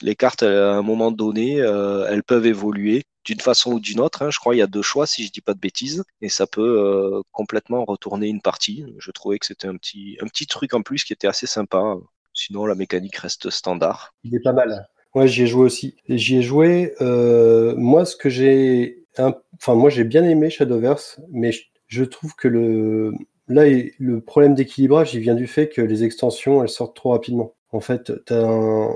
Les 0.02 0.16
cartes, 0.16 0.44
à 0.44 0.74
un 0.74 0.82
moment 0.82 1.12
donné, 1.12 1.58
elles 1.58 2.24
peuvent 2.24 2.46
évoluer 2.46 3.04
d'une 3.26 3.40
façon 3.40 3.74
ou 3.74 3.80
d'une 3.80 4.00
autre. 4.00 4.22
Hein. 4.22 4.30
Je 4.32 4.40
crois 4.40 4.54
qu'il 4.54 4.60
y 4.60 4.64
a 4.64 4.68
deux 4.68 4.82
choix, 4.82 5.06
si 5.06 5.26
je 5.26 5.32
dis 5.32 5.42
pas 5.42 5.54
de 5.54 5.60
bêtises, 5.60 6.04
et 6.22 6.30
ça 6.30 6.48
peut 6.48 6.62
euh, 6.80 7.22
complètement 7.32 7.86
retourner 7.86 8.28
une 8.28 8.42
partie. 8.42 8.86
Je 8.98 9.12
trouvais 9.12 9.40
que 9.40 9.46
c'était 9.46 9.68
un 9.68 9.76
petit, 9.76 10.18
un 10.22 10.28
petit 10.28 10.48
truc 10.48 10.74
en 10.74 10.82
plus 10.82 11.04
qui 11.04 11.14
était 11.14 11.28
assez 11.28 11.48
sympa. 11.48 11.96
Sinon, 12.34 12.66
la 12.66 12.76
mécanique 12.76 13.18
reste 13.18 13.50
standard. 13.50 14.14
Il 14.24 14.36
est 14.36 14.42
pas 14.42 14.54
mal. 14.54 14.88
Ouais, 15.14 15.28
j'y 15.28 15.44
ai 15.44 15.48
joué 15.48 15.64
aussi. 15.64 15.96
J'y 16.08 16.38
ai 16.38 16.42
joué. 16.42 16.94
Euh, 17.02 17.76
moi, 17.76 18.06
ce 18.06 18.16
que 18.16 18.30
j'ai, 18.30 19.06
enfin, 19.18 19.76
moi, 19.76 19.90
j'ai 19.90 20.06
bien 20.06 20.24
aimé 20.24 20.50
Shadowverse, 20.50 21.20
mais 21.30 21.52
je, 21.88 22.04
trouve 22.06 22.34
que 22.36 22.48
le 22.48 23.14
là, 23.50 23.64
le 24.00 24.22
problème 24.22 24.56
d'équilibrage, 24.56 25.14
il 25.14 25.20
vient 25.20 25.36
du 25.36 25.48
fait 25.48 25.68
que 25.68 25.82
les 25.82 26.06
extensions, 26.06 26.64
elles 26.64 26.70
sortent 26.70 26.96
trop 26.96 27.12
rapidement. 27.12 27.54
En 27.72 27.80
fait, 27.80 28.12
tu 28.26 28.34
as 28.34 28.46
un, 28.46 28.96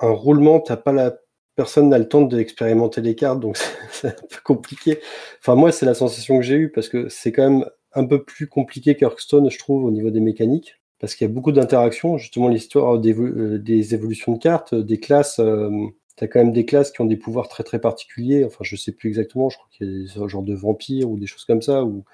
roulement, 0.00 0.60
t'as 0.60 0.76
pas 0.76 0.92
la 0.92 1.16
personne 1.54 1.88
n'a 1.88 1.98
le 1.98 2.08
temps 2.08 2.22
d'expérimenter 2.22 3.00
les 3.00 3.14
cartes, 3.14 3.40
donc 3.40 3.56
c'est 3.90 4.08
un 4.08 4.26
peu 4.28 4.40
compliqué. 4.44 5.00
Enfin, 5.40 5.54
moi, 5.54 5.72
c'est 5.72 5.86
la 5.86 5.94
sensation 5.94 6.36
que 6.38 6.44
j'ai 6.44 6.56
eue, 6.56 6.70
parce 6.70 6.88
que 6.88 7.08
c'est 7.08 7.32
quand 7.32 7.50
même 7.50 7.66
un 7.94 8.04
peu 8.04 8.22
plus 8.22 8.46
compliqué 8.46 8.94
qu'Hearthstone, 8.94 9.50
je 9.50 9.58
trouve, 9.58 9.84
au 9.84 9.90
niveau 9.90 10.10
des 10.10 10.20
mécaniques, 10.20 10.78
parce 11.00 11.14
qu'il 11.14 11.26
y 11.26 11.30
a 11.30 11.32
beaucoup 11.32 11.52
d'interactions. 11.52 12.18
Justement, 12.18 12.48
l'histoire 12.48 12.98
des, 12.98 13.14
euh, 13.14 13.62
évolutions 13.66 14.32
de 14.32 14.38
cartes, 14.38 14.74
euh, 14.74 14.82
des 14.82 15.00
classes, 15.00 15.38
euh, 15.40 15.70
tu 16.16 16.24
as 16.24 16.28
quand 16.28 16.40
même 16.40 16.52
des 16.52 16.66
classes 16.66 16.92
qui 16.92 17.00
ont 17.00 17.06
des 17.06 17.16
pouvoirs 17.16 17.48
très 17.48 17.64
très 17.64 17.80
particuliers. 17.80 18.44
Enfin, 18.44 18.58
je 18.62 18.76
sais 18.76 18.92
plus 18.92 19.08
exactement, 19.08 19.48
je 19.48 19.56
crois 19.56 19.68
qu'il 19.72 19.86
y 19.86 19.90
a 19.90 20.22
des 20.22 20.28
genres 20.28 20.42
de 20.42 20.54
vampires 20.54 21.10
ou 21.10 21.18
des 21.18 21.26
choses 21.26 21.44
comme 21.44 21.62
ça, 21.62 21.84
où, 21.84 22.04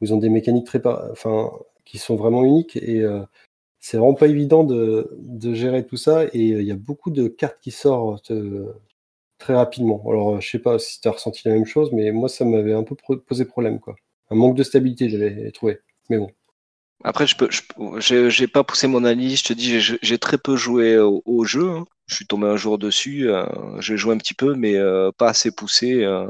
ils 0.00 0.12
ont 0.14 0.18
des 0.18 0.30
mécaniques 0.30 0.66
très, 0.66 0.82
enfin, 1.12 1.52
qui 1.84 1.98
sont 1.98 2.16
vraiment 2.16 2.44
uniques. 2.44 2.76
Et 2.76 3.04
c'est 3.82 3.96
vraiment 3.98 4.14
pas 4.14 4.28
évident 4.28 4.62
de, 4.64 5.10
gérer 5.54 5.84
tout 5.84 5.96
ça 5.96 6.24
et 6.26 6.40
il 6.40 6.62
y 6.62 6.70
a 6.70 6.76
beaucoup 6.76 7.10
de 7.10 7.26
cartes 7.26 7.58
qui 7.60 7.72
sortent 7.72 8.32
très 9.38 9.54
rapidement. 9.54 10.02
Alors, 10.08 10.40
je 10.40 10.48
sais 10.48 10.60
pas 10.60 10.78
si 10.78 11.00
tu 11.00 11.08
as 11.08 11.10
ressenti 11.10 11.42
la 11.46 11.54
même 11.54 11.66
chose, 11.66 11.90
mais 11.92 12.12
moi, 12.12 12.28
ça 12.28 12.44
m'avait 12.44 12.74
un 12.74 12.84
peu 12.84 12.94
posé 12.94 13.44
problème, 13.44 13.80
quoi. 13.80 13.96
Un 14.30 14.36
manque 14.36 14.56
de 14.56 14.62
stabilité, 14.62 15.10
j'avais 15.10 15.50
trouvé. 15.50 15.80
Mais 16.08 16.18
bon. 16.18 16.30
Après, 17.02 17.26
je 17.26 17.36
peux, 17.36 17.48
j'ai 17.98 18.46
pas 18.46 18.62
poussé 18.62 18.86
mon 18.86 18.98
analyse. 18.98 19.40
Je 19.40 19.44
te 19.44 19.52
dis, 19.52 19.80
j'ai 19.80 20.18
très 20.18 20.38
peu 20.38 20.54
joué 20.54 20.96
au, 20.98 21.44
jeu. 21.44 21.70
Hein. 21.70 21.84
Je 22.06 22.14
suis 22.14 22.26
tombé 22.26 22.46
un 22.46 22.56
jour 22.56 22.78
dessus. 22.78 23.28
Euh, 23.30 23.44
j'ai 23.80 23.96
joué 23.96 24.14
un 24.14 24.18
petit 24.18 24.34
peu, 24.34 24.54
mais 24.54 24.76
euh, 24.76 25.10
pas 25.10 25.30
assez 25.30 25.50
poussé. 25.50 26.04
Euh. 26.04 26.28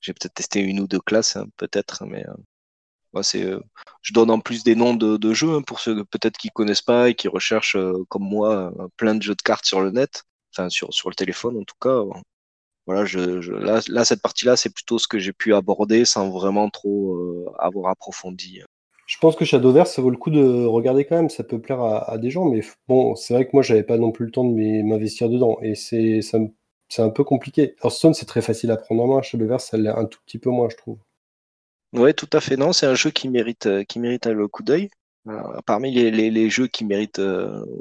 j'ai 0.00 0.14
peut-être 0.14 0.34
testé 0.34 0.60
une 0.60 0.80
ou 0.80 0.86
deux 0.86 1.00
classes, 1.00 1.36
hein, 1.36 1.46
peut-être, 1.58 2.06
mais 2.06 2.24
c'est, 3.22 3.50
je 4.02 4.12
donne 4.12 4.30
en 4.30 4.40
plus 4.40 4.64
des 4.64 4.74
noms 4.74 4.94
de, 4.94 5.32
jeux 5.34 5.54
hein, 5.54 5.62
pour 5.62 5.80
ceux 5.80 6.04
peut-être 6.04 6.36
qui 6.38 6.50
connaissent 6.50 6.82
pas 6.82 7.08
et 7.08 7.14
qui 7.14 7.28
recherchent, 7.28 7.76
comme 8.08 8.24
moi, 8.24 8.72
plein 8.96 9.14
de 9.14 9.22
jeux 9.22 9.34
de 9.34 9.42
cartes 9.42 9.66
sur 9.66 9.80
le 9.80 9.90
net, 9.90 10.24
enfin 10.54 10.68
sur, 10.68 10.92
sur 10.92 11.08
le 11.08 11.14
téléphone 11.14 11.58
en 11.58 11.64
tout 11.64 11.76
cas 11.80 12.02
voilà, 12.88 13.04
je, 13.04 13.50
là, 13.50 14.04
cette 14.06 14.22
partie-là, 14.22 14.56
c'est 14.56 14.72
plutôt 14.72 14.98
ce 14.98 15.06
que 15.06 15.18
j'ai 15.18 15.34
pu 15.34 15.52
aborder 15.54 16.06
sans 16.06 16.30
vraiment 16.30 16.70
trop 16.70 17.16
euh, 17.16 17.44
avoir 17.58 17.90
approfondi. 17.90 18.62
Je 19.06 19.18
pense 19.18 19.36
que 19.36 19.44
Shadowverse, 19.44 19.92
ça 19.92 20.00
vaut 20.00 20.08
le 20.08 20.16
coup 20.16 20.30
de 20.30 20.64
regarder 20.64 21.04
quand 21.04 21.16
même. 21.16 21.28
Ça 21.28 21.44
peut 21.44 21.60
plaire 21.60 21.82
à, 21.82 22.16
des 22.16 22.30
gens, 22.30 22.46
mais 22.46 22.62
bon, 22.88 23.14
c'est 23.14 23.34
vrai 23.34 23.44
que 23.44 23.50
moi, 23.52 23.60
j'avais 23.60 23.82
pas 23.82 23.98
non 23.98 24.10
plus 24.10 24.24
le 24.24 24.30
temps 24.30 24.44
de 24.44 24.82
m'investir 24.82 25.28
dedans, 25.28 25.58
et 25.60 25.74
c'est 25.74 26.20
c'est 26.88 27.02
un 27.02 27.10
peu 27.10 27.24
compliqué. 27.24 27.74
Hearthstone, 27.84 28.14
c'est 28.14 28.24
très 28.24 28.40
facile 28.40 28.70
à 28.70 28.78
prendre 28.78 29.02
en 29.02 29.06
main. 29.16 29.20
Shadowverse, 29.20 29.66
ça 29.66 29.76
l'est 29.76 29.90
un 29.90 30.06
tout 30.06 30.20
petit 30.24 30.38
peu 30.38 30.48
moins, 30.48 30.70
je 30.70 30.76
trouve. 30.76 30.98
Oui, 31.92 32.14
tout 32.14 32.28
à 32.32 32.40
fait. 32.40 32.56
Non, 32.56 32.72
c'est 32.72 32.86
un 32.86 32.94
jeu 32.94 33.10
qui 33.10 33.28
mérite, 33.28 33.66
euh, 33.66 33.84
qui 33.84 33.98
le 33.98 34.48
coup 34.48 34.62
d'œil. 34.62 34.90
Euh, 35.26 35.60
parmi 35.66 35.92
les, 35.92 36.50
jeux 36.50 36.68
qui 36.68 36.84
méritent 36.84 37.20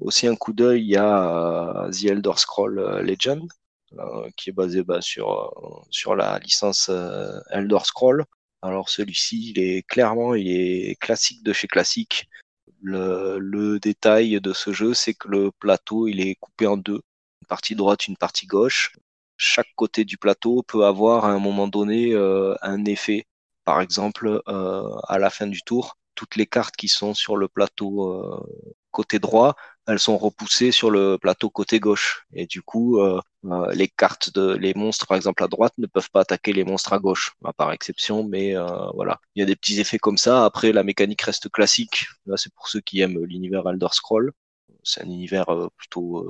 aussi 0.02 0.28
un 0.28 0.36
coup 0.36 0.54
d'œil, 0.54 0.82
il 0.82 0.90
y 0.90 0.98
a 0.98 1.90
The 1.92 2.06
Elder 2.06 2.34
Scroll 2.36 3.02
Legend, 3.04 3.48
euh, 3.94 4.30
qui 4.36 4.50
est 4.50 4.54
basé 4.54 4.84
bah, 4.84 5.02
sur, 5.02 5.32
euh, 6.08 6.16
la 6.16 6.40
licence 6.40 6.90
euh, 6.90 7.40
Elder 7.50 7.80
Scroll. 7.84 8.26
Alors 8.62 8.90
celui-ci, 8.90 9.52
il 9.52 9.60
est 9.60 9.84
clairement, 9.88 10.34
classique 11.00 11.44
de 11.44 11.54
chez 11.54 11.68
classique. 11.68 12.28
Le, 12.82 13.40
le 13.40 13.80
détail 13.80 14.42
de 14.42 14.54
ce 14.54 14.74
jeu, 14.74 14.94
c'est 14.94 15.14
que 15.14 15.30
le 15.30 15.52
plateau, 15.52 16.08
il 16.08 16.20
est 16.22 16.36
coupé 16.36 16.68
en 16.68 16.78
deux, 16.78 17.02
une 17.42 17.48
partie 17.48 17.76
droite, 17.76 18.08
une 18.08 18.18
partie 18.18 18.46
gauche. 18.46 18.94
Chaque 19.38 19.70
côté 19.76 20.06
du 20.06 20.18
plateau 20.18 20.64
peut 20.64 20.86
avoir 20.86 21.26
à 21.26 21.32
un 21.32 21.40
moment 21.40 21.68
donné 21.68 22.16
un 22.62 22.86
effet. 22.86 23.26
Par 23.68 23.82
exemple, 23.82 24.42
à 24.48 25.20
la 25.20 25.30
fin 25.30 25.48
du 25.48 25.62
tour, 25.62 25.98
toutes 26.16 26.38
les 26.38 26.48
cartes 26.48 26.78
qui 26.78 26.88
sont 26.88 27.14
sur 27.14 27.36
le 27.36 27.50
plateau 27.50 28.46
côté 28.92 29.20
droit 29.20 29.56
elles 29.88 30.00
sont 30.00 30.18
repoussées 30.18 30.72
sur 30.72 30.92
le 30.92 31.18
plateau 31.18 31.50
côté 31.50 31.80
gauche. 31.80 32.26
Et 32.34 32.46
du 32.46 32.62
coup, 32.62 33.00
euh, 33.00 33.22
euh, 33.46 33.72
les 33.74 33.88
cartes 33.88 34.34
de 34.34 34.54
les 34.56 34.74
monstres, 34.74 35.08
par 35.08 35.16
exemple 35.16 35.44
à 35.44 35.48
droite, 35.48 35.74
ne 35.78 35.88
peuvent 35.88 36.10
pas 36.12 36.22
attaquer 36.22 36.54
les 36.54 36.66
monstres 36.66 36.94
à 36.94 37.00
gauche, 37.00 37.34
par 37.56 37.72
exception. 37.72 38.24
Mais 38.26 38.54
voilà, 38.94 39.20
il 39.36 39.40
y 39.40 39.44
a 39.44 39.46
des 39.46 39.56
petits 39.56 39.80
effets 39.80 39.98
comme 39.98 40.18
ça. 40.18 40.46
Après, 40.46 40.72
la 40.74 40.84
mécanique 40.84 41.22
reste 41.22 41.50
classique. 41.50 42.08
Là, 42.26 42.36
c'est 42.38 42.54
pour 42.54 42.68
ceux 42.68 42.82
qui 42.82 43.00
aiment 43.02 43.24
l'univers 43.24 43.68
Elder 43.68 43.88
Scroll. 43.92 44.34
C'est 44.84 45.02
un 45.02 45.06
univers 45.06 45.48
plutôt 45.78 46.28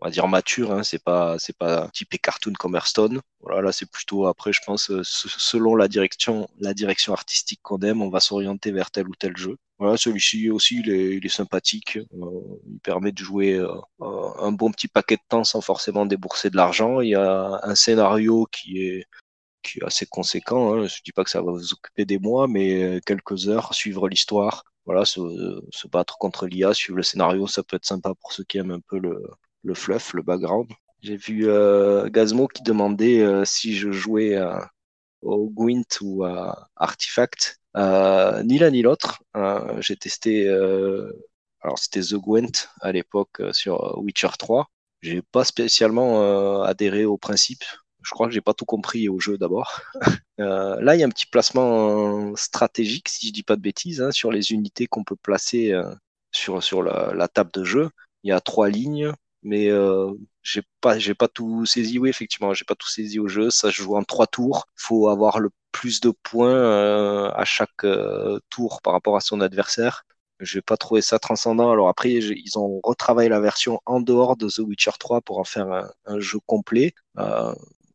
on 0.00 0.06
va 0.06 0.10
dire 0.10 0.28
mature, 0.28 0.72
hein, 0.72 0.82
c'est 0.82 1.02
pas 1.02 1.38
c'est 1.38 1.56
pas 1.56 1.88
typé 1.92 2.18
cartoon 2.18 2.52
comme 2.58 2.74
Hearthstone. 2.76 3.20
Voilà, 3.40 3.62
là 3.62 3.72
c'est 3.72 3.90
plutôt 3.90 4.26
après 4.26 4.52
je 4.52 4.60
pense 4.64 4.90
euh, 4.90 5.02
selon 5.04 5.74
la 5.74 5.88
direction 5.88 6.48
la 6.60 6.74
direction 6.74 7.12
artistique 7.12 7.60
qu'on 7.62 7.78
aime, 7.80 8.02
on 8.02 8.10
va 8.10 8.20
s'orienter 8.20 8.72
vers 8.72 8.90
tel 8.90 9.08
ou 9.08 9.14
tel 9.14 9.36
jeu. 9.36 9.56
Voilà, 9.78 9.96
celui-ci 9.96 10.50
aussi 10.50 10.80
il 10.80 10.90
est, 11.24 11.28
sympathique, 11.28 11.98
euh, 11.98 12.58
il 12.66 12.78
permet 12.80 13.12
de 13.12 13.18
jouer 13.18 13.54
euh, 13.54 13.68
un 14.38 14.52
bon 14.52 14.70
petit 14.70 14.88
paquet 14.88 15.16
de 15.16 15.22
temps 15.28 15.44
sans 15.44 15.60
forcément 15.60 16.06
débourser 16.06 16.50
de 16.50 16.56
l'argent. 16.56 17.00
Il 17.00 17.10
y 17.10 17.14
a 17.14 17.60
un 17.62 17.74
scénario 17.74 18.46
qui 18.52 18.82
est 18.82 19.06
assez 19.82 20.06
conséquent. 20.06 20.74
Hein. 20.74 20.86
Je 20.86 21.02
dis 21.04 21.12
pas 21.12 21.24
que 21.24 21.30
ça 21.30 21.42
va 21.42 21.52
vous 21.52 21.72
occuper 21.74 22.04
des 22.06 22.18
mois, 22.18 22.48
mais 22.48 23.00
quelques 23.06 23.48
heures, 23.48 23.74
suivre 23.74 24.08
l'histoire, 24.08 24.64
voilà, 24.86 25.04
se, 25.04 25.20
battre 25.88 26.16
contre 26.18 26.46
l'IA, 26.46 26.72
suivre 26.72 26.96
le 26.96 27.02
scénario, 27.02 27.46
ça 27.46 27.62
peut 27.62 27.76
être 27.76 27.84
sympa 27.84 28.14
pour 28.14 28.32
ceux 28.32 28.44
qui 28.44 28.58
aiment 28.58 28.70
un 28.70 28.80
peu 28.80 28.98
le, 28.98 29.22
le 29.66 29.74
fluff, 29.74 30.14
le 30.14 30.22
background. 30.22 30.68
J'ai 31.02 31.16
vu 31.16 31.48
euh, 31.48 32.08
Gazmo 32.08 32.48
qui 32.48 32.62
demandait 32.62 33.20
euh, 33.20 33.44
si 33.44 33.76
je 33.76 33.92
jouais 33.92 34.38
au 35.22 35.50
Gwent 35.50 36.00
ou 36.00 36.24
à 36.24 36.68
Artifact. 36.76 37.58
Euh, 37.76 38.42
ni 38.44 38.58
l'un 38.58 38.70
ni 38.70 38.82
l'autre. 38.82 39.22
J'ai 39.80 39.96
testé, 39.96 40.48
alors 41.60 41.78
c'était 41.78 42.00
The 42.00 42.14
Gwent 42.14 42.68
à 42.80 42.92
l'époque 42.92 43.42
sur 43.52 43.98
Witcher 43.98 44.30
3. 44.38 44.68
J'ai 45.02 45.20
pas 45.20 45.44
spécialement 45.44 46.62
adhéré 46.62 47.04
au 47.04 47.18
principe. 47.18 47.64
Je 48.02 48.10
crois 48.12 48.28
que 48.28 48.32
j'ai 48.32 48.40
pas 48.40 48.54
tout 48.54 48.64
compris 48.64 49.08
au 49.08 49.18
jeu 49.18 49.36
d'abord. 49.36 49.82
là, 50.38 50.94
il 50.94 51.00
y 51.00 51.02
a 51.02 51.06
un 51.06 51.10
petit 51.10 51.26
placement 51.26 52.34
stratégique, 52.36 53.08
si 53.08 53.28
je 53.28 53.32
dis 53.32 53.42
pas 53.42 53.56
de 53.56 53.62
bêtises, 53.62 54.00
hein, 54.00 54.12
sur 54.12 54.30
les 54.30 54.52
unités 54.52 54.86
qu'on 54.86 55.04
peut 55.04 55.16
placer 55.16 55.74
sur, 56.30 56.62
sur 56.62 56.82
la, 56.82 57.28
table 57.28 57.50
de 57.52 57.64
jeu. 57.64 57.90
Il 58.22 58.30
y 58.30 58.32
a 58.32 58.40
trois 58.40 58.68
lignes 58.68 59.12
mais 59.46 59.70
euh, 59.70 60.12
j'ai 60.42 60.62
pas 61.14 61.28
tout 61.28 61.64
saisi. 61.66 61.98
Oui 61.98 62.10
effectivement 62.10 62.52
j'ai 62.52 62.64
pas 62.64 62.74
tout 62.74 62.88
saisi 62.88 63.18
au 63.18 63.28
jeu. 63.28 63.50
Ça 63.50 63.70
se 63.70 63.76
joue 63.76 63.96
en 63.96 64.02
trois 64.02 64.26
tours. 64.26 64.66
Faut 64.76 65.08
avoir 65.08 65.38
le 65.40 65.50
plus 65.72 66.00
de 66.00 66.10
points 66.10 66.50
euh, 66.50 67.30
à 67.34 67.44
chaque 67.44 67.84
euh, 67.84 68.40
tour 68.50 68.80
par 68.82 68.92
rapport 68.92 69.16
à 69.16 69.20
son 69.20 69.40
adversaire. 69.40 70.04
J'ai 70.40 70.62
pas 70.62 70.76
trouvé 70.76 71.00
ça 71.00 71.18
transcendant. 71.18 71.70
Alors 71.70 71.88
après 71.88 72.12
ils 72.12 72.58
ont 72.58 72.80
retravaillé 72.82 73.28
la 73.28 73.40
version 73.40 73.80
en 73.86 74.00
dehors 74.00 74.36
de 74.36 74.48
The 74.48 74.58
Witcher 74.58 74.92
3 74.98 75.20
pour 75.22 75.38
en 75.38 75.44
faire 75.44 75.68
un, 76.06 76.20
jeu 76.20 76.38
complet 76.46 76.94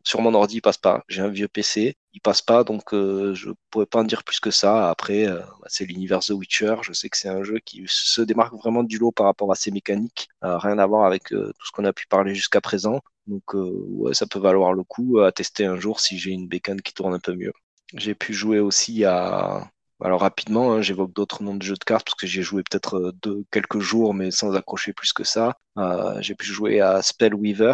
sur 0.03 0.21
mon 0.21 0.33
ordi, 0.33 0.57
il 0.57 0.61
passe 0.61 0.77
pas. 0.77 1.03
J'ai 1.07 1.21
un 1.21 1.29
vieux 1.29 1.47
PC, 1.47 1.95
il 2.13 2.21
passe 2.21 2.41
pas, 2.41 2.63
donc 2.63 2.93
euh, 2.93 3.33
je 3.33 3.49
pourrais 3.69 3.85
pas 3.85 3.99
en 3.99 4.03
dire 4.03 4.23
plus 4.23 4.39
que 4.39 4.51
ça. 4.51 4.89
Après, 4.89 5.27
euh, 5.27 5.39
bah, 5.39 5.67
c'est 5.67 5.85
l'univers 5.85 6.19
The 6.19 6.31
Witcher. 6.31 6.75
Je 6.81 6.93
sais 6.93 7.09
que 7.09 7.17
c'est 7.17 7.29
un 7.29 7.43
jeu 7.43 7.59
qui 7.59 7.83
se 7.87 8.21
démarque 8.21 8.53
vraiment 8.53 8.83
du 8.83 8.97
lot 8.97 9.11
par 9.11 9.25
rapport 9.25 9.51
à 9.51 9.55
ses 9.55 9.71
mécaniques. 9.71 10.29
Euh, 10.43 10.57
rien 10.57 10.77
à 10.79 10.85
voir 10.85 11.05
avec 11.05 11.25
tout 11.29 11.65
ce 11.65 11.71
qu'on 11.71 11.85
a 11.85 11.93
pu 11.93 12.07
parler 12.07 12.35
jusqu'à 12.35 12.61
présent. 12.61 13.01
Donc, 13.27 13.53
ouais, 13.53 14.13
ça 14.13 14.25
peut 14.27 14.39
valoir 14.39 14.73
le 14.73 14.83
coup 14.83 15.19
à 15.19 15.31
tester 15.31 15.65
un 15.65 15.77
jour 15.77 15.99
si 15.99 16.17
j'ai 16.17 16.31
une 16.31 16.47
bécane 16.47 16.81
qui 16.81 16.93
tourne 16.93 17.13
un 17.13 17.19
peu 17.19 17.35
mieux. 17.35 17.53
J'ai 17.93 18.15
pu 18.15 18.33
jouer 18.33 18.59
aussi 18.59 19.05
à 19.05 19.69
alors 20.03 20.21
rapidement, 20.21 20.73
hein, 20.73 20.81
j'évoque 20.81 21.13
d'autres 21.13 21.43
noms 21.43 21.55
de 21.55 21.61
jeux 21.61 21.75
de 21.75 21.83
cartes 21.83 22.05
parce 22.05 22.15
que 22.15 22.25
j'ai 22.25 22.41
joué 22.41 22.63
peut-être 22.63 23.13
quelques 23.51 23.79
jours, 23.79 24.13
mais 24.15 24.31
sans 24.31 24.55
accrocher 24.55 24.93
plus 24.93 25.13
que 25.13 25.23
ça. 25.23 25.57
Euh, 25.77 26.19
j'ai 26.21 26.33
pu 26.33 26.45
jouer 26.47 26.81
à 26.81 27.01
Spellweaver, 27.03 27.73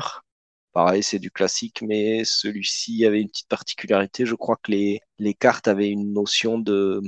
Pareil, 0.77 1.01
c'est 1.01 1.17
du 1.17 1.31
classique, 1.31 1.81
mais 1.81 2.23
celui-ci 2.23 3.03
avait 3.03 3.19
une 3.19 3.29
petite 3.29 3.47
particularité. 3.47 4.27
Je 4.27 4.35
crois 4.35 4.57
que 4.57 4.71
les, 4.71 5.33
cartes 5.33 5.67
avaient 5.67 5.89
une 5.89 6.13
notion 6.13 6.59
de, 6.59 7.01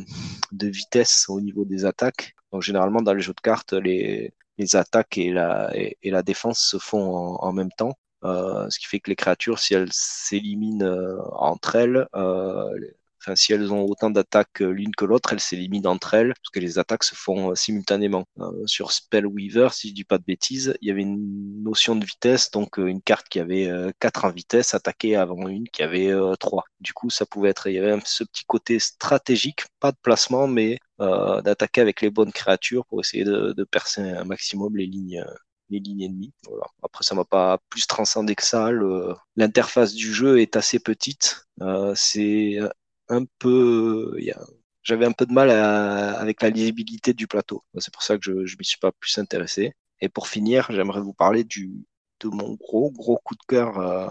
vitesse 0.52 1.28
au 1.30 1.40
niveau 1.40 1.66
des 1.66 1.86
attaques. 1.86 2.34
Donc 2.52 2.64
généralement, 2.64 3.04
dans 3.04 3.14
les 3.14 3.22
jeux 3.22 3.36
de 3.36 3.42
cartes, 3.42 3.74
les, 3.74 4.34
attaques 4.74 5.20
et 5.20 5.32
la, 5.32 5.70
et, 5.76 6.10
la 6.10 6.24
défense 6.24 6.60
se 6.60 6.80
font 6.80 7.36
en, 7.36 7.54
même 7.54 7.70
temps. 7.78 7.94
Euh, 8.24 8.68
ce 8.72 8.80
qui 8.80 8.88
fait 8.88 9.00
que 9.00 9.12
les 9.12 9.16
créatures, 9.16 9.60
si 9.60 9.76
elles 9.76 9.94
s'éliminent 9.94 10.84
euh, 10.84 11.20
entre 11.34 11.76
elles, 11.76 12.08
euh, 12.16 12.76
Enfin, 13.22 13.36
si 13.36 13.52
elles 13.54 13.74
ont 13.74 13.84
autant 13.86 14.10
d'attaques 14.10 14.62
euh, 14.62 14.72
l'une 14.72 14.96
que 14.96 15.04
l'autre, 15.06 15.34
elles 15.34 15.40
s'éliminent 15.42 15.92
entre 15.92 16.14
elles, 16.14 16.30
parce 16.30 16.50
que 16.54 16.60
les 16.60 16.80
attaques 16.80 17.04
se 17.04 17.16
font 17.16 17.52
euh, 17.52 17.56
simultanément. 17.56 18.26
Euh, 18.40 18.52
sur 18.66 18.92
Spellweaver, 18.92 19.70
si 19.74 19.90
je 19.90 19.94
dis 19.94 20.06
pas 20.06 20.18
de 20.18 20.24
bêtises, 20.24 20.78
il 20.82 20.88
y 20.88 20.92
avait 20.92 21.02
une 21.02 21.62
notion 21.64 21.96
de 21.96 22.06
vitesse, 22.06 22.50
donc 22.52 22.78
une 22.78 23.02
carte 23.02 23.28
qui 23.30 23.40
avait 23.40 23.70
4 24.00 24.26
en 24.26 24.32
vitesse 24.32 24.74
attaquée 24.74 25.16
avant 25.16 25.48
une 25.48 25.68
qui 25.70 25.84
avait 25.84 26.12
3. 26.40 26.64
Du 26.80 26.94
coup, 26.94 27.10
ça 27.10 27.26
pouvait 27.26 27.50
être, 27.50 27.68
il 27.68 27.74
y 27.74 27.80
avait 27.80 28.00
ce 28.06 28.24
petit 28.24 28.46
côté 28.46 28.80
stratégique, 28.80 29.64
pas 29.80 29.92
de 29.92 29.98
placement, 30.02 30.48
mais 30.48 30.80
d'attaquer 31.00 31.82
avec 31.82 32.02
les 32.02 32.10
bonnes 32.10 32.32
créatures 32.32 32.86
pour 32.86 33.02
essayer 33.02 33.24
de, 33.24 33.64
percer 33.72 34.02
un 34.02 34.24
maximum 34.24 34.78
les 34.78 34.86
lignes 34.86 35.24
les 35.70 35.80
lignes 35.80 36.04
ennemies. 36.04 36.34
Voilà. 36.48 36.66
Après, 36.84 37.04
ça 37.04 37.16
m'a 37.16 37.26
pas 37.26 37.60
plus 37.70 37.86
transcendé 37.86 38.36
que 38.36 38.44
ça. 38.44 38.72
L'interface 39.36 39.94
du 39.94 40.14
jeu 40.14 40.40
est 40.40 40.56
assez 40.56 40.80
petite. 40.80 41.48
C'est 41.96 42.60
un 43.10 43.26
peu, 43.40 44.16
j'avais 44.84 45.06
un 45.06 45.12
peu 45.12 45.26
de 45.26 45.34
mal 45.34 45.50
avec 45.52 46.42
la 46.42 46.50
lisibilité 46.50 47.14
du 47.14 47.28
plateau. 47.28 47.64
C'est 47.80 47.94
pour 47.94 48.04
ça 48.04 48.18
que 48.18 48.24
je 48.24 48.32
ne 48.32 48.58
m'y 48.60 48.66
suis 48.66 48.80
pas 48.80 48.92
plus 48.92 49.18
intéressé. 49.18 49.74
Et 50.02 50.10
pour 50.10 50.28
finir, 50.28 50.68
j'aimerais 50.72 51.02
vous 51.02 51.14
parler 51.14 51.44
de 51.44 52.28
mon 52.28 52.54
gros, 52.56 52.92
gros 52.92 53.18
coup 53.24 53.36
de 53.36 53.44
cœur 53.48 53.78
euh, 53.80 54.10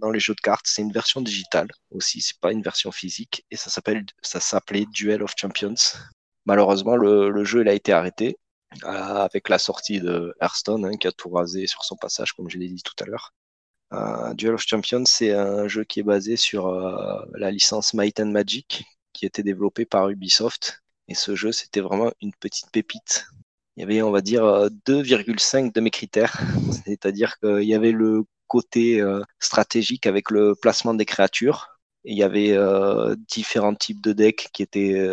dans 0.00 0.10
les 0.10 0.20
jeux 0.20 0.34
de 0.34 0.40
cartes. 0.40 0.66
C'est 0.68 0.82
une 0.82 0.92
version 0.92 1.20
digitale 1.20 1.68
aussi, 1.90 2.20
c'est 2.20 2.38
pas 2.40 2.52
une 2.52 2.62
version 2.62 2.92
physique. 2.92 3.44
Et 3.50 3.56
ça 3.56 3.70
s'appelle, 3.70 4.04
ça 4.22 4.40
s'appelait 4.40 4.86
Duel 4.86 5.22
of 5.22 5.34
Champions. 5.36 5.74
Malheureusement, 6.46 6.96
le, 6.96 7.30
le 7.30 7.44
jeu 7.44 7.62
il 7.62 7.68
a 7.68 7.74
été 7.74 7.92
arrêté 7.92 8.38
euh, 8.84 8.88
avec 8.88 9.48
la 9.48 9.58
sortie 9.58 10.00
de 10.00 10.34
Hearthstone, 10.40 10.84
hein, 10.86 10.96
qui 10.98 11.06
a 11.08 11.12
tout 11.12 11.30
rasé 11.30 11.66
sur 11.66 11.84
son 11.84 11.96
passage, 11.96 12.32
comme 12.32 12.48
je 12.50 12.58
l'ai 12.58 12.68
dit 12.68 12.82
tout 12.82 12.94
à 13.02 13.06
l'heure. 13.06 13.32
Duel 13.90 14.54
of 14.54 14.64
Champions, 14.66 15.04
c'est 15.06 15.32
un 15.32 15.66
jeu 15.68 15.84
qui 15.84 16.00
est 16.00 16.04
basé 16.04 16.36
sur 16.36 16.68
euh, 16.68 17.24
la 17.34 17.50
licence 17.50 17.94
Might 17.94 18.20
and 18.20 18.26
Magic, 18.26 18.84
qui 19.12 19.26
était 19.26 19.42
développée 19.42 19.86
par 19.86 20.08
Ubisoft. 20.08 20.82
Et 21.08 21.14
ce 21.14 21.34
jeu, 21.34 21.52
c'était 21.52 21.80
vraiment 21.80 22.12
une 22.20 22.34
petite 22.34 22.70
pépite. 22.70 23.26
Il 23.76 23.80
y 23.80 23.84
avait, 23.84 24.02
on 24.02 24.10
va 24.10 24.20
dire, 24.20 24.42
2,5 24.86 25.66
euh, 25.66 25.70
de 25.70 25.80
mes 25.80 25.90
critères. 25.90 26.38
C'est-à-dire 26.84 27.38
qu'il 27.38 27.64
y 27.64 27.74
avait 27.74 27.92
le 27.92 28.24
côté 28.46 29.00
euh, 29.00 29.22
stratégique 29.38 30.06
avec 30.06 30.30
le 30.30 30.54
placement 30.54 30.94
des 30.94 31.06
créatures. 31.06 31.78
Et 32.04 32.12
il 32.12 32.18
y 32.18 32.22
avait 32.22 32.56
différents 33.26 33.74
types 33.74 34.00
de 34.00 34.12
decks 34.12 34.48
qui 34.52 34.62
étaient 34.62 35.04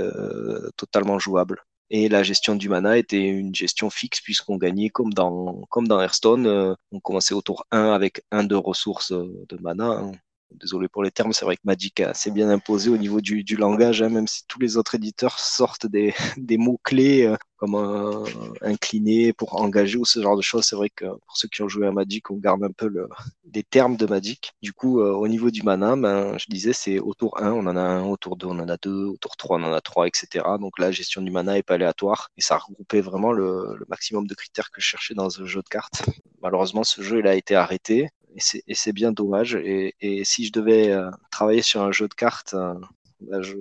totalement 0.77 1.19
jouables. 1.19 1.61
Et 1.89 2.09
la 2.09 2.23
gestion 2.23 2.55
du 2.55 2.67
mana 2.67 2.97
était 2.97 3.21
une 3.21 3.53
gestion 3.53 3.89
fixe 3.89 4.19
puisqu'on 4.21 4.57
gagnait 4.57 4.89
comme 4.89 5.13
dans, 5.13 5.61
comme 5.69 5.87
dans 5.87 6.01
Hearthstone. 6.01 6.47
Euh, 6.47 6.73
on 6.91 6.99
commençait 6.99 7.35
au 7.35 7.41
tour 7.41 7.65
1 7.71 7.91
avec 7.91 8.23
un 8.31 8.43
de 8.43 8.55
ressources 8.55 9.11
euh, 9.11 9.45
de 9.49 9.57
mana. 9.61 10.11
Désolé 10.59 10.87
pour 10.87 11.03
les 11.03 11.11
termes, 11.11 11.33
c'est 11.33 11.45
vrai 11.45 11.55
que 11.55 11.61
Magic 11.65 11.99
assez 11.99 12.31
bien 12.31 12.49
imposé 12.49 12.89
au 12.89 12.97
niveau 12.97 13.21
du, 13.21 13.43
langage, 13.55 14.01
hein, 14.01 14.09
même 14.09 14.27
si 14.27 14.45
tous 14.47 14.59
les 14.59 14.77
autres 14.77 14.95
éditeurs 14.95 15.39
sortent 15.39 15.85
des, 15.85 16.13
mots-clés 16.57 17.25
euh, 17.25 17.35
comme 17.57 17.75
un, 17.75 18.23
incliné 18.61 19.33
pour 19.33 19.61
engager 19.61 19.97
ou 19.97 20.05
ce 20.05 20.21
genre 20.21 20.37
de 20.37 20.41
choses. 20.41 20.65
C'est 20.65 20.75
vrai 20.75 20.89
que 20.89 21.05
pour 21.05 21.37
ceux 21.37 21.47
qui 21.47 21.61
ont 21.61 21.69
joué 21.69 21.87
à 21.87 21.91
Magic, 21.91 22.29
on 22.31 22.37
garde 22.37 22.63
un 22.63 22.71
peu 22.71 22.87
le, 22.87 23.07
les 23.53 23.63
termes 23.63 23.97
de 23.97 24.05
Magic. 24.05 24.53
Du 24.61 24.73
coup, 24.73 25.01
euh, 25.01 25.11
au 25.11 25.27
niveau 25.27 25.51
du 25.51 25.63
mana, 25.63 25.95
ben, 25.95 26.37
je 26.37 26.45
disais, 26.49 26.73
c'est 26.73 26.99
au 26.99 27.13
tour 27.13 27.41
1, 27.41 27.51
on 27.51 27.65
en 27.67 27.75
a 27.75 27.81
un, 27.81 28.03
au 28.03 28.17
tour 28.17 28.35
2, 28.37 28.47
on 28.47 28.59
en 28.59 28.69
a 28.69 28.77
deux, 28.77 29.05
au 29.05 29.17
tour 29.17 29.35
3, 29.37 29.57
on 29.59 29.63
en 29.63 29.73
a 29.73 29.81
trois, 29.81 30.07
etc. 30.07 30.45
Donc 30.59 30.79
la 30.79 30.91
gestion 30.91 31.21
du 31.21 31.31
mana 31.31 31.57
est 31.57 31.63
pas 31.63 31.75
aléatoire 31.75 32.29
et 32.37 32.41
ça 32.41 32.57
regroupait 32.57 33.01
vraiment 33.01 33.31
le, 33.31 33.85
maximum 33.87 34.27
de 34.27 34.33
critères 34.33 34.71
que 34.71 34.81
je 34.81 34.87
cherchais 34.87 35.13
dans 35.13 35.29
ce 35.29 35.45
jeu 35.45 35.61
de 35.61 35.69
cartes. 35.69 36.03
Malheureusement, 36.41 36.83
ce 36.83 37.01
jeu 37.01 37.19
il 37.19 37.27
a 37.27 37.35
été 37.35 37.55
arrêté 37.55 38.09
et 38.35 38.75
c'est 38.75 38.93
bien 38.93 39.11
dommage. 39.11 39.55
Et, 39.55 40.23
si 40.25 40.45
je 40.45 40.51
devais 40.51 40.91
euh, 40.91 41.09
travailler 41.31 41.61
sur 41.61 41.81
un 41.81 41.91
jeu 41.91 42.07
de 42.07 42.13
cartes, 42.13 42.53
euh, 42.53 42.73
bah, 43.21 43.41
je, 43.41 43.53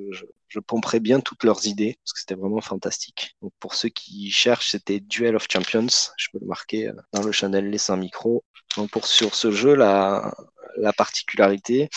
pomperais 0.69 1.01
bien 1.01 1.19
toutes 1.19 1.43
leurs 1.43 1.67
idées 1.67 1.99
parce 2.05 2.13
que 2.13 2.21
c'était 2.21 2.37
vraiment 2.37 2.61
fantastique. 2.61 3.37
Donc 3.43 3.53
pour 3.59 3.75
ceux 3.75 3.89
qui 3.89 4.31
cherchent, 4.31 4.71
c'était 4.71 5.01
Duel 5.01 5.35
of 5.35 5.47
Champions. 5.51 5.89
Je 6.17 6.29
peux 6.33 6.39
le 6.41 6.47
marquer 6.47 6.89
euh, 6.89 6.95
dans 7.13 7.23
le 7.23 7.33
channel 7.33 7.69
Les 7.71 7.79
100 7.79 7.97
micro. 7.97 8.45
Donc 8.77 8.91
pour 8.91 9.07
sur 9.07 9.35
ce 9.35 9.51
jeu, 9.51 9.75
la, 9.75 10.33
la 10.77 10.93
particularité, 10.93 11.89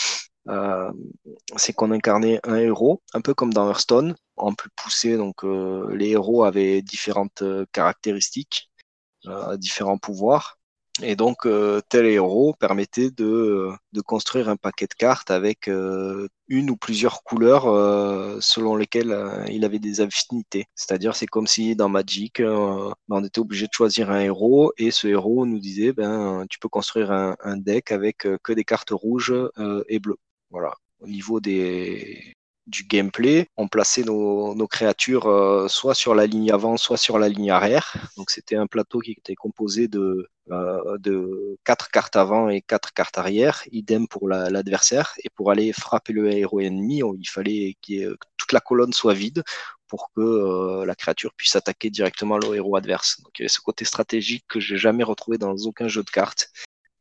c'est 1.55 1.73
qu'on 1.73 1.91
incarnait 1.91 2.39
un 2.43 2.55
héros, 2.55 3.01
un 3.13 3.21
peu 3.21 3.33
comme 3.33 3.53
dans 3.53 3.67
Hearthstone, 3.67 4.15
en 4.37 4.53
plus 4.53 4.69
poussé. 4.75 5.17
Donc 5.17 5.43
les 5.43 6.09
héros 6.09 6.43
avaient 6.43 6.81
différentes 6.81 7.43
caractéristiques, 7.73 8.71
différents 9.57 9.97
pouvoirs. 9.97 10.56
Et 11.03 11.15
donc, 11.15 11.45
euh, 11.45 11.81
tel 11.89 12.05
héros 12.05 12.53
permettait 12.59 13.11
de, 13.11 13.71
construire 14.05 14.49
un 14.49 14.55
paquet 14.55 14.85
de 14.87 14.93
cartes 14.93 15.31
avec 15.31 15.67
euh, 15.67 16.27
une 16.47 16.69
ou 16.69 16.77
plusieurs 16.77 17.23
couleurs 17.23 17.67
euh, 17.67 18.37
selon 18.41 18.75
lesquelles 18.75 19.45
il 19.49 19.65
avait 19.65 19.79
des 19.79 20.01
affinités. 20.01 20.65
C'est-à-dire, 20.75 21.15
c'est 21.15 21.25
comme 21.27 21.47
si 21.47 21.75
dans 21.75 21.89
Magic, 21.89 22.41
on 22.41 23.23
était 23.23 23.39
obligé 23.39 23.67
de 23.67 23.73
choisir 23.73 24.11
un 24.11 24.21
héros 24.21 24.71
et 24.77 24.91
ce 24.91 25.07
héros 25.07 25.45
nous 25.45 25.59
disait, 25.59 25.93
ben, 25.93 26.45
tu 26.49 26.59
peux 26.59 26.69
construire 26.69 27.11
un, 27.11 27.35
un 27.43 27.57
deck 27.57 27.91
avec 27.91 28.27
que 28.43 28.53
des 28.53 28.63
cartes 28.63 28.91
rouges 28.91 29.33
et 29.89 29.99
bleues. 29.99 30.17
Voilà. 30.51 30.73
Au 30.99 31.07
niveau 31.07 31.39
des, 31.39 32.36
du 32.67 32.83
gameplay, 32.83 33.49
on 33.57 33.67
plaçait 33.67 34.03
nos, 34.03 34.67
créatures 34.67 35.27
euh, 35.27 35.67
soit 35.67 35.95
sur 35.95 36.13
la 36.13 36.27
ligne 36.27 36.51
avant, 36.51 36.77
soit 36.77 36.97
sur 36.97 37.17
la 37.17 37.29
ligne 37.29 37.49
arrière. 37.49 37.93
Donc 38.17 38.29
c'était 38.29 38.57
un 38.57 38.67
plateau 38.67 38.99
qui 38.99 39.11
était 39.11 39.35
composé 39.35 39.87
de, 39.87 40.29
euh, 40.51 41.55
quatre 41.63 41.89
cartes 41.89 42.15
avant 42.17 42.49
et 42.49 42.61
quatre 42.61 42.93
cartes 42.93 43.17
arrière, 43.17 43.63
idem 43.71 44.07
pour 44.07 44.27
l'adversaire. 44.27 45.13
et 45.23 45.29
pour 45.35 45.51
aller 45.51 45.71
frapper 45.73 46.13
le 46.13 46.31
héros 46.31 46.59
ennemi, 46.59 47.01
il 47.19 47.29
fallait 47.29 47.77
que 47.85 48.15
toute 48.37 48.51
la 48.51 48.59
colonne 48.59 48.93
soit 48.93 49.13
vide 49.13 49.43
pour 49.87 50.11
que 50.13 50.21
euh, 50.21 50.85
la 50.85 50.95
créature 50.95 51.33
puisse 51.35 51.55
attaquer 51.55 51.89
directement 51.89 52.37
le 52.37 52.55
héros 52.55 52.75
adverse. 52.75 53.21
Donc 53.21 53.39
il 53.39 53.43
y 53.43 53.43
avait 53.43 53.49
ce 53.49 53.61
côté 53.61 53.85
stratégique 53.85 54.45
que 54.47 54.59
j'ai 54.59 54.77
jamais 54.77 55.03
retrouvé 55.03 55.37
dans 55.37 55.55
aucun 55.55 55.87
jeu 55.87 56.03
de 56.03 56.09
cartes 56.09 56.51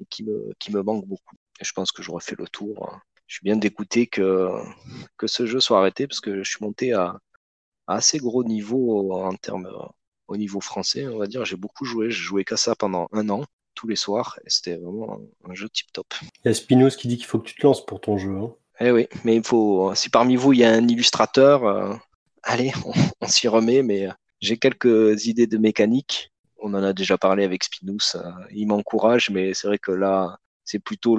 et 0.00 0.06
qui 0.08 0.24
me, 0.24 0.82
manque 0.82 1.06
beaucoup. 1.06 1.36
Je 1.60 1.72
pense 1.72 1.90
que 1.90 2.02
j'aurais 2.02 2.22
fait 2.22 2.38
le 2.38 2.46
tour 2.46 2.88
hein 2.92 3.00
je 3.26 3.36
suis 3.36 3.44
bien 3.44 3.56
dégoûté 3.56 4.06
que, 4.06 4.50
que 5.16 5.26
ce 5.26 5.46
jeu 5.46 5.60
soit 5.60 5.78
arrêté 5.78 6.06
parce 6.06 6.20
que 6.20 6.42
je 6.42 6.50
suis 6.50 6.64
monté 6.64 6.92
à, 6.92 7.18
assez 7.86 8.18
gros 8.18 8.44
niveau 8.44 9.12
en 9.12 9.34
termes 9.34 9.68
au 10.28 10.36
niveau 10.36 10.60
français, 10.60 11.06
on 11.06 11.18
va 11.18 11.26
dire. 11.26 11.44
J'ai 11.44 11.56
beaucoup 11.56 11.84
joué, 11.84 12.10
j'ai 12.10 12.22
joué 12.22 12.44
qu'à 12.44 12.56
ça 12.56 12.74
pendant 12.74 13.08
un 13.12 13.28
an, 13.28 13.44
tous 13.74 13.86
les 13.86 13.96
soirs, 13.96 14.38
et 14.44 14.50
c'était 14.50 14.76
vraiment 14.76 15.20
un, 15.44 15.54
jeu 15.54 15.68
tip 15.68 15.92
top. 15.92 16.06
Il 16.44 16.48
y 16.48 16.48
a 16.48 16.54
Spinos 16.54 16.96
qui 16.96 17.08
dit 17.08 17.16
qu'il 17.16 17.26
faut 17.26 17.38
que 17.38 17.48
tu 17.48 17.54
te 17.54 17.66
lances 17.66 17.84
pour 17.84 18.00
ton 18.00 18.18
jeu. 18.18 18.36
Hein. 18.36 18.52
Eh 18.80 18.90
oui, 18.90 19.08
mais 19.24 19.36
il 19.36 19.44
faut. 19.44 19.94
Si 19.94 20.10
parmi 20.10 20.36
vous 20.36 20.52
il 20.52 20.60
y 20.60 20.64
a 20.64 20.72
un 20.72 20.86
illustrateur, 20.88 21.64
euh, 21.64 21.94
allez, 22.42 22.72
on, 23.20 23.28
s'y 23.28 23.48
remet, 23.48 23.82
mais 23.82 24.08
j'ai 24.40 24.56
quelques 24.56 25.26
idées 25.26 25.46
de 25.46 25.58
mécanique. 25.58 26.32
On 26.58 26.74
en 26.74 26.82
a 26.82 26.92
déjà 26.92 27.18
parlé 27.18 27.44
avec 27.44 27.64
Spinous. 27.64 28.16
Euh, 28.16 28.30
il 28.50 28.66
m'encourage, 28.66 29.30
mais 29.30 29.54
c'est 29.54 29.68
vrai 29.68 29.78
que 29.78 29.92
là, 29.92 30.38
c'est 30.66 30.78
plutôt 30.80 31.16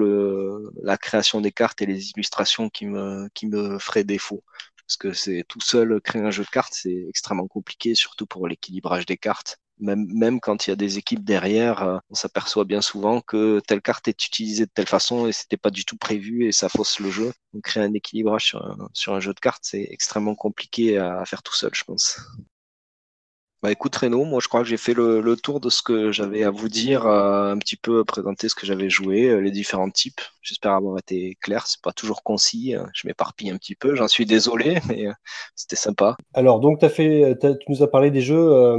la 0.83 0.97
création 0.97 1.41
des 1.41 1.51
cartes 1.51 1.81
et 1.81 1.87
les 1.87 2.11
illustrations 2.11 2.69
qui 2.69 2.85
me, 2.85 3.27
qui 3.33 3.47
me 3.47 3.79
feraient 3.79 4.03
défaut. 4.03 4.43
Parce 4.87 4.97
que 4.97 5.13
c'est 5.13 5.43
tout 5.47 5.59
seul 5.59 5.99
créer 6.01 6.21
un 6.21 6.31
jeu 6.31 6.43
de 6.43 6.49
cartes, 6.49 6.73
c'est 6.73 7.05
extrêmement 7.09 7.47
compliqué, 7.47 7.95
surtout 7.95 8.25
pour 8.25 8.47
l'équilibrage 8.47 9.05
des 9.05 9.17
cartes. 9.17 9.57
Même, 9.79 10.05
même 10.07 10.39
quand 10.39 10.65
il 10.65 10.71
y 10.71 10.73
a 10.73 10.75
des 10.75 10.97
équipes 10.97 11.23
derrière, 11.23 11.83
euh, 11.83 11.97
on 12.09 12.15
s'aperçoit 12.15 12.65
bien 12.65 12.81
souvent 12.81 13.21
que 13.21 13.59
telle 13.67 13.81
carte 13.81 14.07
est 14.07 14.25
utilisée 14.25 14.65
de 14.65 14.71
telle 14.73 14.87
façon 14.87 15.27
et 15.27 15.33
c'était 15.33 15.57
pas 15.57 15.69
du 15.69 15.85
tout 15.85 15.97
prévu 15.97 16.47
et 16.47 16.51
ça 16.51 16.67
fausse 16.69 16.99
le 16.99 17.11
jeu. 17.11 17.31
Donc 17.53 17.63
créer 17.63 17.83
un 17.83 17.93
équilibrage 17.93 18.55
sur 18.93 19.13
un 19.13 19.19
jeu 19.19 19.33
de 19.33 19.39
cartes, 19.39 19.63
c'est 19.65 19.87
extrêmement 19.91 20.35
compliqué 20.35 20.97
à 20.97 21.23
faire 21.25 21.43
tout 21.43 21.53
seul, 21.53 21.71
je 21.73 21.83
pense. 21.83 22.17
Bah 23.67 23.73
écoute 23.73 23.97
Renaud, 23.97 24.23
moi 24.23 24.39
je 24.41 24.47
crois 24.47 24.61
que 24.61 24.67
j'ai 24.69 24.77
fait 24.77 24.93
le, 24.93 25.35
tour 25.35 25.59
de 25.59 25.69
ce 25.69 25.81
que 25.81 26.13
j'avais 26.13 26.45
à 26.45 26.51
vous 26.51 26.69
dire, 26.69 27.05
euh, 27.05 27.51
un 27.51 27.57
petit 27.57 27.75
peu 27.75 28.05
présenter 28.05 28.47
ce 28.47 28.55
que 28.55 28.65
j'avais 28.65 28.89
joué, 28.89 29.25
euh, 29.25 29.41
les 29.41 29.51
différents 29.51 29.89
types. 29.89 30.21
J'espère 30.41 30.71
avoir 30.71 30.97
été 30.97 31.37
clair, 31.41 31.67
c'est 31.67 31.81
pas 31.81 31.91
toujours 31.91 32.23
concis, 32.23 32.75
hein. 32.75 32.87
je 32.93 33.05
m'éparpille 33.09 33.49
un 33.49 33.57
petit 33.57 33.75
peu, 33.75 33.93
j'en 33.93 34.07
suis 34.07 34.25
désolé, 34.25 34.79
mais 34.87 35.07
euh, 35.07 35.11
c'était 35.53 35.75
sympa. 35.75 36.15
Alors 36.33 36.61
donc 36.61 36.79
tu 36.79 37.61
nous 37.67 37.83
as 37.83 37.91
parlé 37.91 38.09
des 38.09 38.21
jeux, 38.21 38.77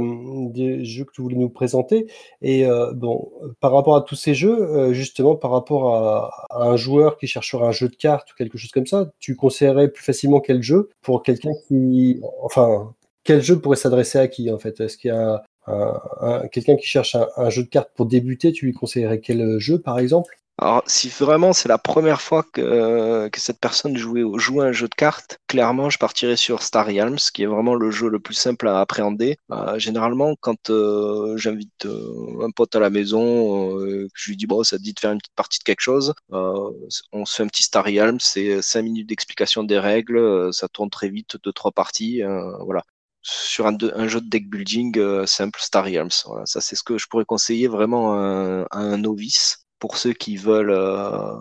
des 0.55 0.83
jeux 0.83 1.05
que 1.05 1.11
tu 1.11 1.21
voulais 1.21 1.37
nous 1.37 1.51
présenter, 1.51 2.07
et 2.41 2.65
bon, 2.95 3.31
par 3.59 3.71
rapport 3.73 3.95
à 3.95 4.01
tous 4.01 4.15
ces 4.15 4.33
jeux, 4.33 4.91
justement 4.91 5.35
par 5.35 5.51
rapport 5.51 5.95
à, 5.95 6.47
à, 6.49 6.63
un 6.63 6.77
joueur 6.77 7.19
qui 7.19 7.27
chercherait 7.27 7.67
un 7.67 7.71
jeu 7.71 7.89
de 7.89 7.95
cartes 7.95 8.31
ou 8.31 8.35
quelque 8.35 8.57
chose 8.57 8.71
comme 8.71 8.87
ça, 8.87 9.11
tu 9.19 9.35
conseillerais 9.35 9.89
plus 9.89 10.03
facilement 10.03 10.39
quel 10.39 10.63
jeu 10.63 10.89
pour 11.03 11.21
quelqu'un 11.21 11.51
qui, 11.67 12.19
enfin 12.41 12.91
quel 13.23 13.41
jeu 13.41 13.59
pourrait 13.59 13.77
s'adresser 13.77 14.19
à 14.19 14.27
qui 14.27 14.51
en 14.51 14.59
fait? 14.59 14.79
Est-ce 14.81 14.97
qu'il 14.97 15.09
y 15.09 15.13
a 15.13 15.43
quelqu'un 16.51 16.75
qui 16.75 16.87
cherche 16.87 17.15
un, 17.15 17.49
jeu 17.49 17.63
de 17.63 17.69
cartes 17.69 17.91
pour 17.95 18.07
débuter 18.07 18.51
Tu 18.51 18.65
lui 18.65 18.73
conseillerais 18.73 19.19
quel 19.19 19.59
jeu 19.59 19.79
par 19.79 19.99
exemple? 19.99 20.39
Alors, 20.61 20.83
si 20.87 21.07
vraiment 21.07 21.53
c'est 21.53 21.69
la 21.69 21.77
première 21.77 22.19
fois 22.21 22.43
que, 22.43 23.29
que 23.29 23.39
cette 23.39 23.61
personne 23.61 23.95
jouait, 23.95 24.23
joue 24.35 24.59
un 24.59 24.73
jeu 24.73 24.89
de 24.89 24.95
cartes, 24.95 25.39
clairement, 25.47 25.89
je 25.89 25.97
partirais 25.97 26.35
sur 26.35 26.63
Star 26.63 26.85
Realms, 26.87 27.17
qui 27.33 27.43
est 27.43 27.45
vraiment 27.45 27.75
le 27.75 27.91
jeu 27.91 28.09
le 28.09 28.19
plus 28.19 28.33
simple 28.33 28.67
à 28.67 28.81
appréhender. 28.81 29.37
Euh, 29.51 29.79
généralement, 29.79 30.35
quand 30.41 30.69
euh, 30.69 31.37
j'invite 31.37 31.85
euh, 31.85 32.45
un 32.45 32.51
pote 32.51 32.75
à 32.75 32.81
la 32.81 32.89
maison, 32.89 33.79
je 34.13 34.29
lui 34.29 34.35
dis, 34.35 34.47
bon, 34.47 34.61
ça 34.63 34.77
te 34.77 34.83
dit 34.83 34.93
de 34.93 34.99
faire 34.99 35.13
une 35.13 35.19
petite 35.19 35.35
partie 35.35 35.59
de 35.59 35.63
quelque 35.63 35.79
chose, 35.79 36.13
on 36.29 37.25
se 37.25 37.35
fait 37.35 37.43
un 37.43 37.47
petit 37.47 37.63
Star 37.63 37.85
Realms, 37.85 38.19
c'est 38.19 38.61
5 38.61 38.81
minutes 38.81 39.07
d'explication 39.07 39.63
des 39.63 39.79
règles, 39.79 40.53
ça 40.53 40.67
tourne 40.67 40.89
très 40.89 41.07
vite, 41.07 41.37
deux, 41.41 41.53
trois 41.53 41.71
parties, 41.71 42.21
voilà 42.65 42.83
sur 43.21 43.67
un, 43.67 44.07
jeu 44.07 44.21
de 44.21 44.29
deck 44.29 44.49
building 44.49 44.97
euh, 44.97 45.25
simple, 45.25 45.59
Star 45.61 45.85
Realms. 45.85 46.11
Ça, 46.45 46.61
c'est 46.61 46.75
ce 46.75 46.83
que 46.83 46.97
je 46.97 47.07
pourrais 47.07 47.25
conseiller 47.25 47.67
vraiment 47.67 48.13
à, 48.13 48.65
un 48.71 48.97
novice 48.97 49.65
pour 49.79 49.97
ceux 49.97 50.13
qui 50.13 50.37
veulent, 50.37 50.71
euh, 50.71 51.35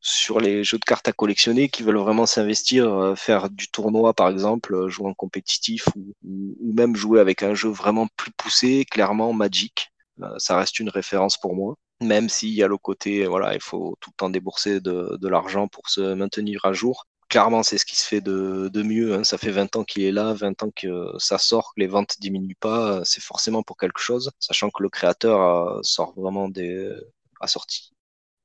sur 0.00 0.40
les 0.40 0.64
jeux 0.64 0.78
de 0.78 0.84
cartes 0.84 1.08
à 1.08 1.12
collectionner, 1.12 1.68
qui 1.68 1.82
veulent 1.82 1.98
vraiment 1.98 2.26
s'investir, 2.26 2.92
euh, 2.92 3.14
faire 3.14 3.50
du 3.50 3.68
tournoi 3.68 4.14
par 4.14 4.28
exemple, 4.28 4.88
jouer 4.88 5.08
en 5.08 5.14
compétitif 5.14 5.86
ou, 5.96 6.14
ou, 6.24 6.72
même 6.74 6.96
jouer 6.96 7.20
avec 7.20 7.42
un 7.42 7.54
jeu 7.54 7.68
vraiment 7.70 8.08
plus 8.16 8.32
poussé, 8.32 8.84
clairement 8.90 9.32
Magic. 9.32 9.90
ça 10.38 10.56
reste 10.56 10.78
une 10.80 10.88
référence 10.90 11.38
pour 11.38 11.54
moi. 11.54 11.76
Même 12.02 12.28
s'il 12.28 12.50
y 12.50 12.62
a 12.62 12.68
le 12.68 12.78
côté, 12.78 13.26
voilà, 13.26 13.54
il 13.54 13.60
faut 13.60 13.96
tout 14.00 14.10
le 14.10 14.16
temps 14.16 14.30
débourser 14.30 14.80
de, 14.80 15.16
de 15.20 15.28
l'argent 15.28 15.68
pour 15.68 15.88
se 15.88 16.14
maintenir 16.14 16.64
à 16.64 16.72
jour 16.72 17.06
clairement, 17.32 17.62
c'est 17.62 17.78
ce 17.78 17.86
qui 17.86 17.96
se 17.96 18.06
fait 18.06 18.20
de, 18.20 18.82
mieux. 18.82 19.14
Hein. 19.14 19.24
Ça 19.24 19.38
fait 19.38 19.50
20 19.50 19.76
ans 19.76 19.84
qu'il 19.84 20.02
est 20.02 20.12
là, 20.12 20.34
20 20.34 20.62
ans 20.64 20.70
que 20.76 21.12
ça 21.18 21.38
sort, 21.38 21.72
que 21.74 21.80
les 21.80 21.86
ventes 21.86 22.16
diminuent 22.20 22.54
pas. 22.60 23.00
C'est 23.04 23.22
forcément 23.22 23.62
pour 23.62 23.78
quelque 23.78 24.00
chose, 24.00 24.30
sachant 24.38 24.68
que 24.70 24.82
le 24.82 24.90
créateur 24.90 25.40
a, 25.40 25.80
sort 25.82 26.12
vraiment 26.14 26.48
des, 26.50 26.92
a 27.40 27.46
sorti 27.46 27.92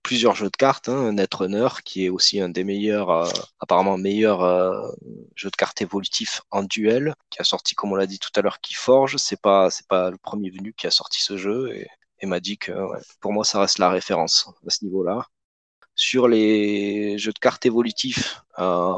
plusieurs 0.03 0.35
jeux 0.35 0.49
de 0.49 0.55
cartes. 0.55 0.87
Hein. 0.87 1.11
Netrunner, 1.11 1.67
qui 1.83 2.05
est 2.05 2.09
aussi 2.09 2.39
un 2.39 2.47
des 2.47 2.63
meilleurs, 2.63 3.09
euh, 3.09 3.29
apparemment 3.59 3.97
meilleur 3.97 4.41
euh, 4.41 4.89
jeu 5.35 5.49
de 5.49 5.55
cartes 5.57 5.81
évolutif 5.81 6.41
en 6.51 6.63
duel, 6.63 7.13
qui 7.29 7.41
a 7.41 7.43
sorti, 7.43 7.75
comme 7.75 7.91
on 7.91 7.95
l'a 7.95 8.07
dit 8.07 8.19
tout 8.19 8.31
à 8.37 8.41
l'heure, 8.41 8.61
qui 8.61 8.73
forge. 8.73 9.17
C'est 9.17 9.41
pas, 9.41 9.69
c'est 9.69 9.87
pas 9.87 10.11
le 10.11 10.17
premier 10.17 10.49
venu 10.49 10.73
qui 10.73 10.87
a 10.87 10.91
sorti 10.91 11.21
ce 11.21 11.35
jeu 11.35 11.75
et, 11.75 11.87
et 12.21 12.25
Magic, 12.25 12.69
euh, 12.69 12.87
pour 13.19 13.33
moi, 13.33 13.43
ça 13.43 13.59
reste 13.59 13.79
la 13.79 13.89
référence 13.89 14.49
à 14.65 14.69
ce 14.69 14.85
niveau-là. 14.85 15.27
Sur 15.99 16.27
les 16.27 17.17
jeux 17.17 17.33
de 17.33 17.39
cartes 17.39 17.65
évolutifs, 17.65 18.43
euh, 18.59 18.93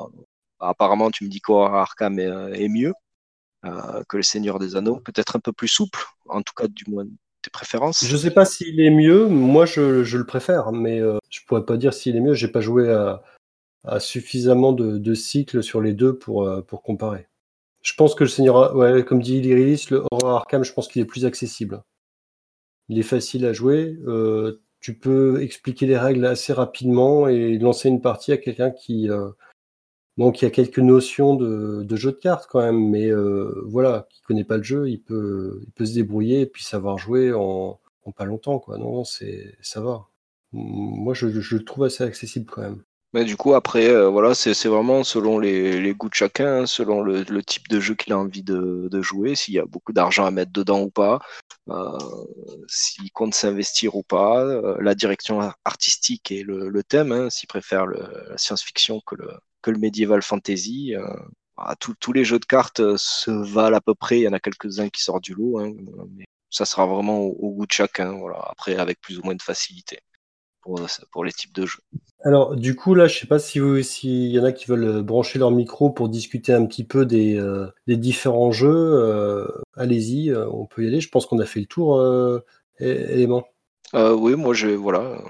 apparemment, 0.59 1.09
tu 1.11 1.23
me 1.23 1.29
dis 1.29 1.39
qu'Horror 1.39 1.73
Arkham 1.73 2.19
est, 2.19 2.27
euh, 2.27 2.67
mieux 2.69 2.93
euh, 3.63 4.03
que 4.09 4.17
le 4.17 4.23
Seigneur 4.23 4.59
des 4.59 4.75
Anneaux. 4.75 4.97
Peut-être 4.97 5.37
un 5.37 5.39
peu 5.39 5.53
plus 5.53 5.69
souple, 5.69 6.03
en 6.27 6.41
tout 6.41 6.53
cas, 6.53 6.67
du 6.67 6.83
moins 6.89 7.05
tes 7.41 7.49
préférences. 7.51 8.03
Je 8.05 8.11
ne 8.11 8.17
sais 8.17 8.31
pas 8.31 8.43
s'il 8.43 8.81
est 8.81 8.89
mieux. 8.89 9.27
Moi, 9.27 9.65
je, 9.65 10.17
le 10.17 10.25
préfère, 10.25 10.73
mais 10.73 10.99
je 11.29 11.39
pourrais 11.47 11.65
pas 11.65 11.77
dire 11.77 11.93
s'il 11.93 12.17
est 12.17 12.21
mieux. 12.21 12.33
J'ai 12.33 12.49
pas 12.49 12.59
joué 12.59 12.91
à, 12.91 13.99
suffisamment 14.01 14.73
de, 14.73 15.13
cycles 15.13 15.63
sur 15.63 15.79
les 15.79 15.93
deux 15.93 16.17
pour, 16.17 16.83
comparer. 16.83 17.29
Je 17.81 17.93
pense 17.93 18.13
que 18.13 18.25
le 18.25 18.29
Seigneur, 18.29 18.75
ouais, 18.75 19.05
comme 19.05 19.21
dit 19.21 19.39
Lyris, 19.39 19.85
le 19.89 20.03
Horror 20.11 20.35
Arkham, 20.35 20.65
je 20.65 20.73
pense 20.73 20.89
qu'il 20.89 21.01
est 21.01 21.05
plus 21.05 21.25
accessible. 21.25 21.81
Il 22.89 22.99
est 22.99 23.03
facile 23.03 23.45
à 23.45 23.53
jouer 23.53 23.97
tu 24.79 24.97
peux 24.97 25.41
expliquer 25.41 25.85
les 25.85 25.97
règles 25.97 26.25
assez 26.25 26.53
rapidement 26.53 27.27
et 27.27 27.57
lancer 27.57 27.89
une 27.89 28.01
partie 28.01 28.31
à 28.31 28.37
quelqu'un 28.37 28.71
qui, 28.71 29.09
euh, 29.09 29.29
a 30.17 30.49
quelques 30.49 30.79
notions 30.79 31.35
de, 31.35 31.95
jeu 31.95 32.11
de 32.11 32.17
cartes 32.17 32.47
quand 32.49 32.61
même, 32.61 32.89
mais 32.89 33.07
euh, 33.07 33.63
voilà, 33.67 34.07
qui 34.09 34.21
connaît 34.21 34.43
pas 34.43 34.57
le 34.57 34.63
jeu, 34.63 34.89
il 34.89 35.01
peut, 35.01 35.61
il 35.65 35.71
peut 35.71 35.85
se 35.85 35.93
débrouiller 35.93 36.41
et 36.41 36.45
puis 36.45 36.63
savoir 36.63 36.97
jouer 36.97 37.33
en, 37.33 37.79
pas 38.17 38.25
longtemps, 38.25 38.59
quoi. 38.59 38.77
Non, 38.79 39.03
c'est, 39.03 39.55
ça 39.61 39.81
va. 39.81 40.07
Moi, 40.51 41.13
je 41.13 41.27
le 41.27 41.63
trouve 41.63 41.83
assez 41.83 42.03
accessible 42.03 42.47
quand 42.47 42.61
même. 42.61 42.83
Mais 43.13 43.25
du 43.25 43.35
coup, 43.37 43.55
après, 43.55 43.87
euh, 43.89 44.07
voilà, 44.07 44.35
c'est 44.35 44.53
vraiment 44.67 45.03
selon 45.03 45.39
les, 45.39 45.81
les, 45.81 45.93
goûts 45.95 46.09
de 46.09 46.13
chacun, 46.13 46.61
hein, 46.61 46.65
selon 46.67 47.01
le, 47.01 47.23
le, 47.23 47.43
type 47.43 47.67
de 47.67 47.79
jeu 47.79 47.95
qu'il 47.95 48.13
a 48.13 48.19
envie 48.19 48.43
de, 48.43 48.87
de 48.91 49.01
jouer, 49.01 49.33
s'il 49.33 49.55
y 49.55 49.59
a 49.59 49.65
beaucoup 49.65 49.93
d'argent 49.93 50.25
à 50.25 50.31
mettre 50.31 50.51
dedans 50.51 50.81
ou 50.81 50.91
pas, 50.91 51.19
euh, 51.69 51.97
s'il 52.67 53.11
compte 53.11 53.33
s'investir 53.33 53.95
ou 53.95 54.03
pas, 54.03 54.43
euh, 54.45 54.77
la 54.79 54.93
direction 54.93 55.39
artistique 55.65 56.31
et 56.31 56.43
le, 56.43 56.69
le 56.69 56.83
thème, 56.83 57.11
hein, 57.11 57.29
s'il 57.31 57.47
préfère 57.47 57.87
le, 57.87 57.99
la 58.29 58.37
science-fiction 58.37 59.01
que 59.05 59.15
le, 59.15 59.31
que 59.63 59.71
le 59.71 59.79
medieval 59.79 60.21
fantasy. 60.21 60.95
Euh, 60.95 61.03
bah, 61.57 61.75
tous 61.79 62.13
les 62.13 62.23
jeux 62.23 62.39
de 62.39 62.45
cartes 62.45 62.95
se 62.97 63.31
valent 63.31 63.77
à 63.77 63.81
peu 63.81 63.95
près, 63.95 64.19
il 64.19 64.23
y 64.23 64.27
en 64.27 64.33
a 64.33 64.39
quelques-uns 64.39 64.89
qui 64.89 65.01
sortent 65.01 65.23
du 65.23 65.33
lot, 65.33 65.59
hein, 65.59 65.73
mais 66.15 66.25
ça 66.51 66.65
sera 66.65 66.85
vraiment 66.85 67.19
au, 67.19 67.35
au, 67.39 67.51
goût 67.53 67.65
de 67.65 67.71
chacun, 67.71 68.13
voilà, 68.17 68.37
après 68.49 68.75
avec 68.75 69.01
plus 69.01 69.19
ou 69.19 69.23
moins 69.23 69.35
de 69.35 69.41
facilité 69.41 69.99
pour, 70.61 70.79
pour 71.11 71.23
les 71.23 71.31
types 71.31 71.53
de 71.53 71.65
jeux. 71.65 71.81
Alors, 72.23 72.55
du 72.55 72.75
coup, 72.75 72.95
là, 72.95 73.07
je 73.07 73.17
sais 73.17 73.27
pas 73.27 73.39
si 73.39 73.59
vous, 73.59 73.81
s'il 73.81 74.27
y 74.27 74.39
en 74.39 74.43
a 74.43 74.51
qui 74.51 74.65
veulent 74.65 74.83
euh, 74.83 75.01
brancher 75.01 75.39
leur 75.39 75.51
micro 75.51 75.89
pour 75.89 76.09
discuter 76.09 76.53
un 76.53 76.65
petit 76.65 76.83
peu 76.83 77.05
des, 77.05 77.39
euh, 77.39 77.67
des 77.87 77.97
différents 77.97 78.51
jeux. 78.51 78.69
Euh, 78.69 79.47
allez-y, 79.75 80.33
on 80.33 80.65
peut 80.65 80.83
y 80.83 80.87
aller. 80.87 81.01
Je 81.01 81.09
pense 81.09 81.25
qu'on 81.25 81.39
a 81.39 81.45
fait 81.45 81.61
le 81.61 81.65
tour, 81.65 82.01
élément. 82.79 83.45
Euh, 83.95 84.13
oui, 84.13 84.35
moi, 84.35 84.53
je, 84.53 84.67
voilà. 84.67 85.21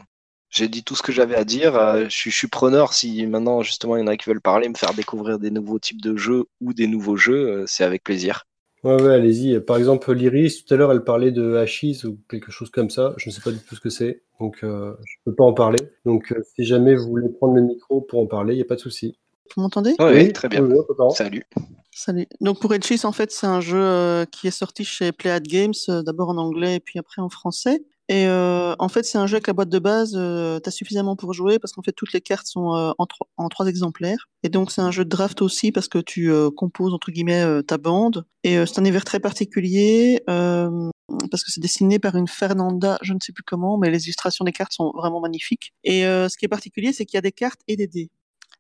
J'ai 0.49 0.67
dit 0.67 0.83
tout 0.83 0.95
ce 0.95 1.03
que 1.03 1.11
j'avais 1.11 1.35
à 1.35 1.45
dire. 1.45 1.75
Euh, 1.75 2.05
je, 2.09 2.29
suis, 2.29 2.47
preneur 2.47 2.93
si 2.93 3.25
maintenant, 3.27 3.61
justement, 3.61 3.95
il 3.97 4.01
y 4.01 4.03
en 4.03 4.07
a 4.07 4.17
qui 4.17 4.29
veulent 4.29 4.41
parler, 4.41 4.67
me 4.69 4.75
faire 4.75 4.93
découvrir 4.93 5.39
des 5.39 5.51
nouveaux 5.51 5.79
types 5.79 6.01
de 6.01 6.17
jeux 6.17 6.45
ou 6.61 6.73
des 6.73 6.87
nouveaux 6.87 7.17
jeux, 7.17 7.65
c'est 7.67 7.83
avec 7.83 8.03
plaisir. 8.03 8.45
Ouais, 8.83 9.01
ouais, 9.01 9.13
allez-y. 9.13 9.59
Par 9.59 9.77
exemple, 9.77 10.13
l'Iris, 10.13 10.63
tout 10.65 10.73
à 10.73 10.77
l'heure, 10.77 10.91
elle 10.91 11.03
parlait 11.03 11.31
de 11.31 11.55
Hachis 11.55 12.01
ou 12.05 12.17
quelque 12.29 12.51
chose 12.51 12.69
comme 12.69 12.89
ça. 12.89 13.13
Je 13.17 13.29
ne 13.29 13.33
sais 13.33 13.41
pas 13.41 13.51
du 13.51 13.59
tout 13.59 13.75
ce 13.75 13.81
que 13.81 13.89
c'est, 13.89 14.23
donc 14.39 14.59
je 14.61 14.67
ne 14.67 14.95
peux 15.25 15.35
pas 15.35 15.43
en 15.43 15.53
parler. 15.53 15.79
Donc, 16.05 16.33
si 16.55 16.63
jamais 16.63 16.95
vous 16.95 17.07
voulez 17.07 17.29
prendre 17.29 17.55
le 17.55 17.61
micro 17.61 18.01
pour 18.01 18.19
en 18.19 18.27
parler, 18.27 18.53
il 18.53 18.57
n'y 18.57 18.63
a 18.63 18.65
pas 18.65 18.75
de 18.75 18.81
souci. 18.81 19.17
Vous 19.55 19.61
m'entendez? 19.61 19.95
Oui, 19.99 20.31
très 20.31 20.47
bien. 20.47 20.67
Salut. 21.15 21.43
Salut. 21.91 22.27
Donc 22.39 22.61
pour 22.61 22.73
Edge 22.73 23.03
en 23.03 23.11
fait, 23.11 23.31
c'est 23.31 23.47
un 23.47 23.61
jeu 23.61 23.81
euh, 23.81 24.25
qui 24.25 24.47
est 24.47 24.51
sorti 24.51 24.85
chez 24.85 25.11
Playad 25.11 25.43
Games, 25.43 25.73
euh, 25.89 26.01
d'abord 26.01 26.29
en 26.29 26.37
anglais 26.37 26.75
et 26.75 26.79
puis 26.79 26.99
après 26.99 27.21
en 27.21 27.29
français. 27.29 27.83
Et 28.09 28.25
euh, 28.25 28.73
en 28.79 28.89
fait, 28.89 29.03
c'est 29.03 29.19
un 29.19 29.27
jeu 29.27 29.35
avec 29.35 29.45
la 29.45 29.53
boîte 29.53 29.69
de 29.69 29.77
base, 29.77 30.13
tu 30.13 30.67
as 30.67 30.71
suffisamment 30.71 31.15
pour 31.15 31.33
jouer 31.33 31.59
parce 31.59 31.73
qu'en 31.73 31.83
fait, 31.83 31.91
toutes 31.91 32.11
les 32.11 32.21
cartes 32.21 32.47
sont 32.47 32.93
en, 32.97 33.07
en, 33.37 33.49
trois 33.49 33.67
exemplaires. 33.67 34.27
Et 34.41 34.49
donc, 34.49 34.71
c'est 34.71 34.81
un 34.81 34.89
jeu 34.89 35.05
de 35.05 35.09
draft 35.09 35.43
aussi 35.43 35.71
parce 35.71 35.87
que 35.87 35.99
tu 35.99 36.31
composes, 36.57 36.93
entre 36.93 37.11
guillemets, 37.11 37.63
ta 37.63 37.77
bande. 37.77 38.25
Et 38.43 38.65
c'est 38.65 38.79
un 38.79 38.81
univers 38.81 39.05
très 39.05 39.19
particulier 39.19 40.23
parce 40.25 41.43
que 41.43 41.51
c'est 41.51 41.61
dessiné 41.61 41.99
par 41.99 42.15
une 42.15 42.27
Fernanda, 42.27 42.97
je 43.03 43.13
ne 43.13 43.19
sais 43.21 43.31
plus 43.31 43.43
comment, 43.43 43.77
mais 43.77 43.91
les 43.91 44.05
illustrations 44.05 44.43
des 44.43 44.53
cartes 44.53 44.73
sont 44.73 44.91
vraiment 44.95 45.21
magnifiques. 45.21 45.73
Et 45.83 46.01
ce 46.01 46.35
qui 46.35 46.45
est 46.45 46.49
particulier, 46.49 46.93
c'est 46.93 47.05
qu'il 47.05 47.17
y 47.17 47.19
a 47.19 47.21
des 47.21 47.31
cartes 47.31 47.61
et 47.67 47.75
des 47.75 47.87
dés. 47.87 48.09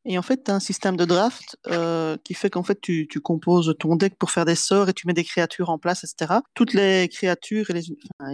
Et 0.05 0.17
en 0.17 0.21
fait, 0.21 0.45
tu 0.45 0.51
un 0.51 0.59
système 0.59 0.95
de 0.95 1.05
draft 1.05 1.57
euh, 1.67 2.17
qui 2.23 2.33
fait 2.33 2.49
qu'en 2.49 2.63
fait, 2.63 2.79
tu, 2.81 3.07
tu, 3.09 3.19
composes 3.19 3.75
ton 3.79 3.95
deck 3.95 4.15
pour 4.17 4.31
faire 4.31 4.45
des 4.45 4.55
sorts 4.55 4.89
et 4.89 4.93
tu 4.93 5.07
mets 5.07 5.13
des 5.13 5.25
créatures 5.25 5.69
en 5.69 5.77
place, 5.77 6.03
etc. 6.03 6.39
Toutes 6.53 6.73
les 6.73 7.09
créatures 7.09 7.69
et 7.69 7.73
les, 7.73 7.85
enfin, 8.19 8.33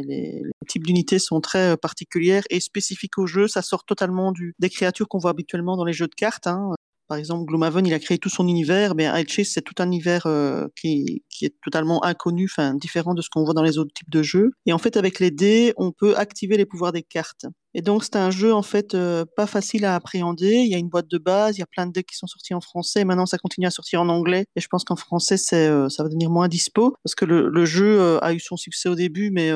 types 0.67 0.85
d'unités 0.85 1.17
sont 1.19 1.41
très 1.41 1.73
euh, 1.73 1.75
particulières 1.75 2.43
et 2.51 2.59
spécifiques 2.59 3.17
au 3.17 3.25
jeu. 3.25 3.47
Ça 3.47 3.61
sort 3.61 3.83
totalement 3.83 4.31
du, 4.31 4.53
des 4.59 4.69
créatures 4.69 5.07
qu'on 5.07 5.17
voit 5.17 5.31
habituellement 5.31 5.75
dans 5.75 5.85
les 5.85 5.93
jeux 5.93 6.07
de 6.07 6.15
cartes. 6.15 6.47
Hein. 6.47 6.71
Par 7.07 7.17
exemple, 7.17 7.45
Gloomhaven, 7.45 7.85
il 7.85 7.93
a 7.93 7.99
créé 7.99 8.17
tout 8.17 8.29
son 8.29 8.47
univers, 8.47 8.95
mais 8.95 9.05
Chase, 9.27 9.49
c'est 9.49 9.61
tout 9.61 9.75
un 9.77 9.85
univers 9.85 10.25
euh, 10.25 10.65
qui, 10.75 11.23
qui, 11.29 11.45
est 11.45 11.53
totalement 11.63 12.03
inconnu, 12.03 12.45
enfin 12.45 12.73
différent 12.73 13.13
de 13.13 13.21
ce 13.21 13.29
qu'on 13.29 13.43
voit 13.43 13.53
dans 13.53 13.61
les 13.61 13.77
autres 13.77 13.93
types 13.93 14.09
de 14.09 14.23
jeux. 14.23 14.51
Et 14.65 14.73
en 14.73 14.79
fait, 14.79 14.97
avec 14.97 15.19
les 15.19 15.29
dés, 15.29 15.73
on 15.77 15.91
peut 15.91 16.17
activer 16.17 16.57
les 16.57 16.65
pouvoirs 16.65 16.91
des 16.91 17.03
cartes. 17.03 17.45
Et 17.75 17.81
donc, 17.81 18.03
c'est 18.05 18.15
un 18.15 18.31
jeu 18.31 18.53
en 18.53 18.61
fait 18.61 18.95
euh, 18.95 19.25
pas 19.35 19.45
facile 19.45 19.85
à 19.85 19.95
appréhender. 19.95 20.55
Il 20.55 20.71
y 20.71 20.75
a 20.75 20.77
une 20.77 20.89
boîte 20.89 21.09
de 21.09 21.17
base, 21.17 21.57
il 21.57 21.59
y 21.59 21.63
a 21.63 21.67
plein 21.67 21.85
de 21.85 21.91
decks 21.91 22.07
qui 22.07 22.15
sont 22.15 22.25
sortis 22.25 22.53
en 22.53 22.61
français. 22.61 23.05
Maintenant, 23.05 23.25
ça 23.25 23.37
continue 23.37 23.67
à 23.67 23.71
sortir 23.71 24.01
en 24.01 24.09
anglais. 24.09 24.45
Et 24.55 24.61
je 24.61 24.67
pense 24.67 24.83
qu'en 24.83 24.95
français, 24.95 25.37
c'est 25.37 25.67
euh, 25.67 25.89
ça 25.89 26.01
va 26.01 26.09
devenir 26.09 26.31
moins 26.31 26.47
dispo 26.47 26.95
parce 27.03 27.13
que 27.13 27.25
le, 27.25 27.49
le 27.49 27.65
jeu 27.65 28.17
a 28.23 28.33
eu 28.33 28.39
son 28.39 28.57
succès 28.57 28.89
au 28.89 28.95
début, 28.95 29.29
mais 29.29 29.51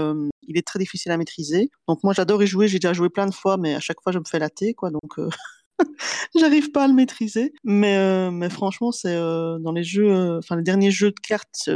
il 0.48 0.58
est 0.58 0.68
très 0.68 0.80
difficile 0.80 1.12
à 1.12 1.18
maîtriser. 1.18 1.70
Donc 1.88 2.04
moi, 2.04 2.14
j'adore 2.14 2.44
y 2.44 2.48
jouer. 2.48 2.68
J'ai 2.68 2.78
déjà 2.78 2.94
joué 2.94 3.10
plein 3.10 3.26
de 3.26 3.34
fois, 3.34 3.58
mais 3.58 3.74
à 3.74 3.80
chaque 3.80 4.02
fois, 4.04 4.12
je 4.12 4.20
me 4.20 4.26
fais 4.30 4.38
latter, 4.38 4.74
quoi. 4.74 4.92
Donc 4.92 5.18
J'arrive 6.40 6.72
pas 6.72 6.86
à 6.86 6.88
le 6.88 6.94
maîtriser, 6.94 7.54
mais 7.64 7.98
euh, 7.98 8.32
mais 8.32 8.50
franchement, 8.50 8.92
c'est 8.92 9.16
euh, 9.16 9.58
dans 9.60 9.72
les 9.72 9.84
jeux, 9.84 10.12
euh, 10.12 10.40
enfin 10.40 10.56
les 10.56 10.64
derniers 10.64 10.92
jeux 10.92 11.12
de 11.12 11.20
cartes 11.22 11.70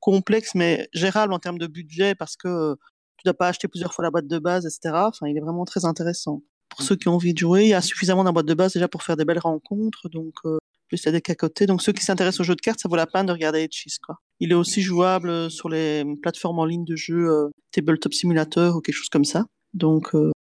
complexes 0.00 0.54
mais 0.54 0.88
gérables 0.92 1.32
en 1.32 1.38
termes 1.38 1.58
de 1.58 1.66
budget 1.66 2.14
parce 2.14 2.36
que 2.36 2.74
tu 3.16 3.24
dois 3.24 3.34
pas 3.34 3.48
acheter 3.48 3.68
plusieurs 3.68 3.92
fois 3.94 4.04
la 4.04 4.10
boîte 4.10 4.26
de 4.26 4.38
base, 4.38 4.66
etc. 4.66 4.94
Enfin, 4.94 5.26
il 5.28 5.36
est 5.36 5.40
vraiment 5.40 5.64
très 5.64 5.84
intéressant. 5.84 6.42
Pour 6.68 6.80
mmh. 6.80 6.84
ceux 6.84 6.96
qui 6.96 7.08
ont 7.08 7.14
envie 7.14 7.34
de 7.34 7.38
jouer, 7.38 7.64
il 7.64 7.68
y 7.68 7.74
a 7.74 7.80
suffisamment 7.80 8.24
d'un 8.24 8.32
boîte 8.32 8.46
de 8.46 8.54
base 8.54 8.74
déjà 8.74 8.88
pour 8.88 9.02
faire 9.02 9.16
des 9.16 9.24
belles 9.24 9.38
rencontres, 9.38 10.08
donc 10.08 10.34
plus 10.88 11.02
il 11.02 11.06
y 11.06 11.08
a 11.08 11.12
des 11.12 11.20
cas 11.20 11.34
côté. 11.34 11.66
Donc 11.66 11.82
ceux 11.82 11.92
qui 11.92 12.04
s'intéressent 12.04 12.40
aux 12.40 12.44
jeux 12.44 12.56
de 12.56 12.60
cartes, 12.60 12.80
ça 12.80 12.88
vaut 12.88 12.96
la 12.96 13.06
peine 13.06 13.26
de 13.26 13.32
regarder 13.32 13.60
Edges, 13.60 13.98
quoi. 14.04 14.16
Il 14.40 14.50
est 14.50 14.56
aussi 14.56 14.82
jouable 14.82 15.50
sur 15.50 15.68
les 15.68 16.04
plateformes 16.22 16.58
en 16.58 16.64
ligne 16.64 16.84
de 16.84 16.96
jeux 16.96 17.50
Tabletop 17.70 18.12
Simulator 18.12 18.76
ou 18.76 18.80
quelque 18.80 18.96
chose 18.96 19.08
comme 19.08 19.24
ça. 19.24 19.46
Donc 19.72 20.14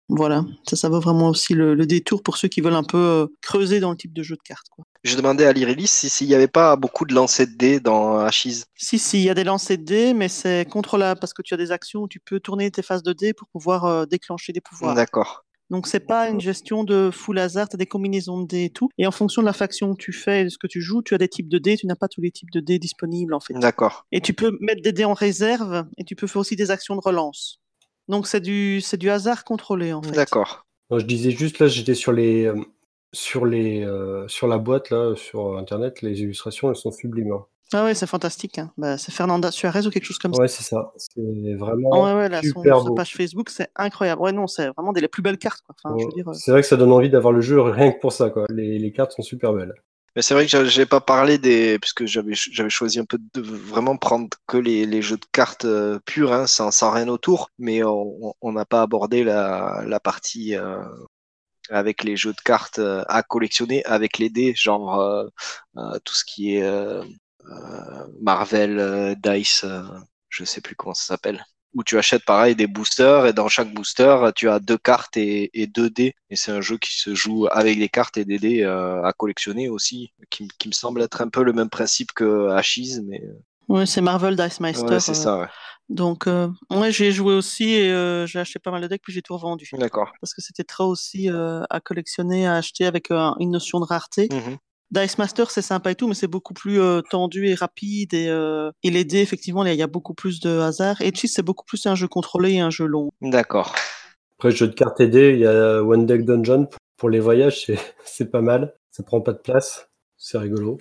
voilà, 0.09 0.45
ça, 0.69 0.77
ça 0.77 0.89
vaut 0.89 1.01
vraiment 1.01 1.31
aussi 1.31 1.55
le, 1.55 1.75
détour 1.87 2.23
pour 2.23 2.37
ceux 2.37 2.49
qui 2.49 2.61
veulent 2.61 2.75
un 2.75 2.85
peu 2.85 2.99
euh, 2.99 3.27
creuser 3.43 3.81
dans 3.81 3.91
le 3.91 3.97
type 3.97 4.13
de 4.13 4.23
jeu 4.23 4.37
de 4.37 4.43
cartes. 4.43 4.69
Quoi. 4.71 4.85
Je 5.03 5.17
demandais 5.17 5.45
à 5.45 5.53
l'Irilis 5.53 5.89
s'il 5.89 6.29
n'y 6.29 6.35
avait 6.35 6.49
pas 6.49 6.77
beaucoup 6.77 7.05
de 7.05 7.15
lancers 7.15 7.47
de 7.47 7.53
dés 7.53 7.81
dans 7.81 8.19
Achise. 8.19 8.67
Si, 8.77 8.99
si, 8.99 9.19
il 9.19 9.25
y 9.25 9.31
a 9.31 9.35
des 9.35 9.45
lancers 9.45 9.79
de 9.79 9.83
dés, 9.83 10.15
mais 10.15 10.29
c'est 10.29 10.69
contrôlable 10.69 11.21
parce 11.21 11.33
que 11.33 11.43
tu 11.43 11.55
as 11.55 11.57
des 11.57 11.73
actions 11.73 12.03
où 12.03 12.09
tu 12.09 12.21
peux 12.21 12.41
tourner 12.41 12.71
tes 12.71 12.83
phases 12.83 13.03
de 13.03 13.13
dés 13.13 13.33
pour 13.33 13.49
pouvoir 13.49 13.85
euh, 13.85 14.07
déclencher 14.07 14.53
des 14.53 14.61
pouvoirs. 14.61 14.95
D'accord. 14.95 15.45
Donc 15.71 15.89
c'est 15.89 16.01
pas 16.01 16.29
une 16.29 16.41
gestion 16.41 16.85
de 16.85 17.11
full 17.13 17.39
hasard, 17.39 17.69
tu 17.69 17.75
as 17.75 17.79
des 17.79 17.87
combinaisons 17.87 18.41
de 18.43 18.47
dés 18.47 18.65
et 18.65 18.71
tout. 18.71 18.89
Et 18.99 19.07
en 19.07 19.11
fonction 19.11 19.43
de 19.43 19.47
la 19.47 19.53
faction 19.53 19.95
que 19.95 20.03
tu 20.03 20.13
fais 20.13 20.43
et 20.43 20.45
de 20.45 20.49
ce 20.49 20.59
que 20.59 20.69
tu 20.69 20.81
joues, 20.81 21.03
tu 21.03 21.15
as 21.15 21.19
des 21.19 21.29
types 21.29 21.49
de 21.49 21.59
dés, 21.59 21.77
tu 21.77 21.87
n'as 21.87 21.97
pas 21.97 22.09
tous 22.09 22.21
les 22.21 22.31
types 22.31 22.51
de 22.53 22.61
dés 22.61 22.79
disponibles 22.79 23.35
en 23.35 23.41
fait. 23.41 23.55
D'accord. 23.55 24.07
Et 24.13 24.21
tu 24.21 24.33
peux 24.33 24.57
mettre 24.61 24.83
des 24.83 24.93
dés 24.93 25.05
en 25.05 25.15
réserve 25.15 25.85
et 25.99 26.05
tu 26.05 26.15
peux 26.15 26.29
faire 26.29 26.41
aussi 26.41 26.55
des 26.55 26.71
actions 26.71 26.95
de 26.95 27.01
relance. 27.01 27.61
Donc 28.09 28.27
c'est 28.27 28.41
du, 28.41 28.81
c'est 28.81 28.97
du 28.97 29.11
hasard 29.11 29.45
contrôlé 29.45 29.93
en 29.93 30.03
fait. 30.03 30.13
D'accord. 30.13 30.67
je 30.91 31.05
disais 31.05 31.31
juste 31.31 31.59
là, 31.59 31.67
j'étais 31.67 31.95
sur 31.95 32.13
les, 32.13 32.47
euh, 32.47 32.55
sur 33.13 33.47
les, 33.47 33.85
euh, 33.85 34.27
sur 34.29 34.47
la 34.47 34.59
boîte 34.59 34.91
là, 34.91 35.15
sur 35.17 35.59
internet, 35.59 36.03
les 36.03 36.23
illustrations, 36.23 36.71
elles 36.71 36.77
sont 36.77 36.93
sublimes. 36.93 37.33
Hein. 37.33 37.45
Ah 37.73 37.85
ouais, 37.85 37.95
c'est 37.95 38.07
fantastique. 38.07 38.59
Hein. 38.59 38.71
Bah, 38.79 38.97
c'est 38.97 39.11
Fernanda 39.11 39.51
Suarez 39.51 39.87
ou 39.87 39.91
quelque 39.91 40.05
chose 40.05 40.19
comme 40.19 40.33
ça. 40.33 40.41
Ouais, 40.41 40.49
c'est 40.49 40.63
ça. 40.63 40.93
C'est 40.97 41.55
vraiment 41.55 41.91
ah 41.93 42.05
ouais, 42.05 42.15
ouais, 42.15 42.29
là, 42.29 42.41
super 42.41 42.81
son, 42.81 42.95
page 42.95 43.13
Facebook, 43.13 43.51
c'est 43.51 43.69
incroyable. 43.75 44.23
Ouais, 44.23 44.31
non, 44.31 44.47
c'est 44.47 44.69
vraiment 44.69 44.93
des 44.93 45.01
les 45.01 45.09
plus 45.09 45.23
belles 45.23 45.39
cartes. 45.39 45.63
Quoi. 45.67 45.75
Enfin, 45.83 45.97
euh 45.97 46.33
C'est 46.35 46.53
vrai 46.53 46.61
que 46.61 46.69
ça 46.69 46.77
donne 46.77 46.93
envie 46.93 47.11
d'avoir 47.11 47.33
le 47.33 47.41
jeu 47.41 47.61
rien 47.61 47.91
que 47.91 47.99
pour 47.99 48.13
ça. 48.13 48.31
Quoi. 48.31 48.47
Les, 48.51 48.79
les 48.79 48.93
cartes 48.93 49.13
sont 49.13 49.23
super 49.23 49.53
belles. 49.53 49.75
C'est 50.21 50.33
vrai 50.35 50.47
que 50.47 50.65
j'ai 50.65 50.87
pas 50.87 51.01
parlé 51.01 51.37
des, 51.37 51.79
puisque 51.79 52.07
j'avais 52.07 52.35
choisi 52.71 52.99
un 52.99 53.05
peu 53.05 53.19
de 53.35 53.41
vraiment 53.43 53.97
prendre 53.99 54.29
que 54.47 54.57
les, 54.57 54.87
les 54.87 55.03
jeux 55.03 55.19
de 55.19 55.27
cartes 55.31 55.67
euh, 55.67 55.99
purs, 56.07 56.33
hein, 56.33 56.47
sans, 56.47 56.71
sans 56.71 56.91
rien 56.91 57.09
autour. 57.09 57.51
Mais 57.59 57.83
on 57.85 58.53
n'a 58.53 58.65
pas 58.65 58.81
abordé 58.83 59.25
la, 59.25 59.83
la 59.87 60.01
partie 60.01 60.57
euh, 60.57 60.83
avec 61.71 62.05
les 62.05 62.17
jeux 62.17 62.33
de 62.33 62.41
cartes 62.43 62.79
euh, 62.81 63.05
à 63.09 63.23
collectionner 63.23 63.85
avec 63.87 64.19
les 64.19 64.31
dés, 64.31 64.55
genre 64.57 65.01
euh, 65.01 65.29
tout 66.05 66.15
ce 66.15 66.25
qui 66.25 66.57
est 66.57 66.65
Marvel, 68.21 69.17
Dice, 69.23 69.65
je 70.29 70.45
sais 70.45 70.61
plus 70.61 70.75
comment 70.77 70.95
ça 70.95 71.05
s'appelle 71.07 71.45
où 71.77 71.85
tu 71.85 71.99
achètes 71.99 72.25
pareil 72.25 72.57
des 72.57 72.67
boosters 72.67 73.27
et 73.27 73.33
dans 73.35 73.49
chaque 73.49 73.73
booster 73.73 74.17
tu 74.35 74.49
as 74.49 74.59
deux 74.59 74.79
cartes 74.79 75.17
et, 75.19 75.67
deux 75.67 75.91
dés. 75.91 76.15
Et 76.31 76.37
c'est 76.37 76.51
un 76.51 76.63
jeu 76.63 76.79
qui 76.79 76.99
se 76.99 77.15
joue 77.15 77.47
avec 77.51 77.79
des 77.79 77.89
cartes 77.89 78.17
et 78.17 78.25
des 78.25 78.39
dés 78.39 78.63
euh, 78.63 79.05
à 79.05 79.13
collectionner 79.13 79.69
aussi 79.69 80.13
qui, 80.31 80.49
me 80.67 80.73
semble 80.73 81.03
être 81.03 81.21
un 81.21 81.29
peu 81.29 81.45
le 81.45 81.53
même 81.53 81.69
principe 81.69 82.13
que 82.13 82.49
Ashes 82.49 82.99
mais 83.05 83.21
euh. 83.23 83.39
oui 83.69 83.87
c'est 83.87 84.01
Marvel 84.01 84.37
Dice 84.37 84.59
Meister 84.59 84.85
ouais, 84.85 85.01
c'est 85.01 85.15
ça 85.15 85.39
ouais. 85.39 85.47
donc 85.89 86.27
euh, 86.27 86.49
ouais 86.71 86.91
j'ai 86.91 87.13
joué 87.13 87.35
aussi 87.35 87.75
et 87.75 88.25
j'ai 88.27 88.41
acheté 88.41 88.59
pas 88.59 88.71
mal 88.71 88.83
de 88.83 88.89
decks 88.89 89.03
puis 89.03 89.13
j'ai 89.13 89.23
tout 89.23 89.35
revendu. 89.35 89.69
D'accord. 89.75 90.11
Parce 90.21 90.35
que 90.35 90.41
c'était 90.41 90.65
trop 90.65 90.87
aussi 90.87 91.29
à 91.29 91.81
collectionner 91.81 92.47
à 92.47 92.55
acheter 92.55 92.87
avec 92.87 93.11
une 93.11 93.51
notion 93.51 93.81
de 93.81 93.85
rareté. 93.85 94.29
Mmh 94.33 94.57
Dice 94.93 95.19
Master, 95.19 95.51
c'est 95.51 95.63
sympa 95.63 95.91
et 95.91 95.95
tout, 95.97 96.07
mais 96.07 96.15
c'est 96.15 96.29
beaucoup 96.29 96.55
plus 96.55 96.81
euh, 96.81 97.01
tendu 97.11 97.49
et 97.49 97.55
rapide. 97.55 98.15
Et, 98.15 98.29
euh, 98.29 98.71
et 98.85 98.91
les 98.91 99.05
dés, 99.05 99.21
effectivement, 99.21 99.65
il 99.65 99.75
y 99.75 99.83
a 99.83 99.87
beaucoup 99.89 100.15
plus 100.15 100.39
de 100.41 100.61
hasard. 100.61 101.01
Et 101.01 101.13
Cheese, 101.13 101.33
c'est 101.35 101.43
beaucoup 101.43 101.65
plus 101.65 101.87
un 101.87 101.97
jeu 101.97 102.07
contrôlé 102.07 102.53
et 102.53 102.61
un 102.61 102.71
jeu 102.71 102.87
long. 102.87 103.11
D'accord. 103.21 103.75
Après, 104.39 104.53
jeu 104.53 104.69
de 104.69 104.75
cartes 104.75 105.01
et 105.01 105.09
dés, 105.09 105.33
il 105.33 105.41
y 105.41 105.47
a 105.47 105.83
One 105.83 106.07
Deck 106.07 106.25
Dungeon. 106.25 106.69
Pour 106.97 107.11
les 107.11 107.19
voyages, 107.19 107.67
c'est 108.05 108.31
pas 108.31 108.43
mal. 108.43 108.75
Ça 108.91 109.03
prend 109.03 109.21
pas 109.21 109.33
de 109.33 109.39
place. 109.39 109.89
C'est 110.17 110.39
rigolo. 110.39 110.79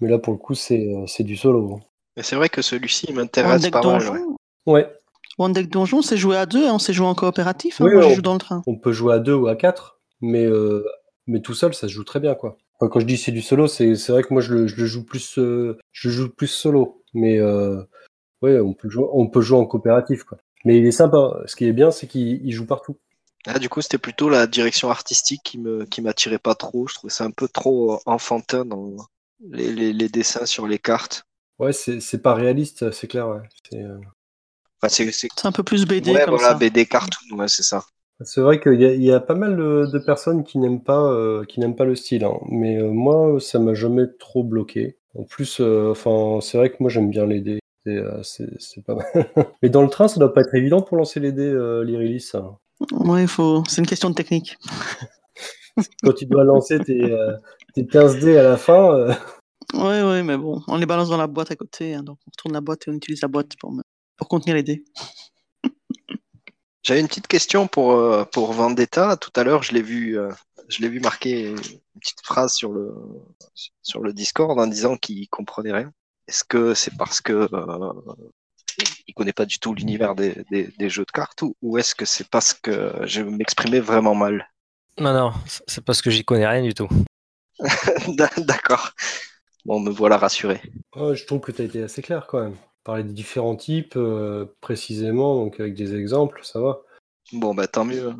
Mais 0.00 0.10
là, 0.10 0.18
pour 0.18 0.32
le 0.32 0.38
coup, 0.38 0.54
c'est 0.54 0.92
euh, 0.92 1.24
du 1.24 1.36
solo. 1.36 1.80
Mais 2.16 2.22
c'est 2.22 2.36
vrai 2.36 2.48
que 2.48 2.60
celui-ci 2.60 3.12
m'intéresse 3.12 3.70
pas 3.70 3.82
mal. 3.82 4.10
Ouais. 4.10 4.20
ouais. 4.66 4.92
One 5.38 5.52
Deck 5.52 5.70
Donjon, 5.70 6.02
c'est 6.02 6.16
joué 6.16 6.36
à 6.36 6.46
deux, 6.46 6.66
hein, 6.66 6.72
on 6.74 6.78
s'est 6.78 6.92
joué 6.92 7.06
en 7.06 7.14
coopératif. 7.14 7.80
Hein, 7.80 7.84
oui, 7.84 7.94
moi, 7.94 8.06
on, 8.06 8.10
je 8.10 8.14
joue 8.16 8.22
dans 8.22 8.32
le 8.32 8.38
train. 8.38 8.62
On 8.66 8.76
peut 8.76 8.92
jouer 8.92 9.14
à 9.14 9.18
deux 9.18 9.34
ou 9.34 9.48
à 9.48 9.54
quatre, 9.54 10.00
mais, 10.22 10.46
mais 11.26 11.40
tout 11.40 11.52
seul, 11.52 11.74
ça 11.74 11.88
se 11.88 11.92
joue 11.92 12.04
très 12.04 12.20
bien, 12.20 12.34
quoi 12.34 12.56
quand 12.78 13.00
je 13.00 13.06
dis 13.06 13.16
c'est 13.16 13.32
du 13.32 13.42
solo, 13.42 13.66
c'est 13.66 13.94
vrai 14.08 14.22
que 14.22 14.32
moi 14.32 14.42
je 14.42 14.54
le, 14.54 14.66
je 14.66 14.76
le 14.76 14.86
joue 14.86 15.04
plus 15.04 15.38
euh, 15.38 15.78
je 15.92 16.10
joue 16.10 16.28
plus 16.28 16.46
solo, 16.46 17.02
mais 17.14 17.38
euh, 17.38 17.82
ouais, 18.42 18.60
on 18.60 18.74
peut 18.74 18.88
jouer 18.88 19.06
on 19.12 19.28
peut 19.28 19.40
jouer 19.40 19.58
en 19.58 19.66
coopératif 19.66 20.24
quoi. 20.24 20.38
Mais 20.64 20.78
il 20.78 20.86
est 20.86 20.92
sympa. 20.92 21.42
Ce 21.46 21.54
qui 21.54 21.66
est 21.66 21.72
bien, 21.72 21.90
c'est 21.90 22.08
qu'il 22.08 22.52
joue 22.52 22.66
partout. 22.66 22.98
Ah, 23.46 23.60
du 23.60 23.68
coup, 23.68 23.80
c'était 23.80 23.98
plutôt 23.98 24.28
la 24.28 24.48
direction 24.48 24.90
artistique 24.90 25.42
qui 25.44 25.58
me 25.58 25.84
qui 25.84 26.02
m'attirait 26.02 26.40
pas 26.40 26.56
trop. 26.56 26.88
Je 26.88 26.94
trouvais 26.94 27.12
ça 27.12 27.24
un 27.24 27.30
peu 27.30 27.46
trop 27.46 28.00
enfantin 28.04 28.64
dans 28.64 28.96
les, 29.48 29.72
les, 29.72 29.92
les 29.92 30.08
dessins 30.08 30.44
sur 30.44 30.66
les 30.66 30.80
cartes. 30.80 31.22
Ouais, 31.58 31.72
c'est 31.72 32.22
pas 32.22 32.34
réaliste, 32.34 32.90
c'est 32.90 33.06
clair. 33.06 33.28
Ouais. 33.28 33.42
C'est 33.70 33.82
euh... 33.82 33.98
enfin, 34.82 35.48
un 35.48 35.52
peu 35.52 35.62
plus 35.62 35.86
BD. 35.86 36.10
Ouais, 36.10 36.24
comme 36.24 36.34
voilà, 36.34 36.48
ça. 36.48 36.54
BD 36.54 36.86
cartoon, 36.86 37.36
ouais, 37.38 37.48
c'est 37.48 37.62
ça. 37.62 37.84
C'est 38.24 38.40
vrai 38.40 38.60
qu'il 38.60 38.80
y, 38.80 39.04
y, 39.04 39.12
a 39.12 39.20
pas 39.20 39.34
mal 39.34 39.56
de, 39.56 39.98
personnes 39.98 40.42
qui 40.42 40.58
n'aiment 40.58 40.82
pas, 40.82 41.12
euh, 41.12 41.44
qui 41.44 41.60
n'aiment 41.60 41.76
pas 41.76 41.84
le 41.84 41.94
style, 41.94 42.24
hein. 42.24 42.38
mais 42.48 42.80
euh, 42.80 42.90
moi, 42.90 43.38
ça 43.40 43.58
m'a 43.58 43.74
jamais 43.74 44.06
trop 44.18 44.42
bloqué. 44.42 44.96
En 45.14 45.24
plus, 45.24 45.58
euh, 45.60 45.90
enfin, 45.90 46.40
c'est 46.40 46.56
vrai 46.56 46.70
que 46.70 46.76
moi 46.80 46.88
j'aime 46.88 47.10
bien 47.10 47.26
les 47.26 47.40
dés. 47.40 47.60
C'est 48.22 48.84
pas 48.84 48.94
mal. 48.94 49.06
mais 49.62 49.68
dans 49.68 49.82
le 49.82 49.88
train, 49.88 50.08
ça 50.08 50.18
doit 50.18 50.32
pas 50.32 50.40
être 50.40 50.54
évident 50.54 50.80
pour 50.80 50.96
lancer 50.96 51.20
les 51.20 51.30
dés, 51.32 51.52
l'Irilis. 51.84 52.32
Ouais, 52.92 53.26
faut. 53.26 53.62
C'est 53.68 53.80
une 53.80 53.86
question 53.86 54.10
de 54.10 54.14
technique. 54.14 54.56
Quand 56.02 56.12
tu 56.12 56.24
dois 56.26 56.42
lancer 56.42 56.80
tes, 56.80 57.14
tes 57.74 57.86
15 57.86 58.18
dés 58.18 58.38
à 58.38 58.42
la 58.42 58.56
fin. 58.56 59.08
Ouais, 59.74 60.02
ouais, 60.02 60.22
mais 60.22 60.38
bon, 60.38 60.62
on 60.68 60.76
les 60.78 60.86
balance 60.86 61.10
dans 61.10 61.16
la 61.18 61.26
boîte 61.26 61.50
à 61.50 61.56
côté, 61.56 61.94
hein, 61.94 62.02
donc 62.02 62.18
on 62.26 62.30
retourne 62.30 62.54
la 62.54 62.60
boîte 62.60 62.88
et 62.88 62.90
on 62.90 62.94
utilise 62.94 63.20
la 63.20 63.28
boîte 63.28 63.56
pour, 63.60 63.74
pour 64.16 64.28
contenir 64.28 64.56
les 64.56 64.62
dés. 64.62 64.84
J'avais 66.86 67.00
une 67.00 67.08
petite 67.08 67.26
question 67.26 67.66
pour, 67.66 67.94
euh, 67.94 68.24
pour 68.24 68.52
Vendetta. 68.52 69.16
Tout 69.16 69.32
à 69.34 69.42
l'heure, 69.42 69.64
je 69.64 69.72
l'ai 69.72 69.82
vu, 69.82 70.16
euh, 70.16 70.30
je 70.68 70.80
l'ai 70.82 70.88
vu 70.88 71.00
marquer 71.00 71.48
une 71.48 72.00
petite 72.00 72.20
phrase 72.22 72.54
sur 72.54 72.70
le, 72.70 72.94
sur 73.82 74.00
le 74.02 74.12
Discord 74.12 74.56
en 74.56 74.68
disant 74.68 74.96
qu'il 74.96 75.28
comprenait 75.28 75.72
rien. 75.72 75.90
Est-ce 76.28 76.44
que 76.44 76.74
c'est 76.74 76.96
parce 76.96 77.20
que 77.20 77.48
euh, 77.52 77.92
il 79.08 79.14
connaît 79.14 79.32
pas 79.32 79.46
du 79.46 79.58
tout 79.58 79.74
l'univers 79.74 80.14
des, 80.14 80.44
des, 80.52 80.68
des 80.78 80.88
jeux 80.88 81.04
de 81.04 81.10
cartes 81.10 81.42
ou, 81.42 81.56
ou 81.60 81.76
est-ce 81.76 81.96
que 81.96 82.04
c'est 82.04 82.28
parce 82.28 82.54
que 82.54 82.92
je 83.04 83.20
m'exprimais 83.20 83.80
vraiment 83.80 84.14
mal? 84.14 84.48
Non, 85.00 85.12
non, 85.12 85.32
c'est 85.66 85.84
parce 85.84 86.00
que 86.00 86.10
j'y 86.10 86.24
connais 86.24 86.46
rien 86.46 86.62
du 86.62 86.72
tout. 86.72 86.88
D'accord. 88.38 88.92
Bon, 89.64 89.80
me 89.80 89.90
voilà 89.90 90.18
rassuré. 90.18 90.62
Ouais, 90.94 91.16
je 91.16 91.26
trouve 91.26 91.40
que 91.40 91.50
tu 91.50 91.62
as 91.62 91.64
été 91.64 91.82
assez 91.82 92.00
clair 92.00 92.28
quand 92.28 92.42
même. 92.42 92.56
Parler 92.86 93.02
des 93.02 93.14
différents 93.14 93.56
types 93.56 93.94
euh, 93.96 94.44
précisément, 94.60 95.42
donc 95.42 95.58
avec 95.58 95.74
des 95.74 95.96
exemples, 95.96 96.38
ça 96.44 96.60
va. 96.60 96.82
Bon, 97.32 97.52
bah 97.52 97.66
tant 97.66 97.84
mieux. 97.84 98.12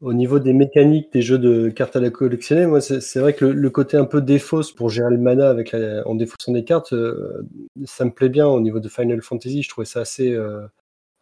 Au 0.00 0.12
niveau 0.12 0.38
des 0.38 0.52
mécaniques 0.52 1.12
des 1.12 1.22
jeux 1.22 1.40
de 1.40 1.70
cartes 1.70 1.96
à 1.96 2.00
la 2.00 2.10
collectionner, 2.10 2.66
moi 2.66 2.80
c'est 2.80 3.18
vrai 3.18 3.34
que 3.34 3.46
le, 3.46 3.52
le 3.52 3.70
côté 3.70 3.96
un 3.96 4.04
peu 4.04 4.22
défausse 4.22 4.70
pour 4.70 4.90
gérer 4.90 5.10
le 5.10 5.18
mana 5.18 5.50
avec 5.50 5.72
la, 5.72 6.06
en 6.06 6.14
défaussant 6.14 6.52
des 6.52 6.62
cartes, 6.62 6.92
euh, 6.92 7.42
ça 7.84 8.04
me 8.04 8.12
plaît 8.12 8.28
bien 8.28 8.46
au 8.46 8.60
niveau 8.60 8.78
de 8.78 8.88
Final 8.88 9.20
Fantasy. 9.22 9.64
Je 9.64 9.68
trouvais 9.68 9.86
ça 9.86 10.02
assez, 10.02 10.32
euh, 10.32 10.68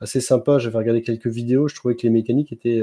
assez 0.01 0.21
sympa. 0.21 0.59
J'avais 0.59 0.77
regardé 0.77 1.01
quelques 1.01 1.29
vidéos, 1.29 1.69
je 1.69 1.77
trouvais 1.77 1.97
que 1.97 2.03
les 2.03 2.11
mécaniques 2.11 2.53
étaient, 2.53 2.83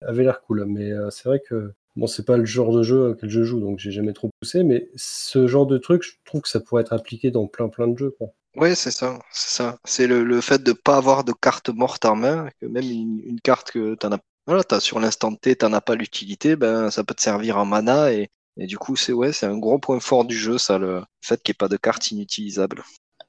avaient 0.00 0.24
l'air 0.24 0.40
cool. 0.40 0.64
Mais 0.64 0.90
c'est 1.10 1.28
vrai 1.28 1.40
que 1.46 1.74
bon, 1.96 2.06
c'est 2.06 2.24
pas 2.24 2.38
le 2.38 2.46
genre 2.46 2.72
de 2.72 2.82
jeu 2.82 3.10
auquel 3.10 3.28
je 3.28 3.42
joue, 3.42 3.60
donc 3.60 3.78
j'ai 3.78 3.90
jamais 3.90 4.14
trop 4.14 4.30
poussé. 4.40 4.62
Mais 4.62 4.88
ce 4.96 5.46
genre 5.46 5.66
de 5.66 5.76
truc, 5.76 6.02
je 6.02 6.12
trouve 6.24 6.40
que 6.40 6.48
ça 6.48 6.60
pourrait 6.60 6.80
être 6.80 6.94
appliqué 6.94 7.30
dans 7.30 7.46
plein 7.46 7.68
plein 7.68 7.88
de 7.88 7.98
jeux. 7.98 8.14
Quoi. 8.16 8.32
Ouais, 8.56 8.74
c'est 8.74 8.90
ça, 8.90 9.18
c'est 9.30 9.56
ça. 9.56 9.78
C'est 9.84 10.06
le, 10.08 10.24
le 10.24 10.40
fait 10.40 10.62
de 10.62 10.72
pas 10.72 10.96
avoir 10.96 11.22
de 11.24 11.32
carte 11.32 11.68
morte 11.68 12.04
en 12.04 12.16
main, 12.16 12.48
que 12.60 12.66
même 12.66 12.90
une, 12.90 13.40
carte 13.40 13.70
que 13.70 13.94
t'en 13.94 14.10
as, 14.12 14.18
voilà, 14.46 14.64
sur 14.80 14.98
l'instant 14.98 15.34
T, 15.34 15.54
t'en 15.54 15.72
as 15.72 15.80
pas 15.80 15.94
l'utilité, 15.94 16.56
ben 16.56 16.90
ça 16.90 17.04
peut 17.04 17.14
te 17.14 17.22
servir 17.22 17.58
en 17.58 17.64
mana 17.64 18.12
et, 18.12 18.28
du 18.56 18.76
coup 18.76 18.96
c'est 18.96 19.12
ouais, 19.12 19.32
c'est 19.32 19.46
un 19.46 19.56
gros 19.56 19.78
point 19.78 20.00
fort 20.00 20.24
du 20.24 20.36
jeu, 20.36 20.58
ça, 20.58 20.78
le 20.78 21.02
fait 21.22 21.40
qu'il 21.42 21.52
n'y 21.52 21.54
ait 21.54 21.60
pas 21.60 21.68
de 21.68 21.76
carte 21.76 22.10
inutilisable. 22.10 22.82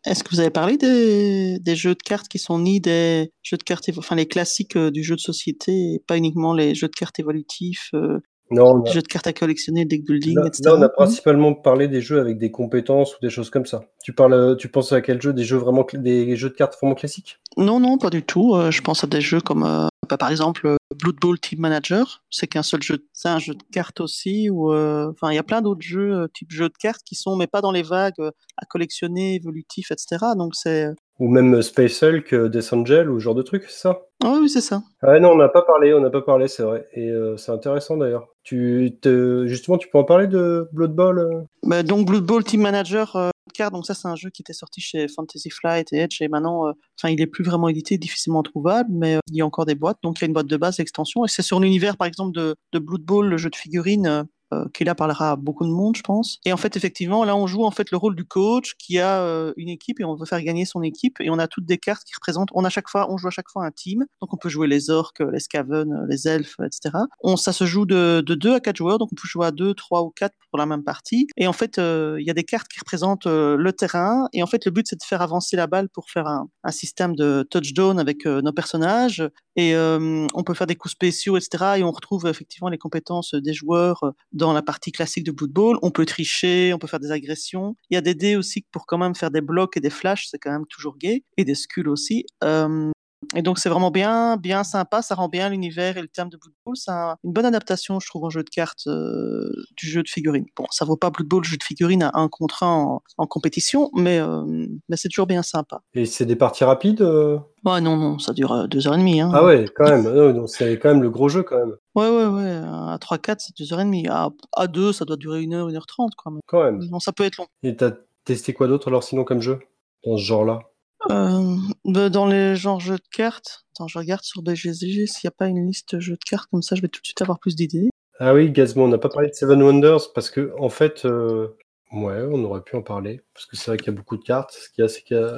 Est-ce 0.03 0.23
que 0.23 0.31
vous 0.31 0.39
avez 0.39 0.49
parlé 0.49 0.77
des, 0.77 1.59
des 1.59 1.75
jeux 1.75 1.93
de 1.93 2.01
cartes 2.01 2.27
qui 2.27 2.39
sont 2.39 2.57
ni 2.57 2.81
des 2.81 3.31
jeux 3.43 3.57
de 3.57 3.63
cartes, 3.63 3.89
enfin 3.97 4.15
les 4.15 4.27
classiques 4.27 4.75
euh, 4.75 4.89
du 4.89 5.03
jeu 5.03 5.15
de 5.15 5.21
société, 5.21 6.01
pas 6.07 6.17
uniquement 6.17 6.55
les 6.55 6.73
jeux 6.73 6.87
de 6.87 6.95
cartes 6.95 7.19
évolutifs, 7.19 7.91
euh, 7.93 8.19
Non, 8.51 8.83
a, 8.83 8.91
jeux 8.91 9.01
de 9.01 9.07
cartes 9.07 9.27
à 9.27 9.33
collectionner, 9.33 9.85
deck 9.85 10.05
building, 10.05 10.35
là, 10.35 10.47
etc. 10.47 10.63
là, 10.65 10.75
on 10.77 10.81
a 10.81 10.89
principalement 10.89 11.53
parlé 11.53 11.87
des 11.87 12.01
jeux 12.01 12.19
avec 12.19 12.37
des 12.37 12.51
compétences 12.51 13.15
ou 13.15 13.19
des 13.21 13.29
choses 13.29 13.49
comme 13.49 13.65
ça. 13.65 13.83
Tu 14.03 14.13
parles, 14.13 14.33
euh, 14.33 14.55
tu 14.55 14.67
penses 14.67 14.91
à 14.91 15.01
quel 15.01 15.21
jeu? 15.21 15.33
Des 15.33 15.43
jeux 15.43 15.57
vraiment, 15.57 15.85
des 15.93 16.35
jeux 16.35 16.49
de 16.49 16.55
cartes 16.55 16.77
vraiment 16.79 16.95
classiques? 16.95 17.39
Non, 17.57 17.79
non, 17.79 17.97
pas 17.97 18.09
du 18.09 18.23
tout. 18.23 18.55
Euh, 18.55 18.71
je 18.71 18.81
pense 18.81 19.03
à 19.03 19.07
des 19.07 19.21
jeux 19.21 19.41
comme, 19.41 19.63
euh, 19.63 19.87
bah, 20.09 20.17
par 20.17 20.29
exemple, 20.31 20.67
euh, 20.67 20.77
Blood 20.95 21.15
Bowl 21.21 21.39
Team 21.39 21.59
Manager. 21.59 22.23
C'est 22.29 22.47
qu'un 22.47 22.63
seul 22.63 22.81
jeu, 22.81 23.05
c'est 23.13 23.29
un 23.29 23.39
jeu 23.39 23.53
de 23.53 23.63
cartes 23.71 24.01
aussi. 24.01 24.49
Ou, 24.49 24.71
euh, 24.71 25.09
enfin, 25.11 25.31
il 25.31 25.35
y 25.35 25.39
a 25.39 25.43
plein 25.43 25.61
d'autres 25.61 25.81
jeux, 25.81 26.13
euh, 26.13 26.27
type 26.33 26.51
jeux 26.51 26.69
de 26.69 26.77
cartes, 26.79 27.01
qui 27.05 27.15
sont, 27.15 27.35
mais 27.35 27.47
pas 27.47 27.61
dans 27.61 27.71
les 27.71 27.83
vagues 27.83 28.19
euh, 28.19 28.31
à 28.57 28.65
collectionner, 28.65 29.35
évolutifs, 29.35 29.91
etc. 29.91 30.17
Donc 30.37 30.55
c'est, 30.55 30.89
Ou 31.19 31.29
même 31.29 31.61
Space 31.61 32.03
Hulk, 32.03 32.33
Death 32.49 32.73
Angel 32.73 33.09
ou 33.09 33.19
ce 33.19 33.23
genre 33.23 33.35
de 33.35 33.41
truc, 33.41 33.63
c'est 33.67 33.79
ça? 33.79 34.01
Ah 34.23 34.37
oui, 34.41 34.49
c'est 34.49 34.61
ça. 34.61 34.81
Ah 35.01 35.19
non, 35.19 35.31
on 35.31 35.37
n'a 35.37 35.49
pas 35.49 35.61
parlé, 35.63 35.93
on 35.93 36.01
n'a 36.01 36.09
pas 36.09 36.21
parlé, 36.21 36.47
c'est 36.47 36.63
vrai. 36.63 36.87
Et 36.93 37.09
euh, 37.09 37.37
c'est 37.37 37.51
intéressant 37.51 37.97
d'ailleurs. 37.97 38.27
Tu 38.43 38.97
te... 39.01 39.45
Justement, 39.47 39.77
tu 39.77 39.87
peux 39.87 39.97
en 39.97 40.03
parler 40.03 40.27
de 40.27 40.67
Blood 40.73 40.93
Bowl 40.93 41.45
Bah, 41.63 41.83
donc 41.83 42.07
Blood 42.07 42.25
Bowl 42.25 42.43
Team 42.43 42.61
Manager 42.61 43.30
euh, 43.61 43.69
donc 43.69 43.85
ça 43.85 43.93
c'est 43.93 44.07
un 44.07 44.15
jeu 44.15 44.29
qui 44.29 44.41
était 44.41 44.53
sorti 44.53 44.81
chez 44.81 45.07
Fantasy 45.07 45.49
Flight 45.49 45.91
et 45.93 45.97
Edge 45.97 46.21
et 46.21 46.27
maintenant, 46.27 46.67
euh, 46.67 46.71
enfin 46.99 47.09
il 47.09 47.21
est 47.21 47.27
plus 47.27 47.43
vraiment 47.43 47.69
édité, 47.69 47.97
difficilement 47.97 48.43
trouvable, 48.43 48.89
mais 48.91 49.15
euh, 49.15 49.19
il 49.29 49.37
y 49.37 49.41
a 49.41 49.45
encore 49.45 49.65
des 49.65 49.75
boîtes, 49.75 49.97
donc 50.03 50.19
il 50.19 50.21
y 50.21 50.25
a 50.25 50.27
une 50.27 50.33
boîte 50.33 50.47
de 50.47 50.57
base, 50.57 50.79
extension, 50.79 51.25
et 51.25 51.27
c'est 51.27 51.41
sur 51.41 51.59
l'univers 51.59 51.97
par 51.97 52.07
exemple 52.07 52.33
de, 52.33 52.55
de 52.73 52.79
Blood 52.79 53.03
Bowl, 53.03 53.27
le 53.27 53.37
jeu 53.37 53.49
de 53.49 53.55
figurines. 53.55 54.25
Euh, 54.53 54.65
euh, 54.65 54.93
parlera 54.93 55.31
à 55.31 55.35
beaucoup 55.35 55.65
de 55.65 55.71
monde, 55.71 55.95
je 55.95 56.01
pense. 56.01 56.39
Et 56.45 56.53
en 56.53 56.57
fait, 56.57 56.75
effectivement, 56.75 57.23
là, 57.23 57.35
on 57.35 57.47
joue 57.47 57.63
en 57.63 57.71
fait 57.71 57.91
le 57.91 57.97
rôle 57.97 58.15
du 58.15 58.25
coach 58.25 58.75
qui 58.77 58.99
a 58.99 59.21
euh, 59.21 59.53
une 59.57 59.69
équipe 59.69 59.99
et 59.99 60.03
on 60.03 60.15
veut 60.15 60.25
faire 60.25 60.41
gagner 60.41 60.65
son 60.65 60.81
équipe. 60.83 61.19
Et 61.21 61.29
on 61.29 61.39
a 61.39 61.47
toutes 61.47 61.65
des 61.65 61.77
cartes 61.77 62.03
qui 62.03 62.13
représentent. 62.15 62.49
On 62.53 62.65
a 62.65 62.69
chaque 62.69 62.89
fois, 62.89 63.11
on 63.11 63.17
joue 63.17 63.27
à 63.27 63.31
chaque 63.31 63.49
fois 63.49 63.65
un 63.65 63.71
team. 63.71 64.05
Donc, 64.21 64.33
on 64.33 64.37
peut 64.37 64.49
jouer 64.49 64.67
les 64.67 64.89
orques, 64.89 65.21
les 65.21 65.39
scaven, 65.39 66.05
les 66.09 66.27
elfes, 66.27 66.57
etc. 66.59 66.97
On, 67.21 67.37
ça 67.37 67.53
se 67.53 67.65
joue 67.65 67.85
de, 67.85 68.21
de 68.25 68.35
2 68.35 68.55
à 68.55 68.59
4 68.59 68.75
joueurs. 68.75 68.97
Donc, 68.97 69.09
on 69.11 69.15
peut 69.15 69.27
jouer 69.27 69.47
à 69.47 69.51
2, 69.51 69.73
3 69.73 70.03
ou 70.03 70.09
4 70.09 70.35
pour 70.49 70.59
la 70.59 70.65
même 70.65 70.83
partie. 70.83 71.27
Et 71.37 71.47
en 71.47 71.53
fait, 71.53 71.77
euh, 71.77 72.17
il 72.19 72.27
y 72.27 72.29
a 72.29 72.33
des 72.33 72.43
cartes 72.43 72.67
qui 72.67 72.79
représentent 72.79 73.27
le 73.27 73.71
terrain. 73.71 74.27
Et 74.33 74.43
en 74.43 74.47
fait, 74.47 74.65
le 74.65 74.71
but, 74.71 74.85
c'est 74.87 74.97
de 74.97 75.03
faire 75.03 75.21
avancer 75.21 75.55
la 75.55 75.67
balle 75.67 75.89
pour 75.89 76.09
faire 76.09 76.27
un, 76.27 76.47
système 76.71 77.15
de 77.15 77.45
touchdown 77.49 77.99
avec 77.99 78.25
nos 78.25 78.51
personnages. 78.53 79.23
Et 79.55 79.75
on 79.75 80.43
peut 80.43 80.53
faire 80.53 80.67
des 80.67 80.75
coups 80.75 80.93
spéciaux, 80.93 81.37
etc. 81.37 81.75
Et 81.77 81.83
on 81.83 81.91
retrouve 81.91 82.27
effectivement 82.27 82.69
les 82.69 82.77
compétences 82.77 83.33
des 83.33 83.53
joueurs 83.53 84.03
dans 84.41 84.53
la 84.53 84.63
partie 84.63 84.91
classique 84.91 85.23
de 85.23 85.31
Blood 85.31 85.51
Bowl. 85.51 85.77
On 85.83 85.91
peut 85.91 86.05
tricher, 86.05 86.73
on 86.73 86.79
peut 86.79 86.87
faire 86.87 86.99
des 86.99 87.11
agressions. 87.11 87.75
Il 87.89 87.93
y 87.93 87.97
a 87.97 88.01
des 88.01 88.15
dés 88.15 88.35
aussi 88.35 88.65
pour 88.71 88.85
quand 88.87 88.97
même 88.97 89.15
faire 89.15 89.29
des 89.29 89.41
blocs 89.41 89.77
et 89.77 89.79
des 89.79 89.89
flashs, 89.91 90.27
c'est 90.29 90.39
quand 90.39 90.51
même 90.51 90.65
toujours 90.67 90.97
gay. 90.97 91.23
Et 91.37 91.45
des 91.45 91.55
skulls 91.55 91.87
aussi. 91.87 92.25
Euh, 92.43 92.91
et 93.35 93.41
donc 93.41 93.59
c'est 93.59 93.69
vraiment 93.69 93.91
bien, 93.91 94.37
bien 94.37 94.63
sympa, 94.63 95.01
ça 95.01 95.15
rend 95.15 95.27
bien 95.29 95.49
l'univers 95.49 95.97
et 95.97 96.01
le 96.01 96.07
thème 96.07 96.29
de 96.29 96.37
Blood 96.37 96.53
Bowl. 96.65 96.75
C'est 96.75 96.91
un- 96.91 97.15
une 97.23 97.31
bonne 97.33 97.45
adaptation, 97.45 97.99
je 97.99 98.07
trouve, 98.07 98.23
en 98.25 98.29
jeu 98.29 98.43
de 98.43 98.49
cartes 98.49 98.87
euh, 98.87 99.49
du 99.77 99.87
jeu 99.87 100.03
de 100.03 100.09
figurines. 100.09 100.45
Bon, 100.57 100.65
ça 100.71 100.85
vaut 100.85 100.97
pas 100.97 101.09
Blood 101.09 101.27
Bowl, 101.27 101.43
jeu 101.43 101.57
de 101.57 101.63
figurines 101.63 102.03
à 102.03 102.11
un 102.13 102.27
contre 102.27 102.63
un 102.63 102.73
en, 102.75 103.03
en 103.17 103.27
compétition, 103.27 103.89
mais, 103.93 104.19
euh, 104.19 104.43
mais 104.89 104.97
c'est 104.97 105.09
toujours 105.09 105.27
bien 105.27 105.43
sympa. 105.43 105.81
Et 105.93 106.05
c'est 106.05 106.25
des 106.25 106.35
parties 106.35 106.63
rapides 106.63 107.01
euh? 107.01 107.37
Ouais, 107.63 107.79
non, 107.79 107.95
non, 107.95 108.17
ça 108.17 108.33
dure 108.33 108.51
euh, 108.53 108.67
deux 108.67 108.87
heures 108.87 108.95
et 108.95 108.97
demie. 108.97 109.21
Hein. 109.21 109.29
Ah 109.33 109.45
ouais, 109.45 109.65
quand 109.75 109.85
même. 109.87 110.07
Ah 110.07 110.47
c'est 110.47 110.79
quand 110.79 110.89
même 110.89 111.03
le 111.03 111.11
gros 111.11 111.29
jeu 111.29 111.43
quand 111.43 111.57
même. 111.59 111.75
Ouais, 111.93 112.09
ouais, 112.09 112.25
ouais. 112.25 112.61
À 112.65 112.97
3-4, 112.99 113.39
c'est 113.39 113.55
deux 113.57 113.71
heures 113.71 113.81
et 113.81 113.85
demie. 113.85 114.07
À, 114.07 114.29
à 114.53 114.67
2, 114.67 114.93
ça 114.93 115.05
doit 115.05 115.17
durer 115.17 115.41
une 115.43 115.53
heure, 115.53 115.69
une 115.69 115.75
heure 115.75 115.85
trente, 115.85 116.13
quand 116.17 116.31
même. 116.31 116.41
Quand 116.47 116.63
même. 116.63 116.79
Non, 116.89 116.99
ça 116.99 117.11
peut 117.11 117.23
être 117.23 117.37
long. 117.37 117.45
Et 117.63 117.75
t'as 117.75 117.91
testé 118.25 118.53
quoi 118.53 118.67
d'autre 118.67 118.87
alors 118.87 119.03
sinon 119.03 119.23
comme 119.23 119.41
jeu 119.41 119.59
dans 120.05 120.17
ce 120.17 120.23
genre-là? 120.23 120.59
Euh, 121.09 121.55
bah, 121.85 122.09
dans 122.09 122.25
les 122.27 122.55
genres 122.55 122.79
jeux 122.79 122.97
de 122.97 123.07
cartes, 123.11 123.65
attends, 123.73 123.87
je 123.87 123.97
regarde 123.97 124.23
sur 124.23 124.43
BGG 124.43 125.07
s'il 125.07 125.27
n'y 125.27 125.29
a 125.29 125.31
pas 125.31 125.47
une 125.47 125.65
liste 125.65 125.99
jeux 125.99 126.13
de 126.13 126.29
cartes, 126.29 126.49
comme 126.51 126.61
ça 126.61 126.75
je 126.75 126.81
vais 126.81 126.87
tout 126.89 127.01
de 127.01 127.05
suite 127.05 127.21
avoir 127.21 127.39
plus 127.39 127.55
d'idées. 127.55 127.89
Ah 128.19 128.33
oui, 128.35 128.51
Gazmo, 128.51 128.83
on 128.83 128.87
n'a 128.87 128.99
pas 128.99 129.09
parlé 129.09 129.29
de 129.29 129.33
Seven 129.33 129.61
Wonders 129.63 130.13
parce 130.13 130.29
que 130.29 130.53
en 130.59 130.69
fait, 130.69 131.05
euh, 131.05 131.47
ouais, 131.91 132.21
on 132.31 132.43
aurait 132.43 132.61
pu 132.61 132.75
en 132.75 132.83
parler 132.83 133.21
parce 133.33 133.47
que 133.47 133.55
c'est 133.57 133.71
vrai 133.71 133.77
qu'il 133.77 133.87
y 133.87 133.89
a 133.89 133.97
beaucoup 133.97 134.15
de 134.17 134.23
cartes. 134.23 134.51
Ce 134.51 134.69
qu'il 134.69 134.83
y 134.83 134.85
a, 134.85 134.87
c'est 134.87 135.01
qu'il 135.01 135.17
y 135.17 135.19
a 135.19 135.37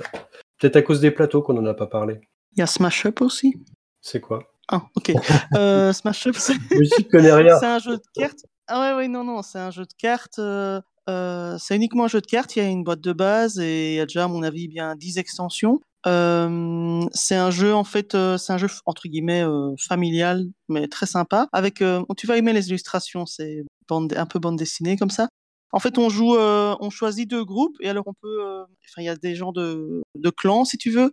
peut-être 0.59 0.75
à 0.75 0.81
cause 0.81 0.99
des 0.99 1.11
plateaux 1.11 1.41
qu'on 1.41 1.53
n'en 1.53 1.65
a 1.65 1.73
pas 1.73 1.87
parlé. 1.87 2.19
Il 2.55 2.59
y 2.59 2.61
a 2.61 2.67
Smash 2.67 3.05
Up 3.05 3.21
aussi. 3.21 3.55
C'est 4.01 4.19
quoi? 4.19 4.43
Ah, 4.67 4.81
ok. 4.97 5.13
euh, 5.55 5.93
Smash 5.93 6.27
Up, 6.27 6.35
c'est 6.37 6.55
connais 7.11 7.31
rien. 7.31 7.57
c'est 7.57 7.65
un 7.67 7.79
jeu 7.79 7.95
de 7.97 8.03
cartes. 8.13 8.45
Ah 8.67 8.81
ouais, 8.81 8.97
ouais, 8.97 9.07
non, 9.07 9.23
non, 9.23 9.41
c'est 9.43 9.59
un 9.59 9.71
jeu 9.71 9.83
de 9.83 9.93
cartes. 9.97 10.39
euh, 10.39 10.81
c'est 11.07 11.75
uniquement 11.75 12.05
un 12.05 12.07
jeu 12.07 12.21
de 12.21 12.27
cartes. 12.27 12.55
Il 12.55 12.63
y 12.63 12.65
a 12.65 12.69
une 12.69 12.83
boîte 12.83 13.01
de 13.01 13.13
base 13.13 13.59
et 13.59 13.93
il 13.93 13.95
y 13.95 13.99
a 13.99 14.05
déjà, 14.05 14.25
à 14.25 14.27
mon 14.27 14.43
avis, 14.43 14.67
bien 14.67 14.95
10 14.95 15.17
extensions. 15.17 15.79
Euh, 16.05 17.01
c'est 17.13 17.35
un 17.35 17.51
jeu, 17.51 17.73
en 17.73 17.83
fait, 17.83 18.13
euh, 18.15 18.37
c'est 18.37 18.51
un 18.53 18.57
jeu, 18.57 18.67
entre 18.85 19.07
guillemets, 19.07 19.43
familial, 19.79 20.45
mais 20.69 20.87
très 20.87 21.05
sympa. 21.05 21.47
Avec, 21.53 21.83
tu 22.17 22.27
vas 22.27 22.37
aimer 22.37 22.53
les 22.53 22.69
illustrations, 22.69 23.25
c'est 23.25 23.63
un 23.89 24.25
peu 24.25 24.39
bande 24.39 24.57
dessinée 24.57 24.97
comme 24.97 25.09
ça. 25.09 25.29
En 25.71 25.79
fait, 25.79 25.97
on 25.97 26.09
joue, 26.09 26.35
on 26.37 26.89
choisit 26.89 27.29
deux 27.29 27.43
groupes 27.45 27.77
et 27.81 27.89
alors 27.89 28.03
on 28.07 28.13
peut, 28.13 28.43
enfin, 28.43 29.01
il 29.01 29.05
y 29.05 29.09
a 29.09 29.15
des 29.15 29.35
gens 29.35 29.51
de, 29.51 30.03
de 30.15 30.29
clans, 30.29 30.65
si 30.65 30.77
tu 30.77 30.91
veux. 30.91 31.11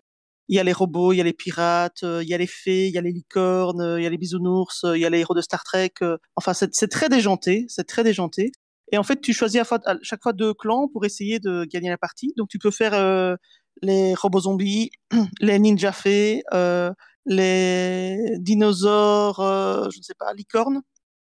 Il 0.48 0.56
y 0.56 0.58
a 0.58 0.64
les 0.64 0.72
robots, 0.72 1.12
il 1.12 1.16
y 1.18 1.20
a 1.20 1.24
les 1.24 1.32
pirates, 1.32 2.02
il 2.02 2.28
y 2.28 2.34
a 2.34 2.38
les 2.38 2.48
fées, 2.48 2.88
il 2.88 2.92
y 2.92 2.98
a 2.98 3.00
les 3.00 3.12
licornes, 3.12 3.96
il 3.98 4.02
y 4.02 4.06
a 4.06 4.10
les 4.10 4.18
bisounours, 4.18 4.84
il 4.84 5.00
y 5.00 5.06
a 5.06 5.10
les 5.10 5.20
héros 5.20 5.34
de 5.34 5.40
Star 5.40 5.62
Trek. 5.62 5.94
Enfin, 6.36 6.52
c'est 6.54 6.88
très 6.88 7.08
déjanté, 7.08 7.66
c'est 7.68 7.86
très 7.86 8.02
déjanté. 8.04 8.50
Et 8.92 8.98
en 8.98 9.02
fait, 9.02 9.20
tu 9.20 9.32
choisis 9.32 9.60
à, 9.60 9.96
chaque 10.02 10.22
fois 10.22 10.32
deux 10.32 10.54
clans 10.54 10.88
pour 10.88 11.04
essayer 11.04 11.38
de 11.38 11.64
gagner 11.64 11.90
la 11.90 11.98
partie. 11.98 12.32
Donc, 12.36 12.48
tu 12.48 12.58
peux 12.58 12.70
faire 12.70 12.94
euh, 12.94 13.36
les 13.82 14.14
robots 14.14 14.40
zombies, 14.40 14.90
les 15.40 15.58
ninja 15.58 15.92
fées, 15.92 16.42
euh, 16.52 16.92
les 17.26 18.36
dinosaures, 18.38 19.40
euh, 19.40 19.88
je 19.92 19.98
ne 19.98 20.02
sais 20.02 20.14
pas, 20.18 20.32
licornes. 20.34 20.80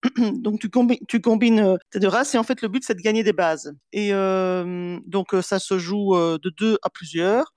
donc 0.32 0.59
tu, 0.59 0.68
tu 1.06 1.20
combines 1.20 1.78
tes 1.93 2.01
deux 2.01 2.09
races 2.09 2.34
et 2.34 2.39
en 2.39 2.43
fait 2.43 2.60
le 2.60 2.66
but 2.66 2.82
c'est 2.84 2.97
de 2.97 3.01
gagner 3.01 3.22
des 3.22 3.32
bases. 3.32 3.72
Et 3.93 4.10
donc 4.10 5.28
ça 5.43 5.60
se 5.60 5.78
joue 5.78 6.16
de 6.16 6.52
deux 6.59 6.76
à 6.82 6.90
plusieurs. 6.90 7.52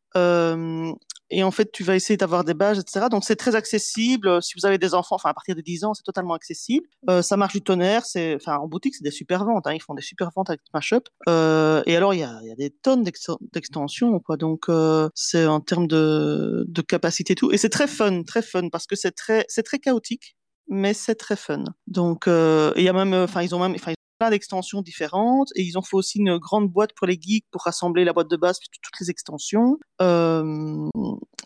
Et 1.30 1.44
en 1.44 1.52
fait 1.52 1.72
tu 1.72 1.84
vas 1.84 1.96
essayer 1.96 2.18
d'avoir 2.18 2.44
des 2.44 2.54
bases, 2.54 2.80
etc. 2.80 3.08
Donc 3.10 3.24
c'est 3.24 3.36
très 3.36 3.56
accessible. 3.56 4.28
Euh, 4.28 4.42
Si 4.42 4.54
vous 4.58 4.66
avez 4.66 4.78
des 4.78 4.94
enfants, 4.94 5.16
enfin 5.16 5.30
à 5.30 5.34
partir 5.34 5.56
de 5.56 5.62
10 5.62 5.84
ans, 5.84 5.94
c'est 5.94 6.04
totalement 6.04 6.34
accessible. 6.34 6.88
Euh, 7.10 7.22
ça 7.22 7.38
marche 7.38 7.54
du 7.54 7.62
tonnerre. 7.62 8.04
Enfin 8.36 8.58
en 8.58 8.68
boutique 8.68 8.96
c'est 8.96 9.04
des 9.04 9.12
super 9.12 9.46
ventes. 9.46 9.68
Hein. 9.68 9.74
Ils 9.74 9.82
font 9.82 9.94
des 9.94 10.02
super 10.02 10.30
ventes 10.36 10.50
avec 10.50 10.62
Smash-Up. 10.70 11.08
Euh, 11.30 11.84
et 11.86 11.96
alors 11.96 12.14
il 12.14 12.20
y 12.20 12.24
a, 12.24 12.40
des 12.58 12.70
tonnes 12.70 13.04
d'ex- 13.04 13.32
d'extensions 13.54 14.20
quoi. 14.20 14.38
Donc 14.38 14.70
euh, 14.70 15.10
c'est 15.16 15.46
en 15.46 15.62
termes 15.62 15.88
de, 15.88 16.66
capacité 16.88 17.34
et 17.34 17.36
tout. 17.36 17.52
Et 17.52 17.58
c'est 17.58 17.70
très 17.70 17.88
fun, 17.88 18.24
très 18.24 18.42
fun 18.42 18.70
parce 18.70 18.86
que 18.86 18.96
c'est 18.96 19.12
très, 19.12 19.46
c'est 19.50 19.64
très 19.64 19.80
chaotique 19.80 20.36
mais 20.68 20.96
c'est 20.96 21.16
très 21.16 21.36
fun. 21.36 21.64
Donc, 21.86 22.24
il 22.28 22.84
y 22.84 22.90
a 22.90 22.94
même, 22.94 23.14
enfin, 23.14 23.44
ils 23.44 23.54
ont 23.54 23.60
même, 23.60 23.76
enfin, 23.76 23.94
plein 24.18 24.30
d'extensions 24.30 24.82
différentes 24.82 25.50
et 25.56 25.64
ils 25.64 25.78
ont 25.78 25.82
fait 25.82 25.96
aussi 25.96 26.20
une 26.20 26.38
grande 26.38 26.70
boîte 26.70 26.92
pour 26.96 27.08
les 27.08 27.18
geeks 27.20 27.46
pour 27.52 27.64
rassembler 27.64 28.04
la 28.04 28.14
boîte 28.14 28.30
de 28.30 28.38
base 28.38 28.60
puis 28.60 28.70
toutes 28.82 29.00
les 29.00 29.10
extensions. 29.10 29.78
Euh, 30.02 30.90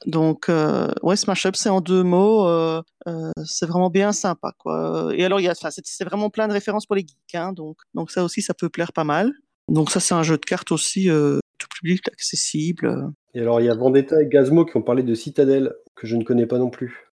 donc 0.05 0.49
euh, 0.49 0.91
ouais, 1.03 1.15
Smash 1.15 1.45
Up 1.45 1.55
c'est 1.55 1.69
en 1.69 1.81
deux 1.81 2.03
mots, 2.03 2.47
euh, 2.47 2.81
euh, 3.07 3.31
c'est 3.45 3.65
vraiment 3.65 3.89
bien 3.89 4.11
sympa 4.11 4.53
quoi. 4.57 5.11
Et 5.15 5.25
alors 5.25 5.39
il 5.39 5.43
y 5.43 5.49
a, 5.49 5.55
c'est 5.55 6.03
vraiment 6.05 6.29
plein 6.29 6.47
de 6.47 6.53
références 6.53 6.85
pour 6.85 6.95
les 6.95 7.01
geeks, 7.01 7.35
hein, 7.35 7.53
donc 7.53 7.77
donc 7.93 8.11
ça 8.11 8.23
aussi 8.23 8.41
ça 8.41 8.53
peut 8.53 8.69
plaire 8.69 8.93
pas 8.93 9.03
mal. 9.03 9.31
Donc 9.67 9.91
ça 9.91 9.99
c'est 9.99 10.13
un 10.13 10.23
jeu 10.23 10.37
de 10.37 10.45
cartes 10.45 10.71
aussi 10.71 11.09
tout 11.59 11.67
public 11.79 12.07
accessible. 12.07 13.11
Et 13.35 13.41
alors, 13.41 13.61
il 13.61 13.65
y 13.65 13.69
a 13.69 13.75
Vendetta 13.75 14.21
et 14.21 14.27
Gazmo 14.27 14.65
qui 14.65 14.75
ont 14.77 14.81
parlé 14.81 15.03
de 15.03 15.13
Citadel, 15.13 15.73
que 15.95 16.07
je 16.07 16.15
ne 16.15 16.23
connais 16.23 16.47
pas 16.47 16.57
non 16.57 16.69
plus. 16.69 17.11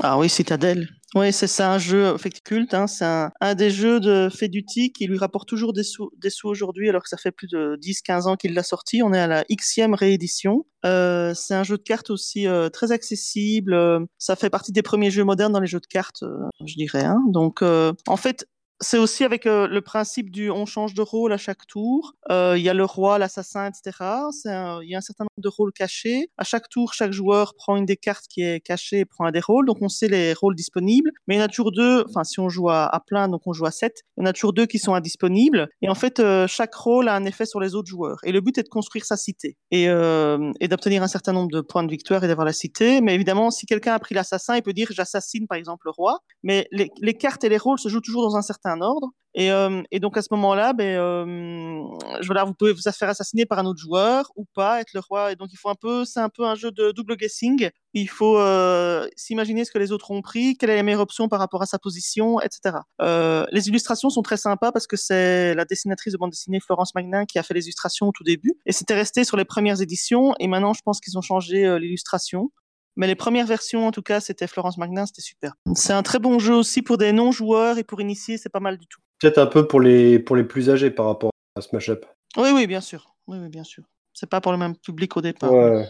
Ah 0.00 0.18
oui, 0.18 0.28
Citadel. 0.28 0.88
Oui, 1.14 1.32
c'est 1.32 1.46
ça, 1.46 1.72
un 1.72 1.78
jeu 1.78 2.12
en 2.12 2.18
fait, 2.18 2.40
culte. 2.42 2.74
Hein. 2.74 2.88
C'est 2.88 3.04
un, 3.04 3.54
des 3.54 3.70
jeux 3.70 4.00
de 4.00 4.28
Feduti 4.28 4.92
qui 4.92 5.06
lui 5.06 5.16
rapporte 5.16 5.48
toujours 5.48 5.72
des 5.72 5.84
sous, 5.84 6.10
aujourd'hui, 6.42 6.88
alors 6.88 7.04
que 7.04 7.08
ça 7.08 7.16
fait 7.16 7.30
plus 7.30 7.46
de 7.46 7.78
10-15 7.80 8.22
ans 8.26 8.34
qu'il 8.36 8.52
l'a 8.52 8.64
sorti. 8.64 9.00
On 9.00 9.12
est 9.12 9.20
à 9.20 9.28
la 9.28 9.44
Xème 9.48 9.94
réédition. 9.94 10.66
Euh, 10.84 11.32
c'est 11.34 11.54
un 11.54 11.62
jeu 11.62 11.78
de 11.78 11.82
cartes 11.82 12.10
aussi 12.10 12.48
euh, 12.48 12.68
très 12.68 12.90
accessible. 12.90 13.74
Euh, 13.74 14.00
Ça 14.18 14.34
fait 14.34 14.50
partie 14.50 14.72
des 14.72 14.82
premiers 14.82 15.12
jeux 15.12 15.22
modernes 15.22 15.52
dans 15.52 15.60
les 15.60 15.68
jeux 15.68 15.80
de 15.80 15.86
cartes, 15.86 16.24
euh, 16.24 16.48
je 16.66 16.74
dirais. 16.74 17.04
Hein. 17.04 17.22
Donc, 17.28 17.62
en 17.62 18.16
fait, 18.16 18.48
c'est 18.80 18.98
aussi 18.98 19.24
avec 19.24 19.46
euh, 19.46 19.68
le 19.68 19.80
principe 19.80 20.30
du 20.30 20.50
on 20.50 20.66
change 20.66 20.94
de 20.94 21.02
rôle 21.02 21.32
à 21.32 21.36
chaque 21.36 21.66
tour. 21.66 22.14
Euh, 22.30 22.54
Il 22.56 22.62
y 22.62 22.68
a 22.68 22.74
le 22.74 22.84
roi, 22.84 23.18
l'assassin, 23.18 23.68
etc. 23.68 23.96
Il 24.44 24.88
y 24.88 24.94
a 24.94 24.98
un 24.98 25.00
certain 25.00 25.24
nombre 25.24 25.42
de 25.42 25.48
rôles 25.48 25.72
cachés. 25.72 26.28
À 26.38 26.44
chaque 26.44 26.68
tour, 26.68 26.92
chaque 26.92 27.12
joueur 27.12 27.54
prend 27.54 27.76
une 27.76 27.86
des 27.86 27.96
cartes 27.96 28.26
qui 28.28 28.42
est 28.42 28.60
cachée 28.60 29.00
et 29.00 29.04
prend 29.04 29.26
un 29.26 29.30
des 29.30 29.40
rôles. 29.40 29.66
Donc 29.66 29.78
on 29.80 29.88
sait 29.88 30.08
les 30.08 30.32
rôles 30.34 30.56
disponibles. 30.56 31.12
Mais 31.26 31.36
il 31.36 31.38
y 31.38 31.40
en 31.40 31.44
a 31.44 31.48
toujours 31.48 31.72
deux. 31.72 32.04
Enfin, 32.08 32.24
si 32.24 32.40
on 32.40 32.48
joue 32.48 32.68
à, 32.70 33.00
plein, 33.06 33.28
donc 33.28 33.42
on 33.46 33.52
joue 33.52 33.66
à 33.66 33.70
sept. 33.70 34.02
Il 34.16 34.22
y 34.22 34.24
en 34.24 34.26
a 34.26 34.32
toujours 34.32 34.52
deux 34.52 34.66
qui 34.66 34.78
sont 34.78 34.94
indisponibles. 34.94 35.68
Et 35.82 35.88
en 35.88 35.94
fait, 35.94 36.18
euh, 36.18 36.46
chaque 36.46 36.74
rôle 36.74 37.08
a 37.08 37.14
un 37.14 37.24
effet 37.24 37.46
sur 37.46 37.60
les 37.60 37.74
autres 37.74 37.88
joueurs. 37.88 38.18
Et 38.24 38.32
le 38.32 38.40
but 38.40 38.58
est 38.58 38.64
de 38.64 38.68
construire 38.68 39.04
sa 39.04 39.16
cité 39.16 39.56
et, 39.70 39.84
et 39.84 40.68
d'obtenir 40.68 41.02
un 41.02 41.08
certain 41.08 41.32
nombre 41.32 41.50
de 41.50 41.60
points 41.60 41.84
de 41.84 41.90
victoire 41.90 42.24
et 42.24 42.28
d'avoir 42.28 42.44
la 42.44 42.52
cité. 42.52 43.00
Mais 43.00 43.14
évidemment, 43.14 43.50
si 43.50 43.66
quelqu'un 43.66 43.94
a 43.94 43.98
pris 43.98 44.14
l'assassin, 44.14 44.56
il 44.56 44.62
peut 44.62 44.72
dire 44.72 44.88
j'assassine 44.90 45.46
par 45.46 45.58
exemple 45.58 45.86
le 45.86 45.92
roi. 45.92 46.18
Mais 46.42 46.66
les, 46.70 46.90
les 47.00 47.14
cartes 47.14 47.44
et 47.44 47.48
les 47.48 47.58
rôles 47.58 47.78
se 47.78 47.88
jouent 47.88 48.00
toujours 48.00 48.22
dans 48.22 48.36
un 48.36 48.42
certain 48.42 48.63
ordre. 48.80 49.10
Et, 49.36 49.50
euh, 49.50 49.82
et 49.90 49.98
donc 49.98 50.16
à 50.16 50.22
ce 50.22 50.28
moment-là, 50.30 50.72
ben, 50.72 50.96
euh, 50.96 51.24
je 52.20 52.44
vous 52.44 52.54
pouvez 52.54 52.72
vous 52.72 52.82
faire 52.82 53.08
assassiner 53.08 53.46
par 53.46 53.58
un 53.58 53.66
autre 53.66 53.80
joueur 53.80 54.30
ou 54.36 54.44
pas, 54.54 54.80
être 54.80 54.92
le 54.94 55.00
roi. 55.00 55.32
Et 55.32 55.36
donc 55.36 55.48
il 55.52 55.56
faut 55.56 55.68
un 55.68 55.74
peu, 55.74 56.04
c'est 56.04 56.20
un 56.20 56.28
peu 56.28 56.44
un 56.44 56.54
jeu 56.54 56.70
de 56.70 56.92
double 56.92 57.16
guessing. 57.16 57.68
Il 57.94 58.08
faut 58.08 58.38
euh, 58.38 59.08
s'imaginer 59.16 59.64
ce 59.64 59.72
que 59.72 59.78
les 59.78 59.90
autres 59.90 60.12
ont 60.12 60.22
pris, 60.22 60.56
quelle 60.56 60.70
est 60.70 60.76
la 60.76 60.84
meilleure 60.84 61.00
option 61.00 61.28
par 61.28 61.40
rapport 61.40 61.62
à 61.62 61.66
sa 61.66 61.80
position, 61.80 62.40
etc. 62.40 62.76
Les 63.00 63.68
illustrations 63.68 64.08
sont 64.10 64.22
très 64.22 64.36
sympas 64.36 64.70
parce 64.70 64.86
que 64.86 64.96
c'est 64.96 65.54
la 65.54 65.64
dessinatrice 65.64 66.12
de 66.12 66.18
bande 66.18 66.30
dessinée 66.30 66.60
Florence 66.60 66.94
Magnin 66.94 67.24
qui 67.24 67.38
a 67.38 67.42
fait 67.42 67.54
les 67.54 67.64
illustrations 67.64 68.08
au 68.08 68.12
tout 68.12 68.24
début. 68.24 68.54
Et 68.66 68.72
c'était 68.72 68.94
resté 68.94 69.24
sur 69.24 69.36
les 69.36 69.44
premières 69.44 69.82
éditions. 69.82 70.34
Et 70.38 70.46
maintenant, 70.46 70.74
je 70.74 70.82
pense 70.84 71.00
qu'ils 71.00 71.18
ont 71.18 71.22
changé 71.22 71.78
l'illustration. 71.80 72.50
Mais 72.96 73.06
les 73.06 73.14
premières 73.14 73.46
versions, 73.46 73.86
en 73.86 73.90
tout 73.90 74.02
cas, 74.02 74.20
c'était 74.20 74.46
Florence 74.46 74.78
Magnin, 74.78 75.06
c'était 75.06 75.22
super. 75.22 75.54
C'est 75.74 75.92
un 75.92 76.02
très 76.02 76.18
bon 76.18 76.38
jeu 76.38 76.54
aussi 76.54 76.82
pour 76.82 76.96
des 76.96 77.12
non-joueurs 77.12 77.78
et 77.78 77.84
pour 77.84 78.00
initier, 78.00 78.38
c'est 78.38 78.48
pas 78.50 78.60
mal 78.60 78.78
du 78.78 78.86
tout. 78.86 79.00
Peut-être 79.20 79.38
un 79.38 79.46
peu 79.46 79.66
pour 79.66 79.80
les, 79.80 80.18
pour 80.18 80.36
les 80.36 80.44
plus 80.44 80.70
âgés 80.70 80.90
par 80.90 81.06
rapport 81.06 81.30
à 81.56 81.60
Smash 81.60 81.88
Up. 81.88 82.06
Oui, 82.36 82.50
oui, 82.54 82.66
bien 82.66 82.80
sûr. 82.80 83.14
Oui, 83.26 83.38
oui, 83.40 83.48
bien 83.48 83.64
sûr. 83.64 83.84
C'est 84.12 84.28
pas 84.28 84.40
pour 84.40 84.52
le 84.52 84.58
même 84.58 84.76
public 84.76 85.16
au 85.16 85.20
départ. 85.20 85.52
Ouais. 85.52 85.88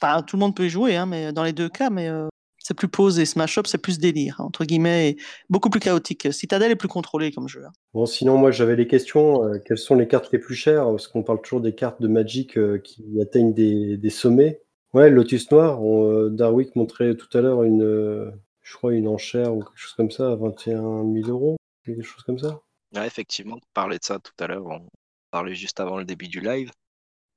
Enfin, 0.00 0.22
tout 0.22 0.36
le 0.36 0.40
monde 0.40 0.54
peut 0.54 0.66
y 0.66 0.70
jouer, 0.70 0.96
hein, 0.96 1.06
mais 1.06 1.32
dans 1.32 1.44
les 1.44 1.52
deux 1.52 1.68
cas, 1.68 1.88
mais 1.90 2.08
euh, 2.08 2.28
c'est 2.58 2.74
plus 2.74 2.88
posé. 2.88 3.24
Smash 3.24 3.58
Up, 3.58 3.66
c'est 3.66 3.78
plus 3.78 3.98
délire, 3.98 4.36
hein, 4.40 4.44
entre 4.44 4.64
guillemets, 4.64 5.10
et 5.10 5.16
beaucoup 5.48 5.70
plus 5.70 5.80
chaotique. 5.80 6.32
Citadel 6.32 6.70
est 6.70 6.76
plus 6.76 6.88
contrôlé 6.88 7.32
comme 7.32 7.48
jeu. 7.48 7.64
hein. 7.64 7.72
Bon, 7.94 8.06
sinon, 8.06 8.36
moi, 8.36 8.50
j'avais 8.50 8.76
les 8.76 8.86
questions. 8.86 9.44
euh, 9.44 9.58
quelles 9.64 9.78
sont 9.78 9.94
les 9.94 10.06
cartes 10.08 10.30
les 10.32 10.38
plus 10.38 10.54
chères? 10.54 10.84
Parce 10.84 11.08
qu'on 11.08 11.22
parle 11.22 11.40
toujours 11.42 11.60
des 11.60 11.74
cartes 11.74 12.00
de 12.02 12.08
Magic 12.08 12.56
euh, 12.58 12.78
qui 12.78 13.04
atteignent 13.20 13.54
des, 13.54 13.96
des 13.96 14.10
sommets. 14.10 14.60
Ouais, 14.94 15.10
Lotus 15.10 15.50
Noir, 15.50 15.82
on, 15.82 16.08
euh, 16.08 16.30
Darwick 16.30 16.76
montrait 16.76 17.16
tout 17.16 17.26
à 17.36 17.40
l'heure 17.40 17.64
une, 17.64 17.82
euh, 17.82 18.30
je 18.62 18.76
crois, 18.76 18.94
une 18.94 19.08
enchère 19.08 19.52
ou 19.52 19.60
quelque 19.60 19.76
chose 19.76 19.94
comme 19.94 20.12
ça 20.12 20.30
à 20.30 20.36
21 20.36 21.02
000 21.12 21.28
euros, 21.28 21.56
quelque 21.84 22.02
chose 22.02 22.22
comme 22.22 22.38
ça. 22.38 22.60
Ouais, 22.94 23.04
effectivement, 23.04 23.56
on 23.56 23.66
parlait 23.74 23.98
de 23.98 24.04
ça 24.04 24.20
tout 24.20 24.32
à 24.38 24.46
l'heure, 24.46 24.66
on 24.66 24.88
parlait 25.32 25.56
juste 25.56 25.80
avant 25.80 25.98
le 25.98 26.04
début 26.04 26.28
du 26.28 26.38
live. 26.38 26.70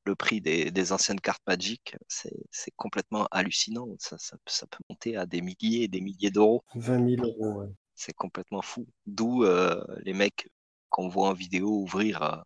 Le 0.06 0.14
prix 0.16 0.40
des, 0.40 0.70
des 0.70 0.92
anciennes 0.92 1.20
cartes 1.20 1.42
Magic, 1.48 1.96
c'est 2.08 2.38
c'est 2.52 2.72
complètement 2.76 3.28
hallucinant. 3.32 3.88
Ça, 3.98 4.18
ça, 4.20 4.38
ça 4.46 4.68
peut 4.68 4.78
monter 4.88 5.18
à 5.18 5.26
des 5.26 5.42
milliers 5.42 5.84
et 5.84 5.88
des 5.88 6.00
milliers 6.00 6.30
d'euros. 6.30 6.64
20 6.76 7.16
000 7.16 7.26
euros, 7.26 7.62
ouais. 7.62 7.68
C'est 7.96 8.14
complètement 8.14 8.62
fou. 8.62 8.86
D'où 9.08 9.44
euh, 9.44 9.84
les 10.04 10.14
mecs 10.14 10.48
qu'on 10.90 11.08
voit 11.08 11.30
en 11.30 11.34
vidéo 11.34 11.70
ouvrir 11.70 12.22
euh, 12.22 12.38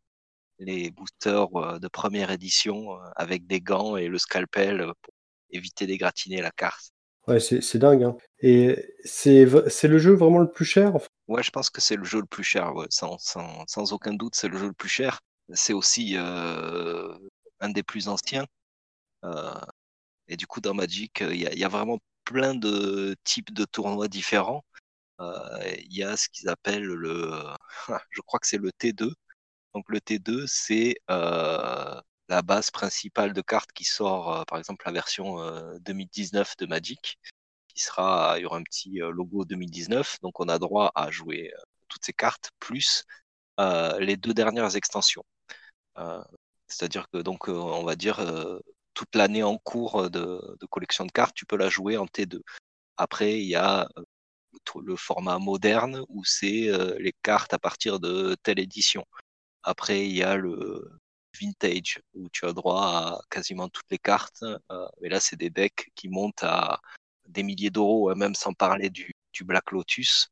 les 0.62 0.92
boosters 0.92 1.56
euh, 1.56 1.80
de 1.80 1.88
première 1.88 2.32
édition 2.32 2.94
euh, 2.94 2.98
avec 3.16 3.48
des 3.48 3.62
gants 3.62 3.98
et 3.98 4.08
le 4.08 4.18
scalpel 4.18 4.82
euh, 4.82 4.94
pour 5.02 5.14
éviter 5.50 5.88
d'égratigner 5.88 6.42
la 6.42 6.52
carte. 6.52 6.92
Ouais, 7.28 7.40
c'est 7.40 7.78
dingue. 7.78 8.04
Hein. 8.04 8.18
Et 8.40 8.96
c'est 9.04 9.46
le 9.46 9.98
jeu 9.98 10.14
vraiment 10.14 10.40
le 10.40 10.50
plus 10.50 10.66
cher 10.66 10.96
enfin 10.96 11.08
Ouais, 11.28 11.44
je 11.44 11.52
pense 11.52 11.70
que 11.70 11.80
c'est 11.80 11.96
le 11.96 12.04
jeu 12.04 12.20
le 12.20 12.26
plus 12.26 12.44
cher, 12.44 12.76
ouais, 12.76 12.88
sans, 12.90 13.18
sans, 13.20 13.64
sans 13.68 13.94
aucun 13.94 14.14
doute, 14.14 14.36
c'est 14.36 14.50
le 14.50 14.58
jeu 14.58 14.68
le 14.68 14.74
plus 14.74 14.90
cher. 14.90 15.22
C'est 15.54 15.74
aussi 15.74 16.16
euh, 16.18 17.18
un 17.62 17.70
des 17.70 17.84
plus 17.84 18.08
anciens. 18.10 18.46
Euh, 19.26 19.54
et 20.28 20.38
du 20.38 20.48
coup, 20.48 20.62
dans 20.62 20.74
Magic, 20.74 21.22
il 21.22 21.36
y, 21.38 21.60
y 21.60 21.64
a 21.64 21.70
vraiment 21.70 22.00
plein 22.26 22.56
de 22.56 23.16
types 23.24 23.54
de 23.54 23.66
tournois 23.66 24.08
différents. 24.10 24.64
Euh, 25.22 25.34
Il 25.80 25.96
y 25.96 26.04
a 26.04 26.18
ce 26.18 26.30
qu'ils 26.30 26.50
appellent 26.50 26.84
le, 26.84 27.32
je 28.12 28.22
crois 28.22 28.40
que 28.40 28.48
c'est 28.48 28.58
le 28.58 28.72
T2. 28.72 29.14
Donc 29.74 29.86
le 29.90 30.00
T2, 30.00 30.46
c'est 30.48 30.96
euh, 31.10 32.02
la 32.30 32.42
base 32.42 32.72
principale 32.72 33.34
de 33.34 33.42
cartes 33.42 33.72
qui 33.74 33.86
sort, 33.86 34.36
euh, 34.36 34.44
par 34.46 34.58
exemple, 34.60 34.86
la 34.86 34.92
version 34.92 35.40
euh, 35.40 35.78
2019 35.80 36.58
de 36.58 36.66
Magic, 36.66 37.20
qui 37.68 37.82
sera, 37.84 38.36
il 38.38 38.44
y 38.44 38.46
aura 38.46 38.58
un 38.58 38.64
petit 38.64 39.02
euh, 39.02 39.12
logo 39.12 39.46
2019. 39.46 40.20
Donc 40.22 40.40
on 40.40 40.50
a 40.50 40.60
droit 40.60 40.92
à 40.96 41.12
jouer 41.12 41.52
euh, 41.54 41.62
toutes 41.88 42.06
ces 42.06 42.14
cartes 42.14 42.52
plus 42.60 43.06
euh, 43.60 44.00
les 44.00 44.18
deux 44.18 44.34
dernières 44.34 44.76
extensions. 44.76 45.24
Euh, 45.98 46.24
C'est-à-dire 46.68 47.10
que 47.12 47.20
donc 47.20 47.50
euh, 47.50 47.54
on 47.54 47.84
va 47.84 47.96
dire 47.96 48.20
euh, 48.20 48.60
toute 48.94 49.16
l'année 49.16 49.44
en 49.44 49.58
cours 49.58 50.10
de, 50.10 50.58
de 50.60 50.66
collection 50.68 51.06
de 51.06 51.12
cartes, 51.12 51.36
tu 51.36 51.46
peux 51.46 51.58
la 51.58 51.70
jouer 51.70 51.98
en 51.98 52.06
T2. 52.06 52.42
Après, 52.98 53.40
il 53.42 53.48
y 53.48 53.56
a 53.56 53.88
euh, 53.98 54.04
le 54.82 54.96
format 54.96 55.40
moderne 55.40 56.04
où 56.10 56.24
c'est 56.26 56.70
euh, 56.70 56.98
les 57.00 57.14
cartes 57.24 57.54
à 57.54 57.60
partir 57.60 58.00
de 58.00 58.36
telle 58.44 58.60
édition. 58.60 59.06
Après, 59.64 60.06
il 60.08 60.16
y 60.16 60.24
a 60.24 60.36
le 60.38 61.00
vintage 61.40 62.02
où 62.14 62.30
tu 62.30 62.46
as 62.46 62.54
droit 62.54 62.82
à 62.84 63.22
quasiment 63.30 63.70
toutes 63.70 63.90
les 63.92 63.98
cartes. 63.98 64.44
Euh, 64.44 64.88
mais 65.02 65.10
là, 65.10 65.20
c'est 65.20 65.38
des 65.38 65.50
decks 65.50 65.92
qui 65.96 66.10
montent 66.10 66.44
à 66.44 66.80
des 67.28 67.44
milliers 67.44 67.70
d'euros, 67.70 68.10
hein, 68.10 68.16
même 68.16 68.36
sans 68.36 68.54
parler 68.54 68.90
du, 68.90 69.14
du 69.34 69.44
Black 69.44 69.72
Lotus. 69.72 70.30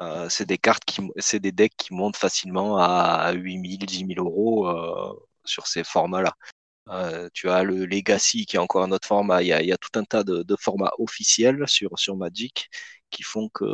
Euh, 0.00 0.28
c'est 0.28 0.46
des 0.46 0.58
cartes 0.58 0.84
qui, 0.84 1.02
c'est 1.18 1.40
des 1.40 1.52
decks 1.52 1.76
qui 1.76 1.94
montent 1.94 2.16
facilement 2.16 2.78
à 2.78 3.32
8000, 3.32 3.86
10 3.86 4.06
000 4.14 4.26
euros 4.26 4.68
euh, 4.68 5.14
sur 5.44 5.66
ces 5.66 5.84
formats-là. 5.84 6.34
Euh, 6.88 7.28
tu 7.32 7.48
as 7.50 7.62
le 7.62 7.86
Legacy 7.86 8.46
qui 8.46 8.56
est 8.56 8.58
encore 8.58 8.82
un 8.82 8.92
autre 8.92 9.08
format. 9.08 9.42
Il 9.42 9.48
y 9.48 9.52
a, 9.52 9.62
il 9.62 9.68
y 9.68 9.72
a 9.72 9.78
tout 9.78 9.98
un 9.98 10.04
tas 10.04 10.24
de, 10.24 10.42
de 10.42 10.56
formats 10.56 10.92
officiels 10.98 11.66
sur, 11.68 11.98
sur 11.98 12.16
Magic 12.16 12.70
qui 13.10 13.22
font 13.22 13.48
que, 13.50 13.64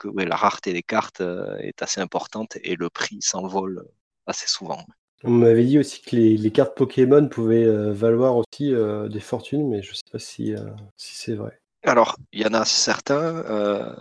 que 0.00 0.08
ouais, 0.08 0.24
la 0.26 0.36
rareté 0.36 0.72
des 0.72 0.82
cartes 0.82 1.20
euh, 1.20 1.56
est 1.58 1.82
assez 1.82 2.00
importante 2.00 2.56
et 2.64 2.76
le 2.76 2.90
prix 2.90 3.18
s'envole 3.22 3.84
assez 4.26 4.48
souvent. 4.48 4.84
On 5.22 5.30
m'avait 5.30 5.64
dit 5.66 5.78
aussi 5.78 6.00
que 6.00 6.16
les, 6.16 6.36
les 6.36 6.50
cartes 6.50 6.76
Pokémon 6.76 7.28
pouvaient 7.28 7.64
euh, 7.66 7.92
valoir 7.92 8.36
aussi 8.36 8.72
euh, 8.72 9.08
des 9.08 9.20
fortunes, 9.20 9.68
mais 9.68 9.82
je 9.82 9.94
sais 9.94 10.00
pas 10.10 10.18
si, 10.18 10.54
euh, 10.54 10.70
si 10.96 11.14
c'est 11.14 11.34
vrai. 11.34 11.60
Alors, 11.82 12.16
il 12.32 12.40
y 12.40 12.46
en 12.46 12.54
a 12.54 12.64
certains. 12.64 13.36
euh, 13.44 13.92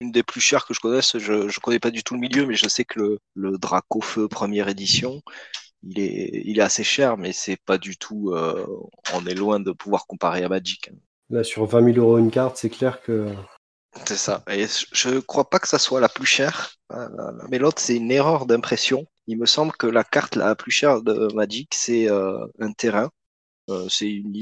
une 0.00 0.12
des 0.12 0.22
plus 0.22 0.40
chères 0.40 0.64
que 0.66 0.72
je 0.74 0.80
connaisse, 0.80 1.18
je 1.18 1.32
ne 1.34 1.60
connais 1.62 1.78
pas 1.78 1.90
du 1.90 2.02
tout 2.02 2.14
le 2.14 2.20
milieu, 2.20 2.46
mais 2.46 2.54
je 2.54 2.68
sais 2.68 2.84
que 2.86 2.98
le, 2.98 3.18
le 3.34 3.58
Draco 3.58 4.00
Feu 4.00 4.28
première 4.28 4.68
édition, 4.68 5.20
il 5.82 6.00
est, 6.00 6.42
il 6.46 6.58
est 6.58 6.62
assez 6.62 6.84
cher, 6.84 7.18
mais 7.18 7.32
c'est 7.32 7.58
pas 7.66 7.78
du 7.78 7.98
tout. 7.98 8.32
euh, 8.32 8.66
on 9.14 9.26
est 9.26 9.34
loin 9.34 9.60
de 9.60 9.72
pouvoir 9.72 10.06
comparer 10.06 10.44
à 10.44 10.48
Magic. 10.48 10.88
hein. 10.90 10.96
Là, 11.30 11.44
sur 11.44 11.64
20 11.64 11.80
000 11.80 11.98
euros 11.98 12.18
une 12.18 12.30
carte, 12.30 12.56
c'est 12.58 12.70
clair 12.70 13.00
que. 13.02 13.32
C'est 14.06 14.16
ça. 14.16 14.42
Et 14.48 14.66
je 14.92 15.18
crois 15.20 15.48
pas 15.50 15.58
que 15.58 15.68
ça 15.68 15.78
soit 15.78 16.00
la 16.00 16.08
plus 16.08 16.26
chère, 16.26 16.76
euh, 16.92 17.08
mais 17.48 17.58
l'autre, 17.58 17.80
c'est 17.80 17.96
une 17.96 18.10
erreur 18.10 18.46
d'impression. 18.46 19.04
Il 19.26 19.38
me 19.38 19.46
semble 19.46 19.72
que 19.72 19.86
la 19.86 20.04
carte 20.04 20.36
la 20.36 20.54
plus 20.54 20.70
chère 20.70 21.02
de 21.02 21.32
Magic, 21.34 21.72
c'est 21.74 22.08
euh, 22.10 22.46
un 22.60 22.72
terrain. 22.72 23.10
Euh, 23.68 23.88
c'est 23.88 24.10
une 24.10 24.34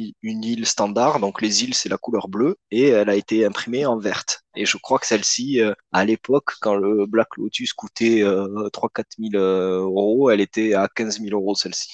île, 0.44 0.66
standard, 0.66 1.20
donc 1.20 1.42
les 1.42 1.64
îles, 1.64 1.74
c'est 1.74 1.88
la 1.90 1.98
couleur 1.98 2.28
bleue, 2.28 2.56
et 2.70 2.88
elle 2.88 3.10
a 3.10 3.16
été 3.16 3.44
imprimée 3.44 3.84
en 3.86 3.98
verte. 3.98 4.42
Et 4.56 4.64
je 4.66 4.76
crois 4.78 4.98
que 4.98 5.06
celle-ci, 5.06 5.60
euh, 5.60 5.74
à 5.92 6.04
l'époque, 6.04 6.52
quand 6.60 6.76
le 6.76 7.06
Black 7.06 7.36
Lotus 7.36 7.72
coûtait 7.74 8.22
euh, 8.22 8.68
3-4 8.72 9.04
000 9.18 9.34
euh, 9.34 9.82
euros, 9.82 10.30
elle 10.30 10.40
était 10.40 10.74
à 10.74 10.88
15 10.88 11.20
000 11.20 11.38
euros, 11.38 11.54
celle-ci. 11.54 11.90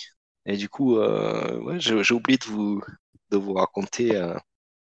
Et 0.47 0.57
du 0.57 0.69
coup, 0.69 0.99
ouais, 0.99 1.79
j'ai 1.81 2.15
oublié 2.15 2.39
de 2.39 2.45
vous, 2.45 2.83
de 3.31 3.37
vous 3.39 3.55
raconter 3.55 4.11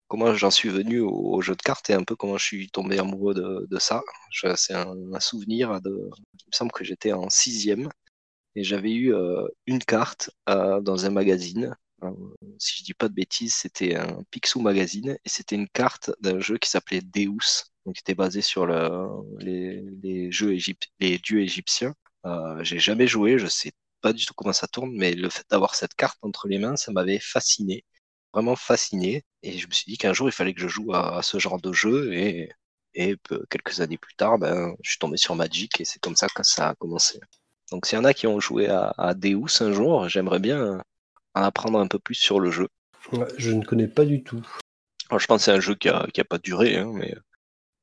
comment 0.09 0.35
j'en 0.35 0.51
suis 0.51 0.69
venu 0.71 1.01
au, 1.01 1.41
jeu 1.43 1.55
de 1.55 1.63
cartes 1.63 1.91
et 1.91 1.95
un 1.95 2.05
peu 2.05 2.17
comment 2.17 2.39
je 2.39 2.45
suis 2.45 2.71
tombé 2.71 2.99
amoureux 2.99 3.35
de, 3.35 3.79
ça. 3.79 4.03
C'est 4.57 4.75
un, 4.75 5.21
souvenir 5.21 5.81
de. 5.81 5.91
Il 5.91 6.47
me 6.49 6.53
semble 6.53 6.73
que 6.73 6.85
j'étais 6.85 7.13
en 7.13 7.29
sixième 7.31 7.89
et 8.57 8.65
j'avais 8.65 8.93
eu 8.93 9.15
euh, 9.15 9.47
une 9.67 9.81
carte 9.81 10.31
euh, 10.49 10.81
dans 10.81 11.07
un 11.07 11.11
magazine. 11.11 11.77
Euh, 12.03 12.11
si 12.59 12.79
je 12.79 12.85
dis 12.85 12.95
pas 12.95 13.09
de 13.09 13.15
bêtises, 13.15 13.55
c'était 13.55 13.97
un 13.97 14.23
Picsou 14.31 14.61
magazine 14.61 15.19
et 15.25 15.29
c'était 15.29 15.57
une 15.57 15.69
carte 15.69 16.11
d'un 16.21 16.41
jeu 16.41 16.59
qui 16.59 16.71
s'appelait 16.71 17.03
Deus, 17.03 17.65
donc 17.85 17.97
qui 17.97 18.01
était 18.01 18.15
basé 18.15 18.41
sur 18.43 18.67
les, 19.39 20.31
jeux 20.33 20.57
les 21.01 21.19
dieux 21.19 21.43
égyptiens. 21.43 21.95
J'ai 22.63 22.79
jamais 22.79 23.07
joué, 23.07 23.39
je 23.39 23.47
sais 23.47 23.73
pas 24.01 24.13
du 24.13 24.25
tout 24.27 24.35
comment 24.35 24.53
ça 24.53 24.69
tourne, 24.69 24.93
mais 24.97 25.13
le 25.15 25.29
fait 25.29 25.45
d'avoir 25.51 25.75
cette 25.75 25.95
carte 25.95 26.19
entre 26.23 26.49
les 26.49 26.59
mains, 26.59 26.77
ça 26.77 26.93
m'avait 26.93 27.19
fasciné, 27.21 27.85
vraiment 28.33 28.57
fasciné. 28.57 29.23
Et 29.43 29.59
je 29.59 29.67
me 29.67 29.73
suis 29.73 29.91
dit 29.91 29.99
qu'un 29.99 30.13
jour, 30.13 30.29
il 30.29 30.33
fallait 30.33 30.55
que 30.55 30.61
je 30.61 30.69
joue 30.69 30.93
à, 30.95 31.23
ce 31.23 31.39
genre 31.39 31.61
de 31.61 31.73
jeu. 31.73 32.13
Et, 32.15 32.51
et 32.95 33.17
quelques 33.51 33.81
années 33.81 33.99
plus 33.99 34.15
tard, 34.15 34.39
ben, 34.39 34.75
je 34.83 34.91
suis 34.91 34.99
tombé 34.99 35.17
sur 35.17 35.35
Magic 35.35 35.81
et 35.81 35.85
c'est 35.85 36.01
comme 36.01 36.17
ça 36.17 36.29
que 36.29 36.43
ça 36.43 36.71
a 36.71 36.75
commencé. 36.75 37.21
Donc 37.71 37.87
s'il 37.87 37.97
y 37.97 38.01
en 38.01 38.05
a 38.05 38.15
qui 38.15 38.27
ont 38.27 38.41
joué 38.41 38.69
à, 38.69 39.15
Deus 39.15 39.61
un 39.61 39.73
jour, 39.73 40.09
j'aimerais 40.09 40.41
bien 40.41 40.83
en 41.35 41.43
apprendre 41.43 41.79
un 41.79 41.87
peu 41.87 41.99
plus 41.99 42.15
sur 42.15 42.41
le 42.41 42.51
jeu. 42.51 42.69
je 43.37 43.53
ne 43.53 43.65
connais 43.65 43.89
pas 43.89 44.05
du 44.05 44.23
tout. 44.23 44.45
Alors, 45.11 45.21
je 45.21 45.27
pense 45.27 45.41
que 45.41 45.45
c'est 45.47 45.53
un 45.53 45.61
jeu 45.61 45.75
qui 45.75 45.89
n'a 45.89 46.01
a 46.03 46.25
pas 46.25 46.39
duré, 46.39 46.77
hein, 46.77 46.91
mais, 46.95 47.15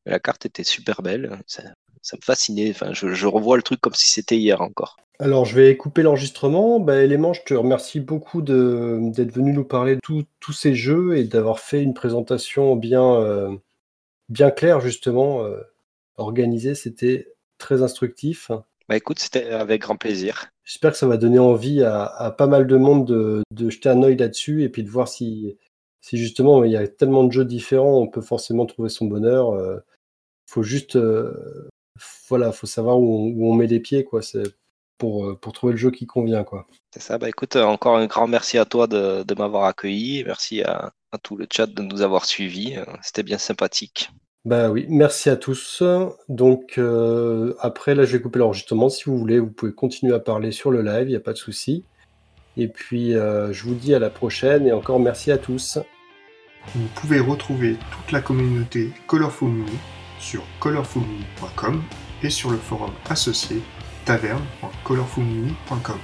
la 0.06 0.20
carte 0.20 0.46
était 0.46 0.64
super 0.64 1.02
belle. 1.02 1.42
Ça, 1.48 1.64
me 1.64 2.22
fascinait. 2.22 2.70
Enfin, 2.70 2.94
je 2.94 3.26
revois 3.26 3.58
le 3.58 3.64
truc 3.64 3.82
comme 3.82 3.96
si 3.96 4.08
c'était 4.08 4.38
hier 4.38 4.62
encore. 4.62 4.98
Alors, 5.20 5.46
je 5.46 5.56
vais 5.56 5.78
couper 5.78 6.02
l'enregistrement. 6.02 6.80
Bah, 6.80 7.02
Élément, 7.02 7.34
je 7.34 7.42
te 7.44 7.54
remercie 7.54 8.00
beaucoup 8.00 8.42
d'être 8.42 9.32
venu 9.32 9.54
nous 9.54 9.64
parler 9.64 9.96
de 9.96 10.02
tous 10.02 10.54
ces 10.54 10.76
jeux 10.76 11.18
et 11.18 11.24
d'avoir 11.24 11.60
fait 11.60 11.82
une 11.82 11.94
présentation 11.94 12.76
bien, 12.76 13.16
euh, 13.16 13.56
bien 14.30 14.52
claire, 14.52 14.82
justement, 14.82 15.44
euh, 15.44 15.62
organisée. 16.18 16.76
C'était 16.76 17.34
très 17.58 17.82
instructif. 17.82 18.52
Bah 18.88 18.98
écoute, 18.98 19.20
c'était 19.20 19.50
avec 19.50 19.82
grand 19.82 19.96
plaisir. 19.96 20.52
J'espère 20.64 20.92
que 20.92 20.98
ça 20.98 21.08
va 21.08 21.18
donner 21.18 21.40
envie 21.40 21.82
à, 21.82 22.36
pas 22.38 22.48
mal 22.48 22.68
de 22.68 22.78
monde 22.78 23.08
de, 23.50 23.70
jeter 23.70 23.90
un 23.90 24.04
œil 24.04 24.18
là-dessus 24.18 24.64
et 24.64 24.70
puis 24.70 24.84
de 24.84 24.90
voir 24.90 25.08
si, 25.08 25.58
si 26.02 26.18
justement 26.18 26.64
il 26.64 26.72
y 26.72 26.78
a 26.78 26.88
tellement 26.88 27.24
de 27.24 27.32
jeux 27.32 27.46
différents, 27.46 28.00
on 28.00 28.08
peut 28.08 28.22
forcément 28.22 28.66
trouver 28.66 28.90
son 28.90 29.06
bonheur. 29.06 29.56
Il 29.56 29.62
euh, 29.62 29.80
faut 30.46 30.62
juste, 30.62 31.00
voilà, 32.30 32.52
faut 32.52 32.68
savoir 32.68 33.00
où 33.00 33.36
on, 33.40 33.54
met 33.56 33.68
les 33.68 33.80
pieds, 33.80 34.04
quoi. 34.04 34.22
C'est 34.22 34.44
pour, 34.98 35.26
euh, 35.26 35.36
pour 35.36 35.54
trouver 35.54 35.74
le 35.74 35.78
jeu 35.78 35.92
qui 35.92 36.06
convient. 36.06 36.44
quoi. 36.44 36.68
C'est 36.92 37.02
ça, 37.02 37.18
bah 37.18 37.30
écoute, 37.30 37.56
euh, 37.56 37.64
encore 37.64 37.98
un 37.98 38.06
grand 38.06 38.28
merci 38.28 38.58
à 38.58 38.66
toi 38.66 38.88
de, 38.88 39.24
de 39.24 39.36
m'avoir 39.36 39.66
accueilli, 39.66 40.24
merci 40.26 40.62
à, 40.62 40.94
à, 41.12 41.18
tout 41.18 41.36
le 41.36 41.48
chat 41.52 41.68
de 41.68 41.82
nous 41.82 42.02
avoir 42.02 42.26
suivis, 42.26 42.78
euh, 42.78 42.86
c'était 43.02 43.24
bien 43.24 43.38
sympathique. 43.38 44.12
Bah 44.46 44.70
oui, 44.70 44.86
merci 44.90 45.32
à 45.32 45.38
tous. 45.38 45.82
Donc 46.30 46.80
après, 47.60 47.96
là, 47.96 48.06
je 48.06 48.16
vais 48.16 48.22
couper 48.22 48.38
l'enregistrement. 48.38 48.90
Si 48.90 49.06
vous 49.06 49.18
voulez, 49.18 49.40
vous 49.40 49.50
pouvez 49.50 49.74
continuer 49.74 50.14
à 50.14 50.20
parler 50.20 50.52
sur 50.52 50.70
le 50.70 50.84
live, 50.84 51.08
il 51.08 51.10
n'y 51.10 51.16
a 51.16 51.20
pas 51.20 51.34
de 51.34 51.38
souci. 51.40 51.84
Et 52.56 52.68
puis, 52.68 53.14
je 53.14 53.64
vous 53.64 53.74
dis 53.74 53.96
à 53.96 54.00
la 54.00 54.12
prochaine 54.12 54.68
et 54.68 54.72
encore 54.72 55.00
merci 55.00 55.32
à 55.32 55.40
tous. 55.40 55.80
Vous 56.76 56.88
pouvez 56.94 57.20
retrouver 57.20 57.76
toute 57.92 58.12
la 58.12 58.22
communauté 58.22 58.92
Colorful 59.08 59.50
Mini 59.50 59.80
sur 60.20 60.44
colorfulmini.com 60.60 61.82
et 62.22 62.30
sur 62.30 62.52
le 62.52 62.58
forum 62.58 62.92
associé 63.10 63.64
taverne.colorfulmini.com. 64.06 66.00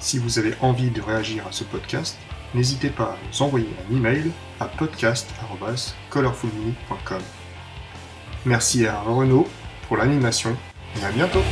Si 0.00 0.18
vous 0.18 0.38
avez 0.38 0.52
envie 0.60 0.90
de 0.90 1.00
réagir 1.00 1.46
à 1.46 1.52
ce 1.52 1.64
podcast, 1.64 2.18
n'hésitez 2.54 2.90
pas 2.90 3.04
à 3.04 3.16
nous 3.26 3.40
envoyer 3.42 3.70
un 3.88 3.96
email 3.96 4.30
à 4.60 4.66
podcast.colorfulmini.com. 4.66 7.22
Merci 8.44 8.86
à 8.86 9.00
Renaud 9.00 9.48
pour 9.88 9.96
l'animation 9.96 10.54
et 11.00 11.04
à 11.04 11.10
bientôt 11.10 11.42